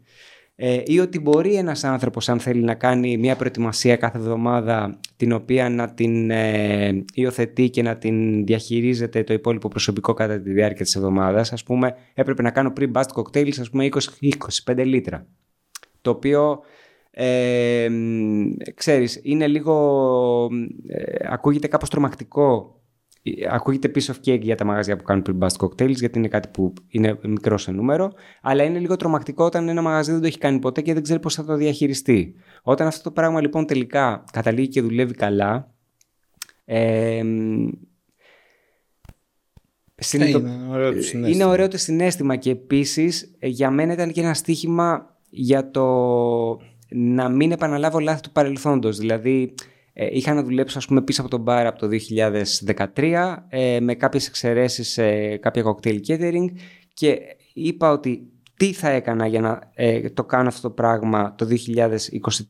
ε, 0.54 0.82
ή 0.84 0.98
ότι 0.98 1.20
μπορεί 1.20 1.54
ένας 1.54 1.84
άνθρωπος 1.84 2.28
αν 2.28 2.40
θέλει 2.40 2.62
να 2.62 2.74
κάνει 2.74 3.16
μια 3.16 3.36
προετοιμασία 3.36 3.96
κάθε 3.96 4.18
εβδομάδα 4.18 5.00
την 5.16 5.32
οποία 5.32 5.68
να 5.68 5.94
την 5.94 6.30
ε, 6.30 7.04
υιοθετεί 7.14 7.70
και 7.70 7.82
να 7.82 7.96
την 7.96 8.44
διαχειρίζεται 8.44 9.24
το 9.24 9.32
υπόλοιπο 9.32 9.68
προσωπικό 9.68 10.12
κατά 10.12 10.40
τη 10.40 10.52
διάρκεια 10.52 10.84
της 10.84 10.94
εβδομάδας. 10.94 11.52
Ας 11.52 11.62
πούμε 11.62 11.94
έπρεπε 12.14 12.42
να 12.42 12.50
κάνω 12.50 12.72
πριν 12.72 12.92
bust 12.94 13.22
cocktails 13.22 13.60
ας 13.60 13.70
πούμε 13.70 13.88
20, 13.90 13.98
25 14.66 14.84
λίτρα. 14.84 15.26
Το 16.00 16.10
οποίο 16.10 16.60
ε, 17.10 17.88
ξέρεις 18.74 19.20
είναι 19.22 19.46
λίγο 19.46 20.48
ε, 20.86 21.26
ακούγεται 21.28 21.68
κάπως 21.68 21.90
τρομακτικό 21.90 22.76
Ακούγεται 23.50 23.90
piece 23.94 24.12
of 24.12 24.30
cake 24.30 24.40
για 24.40 24.56
τα 24.56 24.64
μαγαζιά 24.64 24.96
που 24.96 25.02
κάνουν 25.02 25.24
pre-bust 25.26 25.66
cocktails, 25.66 25.94
γιατί 25.94 26.18
είναι 26.18 26.28
κάτι 26.28 26.48
που 26.48 26.72
είναι 26.88 27.18
μικρό 27.22 27.58
σε 27.58 27.70
νούμερο, 27.70 28.12
αλλά 28.42 28.64
είναι 28.64 28.78
λίγο 28.78 28.96
τρομακτικό 28.96 29.44
όταν 29.44 29.68
ένα 29.68 29.82
μαγαζί 29.82 30.10
δεν 30.10 30.20
το 30.20 30.26
έχει 30.26 30.38
κάνει 30.38 30.58
ποτέ 30.58 30.80
και 30.80 30.92
δεν 30.92 31.02
ξέρει 31.02 31.20
πώς 31.20 31.34
θα 31.34 31.44
το 31.44 31.56
διαχειριστεί. 31.56 32.34
Όταν 32.62 32.86
αυτό 32.86 33.02
το 33.02 33.10
πράγμα 33.10 33.40
λοιπόν 33.40 33.66
τελικά 33.66 34.24
καταλήγει 34.32 34.68
και 34.68 34.82
δουλεύει 34.82 35.14
καλά. 35.14 35.74
Ε, 36.64 37.22
είναι, 40.12 40.68
ωραίο 40.70 40.92
το 40.92 41.02
συνέστημα. 41.02 41.28
είναι 41.28 41.44
ωραίο 41.44 41.68
το 41.68 41.78
συνέστημα 41.78 42.36
και 42.36 42.50
επίσης 42.50 43.36
για 43.40 43.70
μένα 43.70 43.92
ήταν 43.92 44.12
και 44.12 44.20
ένα 44.20 44.34
στοίχημα 44.34 45.16
για 45.30 45.70
το 45.70 45.86
να 46.88 47.28
μην 47.28 47.52
επαναλάβω 47.52 47.98
λάθη 47.98 48.20
του 48.20 48.32
παρελθόντος. 48.32 48.98
Δηλαδή 48.98 49.54
ε, 49.92 50.08
είχα 50.10 50.34
να 50.34 50.42
δουλέψω 50.42 50.78
ας 50.78 50.86
πούμε, 50.86 51.02
πίσω 51.02 51.20
από 51.20 51.30
τον 51.30 51.40
μπαρ 51.40 51.66
από 51.66 51.78
το 51.78 51.88
2013 52.94 53.36
ε, 53.48 53.80
με 53.80 53.94
κάποιες 53.94 54.26
εξαιρέσεις 54.26 54.88
σε 54.88 55.36
κάποια 55.36 55.62
cocktail 55.64 55.98
catering 56.06 56.46
και 56.94 57.18
είπα 57.52 57.90
ότι 57.90 58.32
τι 58.56 58.72
θα 58.72 58.88
έκανα 58.88 59.26
για 59.26 59.40
να 59.40 59.58
ε, 59.74 60.10
το 60.10 60.24
κάνω 60.24 60.48
αυτό 60.48 60.68
το 60.68 60.74
πράγμα 60.74 61.34
το 61.34 61.46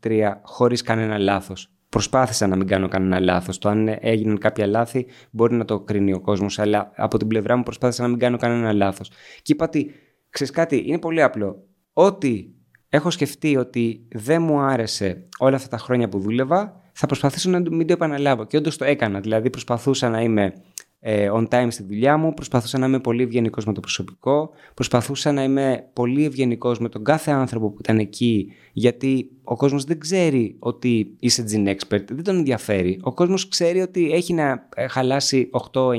2023 0.03 0.33
χωρίς 0.43 0.83
κανένα 0.83 1.19
λάθος. 1.19 1.73
Προσπάθησα 1.89 2.47
να 2.47 2.57
μην 2.57 2.67
κάνω 2.67 2.89
κανένα 2.89 3.21
λάθος. 3.21 3.59
Το 3.59 3.69
αν 3.69 3.97
έγιναν 4.01 4.39
κάποια 4.39 4.67
λάθη 4.67 5.07
μπορεί 5.31 5.55
να 5.55 5.65
το 5.65 5.81
κρίνει 5.81 6.13
ο 6.13 6.21
κόσμος, 6.21 6.59
αλλά 6.59 6.93
από 6.97 7.19
την 7.19 7.27
πλευρά 7.27 7.57
μου 7.57 7.63
προσπάθησα 7.63 8.03
να 8.03 8.09
μην 8.09 8.19
κάνω 8.19 8.37
κανένα 8.37 8.73
λάθος. 8.73 9.11
Και 9.43 9.53
είπα 9.53 9.65
ότι, 9.65 9.91
ξέρεις 10.31 10.53
κάτι, 10.53 10.83
είναι 10.87 10.99
πολύ 10.99 11.23
απλό. 11.23 11.65
Ό,τι 11.93 12.47
έχω 12.89 13.11
σκεφτεί 13.11 13.57
ότι 13.57 14.09
δεν 14.13 14.43
μου 14.43 14.59
άρεσε 14.59 15.29
όλα 15.39 15.57
αυτά 15.57 15.69
τα 15.69 15.79
χρόνια 15.79 16.09
που 16.09 16.19
δούλευα, 16.19 16.82
θα 16.93 17.07
προσπαθήσω 17.07 17.51
να 17.51 17.59
μην 17.71 17.87
το 17.87 17.93
επαναλάβω. 17.93 18.45
Και 18.45 18.57
όντως 18.57 18.77
το 18.77 18.85
έκανα. 18.85 19.21
Δηλαδή, 19.21 19.51
προσπαθούσα 19.51 20.09
να 20.09 20.21
είμαι 20.21 20.53
ε, 21.05 21.31
on 21.33 21.49
time 21.49 21.67
στη 21.71 21.83
δουλειά 21.83 22.17
μου, 22.17 22.35
προσπαθούσα 22.35 22.79
να 22.79 22.87
είμαι 22.87 23.01
πολύ 23.01 23.23
ευγενικός 23.23 23.65
με 23.67 23.73
το 23.73 23.81
προσωπικό, 23.81 24.51
προσπαθούσα 24.75 25.33
να 25.33 25.43
είμαι 25.43 25.89
πολύ 25.93 26.25
ευγενικός 26.25 26.79
με 26.79 26.89
τον 26.89 27.05
κάθε 27.05 27.31
άνθρωπο 27.31 27.71
που 27.71 27.77
ήταν 27.81 27.99
εκεί, 27.99 28.53
γιατί 28.73 29.31
ο 29.43 29.57
κόσμος 29.57 29.85
δεν 29.85 29.99
ξέρει 29.99 30.57
ότι 30.59 31.17
είσαι 31.19 31.45
gin 31.51 31.69
expert, 31.69 32.05
δεν 32.09 32.23
τον 32.23 32.37
ενδιαφέρει. 32.37 32.99
Ο 33.03 33.13
κόσμος 33.13 33.49
ξέρει 33.49 33.81
ότι 33.81 34.13
έχει 34.13 34.33
να 34.33 34.69
ε, 34.75 34.87
χαλάσει 34.87 35.51
8, 35.73 35.81
9, 35.81 35.95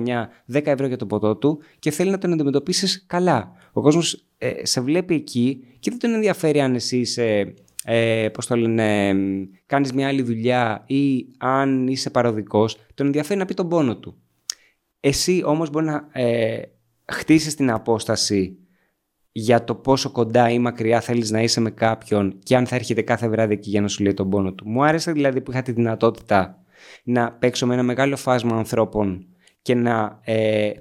10 0.54 0.66
ευρώ 0.66 0.88
για 0.88 0.98
το 0.98 1.06
ποτό 1.06 1.36
του 1.36 1.60
και 1.80 1.92
θέλει 1.92 2.10
να 2.10 2.18
τον 2.18 2.34
αντιμετωπίσεις 2.34 3.06
καλά. 3.08 3.52
Ο 3.74 3.82
κόσμος 3.82 4.26
ε, 4.38 4.66
σε 4.66 4.82
βλέπει 4.82 5.16
εκεί 5.16 5.64
και 5.80 5.90
δεν 5.90 6.00
τον 6.00 6.14
ενδιαφέρει 6.14 6.62
αν 6.62 6.76
εσύ 6.76 6.98
είσαι 6.98 7.54
ε, 7.84 8.30
πώς 8.34 8.46
το 8.46 8.56
λένε, 8.56 9.14
κάνεις 9.66 9.94
μια 9.94 10.08
άλλη 10.08 10.22
δουλειά 10.22 10.84
ή 10.88 11.28
αν 11.38 11.88
είσαι 11.88 12.10
παροδικός, 12.10 12.78
τον 12.94 13.06
ενδιαφέρει 13.06 13.40
να 13.40 13.46
πει 13.46 13.54
τον 13.54 13.70
πόνο 13.70 13.98
του. 13.98 14.18
Εσύ 15.00 15.42
όμως 15.46 15.70
μπορεί 15.70 15.86
να 15.86 16.08
ε, 16.12 16.62
χτίσεις 17.12 17.56
την 17.56 17.72
απόσταση 17.72 18.58
για 19.32 19.64
το 19.64 19.76
πόσο 19.76 20.12
κοντά 20.12 20.50
ή 20.50 20.60
μακριά 20.60 21.02
θέλεις 21.02 21.32
να 21.32 21.42
είσαι 21.42 21.60
με 21.62 21.70
κάποιον 21.72 22.40
και 22.44 22.56
αν 22.56 22.66
θα 22.66 22.76
έρχεται 22.76 23.02
κάθε 23.02 23.28
βράδυ 23.28 23.54
εκεί 23.54 23.70
για 23.70 23.82
να 23.82 23.88
σου 23.88 24.04
λέει 24.04 24.14
τον 24.14 24.30
πόνο 24.30 24.54
του. 24.54 24.70
Μου 24.70 24.84
άρεσε 24.84 25.12
δηλαδή 25.12 25.42
που 25.42 25.52
είχα 25.52 25.62
τη 25.62 25.72
δυνατότητα 25.72 26.64
να 27.04 27.32
παίξω 27.32 27.68
με 27.68 27.74
ένα 27.74 27.84
μεγάλο 27.84 28.18
φάσμα 28.18 28.58
ανθρώπων 28.58 29.26
και 29.62 29.76
να, 29.76 30.20
ε, 30.24 30.72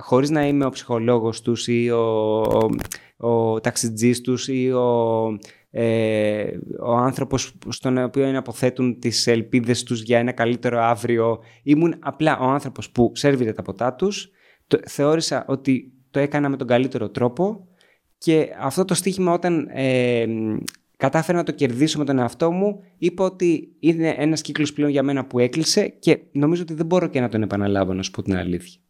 χωρίς 0.00 0.30
να 0.30 0.46
είμαι 0.46 0.64
ο 0.64 0.70
ψυχολόγος 0.70 1.40
τους 1.40 1.68
ή 1.68 1.90
ο, 1.90 2.40
ο, 2.40 2.70
ο 3.16 3.60
ταξιτζής 3.60 4.20
τους 4.20 4.48
ή 4.48 4.70
ο 4.70 5.38
ε, 5.74 6.58
ο 6.80 6.92
άνθρωπος 6.92 7.54
στον 7.68 7.98
οποίο 7.98 8.26
είναι 8.26 8.36
αποθέτουν 8.36 8.98
τις 8.98 9.26
ελπίδες 9.26 9.82
τους 9.82 10.02
για 10.02 10.18
ένα 10.18 10.32
καλύτερο 10.32 10.80
αύριο. 10.80 11.38
Ήμουν 11.62 11.94
απλά 11.98 12.38
ο 12.38 12.44
άνθρωπος 12.44 12.90
που 12.90 13.12
σέρβιρε 13.14 13.52
τα 13.52 13.62
ποτά 13.62 13.94
τους. 13.94 14.30
Το, 14.66 14.78
θεώρησα 14.84 15.44
ότι 15.48 15.92
το 16.10 16.18
έκανα 16.18 16.48
με 16.48 16.56
τον 16.56 16.66
καλύτερο 16.66 17.08
τρόπο 17.08 17.68
και 18.18 18.48
αυτό 18.58 18.84
το 18.84 18.94
στοίχημα 18.94 19.32
όταν 19.32 19.68
ε, 19.72 20.26
κατάφερα 20.96 21.38
να 21.38 21.44
το 21.44 21.52
κερδίσω 21.52 21.98
με 21.98 22.04
τον 22.04 22.18
εαυτό 22.18 22.50
μου 22.50 22.82
είπα 22.98 23.24
ότι 23.24 23.76
είναι 23.78 24.14
ένας 24.18 24.40
κύκλος 24.40 24.72
πλέον 24.72 24.90
για 24.90 25.02
μένα 25.02 25.24
που 25.26 25.38
έκλεισε 25.38 25.88
και 25.88 26.20
νομίζω 26.32 26.62
ότι 26.62 26.74
δεν 26.74 26.86
μπορώ 26.86 27.06
και 27.06 27.20
να 27.20 27.28
τον 27.28 27.42
επαναλάβω 27.42 27.92
να 27.92 28.02
σου 28.02 28.10
πω 28.10 28.22
την 28.22 28.36
αλήθεια. 28.36 28.80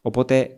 Οπότε 0.00 0.56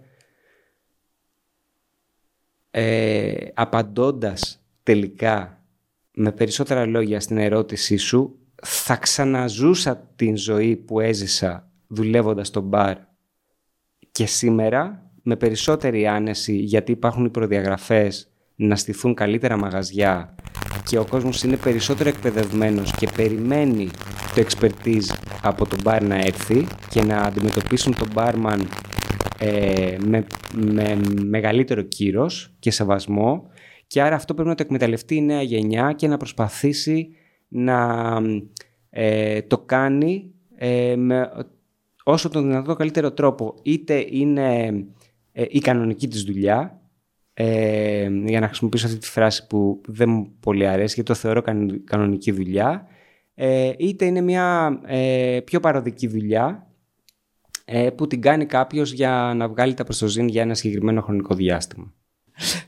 ε, 2.71 3.35
απαντώντας 3.55 4.64
τελικά 4.85 5.65
με 6.15 6.33
περισσότερα 6.33 6.87
λόγια 6.87 7.21
στην 7.21 7.39
ερώτησή 7.39 7.97
σου 7.97 8.39
θα 8.63 8.97
ξαναζούσα 8.97 10.11
την 10.17 10.37
ζωή 10.37 10.77
που 10.77 11.01
έζησα 11.01 11.71
δουλεύοντας 11.87 12.47
στο 12.47 12.61
μπαρ 12.61 12.97
και 14.13 14.27
σήμερα 14.27 15.11
με 15.23 15.37
περισσότερη 15.37 16.07
άνεση 16.07 16.57
γιατί 16.57 16.93
υπάρχουν 16.93 17.25
οι 17.25 17.31
προδιαγραφές 17.31 18.29
να 18.55 18.77
στηθούν 18.77 19.15
καλύτερα 19.15 19.57
μαγαζιά 19.57 20.35
και 20.85 20.99
ο 20.99 21.05
κόσμος 21.05 21.43
είναι 21.43 21.57
περισσότερο 21.57 22.09
εκπαιδευμένος 22.09 22.93
και 22.97 23.09
περιμένει 23.17 23.91
το 24.35 24.47
expertise 24.47 25.15
από 25.43 25.67
τον 25.67 25.79
μπαρ 25.83 26.03
να 26.03 26.15
έρθει 26.15 26.67
και 26.91 27.03
να 27.03 27.21
αντιμετωπίσουν 27.21 27.97
τον 27.97 28.09
μπάρμαν 28.13 28.69
ε, 29.39 29.97
με, 30.07 30.27
με 30.55 31.01
μεγαλύτερο 31.25 31.83
κύρος 31.83 32.55
και 32.59 32.71
σεβασμό 32.71 33.51
και 33.87 34.03
άρα 34.03 34.15
αυτό 34.15 34.35
πρέπει 34.35 34.49
να 34.49 34.55
το 34.55 34.63
εκμεταλλευτεί 34.63 35.15
η 35.15 35.23
νέα 35.23 35.43
γενιά 35.43 35.93
και 35.93 36.09
να 36.09 36.17
προσπαθήσει 36.17 37.09
να 37.49 38.21
ε, 38.91 39.43
το 39.43 39.59
κάνει 39.59 40.35
ε, 40.57 40.97
με 40.97 41.31
όσο 42.05 42.29
τον 42.29 42.43
δυνατό 42.43 42.75
καλύτερο 42.75 43.13
τρόπο. 43.13 43.55
Είτε 43.63 44.07
είναι 44.11 44.67
ε, 45.33 45.45
η 45.49 45.59
κανονική 45.59 46.09
της 46.09 46.23
δουλειά, 46.23 46.81
ε, 47.35 48.09
για 48.25 48.41
να 48.41 48.47
χρησιμοποιήσω 48.47 48.87
αυτή 48.87 48.99
τη 48.99 49.07
φράση 49.07 49.47
που 49.47 49.81
δεν 49.87 50.09
μου 50.09 50.37
πολύ 50.41 50.67
αρέσει 50.67 50.95
γιατί 50.95 51.13
το 51.13 51.15
θεωρώ 51.15 51.43
κανονική 51.85 52.33
δουλειά, 52.33 52.87
είτε 53.79 54.05
είναι 54.05 54.21
μια 54.21 54.79
πιο 55.45 55.61
παροδική 55.61 56.07
δουλειά 56.07 56.67
που 57.95 58.07
την 58.07 58.21
κάνει 58.21 58.47
κάποιος 58.47 58.93
για 58.93 59.33
να 59.37 59.49
βγάλει 59.49 59.75
τα 59.75 59.85
προστοζήν 59.85 60.29
για 60.29 60.43
ένα 60.43 60.55
συγκεκριμένο 60.55 61.01
χρονικό 61.01 61.35
διάστημα. 61.35 61.93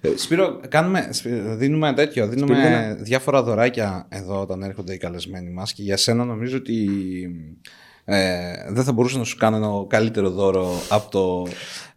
Ε, 0.00 0.16
Σπύρο, 0.16 0.60
κάνουμε, 0.68 1.10
δίνουμε 1.56 1.92
τέτοιο, 1.92 2.28
δίνουμε 2.28 2.96
διάφορα 3.00 3.42
δωράκια 3.42 4.06
εδώ 4.08 4.40
όταν 4.40 4.62
έρχονται 4.62 4.94
οι 4.94 4.98
καλεσμένοι 4.98 5.50
μας 5.50 5.72
και 5.72 5.82
για 5.82 5.96
σένα 5.96 6.24
νομίζω 6.24 6.56
ότι 6.56 6.88
ε, 8.04 8.52
δεν 8.68 8.84
θα 8.84 8.92
μπορούσα 8.92 9.18
να 9.18 9.24
σου 9.24 9.36
κάνω 9.36 9.56
ένα 9.56 9.86
καλύτερο 9.88 10.30
δώρο 10.30 10.68
από 10.88 11.10
το 11.10 11.52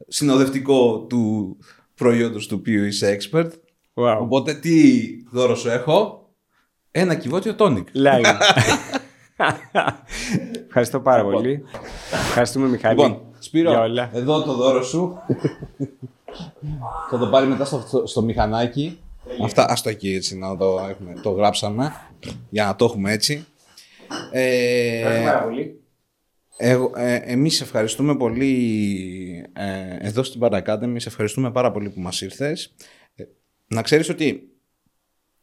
συνοδευτικό 0.08 1.06
του 1.10 1.58
προϊόντος 1.96 2.48
του 2.48 2.56
οποίου 2.60 2.84
είσαι 2.84 3.18
expert. 3.20 3.50
Wow. 3.94 4.18
Οπότε 4.20 4.54
τι 4.54 5.02
δώρο 5.32 5.56
σου 5.56 5.70
έχω, 5.70 6.30
ένα 6.91 7.16
κυβότιο 7.16 7.56
τόνικ. 7.56 7.88
Λάγι. 7.91 8.26
Ευχαριστώ 10.68 11.00
πάρα 11.00 11.24
πολύ. 11.24 11.64
Ευχαριστούμε 12.12 12.68
Μιχάλη. 12.68 12.96
Λοιπόν, 12.96 13.22
Σπύρο, 13.40 13.86
εδώ 14.14 14.44
το 14.44 14.54
δώρο 14.54 14.84
σου. 14.84 15.18
Θα 17.10 17.18
το 17.18 17.28
πάρει 17.28 17.48
μετά 17.48 17.66
στο, 17.66 18.04
στο 18.06 18.22
μηχανάκι. 18.22 19.00
Αυτά, 19.44 19.70
ας 19.70 19.82
το 19.82 19.90
εκεί 19.90 20.14
έτσι, 20.14 20.38
να 20.38 20.58
το, 20.58 20.80
έχουμε, 20.90 21.14
το 21.22 21.30
γράψαμε, 21.30 21.94
για 22.50 22.66
να 22.66 22.76
το 22.76 22.86
έχουμε 22.86 23.12
έτσι. 23.12 23.46
Ε, 24.32 25.22
πάρα 25.26 25.44
πολύ. 25.44 25.80
Εγώ, 26.62 26.92
ε, 26.96 27.16
εμείς 27.16 27.62
ευχαριστούμε 27.62 28.16
πολύ 28.18 28.54
ε, 29.54 29.98
εδώ 30.00 30.24
στην 30.24 30.42
Bar 30.44 30.62
σε 30.96 31.08
ευχαριστούμε 31.10 31.52
πάρα 31.52 31.72
πολύ 31.72 31.90
που 31.90 32.00
μας 32.00 32.22
ήρθες. 32.22 32.74
Ε, 33.16 33.24
να 33.68 33.82
ξέρεις 33.82 34.10
ότι 34.10 34.50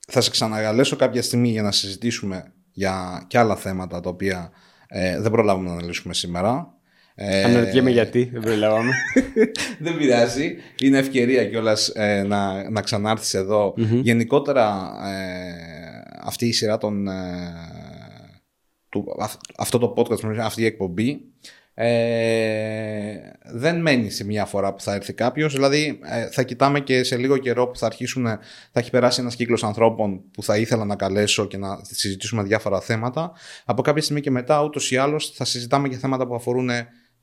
θα 0.09 0.21
σε 0.21 0.31
ξαναγαλέσω 0.31 0.97
κάποια 0.97 1.23
στιγμή 1.23 1.49
για 1.49 1.63
να 1.63 1.73
συζητήσουμε 1.73 2.53
για 2.73 3.25
και 3.27 3.39
άλλα 3.39 3.57
θέματα 3.57 4.01
τα 4.01 4.09
οποία 4.09 4.51
ε, 4.89 5.21
δεν 5.21 5.31
προλάβουμε 5.31 5.69
να 5.69 5.75
αναλύσουμε 5.75 6.15
σήμερα. 6.15 6.76
Ε, 7.19 7.45
Αναρωτιέμαι 7.45 7.91
γιατί, 7.91 8.31
δεν 8.33 8.43
προλάβαμε. 8.43 8.93
δεν 9.85 9.97
πειράζει. 9.97 10.57
Είναι 10.79 10.99
ευκαιρία 10.99 11.47
κιόλας 11.47 11.89
ε, 11.89 12.23
να, 12.23 12.71
να 12.71 12.81
ξανάρθεις 12.83 13.35
εδώ. 13.35 13.75
Γενικότερα, 14.03 14.93
ε, 15.05 16.03
αυτή 16.23 16.47
η 16.47 16.53
σειρά 16.53 16.79
των, 16.79 17.09
ε, 17.09 17.13
του, 18.89 19.05
αυτό 19.57 19.79
το 19.79 19.95
podcast, 19.97 20.37
αυτή 20.39 20.63
η 20.63 20.67
εκπομπή 20.67 21.21
ε, 21.79 23.17
δεν 23.45 23.81
μένει 23.81 24.11
σε 24.11 24.25
μια 24.25 24.45
φορά 24.45 24.75
που 24.75 24.81
θα 24.81 24.95
έρθει 24.95 25.13
κάποιος. 25.13 25.53
Δηλαδή, 25.53 25.99
ε, 26.05 26.29
θα 26.31 26.43
κοιτάμε 26.43 26.81
και 26.81 27.03
σε 27.03 27.17
λίγο 27.17 27.37
καιρό 27.39 27.67
που 27.67 27.79
θα 27.79 27.87
αρχίσουν, 27.87 28.25
θα 28.73 28.81
έχει 28.81 28.91
περάσει 28.91 29.21
ένας 29.21 29.37
κύκλος 29.37 29.65
ανθρώπων 29.65 30.23
που 30.31 30.43
θα 30.43 30.57
ήθελα 30.57 30.85
να 30.85 30.97
καλέσω 30.97 31.47
και 31.47 31.57
να 31.57 31.81
συζητήσουμε 31.83 32.43
διάφορα 32.43 32.81
θέματα. 32.81 33.33
Από 33.65 33.83
κάποια 33.83 34.03
στιγμή 34.03 34.21
και 34.21 34.31
μετά, 34.31 34.63
ούτως 34.63 34.91
ή 34.91 34.97
άλλως, 34.97 35.31
θα 35.31 35.45
συζητάμε 35.45 35.89
και 35.89 35.97
θέματα 35.97 36.27
που 36.27 36.35
αφορούν 36.35 36.71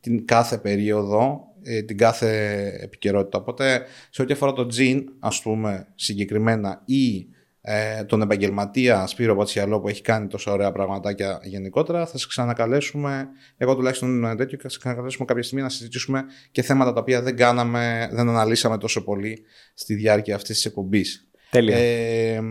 την 0.04 0.26
κάθε 0.26 0.58
περίοδο, 0.58 1.48
ε, 1.64 1.82
την 1.82 1.98
κάθε 1.98 2.68
επικαιρότητα. 2.82 3.38
Οπότε, 3.38 3.82
σε 4.10 4.22
ό,τι 4.22 4.34
αφορά 4.34 4.54
το 4.54 4.66
τζιν, 4.66 5.04
ας 5.20 5.42
πούμε, 5.42 5.88
συγκεκριμένα 5.96 6.82
ή 6.86 7.28
ε, 7.62 8.04
τον 8.04 8.22
επαγγελματία 8.22 9.08
Σπύρο 9.08 9.36
Πατσιαλό 9.36 9.80
που 9.80 9.88
έχει 9.88 10.02
κάνει 10.02 10.28
τόσα 10.28 10.52
ωραία 10.52 10.72
πραγματάκια 10.72 11.40
γενικότερα. 11.44 12.06
Θα 12.06 12.18
σα 12.18 12.28
ξανακαλέσουμε, 12.28 13.28
εγώ 13.58 13.76
τουλάχιστον 13.76 14.36
τέτοιο, 14.38 14.58
θα 14.62 14.70
σα 14.70 14.78
ξανακαλέσουμε 14.78 15.26
κάποια 15.26 15.44
στιγμή 15.44 15.64
να 15.64 15.70
συζητήσουμε 15.70 16.24
και 16.52 16.62
θέματα 16.62 16.94
τα 16.94 17.00
οποία 17.00 17.22
δεν 17.22 17.36
κάναμε, 17.36 18.10
δεν 18.12 18.30
αναλύσαμε 18.30 18.78
τόσο 18.78 19.04
πολύ 19.04 19.44
στη 19.74 19.94
διάρκεια 19.94 20.36
αυτής 20.36 20.56
της 20.56 20.66
εκπομπής. 20.66 21.28
Τέλεια. 21.54 21.78
Ε, 21.78 22.42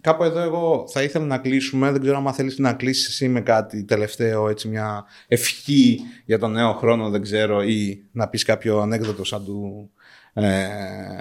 κάπου 0.00 0.24
εδώ 0.24 0.40
εγώ 0.40 0.84
θα 0.92 1.02
ήθελα 1.02 1.24
να 1.24 1.38
κλείσουμε. 1.38 1.90
Δεν 1.90 2.00
ξέρω 2.00 2.16
αν 2.26 2.32
θέλεις 2.32 2.58
να 2.58 2.72
κλείσεις 2.72 3.08
εσύ 3.08 3.28
με 3.28 3.40
κάτι 3.40 3.84
τελευταίο, 3.84 4.48
έτσι 4.48 4.68
μια 4.68 5.04
ευχή 5.28 6.00
για 6.24 6.38
τον 6.38 6.52
νέο 6.52 6.72
χρόνο, 6.72 7.10
δεν 7.10 7.22
ξέρω, 7.22 7.62
ή 7.62 8.04
να 8.12 8.28
πεις 8.28 8.44
κάποιο 8.44 8.78
ανέκδοτο 8.78 9.24
σαν 9.24 9.44
του 9.44 9.90
ε, 10.32 10.66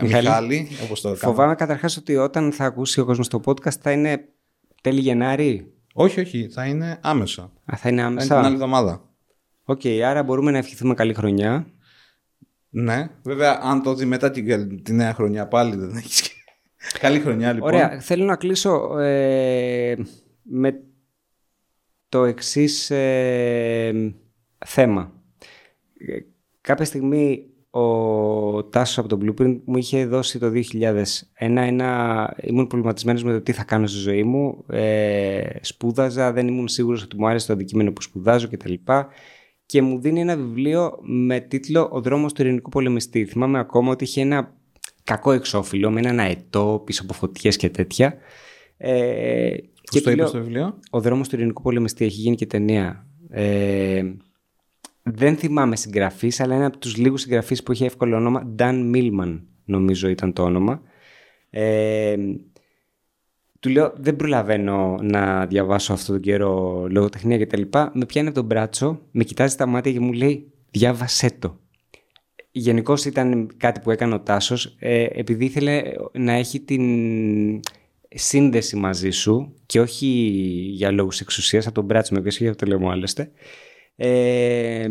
Μιχάλη, 0.01 0.67
όπως 0.83 1.01
το 1.01 1.15
Φοβάμαι 1.15 1.55
καταρχάς 1.55 1.97
ότι 1.97 2.15
όταν 2.15 2.51
θα 2.51 2.65
ακούσει 2.65 2.99
ο 2.99 3.05
κόσμος 3.05 3.27
το 3.27 3.41
podcast 3.45 3.77
θα 3.81 3.91
είναι 3.91 4.25
τέλη 4.81 4.99
Γενάρη. 4.99 5.73
Όχι, 5.93 6.19
όχι, 6.19 6.49
θα 6.51 6.65
είναι 6.65 6.99
άμεσα. 7.01 7.51
Α, 7.73 7.77
θα 7.77 7.89
είναι 7.89 8.01
άμεσα. 8.01 8.27
Θα 8.27 8.33
είναι 8.33 8.43
την 8.43 8.53
άλλη 8.53 8.63
εβδομάδα. 8.63 9.01
OK, 9.63 9.81
okay, 9.83 9.99
άρα 9.99 10.23
μπορούμε 10.23 10.51
να 10.51 10.57
ευχηθούμε 10.57 10.93
καλή 10.93 11.13
χρονιά. 11.13 11.67
Ναι, 12.69 13.09
βέβαια 13.23 13.59
αν 13.63 13.83
το 13.83 13.93
δει 13.93 14.05
μετά 14.05 14.31
την, 14.31 14.83
τη 14.83 14.93
νέα 14.93 15.13
χρονιά 15.13 15.47
πάλι 15.47 15.75
δεν 15.75 15.95
έχεις 15.95 16.28
Καλή 16.99 17.19
χρονιά 17.19 17.53
λοιπόν. 17.53 17.73
Ωραία, 17.73 17.99
θέλω 17.99 18.25
να 18.25 18.35
κλείσω 18.35 18.97
ε, 18.99 19.95
με 20.41 20.81
το 22.09 22.23
εξής 22.23 22.91
ε, 22.91 24.13
θέμα. 24.65 25.13
Ε, 25.97 26.17
κάποια 26.61 26.85
στιγμή 26.85 27.43
ο 27.69 28.63
Τάσος 28.63 28.97
από 28.97 29.07
το 29.07 29.17
Blueprint 29.21 29.59
μου 29.65 29.77
είχε 29.77 30.05
δώσει 30.05 30.39
το 30.39 30.51
2001 30.53 30.61
ένα... 31.37 32.35
Ήμουν 32.41 32.67
προβληματισμένος 32.67 33.23
με 33.23 33.31
το 33.31 33.41
τι 33.41 33.51
θα 33.51 33.63
κάνω 33.63 33.87
στη 33.87 33.99
ζωή 33.99 34.23
μου. 34.23 34.65
Ε, 34.69 35.41
σπούδαζα, 35.61 36.31
δεν 36.31 36.47
ήμουν 36.47 36.67
σίγουρος 36.67 37.03
ότι 37.03 37.17
μου 37.17 37.27
άρεσε 37.27 37.47
το 37.47 37.53
αντικείμενο 37.53 37.91
που 37.91 38.01
σπουδάζω 38.01 38.47
κτλ. 38.47 38.73
Και 39.65 39.81
μου 39.81 39.99
δίνει 39.99 40.19
ένα 40.19 40.35
βιβλίο 40.35 40.99
με 41.01 41.39
τίτλο 41.39 41.89
«Ο 41.91 42.01
δρόμος 42.01 42.33
του 42.33 42.41
ειρηνικού 42.41 42.69
πολεμιστή». 42.69 43.25
Θυμάμαι 43.25 43.59
ακόμα 43.59 43.91
ότι 43.91 44.03
είχε 44.03 44.21
ένα 44.21 44.58
κακό 45.09 45.31
εξώφυλλο 45.31 45.91
με 45.91 45.99
έναν 45.99 46.19
αετό 46.19 46.81
πίσω 46.85 47.03
από 47.03 47.13
φωτιές 47.13 47.57
και 47.57 47.69
τέτοια. 47.69 48.17
Ε, 48.77 49.49
Πώς 49.51 49.81
και 49.81 50.01
το 50.01 50.11
είπες 50.11 50.31
το 50.31 50.37
βιβλίο; 50.37 50.79
«Ο 50.89 51.01
δρόμος 51.01 51.29
του 51.29 51.35
ειρηνικού 51.35 51.61
πολεμιστή» 51.61 52.05
έχει 52.05 52.21
γίνει 52.21 52.35
και 52.35 52.45
ταινία. 52.45 53.07
Ε, 53.29 54.03
δεν 55.03 55.37
θυμάμαι 55.37 55.75
συγγραφή, 55.75 56.31
αλλά 56.37 56.55
είναι 56.55 56.65
από 56.65 56.77
τους 56.77 56.97
λίγους 56.97 57.21
συγγραφείς 57.21 57.63
που 57.63 57.71
είχε 57.71 57.85
εύκολο 57.85 58.15
όνομα. 58.15 58.55
Dan 58.59 58.95
Millman, 58.95 59.39
νομίζω 59.65 60.09
ήταν 60.09 60.33
το 60.33 60.43
όνομα. 60.43 60.81
Ε, 61.49 62.15
του 63.59 63.69
λέω, 63.69 63.93
δεν 63.97 64.15
προλαβαίνω 64.15 64.99
να 65.01 65.45
διαβάσω 65.45 65.93
αυτόν 65.93 66.15
τον 66.15 66.23
καιρό 66.23 66.85
λογοτεχνία 66.89 67.37
και 67.37 67.45
τα 67.45 67.57
λοιπά. 67.57 67.91
Με 67.93 68.05
πιάνει 68.05 68.27
από 68.27 68.37
τον 68.37 68.45
μπράτσο, 68.45 68.99
με 69.11 69.23
κοιτάζει 69.23 69.55
τα 69.55 69.65
μάτια 69.65 69.91
και 69.91 69.99
μου 69.99 70.13
λέει, 70.13 70.51
διάβασέ 70.71 71.31
το. 71.39 71.59
Γενικώς 72.51 73.05
ήταν 73.05 73.49
κάτι 73.57 73.79
που 73.79 73.91
έκανε 73.91 74.13
ο 74.13 74.19
Τάσος, 74.19 74.75
ε, 74.79 75.03
επειδή 75.03 75.45
ήθελε 75.45 75.81
να 76.11 76.31
έχει 76.31 76.59
την 76.59 76.83
σύνδεση 78.09 78.75
μαζί 78.75 79.09
σου 79.09 79.53
και 79.65 79.79
όχι 79.79 80.07
για 80.73 80.91
λόγους 80.91 81.19
εξουσίας, 81.19 81.65
από 81.65 81.75
τον 81.75 81.85
μπράτσο 81.85 82.13
με 82.13 82.19
οποίος 82.19 82.55
το 82.55 82.65
λέμε 82.65 82.89
άλλωστε. 82.89 83.31
Ε, 83.95 84.87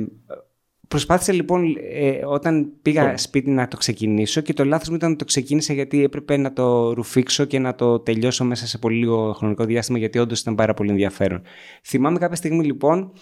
προσπάθησα 0.88 1.32
λοιπόν 1.32 1.76
ε, 1.90 2.24
όταν 2.24 2.72
πήγα 2.82 3.16
σπίτι 3.16 3.50
να 3.50 3.68
το 3.68 3.76
ξεκινήσω 3.76 4.40
και 4.40 4.52
το 4.52 4.64
λάθος 4.64 4.88
μου 4.88 4.94
ήταν 4.94 5.10
να 5.10 5.16
το 5.16 5.24
ξεκίνησα 5.24 5.72
γιατί 5.72 6.02
έπρεπε 6.02 6.36
να 6.36 6.52
το 6.52 6.92
ρουφήξω 6.92 7.44
και 7.44 7.58
να 7.58 7.74
το 7.74 7.98
τελειώσω 8.00 8.44
μέσα 8.44 8.66
σε 8.66 8.78
πολύ 8.78 8.98
λίγο 8.98 9.32
χρονικό 9.32 9.64
διάστημα 9.64 9.98
γιατί 9.98 10.18
όντως 10.18 10.40
ήταν 10.40 10.54
πάρα 10.54 10.74
πολύ 10.74 10.90
ενδιαφέρον. 10.90 11.42
Θυμάμαι 11.84 12.18
κάποια 12.18 12.36
στιγμή 12.36 12.64
λοιπόν 12.64 13.12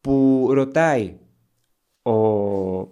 που 0.00 0.46
ρωτάει 0.50 1.16
ο, 2.02 2.12
α, 2.80 2.86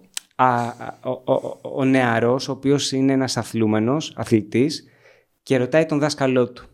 ο, 1.05 1.33
ο, 1.33 1.61
ο 1.63 1.85
νεαρός, 1.85 2.49
ο 2.49 2.53
οποίος 2.53 2.93
είναι 2.93 3.13
ένας 3.13 3.37
αθλούμενος, 3.37 4.13
αθλητής 4.17 4.85
και 5.43 5.57
ρωτάει 5.57 5.87
τον 5.87 5.99
δάσκαλό 5.99 6.53
του 6.53 6.73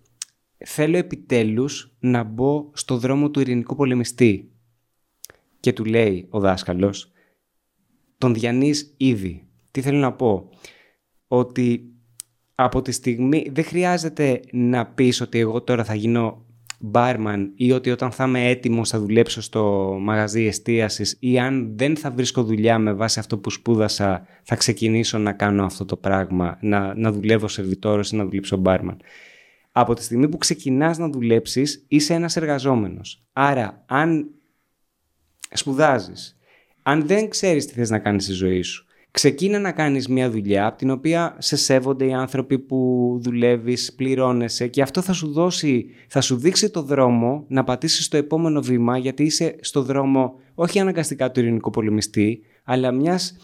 θέλω 0.65 0.97
επιτέλους 0.97 1.97
να 1.99 2.23
μπω 2.23 2.71
στο 2.73 2.99
δρόμο 2.99 3.31
του 3.31 3.41
ειρηνικού 3.41 3.75
πολεμιστή 3.75 4.53
και 5.61 5.73
του 5.73 5.85
λέει 5.85 6.27
ο 6.31 6.41
δάσκαλος 6.41 7.13
τον 8.19 8.35
διανύεις 8.35 8.95
ήδη. 8.97 9.49
Τι 9.71 9.81
θέλω 9.81 9.99
να 9.99 10.13
πω. 10.13 10.49
Ότι 11.27 11.93
από 12.55 12.83
τη 12.83 12.93
στιγμή 12.93 13.49
δεν 13.51 13.65
χρειάζεται 13.65 14.41
να 14.53 14.87
πεις 14.87 15.21
ότι 15.21 15.39
εγώ 15.39 15.63
τώρα 15.63 15.85
θα 15.85 15.95
γίνω 15.95 16.47
μπάρμαν 16.79 17.53
ή 17.55 17.73
ότι 17.73 17.91
όταν 17.91 18.11
θα 18.11 18.25
είμαι 18.25 18.49
έτοιμος 18.49 18.89
θα 18.89 18.99
δουλέψω 18.99 19.43
στο 19.43 19.97
μαγαζί 20.01 20.45
εστίασης 20.45 21.17
ή 21.21 21.39
αν 21.39 21.73
δεν 21.77 21.97
θα 21.97 22.11
βρίσκω 22.11 22.43
δουλειά 22.43 22.79
με 22.79 22.93
βάση 22.93 23.19
αυτό 23.19 23.39
που 23.39 23.51
σπούδασα 23.51 24.27
θα 24.43 24.57
ξεκινήσω 24.57 25.19
να 25.19 25.33
κάνω 25.33 25.65
αυτό 25.65 25.85
το 25.85 25.97
πράγμα, 25.97 26.59
να, 26.61 26.95
να 26.95 27.13
δουλεύω 27.13 27.49
σερβιτόρος 27.49 28.11
ή 28.11 28.17
να 28.17 28.25
δουλέψω 28.25 28.57
μπάρμαν. 28.57 29.01
Από 29.73 29.95
τη 29.95 30.03
στιγμή 30.03 30.29
που 30.29 30.39
ξεκινάς 30.39 30.99
να 30.99 31.09
δουλέψεις 31.09 31.85
είσαι 31.89 32.15
ένας 32.15 32.37
εργαζόμενος. 32.37 33.25
Άρα 33.33 33.85
αν 33.87 34.31
σπουδάζεις. 35.51 36.39
Αν 36.83 37.07
δεν 37.07 37.29
ξέρεις 37.29 37.67
τι 37.67 37.73
θες 37.73 37.91
να 37.91 37.99
κάνεις 37.99 38.25
στη 38.25 38.33
ζωή 38.33 38.63
σου, 38.63 38.87
ξεκίνα 39.11 39.59
να 39.59 39.73
κάνεις 39.73 40.09
μια 40.09 40.31
δουλειά 40.31 40.67
από 40.67 40.79
την 40.79 40.91
οποία 40.91 41.37
σε 41.39 41.57
σέβονται 41.57 42.05
οι 42.07 42.13
άνθρωποι 42.13 42.59
που 42.59 43.19
δουλεύεις, 43.23 43.95
πληρώνεσαι 43.95 44.67
και 44.67 44.83
αυτό 44.83 45.03
θα 45.03 45.13
σου 45.13 45.33
δώσει, 45.33 45.87
θα 46.09 46.21
σου 46.21 46.37
δείξει 46.37 46.71
το 46.71 46.83
δρόμο 46.83 47.45
να 47.49 47.65
πατήσεις 47.65 48.09
το 48.09 48.17
επόμενο 48.17 48.61
βήμα 48.61 48.99
γιατί 48.99 49.23
είσαι 49.23 49.57
στο 49.61 49.83
δρόμο 49.83 50.35
όχι 50.55 50.79
αναγκαστικά 50.79 51.31
του 51.31 51.41
ειρηνικού 51.41 51.71
πολεμιστή, 51.71 52.41
αλλά 52.65 52.93
μιας 52.93 53.37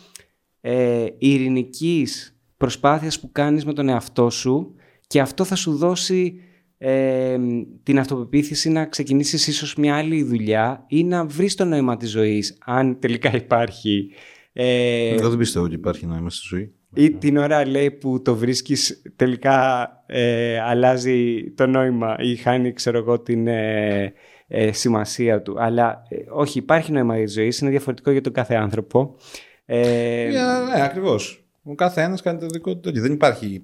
ε, 0.61 1.07
ειρηνικής 1.19 2.39
προσπάθειας 2.57 3.21
που 3.21 3.33
κάνεις 3.33 3.65
με 3.65 3.73
τον 3.73 3.89
εαυτό 3.89 4.31
σου 4.31 4.75
και 5.07 5.21
αυτό 5.21 5.45
θα 5.45 5.55
σου 5.55 5.77
δώσει 5.77 6.41
ε, 6.79 7.39
την 7.83 7.99
αυτοπεποίθηση 7.99 8.69
να 8.69 8.87
ξεκινήσεις 8.87 9.47
ίσως 9.47 9.75
μια 9.75 9.97
άλλη 9.97 10.23
δουλειά 10.23 10.85
ή 10.89 11.05
να 11.05 11.27
βρεις 11.27 11.55
το 11.55 11.65
νόημα 11.65 11.97
της 11.97 12.11
ζωής, 12.11 12.59
αν 12.65 12.99
τελικά 12.99 13.35
υπάρχει. 13.35 14.11
Ε, 14.57 15.17
δεν 15.17 15.37
πιστεύω 15.37 15.65
ότι 15.65 15.75
υπάρχει 15.75 16.07
νόημα 16.07 16.31
στη 16.31 16.47
ζωή. 16.49 16.73
Ή 16.95 17.11
την 17.11 17.37
ώρα 17.37 17.67
λέει 17.67 17.91
που 17.91 18.23
το 18.23 18.37
βρίσκεις 18.37 19.03
τελικά 19.17 19.89
ε, 20.07 20.61
αλλάζει 20.61 21.51
το 21.51 21.67
νόημα 21.67 22.17
ή 22.19 22.37
χάνει 22.37 22.73
ξέρω 22.73 22.99
εγώ 22.99 23.21
την 23.21 23.47
ε, 23.47 24.13
ε, 24.47 24.73
σημασία 24.73 25.43
του. 25.43 25.55
Αλλά 25.59 26.03
όχι 26.33 26.59
υπάρχει 26.59 26.93
νόημα 26.93 27.17
της 27.17 27.33
ζωής, 27.33 27.59
είναι 27.59 27.71
διαφορετικό 27.71 28.11
για 28.11 28.21
τον 28.21 28.33
κάθε 28.33 28.55
άνθρωπο. 28.55 29.17
Ε, 29.65 30.29
ναι, 30.75 30.83
ακριβώς. 30.83 31.45
Ο 31.63 31.75
κάθε 31.75 32.03
ένας 32.03 32.23
κάνει 32.23 32.39
το 32.39 32.47
δικό 32.47 32.77
του. 32.77 33.01
Δεν 33.01 33.13
υπάρχει 33.13 33.63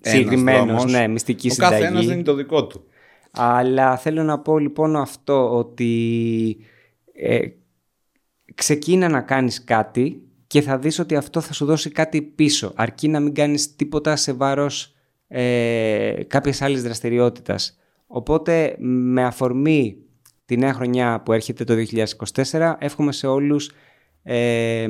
Συγκεκριμένος, 0.00 0.84
ναι, 0.84 1.08
μυστική 1.08 1.48
ο 1.48 1.50
συνταγή. 1.50 1.74
Ο 1.74 1.78
καθένας 1.78 2.06
δεν 2.06 2.14
είναι 2.14 2.24
το 2.24 2.34
δικό 2.34 2.66
του. 2.66 2.84
Αλλά 3.30 3.96
θέλω 3.96 4.22
να 4.22 4.38
πω 4.38 4.58
λοιπόν 4.58 4.96
αυτό 4.96 5.56
ότι 5.56 6.56
ε, 7.12 7.46
ξεκίνα 8.54 9.08
να 9.08 9.20
κάνεις 9.20 9.64
κάτι 9.64 10.22
και 10.46 10.60
θα 10.60 10.78
δεις 10.78 10.98
ότι 10.98 11.16
αυτό 11.16 11.40
θα 11.40 11.52
σου 11.52 11.64
δώσει 11.64 11.90
κάτι 11.90 12.22
πίσω 12.22 12.72
αρκεί 12.74 13.08
να 13.08 13.20
μην 13.20 13.34
κάνεις 13.34 13.76
τίποτα 13.76 14.16
σε 14.16 14.32
βάρος 14.32 14.94
ε, 15.28 16.22
κάποιες 16.26 16.62
άλλες 16.62 16.82
δραστηριότητας. 16.82 17.78
Οπότε 18.06 18.76
με 18.78 19.24
αφορμή 19.24 19.96
τη 20.44 20.56
νέα 20.56 20.72
χρονιά 20.72 21.22
που 21.24 21.32
έρχεται 21.32 21.64
το 21.64 21.74
2024 22.50 22.74
εύχομαι 22.78 23.12
σε 23.12 23.26
όλους 23.26 23.70
ε, 24.22 24.86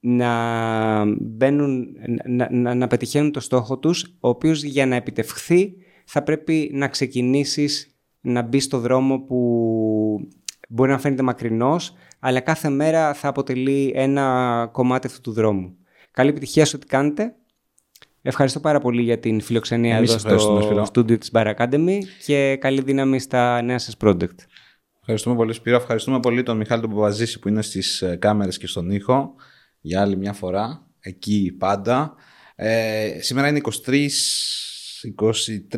να, 0.00 1.04
μπαίνουν, 1.20 1.86
να, 2.28 2.48
να, 2.50 2.74
να 2.74 2.86
πετυχαίνουν 2.86 3.32
το 3.32 3.40
στόχο 3.40 3.78
τους, 3.78 4.16
ο 4.20 4.28
οποίος 4.28 4.62
για 4.62 4.86
να 4.86 4.96
επιτευχθεί 4.96 5.74
θα 6.04 6.22
πρέπει 6.22 6.70
να 6.72 6.88
ξεκινήσεις 6.88 7.96
να 8.20 8.42
μπεις 8.42 8.64
στο 8.64 8.78
δρόμο 8.78 9.18
που 9.18 10.28
μπορεί 10.68 10.90
να 10.90 10.98
φαίνεται 10.98 11.22
μακρινός, 11.22 11.94
αλλά 12.26 12.40
κάθε 12.40 12.68
μέρα 12.68 13.14
θα 13.14 13.28
αποτελεί 13.28 13.92
ένα 13.94 14.68
κομμάτι 14.72 15.06
αυτού 15.06 15.20
του 15.20 15.32
δρόμου. 15.32 15.76
Καλή 16.10 16.28
επιτυχία 16.30 16.64
σε 16.64 16.76
ό,τι 16.76 16.86
κάνετε. 16.86 17.34
Ευχαριστώ 18.22 18.60
πάρα 18.60 18.80
πολύ 18.80 19.02
για 19.02 19.18
την 19.18 19.40
φιλοξενία 19.40 19.96
Εμείς 19.96 20.08
εδώ 20.08 20.18
ευχαριστούμε, 20.18 20.60
στο 20.60 20.68
Σπύρο. 20.68 20.84
στούντιο 20.84 21.18
της 21.18 21.30
Bar 21.32 21.54
Academy 21.56 21.98
και 22.24 22.56
καλή 22.60 22.82
δύναμη 22.82 23.18
στα 23.18 23.62
νέα 23.62 23.78
σας 23.78 23.96
project. 24.00 24.38
Ευχαριστούμε 25.00 25.36
πολύ 25.36 25.52
Σπύρο. 25.52 25.76
Ευχαριστούμε 25.76 26.20
πολύ 26.20 26.42
τον 26.42 26.56
Μιχάλη 26.56 26.80
τον 26.80 26.90
Παπαζήση 26.90 27.38
που 27.38 27.48
είναι 27.48 27.62
στις 27.62 28.02
ε, 28.02 28.16
κάμερες 28.16 28.58
και 28.58 28.66
στον 28.66 28.90
ήχο 28.90 29.34
για 29.80 30.00
άλλη 30.00 30.16
μια 30.16 30.32
φορά. 30.32 30.86
Εκεί 31.00 31.56
πάντα. 31.58 32.14
Ε, 32.54 33.18
σήμερα 33.20 33.48
είναι 33.48 33.60
23, 33.86 34.08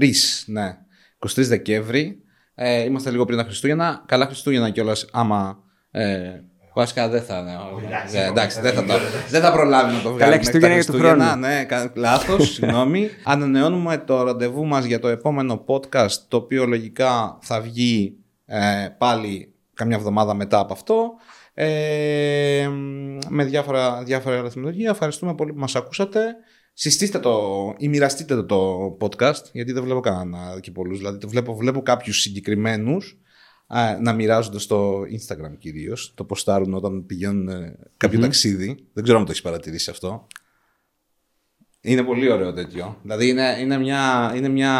23, 0.02 0.10
ναι, 0.46 0.78
23 1.18 1.28
Δεκέμβρη. 1.34 2.22
Ε, 2.54 2.82
είμαστε 2.82 3.10
λίγο 3.10 3.24
πριν 3.24 3.38
τα 3.38 3.44
Χριστούγεννα. 3.44 4.04
Καλά 4.06 4.26
Χριστούγεννα 4.26 4.70
κιόλας 4.70 5.08
άμα... 5.12 5.64
Ε, 6.00 6.40
Βασικά 6.74 7.08
δεν 7.08 7.22
θα. 7.22 7.42
Ναι, 7.42 8.18
ε, 8.20 8.26
εντάξει, 8.26 8.60
δεν 8.60 8.72
θα, 8.72 8.84
το, 8.84 8.92
δεν 9.30 9.40
θα 9.40 9.52
προλάβει 9.52 9.94
να 9.94 10.00
το 10.02 10.12
βγάλει. 10.12 10.30
μέχρι 10.36 10.44
τα 10.44 10.68
Χριστούγεννα 10.68 10.74
για 10.74 10.84
του 10.84 10.92
Χριστούγεννα. 10.92 11.24
χρόνου. 11.26 11.40
Ναι, 11.40 11.64
κα- 11.64 11.92
λάθος, 11.94 12.48
συγγνώμη. 12.54 13.08
Ανανεώνουμε 13.24 13.98
το 13.98 14.22
ραντεβού 14.22 14.66
μας 14.66 14.84
για 14.84 14.98
το 14.98 15.08
επόμενο 15.08 15.64
podcast, 15.66 16.10
το 16.28 16.36
οποίο 16.36 16.66
λογικά 16.66 17.38
θα 17.42 17.60
βγει 17.60 18.16
ε, 18.46 18.58
πάλι 18.98 19.54
καμιά 19.74 19.96
εβδομάδα 19.96 20.34
μετά 20.34 20.58
από 20.58 20.72
αυτό. 20.72 21.10
Ε, 21.54 22.68
με 23.28 23.44
διάφορα, 23.44 24.02
διάφορα 24.02 24.38
άλλα 24.38 24.50
θεματολογία. 24.50 24.90
Ευχαριστούμε 24.90 25.34
πολύ 25.34 25.52
που 25.52 25.58
μας 25.60 25.76
ακούσατε. 25.76 26.20
Συστήστε 26.72 27.18
το 27.18 27.40
ή 27.78 27.88
μοιραστείτε 27.88 28.34
το, 28.34 28.44
το 28.44 28.96
podcast, 29.00 29.42
γιατί 29.52 29.72
δεν 29.72 29.82
βλέπω 29.82 30.00
κανένα 30.00 30.58
και 30.60 30.70
πολλούς. 30.70 30.98
Δηλαδή 30.98 31.18
το 31.18 31.28
βλέπω, 31.28 31.54
βλέπω 31.56 31.82
κάποιους 31.82 32.20
συγκεκριμένους 32.20 33.20
α, 33.66 33.98
να 34.00 34.12
μοιράζονται 34.12 34.58
στο 34.58 35.00
Instagram 35.00 35.58
κυρίως. 35.58 36.12
Το 36.14 36.24
ποστάρουν 36.24 36.74
όταν 36.74 37.06
πηγαίνουν 37.06 37.48
ε, 37.48 37.78
κάποιο 37.96 38.20
ταξίδι. 38.20 38.76
Δεν 38.92 39.02
ξέρω 39.02 39.18
αν 39.18 39.24
το 39.24 39.30
έχεις 39.30 39.42
παρατηρήσει 39.42 39.90
αυτό. 39.90 40.26
Είναι 41.80 42.02
πολύ 42.02 42.30
ωραίο 42.30 42.52
τέτοιο. 42.52 42.98
Δηλαδή 43.02 43.28
είναι, 43.28 43.56
είναι 43.60 43.78
μια, 43.78 44.32
είναι 44.36 44.48
μια, 44.48 44.72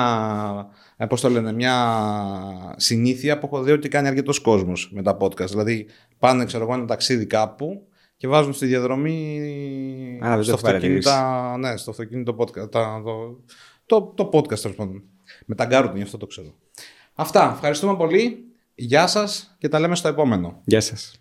ε, 0.97 1.07
πώς 1.07 1.21
το 1.21 1.29
λένε, 1.31 1.53
μια 1.53 1.75
συνήθεια 2.77 3.39
που 3.39 3.47
έχω 3.47 3.63
δει 3.63 3.73
ότι 3.73 3.89
κάνει 3.89 4.09
αρκετός 4.09 4.41
κόσμος 4.41 4.91
με 4.93 5.03
τα 5.03 5.17
podcast. 5.21 5.49
Δηλαδή 5.49 5.87
πάνε, 6.19 6.45
ξέρω 6.45 6.65
εγώ, 6.65 6.75
ένα 6.75 6.85
ταξίδι 6.85 7.27
κάπου 7.27 7.87
και 8.17 8.29
βάζουν 8.29 8.53
στη 8.53 8.67
διαδρομή 8.67 9.41
Α, 10.25 10.29
δεν 10.29 10.37
το 10.37 10.43
στο, 10.43 10.53
έχω 10.53 10.63
παρατηρήσει. 10.63 11.09
αυτοκίνητο, 11.09 11.57
ναι, 11.59 11.77
στο 11.77 11.91
αυτοκίνητο 11.91 12.37
podcast. 12.39 12.71
Τα, 12.71 13.03
το, 13.05 13.45
το, 13.87 14.13
το 14.17 14.31
podcast, 14.33 14.59
τέλος 14.59 14.77
πάντων. 14.77 15.03
Με 15.47 15.55
τα 15.55 15.65
γκάρουτ, 15.65 15.97
γι' 15.97 16.03
αυτό 16.03 16.17
το 16.17 16.27
ξέρω. 16.27 16.55
Αυτά. 17.15 17.51
Ευχαριστούμε 17.55 17.97
πολύ. 17.97 18.46
Γεια 18.79 19.07
σας 19.07 19.57
και 19.59 19.69
τα 19.69 19.81
λέμε 19.81 19.95
στο 19.95 20.09
επόμενο. 20.09 20.61
Γεια 20.65 20.81
σας. 20.81 21.19